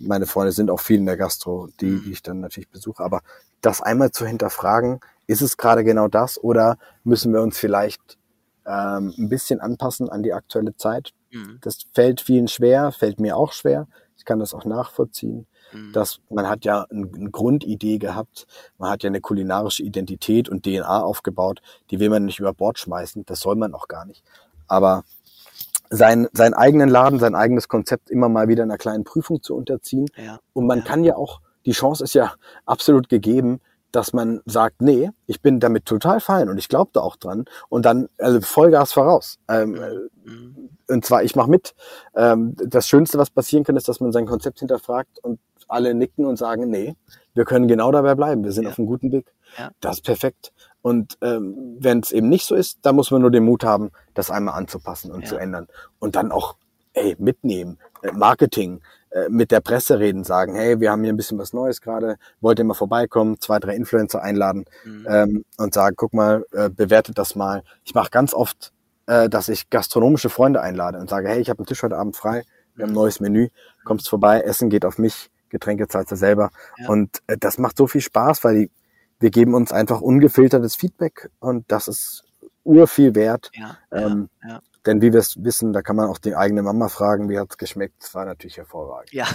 meine 0.00 0.26
Freunde 0.26 0.52
sind 0.52 0.70
auch 0.70 0.80
viel 0.80 0.98
in 0.98 1.06
der 1.06 1.16
Gastro, 1.16 1.68
die, 1.80 1.86
mhm. 1.86 2.02
die 2.04 2.12
ich 2.12 2.22
dann 2.22 2.40
natürlich 2.40 2.68
besuche. 2.68 3.02
Aber 3.02 3.22
das 3.60 3.80
einmal 3.80 4.10
zu 4.10 4.26
hinterfragen, 4.26 5.00
ist 5.26 5.42
es 5.42 5.56
gerade 5.56 5.84
genau 5.84 6.08
das 6.08 6.42
oder 6.42 6.78
müssen 7.04 7.32
wir 7.32 7.42
uns 7.42 7.58
vielleicht 7.58 8.18
ähm, 8.68 9.14
ein 9.16 9.28
bisschen 9.28 9.60
anpassen 9.60 10.08
an 10.08 10.22
die 10.22 10.32
aktuelle 10.32 10.76
Zeit? 10.76 11.12
Mhm. 11.30 11.58
Das 11.62 11.86
fällt 11.94 12.20
vielen 12.20 12.48
schwer, 12.48 12.92
fällt 12.92 13.18
mir 13.18 13.36
auch 13.36 13.52
schwer. 13.52 13.88
Ich 14.16 14.24
kann 14.24 14.38
das 14.38 14.54
auch 14.54 14.64
nachvollziehen. 14.64 15.46
Mhm. 15.72 15.92
Dass 15.92 16.20
man 16.30 16.48
hat 16.48 16.64
ja 16.64 16.86
eine, 16.90 17.08
eine 17.14 17.30
Grundidee 17.30 17.98
gehabt, 17.98 18.46
man 18.78 18.90
hat 18.90 19.02
ja 19.02 19.08
eine 19.08 19.20
kulinarische 19.20 19.82
Identität 19.82 20.48
und 20.48 20.64
DNA 20.64 21.02
aufgebaut, 21.02 21.60
die 21.90 22.00
will 22.00 22.10
man 22.10 22.24
nicht 22.24 22.38
über 22.38 22.52
Bord 22.52 22.78
schmeißen, 22.78 23.24
das 23.26 23.40
soll 23.40 23.56
man 23.56 23.74
auch 23.74 23.88
gar 23.88 24.04
nicht. 24.04 24.22
Aber 24.66 25.04
sein, 25.90 26.28
seinen 26.32 26.54
eigenen 26.54 26.88
Laden, 26.88 27.18
sein 27.18 27.34
eigenes 27.34 27.68
Konzept 27.68 28.10
immer 28.10 28.28
mal 28.28 28.48
wieder 28.48 28.62
einer 28.62 28.78
kleinen 28.78 29.04
Prüfung 29.04 29.42
zu 29.42 29.54
unterziehen. 29.54 30.06
Ja. 30.16 30.38
Und 30.52 30.66
man 30.66 30.80
ja. 30.80 30.84
kann 30.84 31.04
ja 31.04 31.16
auch, 31.16 31.40
die 31.66 31.72
Chance 31.72 32.04
ist 32.04 32.14
ja 32.14 32.34
absolut 32.66 33.08
gegeben, 33.08 33.60
dass 33.92 34.12
man 34.12 34.40
sagt, 34.44 34.82
nee, 34.82 35.10
ich 35.26 35.40
bin 35.40 35.60
damit 35.60 35.86
total 35.86 36.20
fein 36.20 36.48
und 36.48 36.58
ich 36.58 36.68
glaube 36.68 36.90
da 36.92 37.00
auch 37.00 37.16
dran 37.16 37.46
und 37.68 37.86
dann 37.86 38.08
also 38.18 38.40
Vollgas 38.40 38.92
voraus. 38.92 39.38
Ähm, 39.48 39.78
mhm. 40.24 40.70
Und 40.88 41.04
zwar, 41.04 41.22
ich 41.22 41.36
mache 41.36 41.50
mit. 41.50 41.74
Ähm, 42.14 42.54
das 42.56 42.88
Schönste, 42.88 43.18
was 43.18 43.30
passieren 43.30 43.64
kann, 43.64 43.76
ist, 43.76 43.88
dass 43.88 44.00
man 44.00 44.12
sein 44.12 44.26
Konzept 44.26 44.58
hinterfragt 44.58 45.18
und 45.22 45.38
alle 45.68 45.94
nicken 45.94 46.26
und 46.26 46.36
sagen, 46.36 46.68
nee, 46.70 46.96
wir 47.34 47.44
können 47.44 47.68
genau 47.68 47.92
dabei 47.92 48.14
bleiben, 48.14 48.42
wir 48.42 48.52
sind 48.52 48.64
ja. 48.64 48.70
auf 48.70 48.78
einem 48.78 48.88
guten 48.88 49.12
Weg. 49.12 49.32
Ja. 49.58 49.70
Das 49.80 49.96
ist 49.96 50.04
perfekt. 50.04 50.52
Und 50.82 51.18
ähm, 51.20 51.76
wenn 51.78 52.00
es 52.00 52.12
eben 52.12 52.28
nicht 52.28 52.46
so 52.46 52.54
ist, 52.54 52.78
dann 52.82 52.96
muss 52.96 53.10
man 53.10 53.20
nur 53.20 53.30
den 53.30 53.44
Mut 53.44 53.64
haben, 53.64 53.90
das 54.14 54.30
einmal 54.30 54.54
anzupassen 54.54 55.12
und 55.12 55.22
ja. 55.22 55.28
zu 55.28 55.36
ändern. 55.36 55.68
Und 55.98 56.16
dann 56.16 56.32
auch, 56.32 56.56
ey, 56.94 57.16
mitnehmen, 57.18 57.78
äh, 58.02 58.12
Marketing, 58.12 58.80
mit 59.28 59.50
der 59.50 59.60
Presse 59.60 59.98
reden, 59.98 60.24
sagen, 60.24 60.54
hey, 60.54 60.80
wir 60.80 60.90
haben 60.90 61.02
hier 61.02 61.12
ein 61.12 61.16
bisschen 61.16 61.38
was 61.38 61.52
Neues 61.52 61.80
gerade, 61.80 62.16
wollt 62.40 62.58
ihr 62.58 62.64
mal 62.64 62.74
vorbeikommen, 62.74 63.40
zwei, 63.40 63.58
drei 63.58 63.74
Influencer 63.74 64.22
einladen 64.22 64.64
mhm. 64.84 65.06
ähm, 65.08 65.44
und 65.56 65.74
sagen, 65.74 65.96
guck 65.96 66.12
mal, 66.12 66.44
äh, 66.52 66.68
bewertet 66.68 67.18
das 67.18 67.34
mal. 67.34 67.62
Ich 67.84 67.94
mache 67.94 68.10
ganz 68.10 68.34
oft, 68.34 68.72
äh, 69.06 69.28
dass 69.28 69.48
ich 69.48 69.70
gastronomische 69.70 70.28
Freunde 70.28 70.60
einlade 70.60 70.98
und 70.98 71.08
sage, 71.08 71.28
hey, 71.28 71.40
ich 71.40 71.48
habe 71.48 71.60
einen 71.60 71.66
Tisch 71.66 71.82
heute 71.82 71.96
Abend 71.96 72.16
frei, 72.16 72.42
wir 72.74 72.82
haben 72.82 72.90
ein 72.90 72.92
mhm. 72.92 72.96
neues 72.96 73.20
Menü, 73.20 73.48
kommst 73.84 74.08
vorbei, 74.08 74.40
Essen 74.40 74.70
geht 74.70 74.84
auf 74.84 74.98
mich, 74.98 75.30
Getränke 75.48 75.88
zahlst 75.88 76.12
du 76.12 76.16
selber. 76.16 76.50
Ja. 76.76 76.88
Und 76.88 77.22
äh, 77.26 77.36
das 77.38 77.58
macht 77.58 77.76
so 77.76 77.86
viel 77.86 78.02
Spaß, 78.02 78.44
weil 78.44 78.54
die 78.54 78.70
wir 79.20 79.30
geben 79.30 79.54
uns 79.54 79.72
einfach 79.72 80.00
ungefiltertes 80.00 80.76
Feedback 80.76 81.30
und 81.40 81.70
das 81.70 81.88
ist 81.88 82.24
urviel 82.64 83.14
wert. 83.14 83.50
Ja, 83.54 83.76
ähm, 83.90 84.28
ja. 84.46 84.60
Denn 84.88 85.02
wie 85.02 85.12
wir 85.12 85.20
es 85.20 85.44
wissen, 85.44 85.74
da 85.74 85.82
kann 85.82 85.96
man 85.96 86.08
auch 86.08 86.16
die 86.16 86.34
eigene 86.34 86.62
Mama 86.62 86.88
fragen, 86.88 87.28
wie 87.28 87.38
hat's 87.38 87.58
geschmeckt. 87.58 88.02
Es 88.02 88.14
war 88.14 88.24
natürlich 88.24 88.56
hervorragend. 88.56 89.12
Ja. 89.12 89.26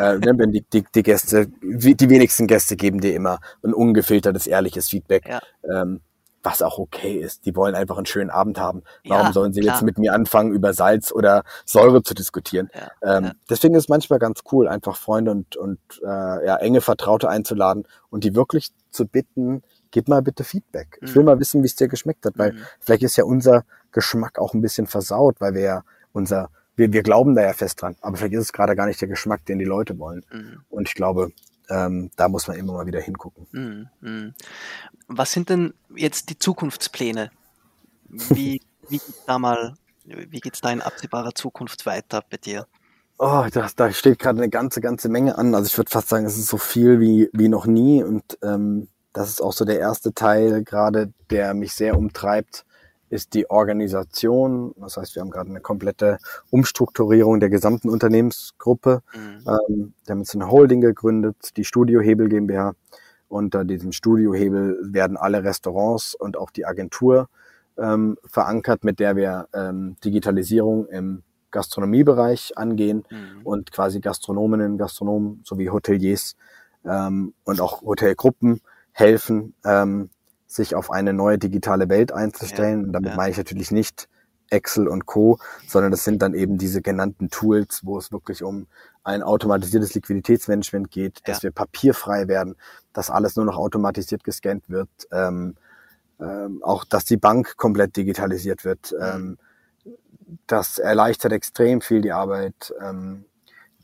Äh, 0.00 0.18
wenn 0.22 0.52
die, 0.52 0.64
die, 0.72 0.86
die 0.94 1.02
Gäste, 1.02 1.48
die 1.60 2.08
wenigsten 2.08 2.46
Gäste 2.46 2.76
geben 2.76 2.98
dir 3.02 3.14
immer 3.14 3.38
ein 3.62 3.74
ungefiltertes, 3.74 4.46
ehrliches 4.46 4.88
Feedback. 4.88 5.28
Ja. 5.28 5.40
Ähm, 5.70 6.00
was 6.42 6.62
auch 6.62 6.78
okay 6.78 7.18
ist. 7.18 7.44
Die 7.44 7.54
wollen 7.54 7.74
einfach 7.74 7.98
einen 7.98 8.06
schönen 8.06 8.30
Abend 8.30 8.58
haben. 8.58 8.84
Warum 9.06 9.26
ja, 9.26 9.32
sollen 9.34 9.52
sie 9.52 9.60
klar. 9.60 9.74
jetzt 9.74 9.84
mit 9.84 9.98
mir 9.98 10.14
anfangen, 10.14 10.50
über 10.50 10.72
Salz 10.72 11.12
oder 11.12 11.44
Säure 11.66 12.02
zu 12.02 12.14
diskutieren? 12.14 12.70
Ja, 12.74 13.18
ähm, 13.18 13.24
ja. 13.24 13.32
Deswegen 13.50 13.74
ist 13.74 13.84
es 13.84 13.88
manchmal 13.90 14.18
ganz 14.18 14.40
cool, 14.50 14.66
einfach 14.66 14.96
Freunde 14.96 15.30
und, 15.30 15.56
und 15.56 15.78
äh, 16.02 16.46
ja, 16.46 16.56
enge 16.56 16.80
Vertraute 16.80 17.28
einzuladen 17.28 17.86
und 18.08 18.24
die 18.24 18.34
wirklich 18.34 18.70
zu 18.90 19.06
bitten, 19.06 19.62
gib 19.92 20.08
mal 20.08 20.22
bitte 20.22 20.42
Feedback. 20.42 20.98
Ich 21.00 21.14
will 21.14 21.22
mhm. 21.22 21.26
mal 21.26 21.40
wissen, 21.40 21.62
wie 21.62 21.66
es 21.66 21.76
dir 21.76 21.86
geschmeckt 21.86 22.26
hat, 22.26 22.36
weil 22.36 22.52
mhm. 22.52 22.62
vielleicht 22.80 23.04
ist 23.04 23.16
ja 23.16 23.24
unser 23.24 23.64
Geschmack 23.92 24.40
auch 24.40 24.54
ein 24.54 24.60
bisschen 24.60 24.88
versaut, 24.88 25.40
weil 25.40 25.54
wir 25.54 25.60
ja 25.60 25.84
unser 26.12 26.50
wir, 26.76 26.92
wir 26.92 27.02
glauben 27.02 27.34
da 27.34 27.42
ja 27.42 27.52
fest 27.52 27.82
dran, 27.82 27.96
aber 28.00 28.16
vielleicht 28.16 28.34
ist 28.34 28.40
es 28.40 28.52
gerade 28.52 28.74
gar 28.74 28.86
nicht 28.86 29.00
der 29.00 29.08
Geschmack, 29.08 29.44
den 29.46 29.58
die 29.58 29.64
Leute 29.64 29.98
wollen. 29.98 30.24
Mhm. 30.32 30.62
Und 30.70 30.88
ich 30.88 30.94
glaube, 30.94 31.32
ähm, 31.68 32.10
da 32.16 32.28
muss 32.28 32.48
man 32.48 32.56
immer 32.56 32.72
mal 32.74 32.86
wieder 32.86 33.00
hingucken. 33.00 33.46
Mhm, 33.52 33.88
mhm. 34.00 34.34
Was 35.08 35.32
sind 35.32 35.48
denn 35.48 35.74
jetzt 35.94 36.30
die 36.30 36.38
Zukunftspläne? 36.38 37.30
Wie, 38.08 38.60
wie 38.88 38.98
geht's 38.98 39.24
da 39.26 39.38
mal, 39.38 39.74
wie 40.04 40.40
geht's 40.40 40.60
da 40.60 40.72
in 40.72 40.80
absehbarer 40.80 41.34
Zukunft 41.34 41.86
weiter 41.86 42.22
bei 42.28 42.38
dir? 42.38 42.66
Oh, 43.18 43.46
da, 43.52 43.68
da 43.76 43.92
steht 43.92 44.18
gerade 44.18 44.38
eine 44.38 44.48
ganze, 44.48 44.80
ganze 44.80 45.08
Menge 45.08 45.38
an. 45.38 45.54
Also 45.54 45.66
ich 45.66 45.78
würde 45.78 45.90
fast 45.90 46.08
sagen, 46.08 46.26
es 46.26 46.36
ist 46.36 46.48
so 46.48 46.58
viel 46.58 46.98
wie, 46.98 47.28
wie 47.32 47.48
noch 47.48 47.66
nie. 47.66 48.02
Und 48.02 48.38
ähm, 48.42 48.88
das 49.12 49.28
ist 49.28 49.42
auch 49.42 49.52
so 49.52 49.64
der 49.64 49.78
erste 49.78 50.14
Teil 50.14 50.64
gerade, 50.64 51.12
der 51.30 51.54
mich 51.54 51.74
sehr 51.74 51.96
umtreibt, 51.96 52.64
ist 53.10 53.34
die 53.34 53.50
Organisation. 53.50 54.74
Das 54.76 54.96
heißt, 54.96 55.14
wir 55.14 55.20
haben 55.20 55.30
gerade 55.30 55.50
eine 55.50 55.60
komplette 55.60 56.18
Umstrukturierung 56.50 57.40
der 57.40 57.50
gesamten 57.50 57.90
Unternehmensgruppe. 57.90 59.02
Mhm. 59.14 59.20
Ähm, 59.46 59.94
wir 60.04 60.12
haben 60.12 60.20
jetzt 60.20 60.34
eine 60.34 60.50
Holding 60.50 60.80
gegründet, 60.80 61.36
die 61.56 61.64
Studio 61.64 62.00
Hebel 62.00 62.28
GmbH. 62.28 62.72
Unter 63.28 63.64
diesem 63.64 63.92
Studio 63.92 64.34
Hebel 64.34 64.78
werden 64.82 65.16
alle 65.16 65.44
Restaurants 65.44 66.14
und 66.14 66.38
auch 66.38 66.50
die 66.50 66.64
Agentur 66.64 67.28
ähm, 67.78 68.16
verankert, 68.24 68.82
mit 68.82 68.98
der 68.98 69.16
wir 69.16 69.48
ähm, 69.52 69.96
Digitalisierung 70.04 70.86
im 70.88 71.22
Gastronomiebereich 71.50 72.56
angehen 72.56 73.04
mhm. 73.10 73.42
und 73.44 73.72
quasi 73.72 74.00
Gastronominnen, 74.00 74.78
Gastronomen 74.78 75.42
sowie 75.44 75.68
Hoteliers 75.68 76.34
ähm, 76.84 77.34
und 77.44 77.60
auch 77.60 77.82
Hotelgruppen 77.82 78.62
helfen, 78.92 79.54
ähm, 79.64 80.10
sich 80.46 80.74
auf 80.74 80.90
eine 80.90 81.12
neue 81.12 81.38
digitale 81.38 81.88
Welt 81.88 82.12
einzustellen. 82.12 82.86
Ja, 82.86 82.92
damit 82.92 83.10
ja. 83.10 83.16
meine 83.16 83.30
ich 83.30 83.38
natürlich 83.38 83.70
nicht 83.70 84.08
Excel 84.50 84.86
und 84.86 85.06
Co., 85.06 85.38
sondern 85.66 85.90
das 85.90 86.04
sind 86.04 86.22
dann 86.22 86.34
eben 86.34 86.58
diese 86.58 86.82
genannten 86.82 87.30
Tools, 87.30 87.80
wo 87.84 87.98
es 87.98 88.12
wirklich 88.12 88.42
um 88.42 88.66
ein 89.02 89.22
automatisiertes 89.22 89.94
Liquiditätsmanagement 89.94 90.90
geht, 90.90 91.18
ja. 91.20 91.32
dass 91.32 91.42
wir 91.42 91.50
papierfrei 91.50 92.28
werden, 92.28 92.56
dass 92.92 93.10
alles 93.10 93.36
nur 93.36 93.46
noch 93.46 93.56
automatisiert 93.56 94.22
gescannt 94.24 94.68
wird, 94.68 94.90
ähm, 95.10 95.56
ähm, 96.20 96.62
auch 96.62 96.84
dass 96.84 97.04
die 97.04 97.16
Bank 97.16 97.56
komplett 97.56 97.96
digitalisiert 97.96 98.64
wird. 98.64 98.92
Mhm. 98.92 98.98
Ähm, 99.02 99.38
das 100.46 100.78
erleichtert 100.78 101.32
extrem 101.32 101.80
viel 101.80 102.00
die 102.00 102.12
Arbeit, 102.12 102.72
ähm, 102.80 103.24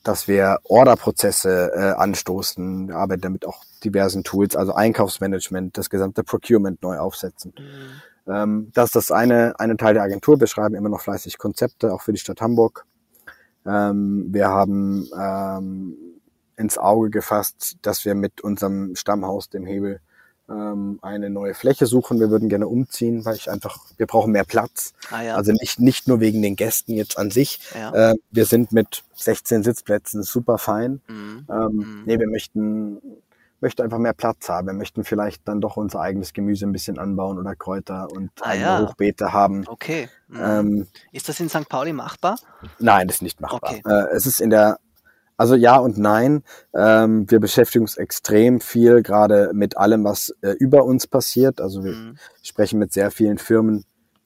dass 0.03 0.29
wir 0.29 0.59
Orderprozesse 0.65 1.73
äh, 1.75 2.01
anstoßen. 2.01 2.93
Arbeiten 2.93 3.23
damit 3.23 3.47
auch 3.47 3.65
diversen 3.85 4.25
Tools, 4.25 4.57
also 4.57 4.75
Einkaufsmanagement, 4.75 5.77
das 5.77 5.91
gesamte 5.91 6.25
Procurement 6.25 6.83
neu 6.83 6.99
aufsetzen. 6.99 7.55
Mhm. 7.59 8.33
Ähm, 8.33 8.71
das 8.75 8.87
ist 8.87 8.97
das 8.97 9.11
eine, 9.11 9.59
eine 9.59 9.77
Teil 9.77 9.95
der 9.95 10.03
Agentur. 10.03 10.39
Wir 10.41 10.47
schreiben 10.47 10.75
immer 10.75 10.89
noch 10.89 11.01
fleißig 11.01 11.39
Konzepte, 11.39 11.93
auch 11.93 12.03
für 12.03 12.13
die 12.13 12.19
Stadt 12.19 12.41
Hamburg. 12.41 12.85
Ähm, 13.67 14.27
wir 14.31 14.49
haben 14.49 15.09
ähm, 15.19 15.97
ins 16.57 16.79
Auge 16.79 17.11
gefasst, 17.11 17.77
dass 17.83 18.05
wir 18.05 18.15
mit 18.15 18.41
unserem 18.41 18.95
Stammhaus, 18.97 19.49
dem 19.49 19.65
Hebel, 19.65 20.01
ähm, 20.49 20.99
eine 21.03 21.31
neue 21.31 21.55
Fläche 21.55 21.87
suchen. 21.87 22.21
Wir 22.21 22.31
würden 22.31 22.49
gerne 22.49 22.69
umziehen, 22.69 23.25
weil 23.25 23.37
ich 23.37 23.51
einfach, 23.51 23.79
wir 23.97 24.07
brauchen 24.07 24.33
mehr 24.33 24.45
Platz. 24.45 24.93
Ah, 25.11 25.23
ja. 25.23 25.37
Also 25.37 25.53
nicht, 25.53 25.81
nicht 25.81 26.09
nur 26.09 26.21
wegen 26.21 26.43
den 26.43 26.57
Gästen 26.57 26.93
jetzt 26.93 27.19
an 27.19 27.31
sich. 27.31 27.61
Ja. 27.75 28.11
Äh, 28.11 28.15
wir 28.31 28.47
sind 28.47 28.73
mit 28.73 29.05
16 29.15 29.63
Sitzplätzen 29.63 30.23
super 30.23 30.59
fein. 30.59 31.01
Mhm. 31.09 31.47
Ähm, 31.51 31.69
mhm. 31.73 32.03
Nee, 32.07 32.19
wir 32.19 32.29
möchten, 32.29 33.01
möchten 33.61 33.83
einfach 33.83 33.99
mehr 33.99 34.15
Platz 34.15 34.49
haben. 34.49 34.67
Wir 34.67 34.75
möchten 34.75 35.05
vielleicht 35.05 35.47
dann 35.47 35.61
doch 35.61 35.77
unser 35.77 36.01
eigenes 36.01 36.33
Gemüse 36.33 36.67
ein 36.67 36.73
bisschen 36.73 36.99
anbauen 36.99 37.39
oder 37.39 37.55
Kräuter 37.55 38.11
und 38.11 38.31
ah, 38.41 38.55
ja. 38.55 38.81
Hochbeete 38.81 39.33
haben. 39.33 39.65
Okay. 39.67 40.09
Mhm. 40.29 40.41
Ähm, 40.41 40.87
ist 41.13 41.29
das 41.29 41.41
in 41.41 41.49
St. 41.49 41.69
Pauli 41.69 41.93
machbar? 41.93 42.39
Nein, 42.79 43.07
das 43.07 43.17
ist 43.17 43.23
nicht 43.23 43.41
machbar. 43.41 43.61
Okay. 43.63 43.83
Äh, 43.87 44.15
es 44.15 44.27
ist 44.27 44.41
in 44.41 44.51
der 44.51 44.79
also 45.39 45.55
ja 45.55 45.79
und 45.79 45.97
nein. 45.97 46.43
Ähm, 46.75 47.31
wir 47.31 47.39
beschäftigen 47.39 47.85
uns 47.85 47.97
extrem 47.97 48.61
viel 48.61 49.03
gerade 49.03 49.53
mit 49.55 49.77
allem, 49.77 50.05
was 50.05 50.35
äh, 50.43 50.51
über 50.51 50.85
uns 50.85 51.07
passiert. 51.07 51.61
Also 51.61 51.85
wir 51.85 51.93
mhm. 51.93 52.17
sprechen 52.43 52.81
mit 52.81 52.93
sehr 52.93 53.13
vielen 53.13 53.39
Firmen, 53.39 53.85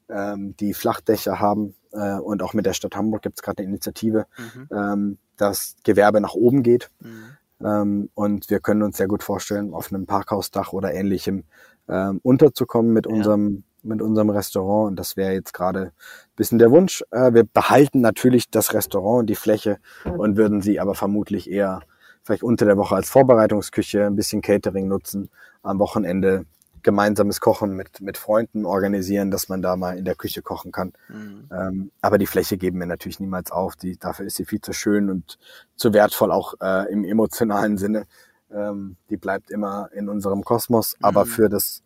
ähm, 0.09 0.57
die 0.59 0.73
Flachdächer 0.73 1.39
haben. 1.39 1.75
Äh, 1.93 2.19
und 2.19 2.43
auch 2.43 2.55
mit 2.55 2.65
der 2.65 2.73
Stadt 2.73 2.97
Hamburg 2.97 3.23
gibt 3.23 3.39
es 3.39 3.43
gerade 3.43 3.59
eine 3.59 3.69
Initiative, 3.69 4.27
mhm. 4.39 4.69
ähm, 4.75 5.19
dass 5.37 5.77
Gewerbe 5.85 6.23
nach 6.23 6.35
oben 6.35 6.63
geht. 6.63 6.91
Mhm. 7.01 7.25
Ähm, 7.63 8.11
und 8.15 8.49
wir 8.49 8.61
können 8.61 8.83
uns 8.83 8.97
sehr 8.97 9.09
gut 9.09 9.23
vorstellen, 9.23 9.75
auf 9.75 9.93
einem 9.93 10.07
Parkhausdach 10.07 10.73
oder 10.73 10.95
ähnlichem 10.95 11.45
ähm, 11.89 12.21
unterzukommen 12.23 12.93
mit 12.95 13.07
ja. 13.07 13.13
unserem 13.13 13.65
mit 13.83 14.03
unserem 14.03 14.31
Restaurant 14.31 14.91
und 14.91 14.97
das 14.97 15.17
wäre 15.17 15.33
jetzt 15.33 15.53
gerade 15.55 15.81
ein 15.81 16.37
bisschen 16.37 16.59
der 16.59 16.71
Wunsch. 16.71 17.05
Äh, 17.11 17.35
wir 17.35 17.45
behalten 17.45 18.01
natürlich 18.01 18.51
das 18.51 18.75
Restaurant 18.75 19.21
und 19.21 19.27
die 19.27 19.35
Fläche 19.35 19.79
und 20.05 20.37
würden 20.37 20.61
sie 20.61 20.81
aber 20.81 20.95
vermutlich 20.95 21.51
eher 21.51 21.81
vielleicht 22.23 22.43
unter 22.43 22.65
der 22.65 22.77
Woche 22.77 22.95
als 22.95 23.11
Vorbereitungsküche, 23.11 24.07
ein 24.07 24.17
bisschen 24.17 24.43
Catering 24.43 24.89
nutzen, 24.89 25.31
am 25.63 25.79
Wochenende 25.79 26.47
gemeinsames 26.83 27.41
Kochen 27.41 27.75
mit, 27.77 28.01
mit 28.01 28.19
Freunden 28.19 28.65
organisieren, 28.65 29.31
dass 29.31 29.49
man 29.49 29.63
da 29.63 29.77
mal 29.77 29.97
in 29.97 30.05
der 30.05 30.15
Küche 30.15 30.43
kochen 30.43 30.73
kann. 30.73 30.93
Mhm. 31.09 31.49
Ähm, 31.53 31.91
aber 32.01 32.19
die 32.19 32.27
Fläche 32.27 32.57
geben 32.57 32.81
wir 32.81 32.87
natürlich 32.87 33.21
niemals 33.21 33.51
auf. 33.51 33.77
Die, 33.77 33.97
dafür 33.97 34.27
ist 34.27 34.37
sie 34.37 34.45
viel 34.45 34.61
zu 34.61 34.73
schön 34.73 35.09
und 35.09 35.39
zu 35.77 35.93
wertvoll 35.93 36.33
auch 36.33 36.55
äh, 36.61 36.93
im 36.93 37.05
emotionalen 37.05 37.79
Sinne. 37.79 38.07
Ähm, 38.53 38.97
die 39.11 39.17
bleibt 39.17 39.51
immer 39.51 39.91
in 39.93 40.09
unserem 40.09 40.43
Kosmos. 40.43 40.97
Mhm. 40.99 41.05
Aber 41.05 41.27
für 41.27 41.49
das 41.49 41.83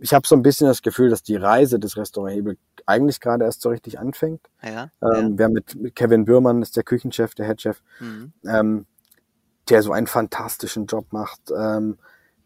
ich 0.00 0.14
habe 0.14 0.26
so 0.26 0.34
ein 0.34 0.42
bisschen 0.42 0.66
das 0.66 0.82
Gefühl, 0.82 1.10
dass 1.10 1.22
die 1.22 1.36
Reise 1.36 1.78
des 1.78 1.96
Restaurant 1.96 2.34
Hebel 2.34 2.58
eigentlich 2.86 3.20
gerade 3.20 3.44
erst 3.44 3.62
so 3.62 3.70
richtig 3.70 3.98
anfängt. 3.98 4.40
Ja, 4.62 4.90
ähm, 5.02 5.32
ja. 5.32 5.38
Wir 5.38 5.44
haben 5.46 5.52
mit, 5.52 5.74
mit 5.74 5.96
Kevin 5.96 6.24
Bührmann, 6.24 6.62
ist 6.62 6.76
der 6.76 6.84
Küchenchef, 6.84 7.34
der 7.34 7.46
Headchef, 7.46 7.82
mhm. 8.00 8.32
ähm, 8.46 8.86
der 9.68 9.82
so 9.82 9.92
einen 9.92 10.06
fantastischen 10.06 10.86
Job 10.86 11.06
macht, 11.12 11.40
ähm, 11.56 11.98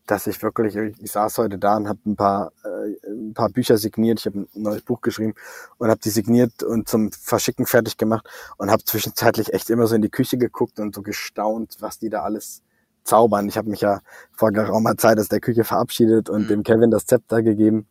dass 0.07 0.27
ich 0.27 0.43
wirklich, 0.43 0.75
ich 0.77 1.13
saß 1.13 1.39
heute 1.39 1.59
da 1.59 1.77
und 1.77 1.89
habe 1.89 2.01
ein 2.07 2.17
paar, 2.17 2.53
äh, 2.65 3.11
ein 3.11 3.35
paar 3.35 3.51
Bücher 3.51 3.79
signiert. 3.79 4.21
Ich 4.21 4.27
habe 4.27 4.41
ein 4.41 4.49
neues 4.55 4.83
Buch 4.83 5.01
geschrieben 5.03 5.35
und 5.79 5.89
habe 5.89 6.01
die 6.01 6.11
signiert 6.11 6.63
und 6.63 6.89
zum 6.89 7.13
Verschicken 7.13 7.67
fertig 7.67 7.97
gemacht 7.97 8.29
und 8.57 8.71
habe 8.71 8.83
zwischenzeitlich 8.83 9.53
echt 9.53 9.71
immer 9.71 9.87
so 9.87 9.95
in 9.95 10.03
die 10.03 10.11
Küche 10.11 10.39
geguckt 10.39 10.81
und 10.81 10.95
so 10.95 11.03
gestaunt, 11.03 11.77
was 11.81 11.99
die 11.99 12.09
da 12.09 12.23
alles 12.23 12.63
zaubern. 13.05 13.49
Ich 13.49 13.57
habe 13.57 13.71
mich 13.71 13.81
ja 13.81 14.01
vor 14.33 14.53
geraumer 14.53 14.97
Zeit 14.97 15.19
aus 15.19 15.29
der 15.29 15.41
Küche 15.41 15.65
verabschiedet 15.65 16.29
und 16.29 16.43
mhm. 16.45 16.49
dem 16.49 16.63
Kevin 16.63 16.91
das 16.91 17.07
Zepter 17.07 17.43
gegeben 17.43 17.87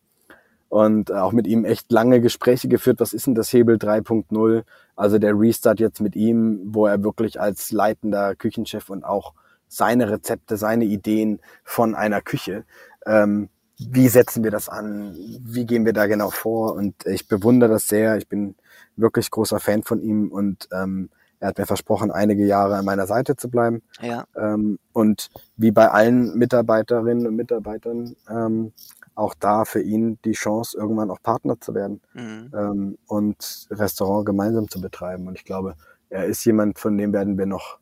und 0.70 1.12
auch 1.12 1.32
mit 1.32 1.48
ihm 1.48 1.66
echt 1.66 1.92
lange 1.92 2.22
Gespräche 2.22 2.68
geführt. 2.68 3.00
Was 3.00 3.14
ist 3.14 3.28
denn 3.28 3.36
das 3.36 3.52
Hebel 3.52 3.78
3.0? 3.78 4.64
Also 4.96 5.18
der 5.18 5.34
Restart 5.34 5.80
jetzt 5.80 6.00
mit 6.00 6.16
ihm, 6.16 6.62
wo 6.66 6.86
er 6.86 7.04
wirklich 7.04 7.42
als 7.42 7.72
leitender 7.72 8.36
Küchenchef 8.36 8.90
und 8.90 9.04
auch 9.04 9.34
seine 9.68 10.10
Rezepte, 10.10 10.58
seine 10.58 10.86
Ideen 10.86 11.40
von 11.64 11.96
einer 11.96 12.22
Küche, 12.22 12.64
ähm, 13.06 13.50
wie 13.80 14.10
setzen 14.10 14.44
wir 14.44 14.52
das 14.52 14.68
an? 14.68 15.16
Wie 15.16 15.66
gehen 15.66 15.86
wir 15.86 15.94
da 15.94 16.06
genau 16.08 16.30
vor? 16.32 16.74
Und 16.74 17.06
ich 17.06 17.28
bewundere 17.28 17.70
das 17.70 17.88
sehr. 17.88 18.18
Ich 18.18 18.28
bin 18.28 18.56
wirklich 18.98 19.32
großer 19.32 19.60
Fan 19.60 19.84
von 19.84 20.02
ihm 20.02 20.32
und 20.32 20.68
ähm, 20.74 21.10
er 21.40 21.50
hat 21.50 21.58
mir 21.58 21.66
versprochen, 21.66 22.12
einige 22.12 22.46
Jahre 22.46 22.76
an 22.76 22.86
meiner 22.86 23.08
Seite 23.08 23.36
zu 23.36 23.50
bleiben. 23.50 23.82
Ja. 24.02 24.26
Ähm, 24.36 24.78
und 24.92 25.30
wie 25.56 25.72
bei 25.72 25.90
allen 25.90 26.38
Mitarbeiterinnen 26.38 27.26
und 27.26 27.36
Mitarbeitern, 27.36 28.16
ähm, 28.30 28.74
auch 29.16 29.34
da 29.40 29.66
für 29.66 29.82
ihn 29.82 30.18
die 30.26 30.34
Chance, 30.34 30.78
irgendwann 30.78 31.12
auch 31.12 31.22
Partner 31.22 31.60
zu 31.60 31.74
werden 31.74 32.02
mhm. 32.14 32.52
ähm, 32.54 32.98
und 33.08 33.68
Restaurant 33.72 34.26
gemeinsam 34.26 34.70
zu 34.70 34.82
betreiben. 34.82 35.28
Und 35.28 35.36
ich 35.36 35.46
glaube, 35.46 35.76
er 36.10 36.26
ist 36.26 36.44
jemand, 36.46 36.80
von 36.80 36.98
dem 36.98 37.14
werden 37.14 37.38
wir 37.38 37.46
noch 37.46 37.80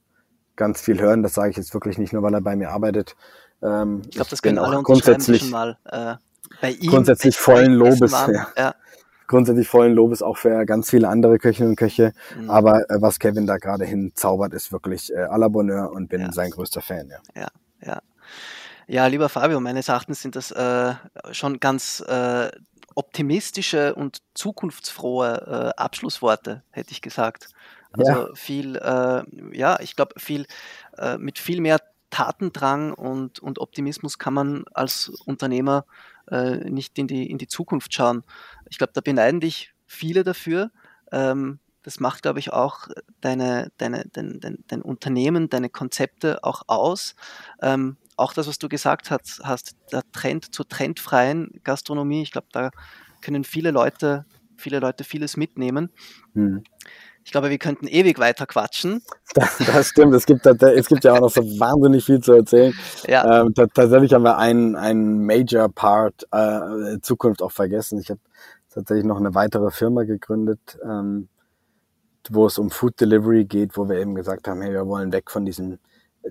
ganz 0.56 0.82
viel 0.82 1.00
hören. 1.00 1.24
Das 1.24 1.34
sage 1.34 1.52
ich 1.52 1.58
jetzt 1.58 1.74
wirklich 1.74 1.98
nicht 1.98 2.14
nur, 2.14 2.24
weil 2.24 2.34
er 2.34 2.42
bei 2.42 2.56
mir 2.56 2.72
arbeitet. 2.72 3.16
Ähm, 3.62 4.02
ich 4.06 4.16
glaube, 4.16 4.30
das 4.30 4.42
können 4.42 4.60
alle 4.60 4.84
grundsätzlich 4.84 5.50
mal 5.50 5.78
äh, 5.86 6.16
bei 6.62 6.72
ihm. 6.72 6.90
Grundsätzlich 6.90 7.38
vollen 7.38 7.74
Lobes. 7.74 8.12
Ja. 8.12 8.48
ja 8.56 8.76
grundsätzlich 9.28 9.68
vollen 9.68 9.94
Lobes 9.94 10.22
auch 10.22 10.38
für 10.38 10.66
ganz 10.66 10.90
viele 10.90 11.10
andere 11.10 11.38
Köchinnen 11.38 11.72
und 11.72 11.76
Köche. 11.76 12.14
Mhm. 12.40 12.50
Aber 12.50 12.90
äh, 12.90 13.02
was 13.02 13.20
Kevin 13.20 13.46
da 13.46 13.58
gerade 13.58 13.86
hin 13.86 14.12
zaubert, 14.16 14.54
ist 14.54 14.72
wirklich 14.72 15.14
äh, 15.14 15.18
à 15.18 15.38
la 15.38 15.48
Bonheur 15.48 15.92
und 15.92 16.10
bin 16.10 16.22
ja. 16.22 16.32
sein 16.32 16.52
größter 16.52 16.82
Fan. 16.82 17.10
Ja, 17.10 17.42
ja. 17.42 17.48
ja. 17.86 18.02
Ja, 18.90 19.06
lieber 19.08 19.28
Fabio, 19.28 19.60
meines 19.60 19.90
Erachtens 19.90 20.22
sind 20.22 20.38
das 20.38 20.50
äh, 20.52 20.94
schon 21.32 21.60
ganz 21.60 22.00
äh, 22.08 22.50
optimistische 22.96 23.94
und 23.96 24.20
zukunftsfrohe 24.34 25.74
äh, 25.76 25.82
Abschlussworte, 25.82 26.64
hätte 26.72 26.92
ich 26.92 27.02
gesagt. 27.02 27.50
Also 27.92 28.12
ja. 28.12 28.28
viel, 28.34 28.76
äh, 28.78 29.24
ja, 29.56 29.80
ich 29.82 29.96
glaube, 29.98 30.14
viel 30.18 30.46
äh, 30.98 31.18
mit 31.18 31.38
viel 31.38 31.60
mehr 31.60 31.80
Tatendrang 32.10 32.94
und, 32.94 33.40
und 33.40 33.60
Optimismus 33.60 34.18
kann 34.18 34.34
man 34.34 34.66
als 34.74 35.10
Unternehmer 35.26 35.86
äh, 36.30 36.70
nicht 36.70 36.98
in 36.98 37.08
die, 37.08 37.30
in 37.30 37.38
die 37.38 37.48
Zukunft 37.48 37.94
schauen. 37.94 38.24
Ich 38.70 38.78
glaube, 38.78 38.94
da 38.94 39.02
beneiden 39.02 39.40
dich 39.40 39.74
viele 39.86 40.24
dafür. 40.24 40.72
Ähm, 41.12 41.60
das 41.84 42.00
macht, 42.02 42.22
glaube 42.22 42.40
ich, 42.40 42.52
auch 42.52 42.90
deine, 43.22 43.72
deine, 43.78 44.06
dein, 44.12 44.40
dein, 44.42 44.58
dein 44.68 44.82
Unternehmen, 44.82 45.50
deine 45.50 45.70
Konzepte 45.70 46.44
auch 46.44 46.64
aus. 46.68 47.16
Ähm, 47.62 47.96
auch 48.18 48.34
das, 48.34 48.48
was 48.48 48.60
du 48.60 48.68
gesagt 48.68 49.10
hast, 49.10 49.42
hast, 49.44 49.78
der 49.92 50.04
Trend 50.12 50.54
zur 50.54 50.68
trendfreien 50.68 51.62
Gastronomie, 51.64 52.24
ich 52.24 52.32
glaube, 52.32 52.48
da 52.52 52.72
können 53.22 53.44
viele 53.44 53.72
Leute, 53.72 54.26
viele 54.58 54.80
Leute 54.80 55.04
vieles 55.04 55.38
mitnehmen. 55.38 55.92
Mhm. 56.34 56.64
Ich 57.28 57.32
glaube, 57.32 57.50
wir 57.50 57.58
könnten 57.58 57.88
ewig 57.88 58.20
weiter 58.20 58.46
quatschen. 58.46 59.04
Das, 59.34 59.58
das 59.58 59.88
stimmt. 59.88 60.16
Es 60.16 60.26
gibt, 60.26 60.46
es 60.46 60.88
gibt 60.88 61.04
ja 61.04 61.14
auch 61.14 61.20
noch 61.20 61.30
so 61.30 61.42
wahnsinnig 61.60 62.06
viel 62.06 62.22
zu 62.22 62.32
erzählen. 62.32 62.74
Ja. 63.06 63.42
Ähm, 63.42 63.54
tatsächlich 63.54 64.14
haben 64.14 64.24
wir 64.24 64.38
einen, 64.38 64.76
einen 64.78 65.26
Major 65.26 65.68
Part 65.70 66.26
äh, 66.32 67.00
Zukunft 67.02 67.44
auch 67.44 67.52
vergessen. 67.52 68.00
Ich 68.00 68.10
habe 68.10 68.22
tatsächlich 68.74 69.06
noch 69.06 69.18
eine 69.18 69.36
weitere 69.36 69.70
Firma 69.70 70.04
gegründet, 70.06 70.80
ähm, 70.82 71.28
wo 72.30 72.48
es 72.48 72.58
um 72.58 72.72
Food 72.72 73.00
Delivery 73.02 73.44
geht, 73.44 73.78
wo 73.78 73.90
wir 73.90 73.98
eben 73.98 74.16
gesagt 74.16 74.48
haben, 74.48 74.62
hey, 74.62 74.72
wir 74.72 74.88
wollen 74.88 75.12
weg 75.12 75.30
von 75.30 75.46
diesem 75.46 75.78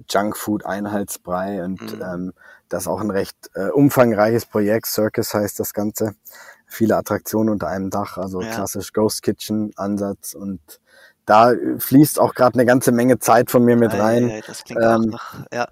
Junkfood 0.09 0.65
Einheitsbrei 0.65 1.63
und 1.63 1.81
mhm. 1.81 2.03
ähm, 2.03 2.33
das 2.71 2.85
ist 2.85 2.89
auch 2.89 3.01
ein 3.01 3.11
recht 3.11 3.37
äh, 3.55 3.69
umfangreiches 3.69 4.47
Projekt. 4.47 4.87
Circus 4.87 5.35
heißt 5.35 5.61
das 5.61 5.75
Ganze. 5.75 6.15
Viele 6.67 6.97
Attraktionen 6.97 7.51
unter 7.51 7.69
einem 7.69 7.91
Dach, 7.91 8.19
also 8.19 8.41
ja. 8.41 8.51
klassisch 8.51 8.93
Ghost 8.93 9.23
Kitchen 9.23 9.73
Ansatz 9.77 10.35
und 10.35 10.61
da 11.25 11.53
fließt 11.79 12.21
auch 12.21 12.35
gerade 12.35 12.55
eine 12.55 12.67
ganze 12.67 12.93
Menge 12.93 13.19
Zeit 13.19 13.51
von 13.51 13.65
mir 13.65 13.77
mit 13.77 13.93
rein. 13.93 14.29
Ja, 14.29 14.41
das 14.47 14.63
klingt 14.63 14.83
ähm, 14.83 15.11
nach, 15.11 15.45
ja. 15.53 15.67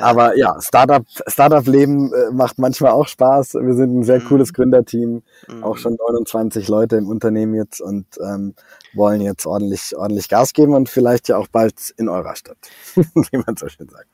Aber 0.00 0.36
ja, 0.36 0.60
Startup, 0.60 1.04
Startup-Leben 1.26 2.12
äh, 2.12 2.30
macht 2.30 2.58
manchmal 2.58 2.92
auch 2.92 3.08
Spaß. 3.08 3.54
Wir 3.54 3.74
sind 3.74 3.98
ein 3.98 4.02
sehr 4.04 4.20
mhm. 4.20 4.28
cooles 4.28 4.52
Gründerteam, 4.52 5.22
mhm. 5.48 5.64
auch 5.64 5.76
schon 5.76 5.96
29 5.96 6.68
Leute 6.68 6.96
im 6.96 7.08
Unternehmen 7.08 7.54
jetzt 7.54 7.80
und 7.80 8.06
ähm, 8.20 8.54
wollen 8.94 9.20
jetzt 9.20 9.46
ordentlich, 9.46 9.96
ordentlich 9.96 10.28
Gas 10.28 10.52
geben 10.52 10.74
und 10.74 10.88
vielleicht 10.88 11.28
ja 11.28 11.36
auch 11.36 11.48
bald 11.48 11.92
in 11.96 12.08
eurer 12.08 12.36
Stadt, 12.36 12.58
wie 12.94 13.38
man 13.38 13.56
so 13.56 13.68
schön 13.68 13.88
sagt. 13.88 14.08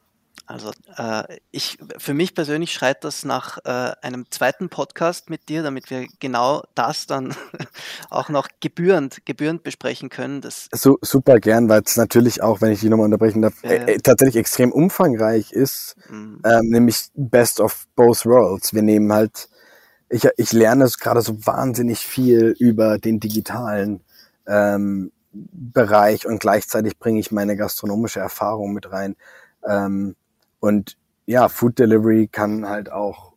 Also 0.46 0.72
äh, 0.98 1.38
ich, 1.50 1.78
für 1.96 2.12
mich 2.12 2.34
persönlich 2.34 2.72
schreit 2.72 3.02
das 3.02 3.24
nach 3.24 3.58
äh, 3.64 3.92
einem 4.02 4.26
zweiten 4.30 4.68
Podcast 4.68 5.30
mit 5.30 5.48
dir, 5.48 5.62
damit 5.62 5.88
wir 5.90 6.06
genau 6.20 6.64
das 6.74 7.06
dann 7.06 7.34
auch 8.10 8.28
noch 8.28 8.48
gebührend, 8.60 9.24
gebührend 9.24 9.62
besprechen 9.62 10.10
können. 10.10 10.42
Das 10.42 10.68
so, 10.72 10.98
super 11.00 11.40
gern, 11.40 11.68
weil 11.70 11.82
es 11.84 11.96
natürlich 11.96 12.42
auch, 12.42 12.60
wenn 12.60 12.72
ich 12.72 12.80
die 12.80 12.90
nochmal 12.90 13.06
unterbrechen 13.06 13.40
darf, 13.40 13.54
ja, 13.62 13.72
ja. 13.72 13.84
Äh, 13.86 13.98
tatsächlich 13.98 14.36
extrem 14.36 14.70
umfangreich 14.70 15.52
ist, 15.52 15.96
mhm. 16.10 16.42
ähm, 16.44 16.68
nämlich 16.68 17.06
Best 17.14 17.60
of 17.60 17.86
Both 17.96 18.26
Worlds. 18.26 18.74
Wir 18.74 18.82
nehmen 18.82 19.10
halt, 19.12 19.48
ich, 20.10 20.28
ich 20.36 20.52
lerne 20.52 20.86
gerade 21.00 21.22
so 21.22 21.46
wahnsinnig 21.46 22.00
viel 22.00 22.54
über 22.58 22.98
den 22.98 23.18
digitalen 23.18 24.02
ähm, 24.46 25.10
Bereich 25.32 26.26
und 26.26 26.38
gleichzeitig 26.38 26.98
bringe 26.98 27.18
ich 27.18 27.32
meine 27.32 27.56
gastronomische 27.56 28.20
Erfahrung 28.20 28.72
mit 28.74 28.92
rein. 28.92 29.16
Ähm, 29.66 30.14
und 30.64 30.96
ja, 31.26 31.50
Food 31.50 31.78
Delivery 31.78 32.26
kann 32.26 32.66
halt 32.66 32.90
auch 32.90 33.34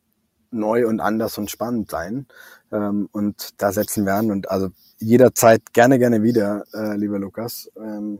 neu 0.50 0.88
und 0.88 1.02
anders 1.02 1.38
und 1.38 1.52
spannend 1.52 1.92
sein. 1.92 2.26
Ähm, 2.72 3.10
und 3.12 3.62
da 3.62 3.74
setzen 3.74 4.06
wir 4.06 4.14
an 4.16 4.32
und 4.32 4.50
also 4.50 4.70
jederzeit 4.98 5.74
gerne, 5.74 6.00
gerne 6.00 6.24
wieder, 6.24 6.64
äh, 6.74 6.96
lieber 6.96 7.20
Lukas. 7.20 7.70
Ähm, 7.76 8.20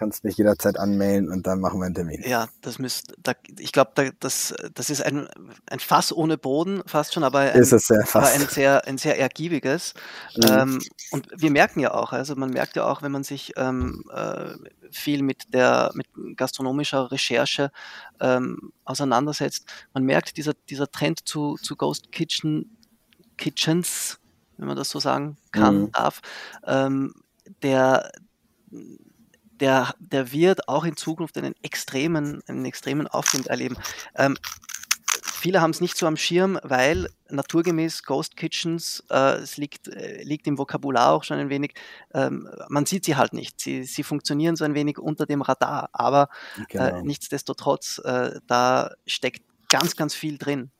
kannst 0.00 0.24
mich 0.24 0.38
jederzeit 0.38 0.78
anmelden 0.78 1.28
und 1.28 1.46
dann 1.46 1.60
machen 1.60 1.78
wir 1.78 1.84
einen 1.84 1.94
Termin. 1.94 2.22
Ja, 2.26 2.48
das 2.62 2.78
müsst, 2.78 3.12
da, 3.22 3.34
ich 3.58 3.70
glaube, 3.70 3.90
da, 3.94 4.08
das, 4.18 4.54
das 4.72 4.88
ist 4.88 5.02
ein, 5.02 5.28
ein 5.66 5.78
Fass 5.78 6.10
ohne 6.10 6.38
Boden 6.38 6.82
fast 6.86 7.12
schon, 7.12 7.22
aber 7.22 7.40
ein, 7.40 7.60
ist 7.60 7.74
es 7.74 7.86
sehr 7.86 8.06
aber 8.14 8.28
ein 8.28 8.48
sehr, 8.48 8.86
ein 8.86 8.96
sehr 8.96 9.20
ergiebiges. 9.20 9.92
Mhm. 10.36 10.42
Ähm, 10.48 10.82
und 11.10 11.28
wir 11.36 11.50
merken 11.50 11.80
ja 11.80 11.92
auch, 11.92 12.14
also 12.14 12.34
man 12.34 12.48
merkt 12.48 12.76
ja 12.76 12.86
auch, 12.86 13.02
wenn 13.02 13.12
man 13.12 13.24
sich 13.24 13.52
ähm, 13.58 14.02
äh, 14.10 14.54
viel 14.90 15.22
mit 15.22 15.52
der 15.52 15.90
mit 15.92 16.06
gastronomischer 16.34 17.12
Recherche 17.12 17.70
ähm, 18.20 18.72
auseinandersetzt, 18.86 19.66
man 19.92 20.04
merkt 20.04 20.38
dieser, 20.38 20.54
dieser 20.70 20.90
Trend 20.90 21.28
zu, 21.28 21.56
zu 21.60 21.76
Ghost 21.76 22.10
Kitchen, 22.10 22.74
Kitchens, 23.36 24.18
wenn 24.56 24.66
man 24.66 24.78
das 24.78 24.88
so 24.88 24.98
sagen 24.98 25.36
kann, 25.52 25.82
mhm. 25.82 25.92
darf, 25.92 26.22
ähm, 26.64 27.12
der 27.62 28.10
der, 29.60 29.94
der 29.98 30.32
wird 30.32 30.68
auch 30.68 30.84
in 30.84 30.96
Zukunft 30.96 31.36
einen 31.38 31.54
extremen, 31.62 32.42
einen 32.46 32.64
extremen 32.64 33.06
Aufwind 33.06 33.46
erleben. 33.46 33.76
Ähm, 34.16 34.36
viele 35.40 35.60
haben 35.60 35.70
es 35.70 35.80
nicht 35.80 35.96
so 35.96 36.06
am 36.06 36.16
Schirm, 36.16 36.58
weil 36.62 37.08
naturgemäß 37.28 38.02
Ghost 38.02 38.36
Kitchens, 38.36 39.04
äh, 39.10 39.36
es 39.36 39.56
liegt, 39.56 39.88
äh, 39.88 40.22
liegt 40.22 40.46
im 40.46 40.58
Vokabular 40.58 41.12
auch 41.12 41.24
schon 41.24 41.38
ein 41.38 41.48
wenig, 41.48 41.74
ähm, 42.14 42.48
man 42.68 42.86
sieht 42.86 43.04
sie 43.04 43.16
halt 43.16 43.32
nicht. 43.32 43.60
Sie, 43.60 43.84
sie 43.84 44.02
funktionieren 44.02 44.56
so 44.56 44.64
ein 44.64 44.74
wenig 44.74 44.98
unter 44.98 45.26
dem 45.26 45.42
Radar, 45.42 45.88
aber 45.92 46.28
äh, 46.58 46.64
genau. 46.68 46.84
äh, 46.84 47.02
nichtsdestotrotz, 47.02 48.00
da 48.46 48.90
steckt 49.06 49.42
ganz, 49.68 49.96
ganz 49.96 50.14
viel 50.14 50.36
drin. 50.38 50.70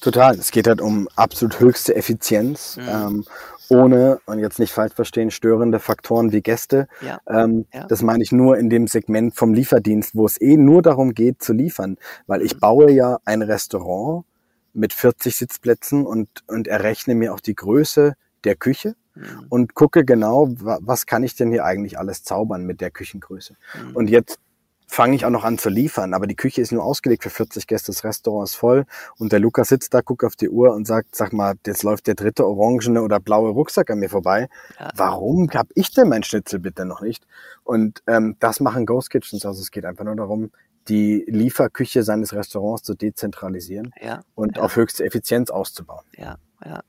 Total. 0.00 0.34
Es 0.38 0.50
geht 0.50 0.66
halt 0.66 0.80
um 0.80 1.08
absolut 1.16 1.60
höchste 1.60 1.94
Effizienz. 1.94 2.76
Mhm. 2.76 2.88
Ähm, 2.88 3.24
ohne, 3.68 4.20
und 4.26 4.38
jetzt 4.38 4.58
nicht 4.58 4.72
falsch 4.72 4.94
verstehen, 4.94 5.30
störende 5.30 5.80
Faktoren 5.80 6.32
wie 6.32 6.40
Gäste. 6.40 6.86
Ja. 7.00 7.18
Ähm, 7.28 7.66
ja. 7.74 7.86
Das 7.86 8.02
meine 8.02 8.22
ich 8.22 8.30
nur 8.30 8.58
in 8.58 8.70
dem 8.70 8.86
Segment 8.86 9.34
vom 9.34 9.54
Lieferdienst, 9.54 10.14
wo 10.14 10.24
es 10.26 10.40
eh 10.40 10.56
nur 10.56 10.82
darum 10.82 11.14
geht 11.14 11.42
zu 11.42 11.52
liefern. 11.52 11.96
Weil 12.26 12.42
ich 12.42 12.54
mhm. 12.54 12.60
baue 12.60 12.90
ja 12.92 13.18
ein 13.24 13.42
Restaurant 13.42 14.24
mit 14.72 14.92
40 14.92 15.36
Sitzplätzen 15.36 16.06
und, 16.06 16.28
und 16.46 16.68
errechne 16.68 17.14
mir 17.14 17.32
auch 17.34 17.40
die 17.40 17.54
Größe 17.54 18.14
der 18.44 18.56
Küche 18.56 18.94
mhm. 19.14 19.46
und 19.48 19.74
gucke 19.74 20.04
genau, 20.04 20.48
was 20.58 21.06
kann 21.06 21.24
ich 21.24 21.34
denn 21.34 21.50
hier 21.50 21.64
eigentlich 21.64 21.98
alles 21.98 22.22
zaubern 22.22 22.64
mit 22.64 22.80
der 22.80 22.90
Küchengröße. 22.90 23.56
Mhm. 23.74 23.96
Und 23.96 24.10
jetzt 24.10 24.38
fange 24.86 25.16
ich 25.16 25.24
auch 25.24 25.30
noch 25.30 25.44
an 25.44 25.58
zu 25.58 25.68
liefern. 25.68 26.14
Aber 26.14 26.26
die 26.26 26.36
Küche 26.36 26.60
ist 26.60 26.72
nur 26.72 26.84
ausgelegt 26.84 27.22
für 27.22 27.30
40 27.30 27.66
Gäste, 27.66 27.92
das 27.92 28.04
Restaurant 28.04 28.48
ist 28.48 28.54
voll. 28.54 28.86
Und 29.18 29.32
der 29.32 29.40
Lukas 29.40 29.68
sitzt 29.68 29.92
da, 29.94 30.00
guckt 30.00 30.24
auf 30.24 30.36
die 30.36 30.48
Uhr 30.48 30.72
und 30.74 30.86
sagt, 30.86 31.14
sag 31.14 31.32
mal, 31.32 31.54
jetzt 31.66 31.82
läuft 31.82 32.06
der 32.06 32.14
dritte 32.14 32.46
orangene 32.46 33.02
oder 33.02 33.20
blaue 33.20 33.50
Rucksack 33.50 33.90
an 33.90 33.98
mir 33.98 34.08
vorbei. 34.08 34.48
Ja. 34.78 34.90
Warum 34.94 35.48
hab 35.52 35.68
ich 35.74 35.92
denn 35.92 36.08
mein 36.08 36.22
Schnitzel 36.22 36.60
bitte 36.60 36.84
noch 36.84 37.00
nicht? 37.00 37.26
Und 37.64 38.02
ähm, 38.06 38.36
das 38.38 38.60
machen 38.60 38.86
Ghost 38.86 39.10
Kitchens. 39.10 39.44
Also 39.44 39.60
es 39.60 39.70
geht 39.70 39.84
einfach 39.84 40.04
nur 40.04 40.16
darum, 40.16 40.50
die 40.88 41.24
Lieferküche 41.26 42.02
seines 42.02 42.32
Restaurants 42.32 42.84
zu 42.84 42.94
dezentralisieren 42.94 43.92
ja, 44.00 44.22
und 44.34 44.56
ja. 44.56 44.62
auf 44.62 44.76
höchste 44.76 45.04
Effizienz 45.04 45.50
auszubauen. 45.50 46.04
Ja, 46.16 46.36
ja. 46.64 46.82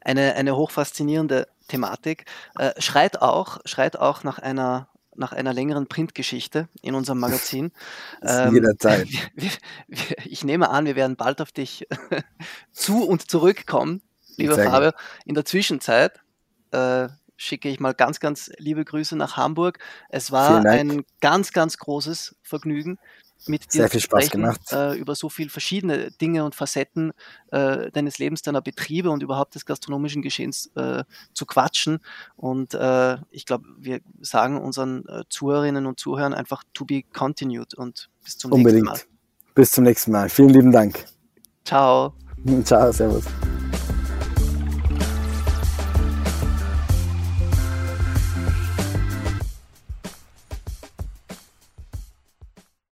Eine, 0.00 0.34
eine 0.34 0.56
hochfaszinierende 0.56 1.46
Thematik. 1.68 2.26
Äh, 2.58 2.72
schreit 2.78 3.22
auch, 3.22 3.60
schreit 3.64 3.98
auch 3.98 4.24
nach 4.24 4.38
einer 4.38 4.88
nach 5.14 5.32
einer 5.32 5.52
längeren 5.52 5.86
Printgeschichte 5.86 6.68
in 6.80 6.94
unserem 6.94 7.20
Magazin. 7.20 7.72
ähm, 8.22 8.54
jederzeit. 8.54 9.08
Wir, 9.34 9.50
wir, 9.88 10.16
ich 10.24 10.44
nehme 10.44 10.70
an, 10.70 10.86
wir 10.86 10.96
werden 10.96 11.16
bald 11.16 11.40
auf 11.40 11.52
dich 11.52 11.86
zu 12.72 13.04
und 13.04 13.30
zurückkommen, 13.30 14.02
lieber 14.36 14.56
Fabio. 14.56 14.92
In 15.24 15.34
der 15.34 15.44
Zwischenzeit 15.44 16.20
äh, 16.70 17.08
schicke 17.36 17.68
ich 17.68 17.80
mal 17.80 17.92
ganz, 17.92 18.20
ganz 18.20 18.50
liebe 18.58 18.84
Grüße 18.84 19.16
nach 19.16 19.36
Hamburg. 19.36 19.78
Es 20.08 20.32
war 20.32 20.64
ein 20.64 21.04
ganz, 21.20 21.52
ganz 21.52 21.78
großes 21.78 22.36
Vergnügen 22.42 22.98
mit 23.46 23.72
dir 23.72 23.82
Sehr 23.82 23.88
viel 23.88 24.00
Spaß 24.00 24.30
gemacht. 24.30 24.60
Äh, 24.72 24.96
über 24.98 25.14
so 25.14 25.28
viele 25.28 25.50
verschiedene 25.50 26.10
Dinge 26.10 26.44
und 26.44 26.54
Facetten 26.54 27.12
äh, 27.50 27.90
deines 27.90 28.18
Lebens, 28.18 28.42
deiner 28.42 28.60
Betriebe 28.60 29.10
und 29.10 29.22
überhaupt 29.22 29.54
des 29.54 29.66
gastronomischen 29.66 30.22
Geschehens 30.22 30.70
äh, 30.74 31.04
zu 31.34 31.46
quatschen. 31.46 32.00
Und 32.36 32.74
äh, 32.74 33.16
ich 33.30 33.46
glaube, 33.46 33.66
wir 33.78 34.00
sagen 34.20 34.60
unseren 34.60 35.06
äh, 35.06 35.22
Zuhörerinnen 35.28 35.86
und 35.86 35.98
Zuhörern 35.98 36.34
einfach 36.34 36.62
to 36.74 36.84
be 36.84 37.02
continued 37.12 37.74
und 37.74 38.10
bis 38.24 38.38
zum 38.38 38.52
Unbedingt. 38.52 38.86
nächsten 38.86 39.06
Mal. 39.06 39.54
Bis 39.54 39.70
zum 39.70 39.84
nächsten 39.84 40.12
Mal. 40.12 40.28
Vielen 40.28 40.50
lieben 40.50 40.72
Dank. 40.72 41.04
Ciao. 41.64 42.14
Ciao, 42.64 42.92
servus. 42.92 43.24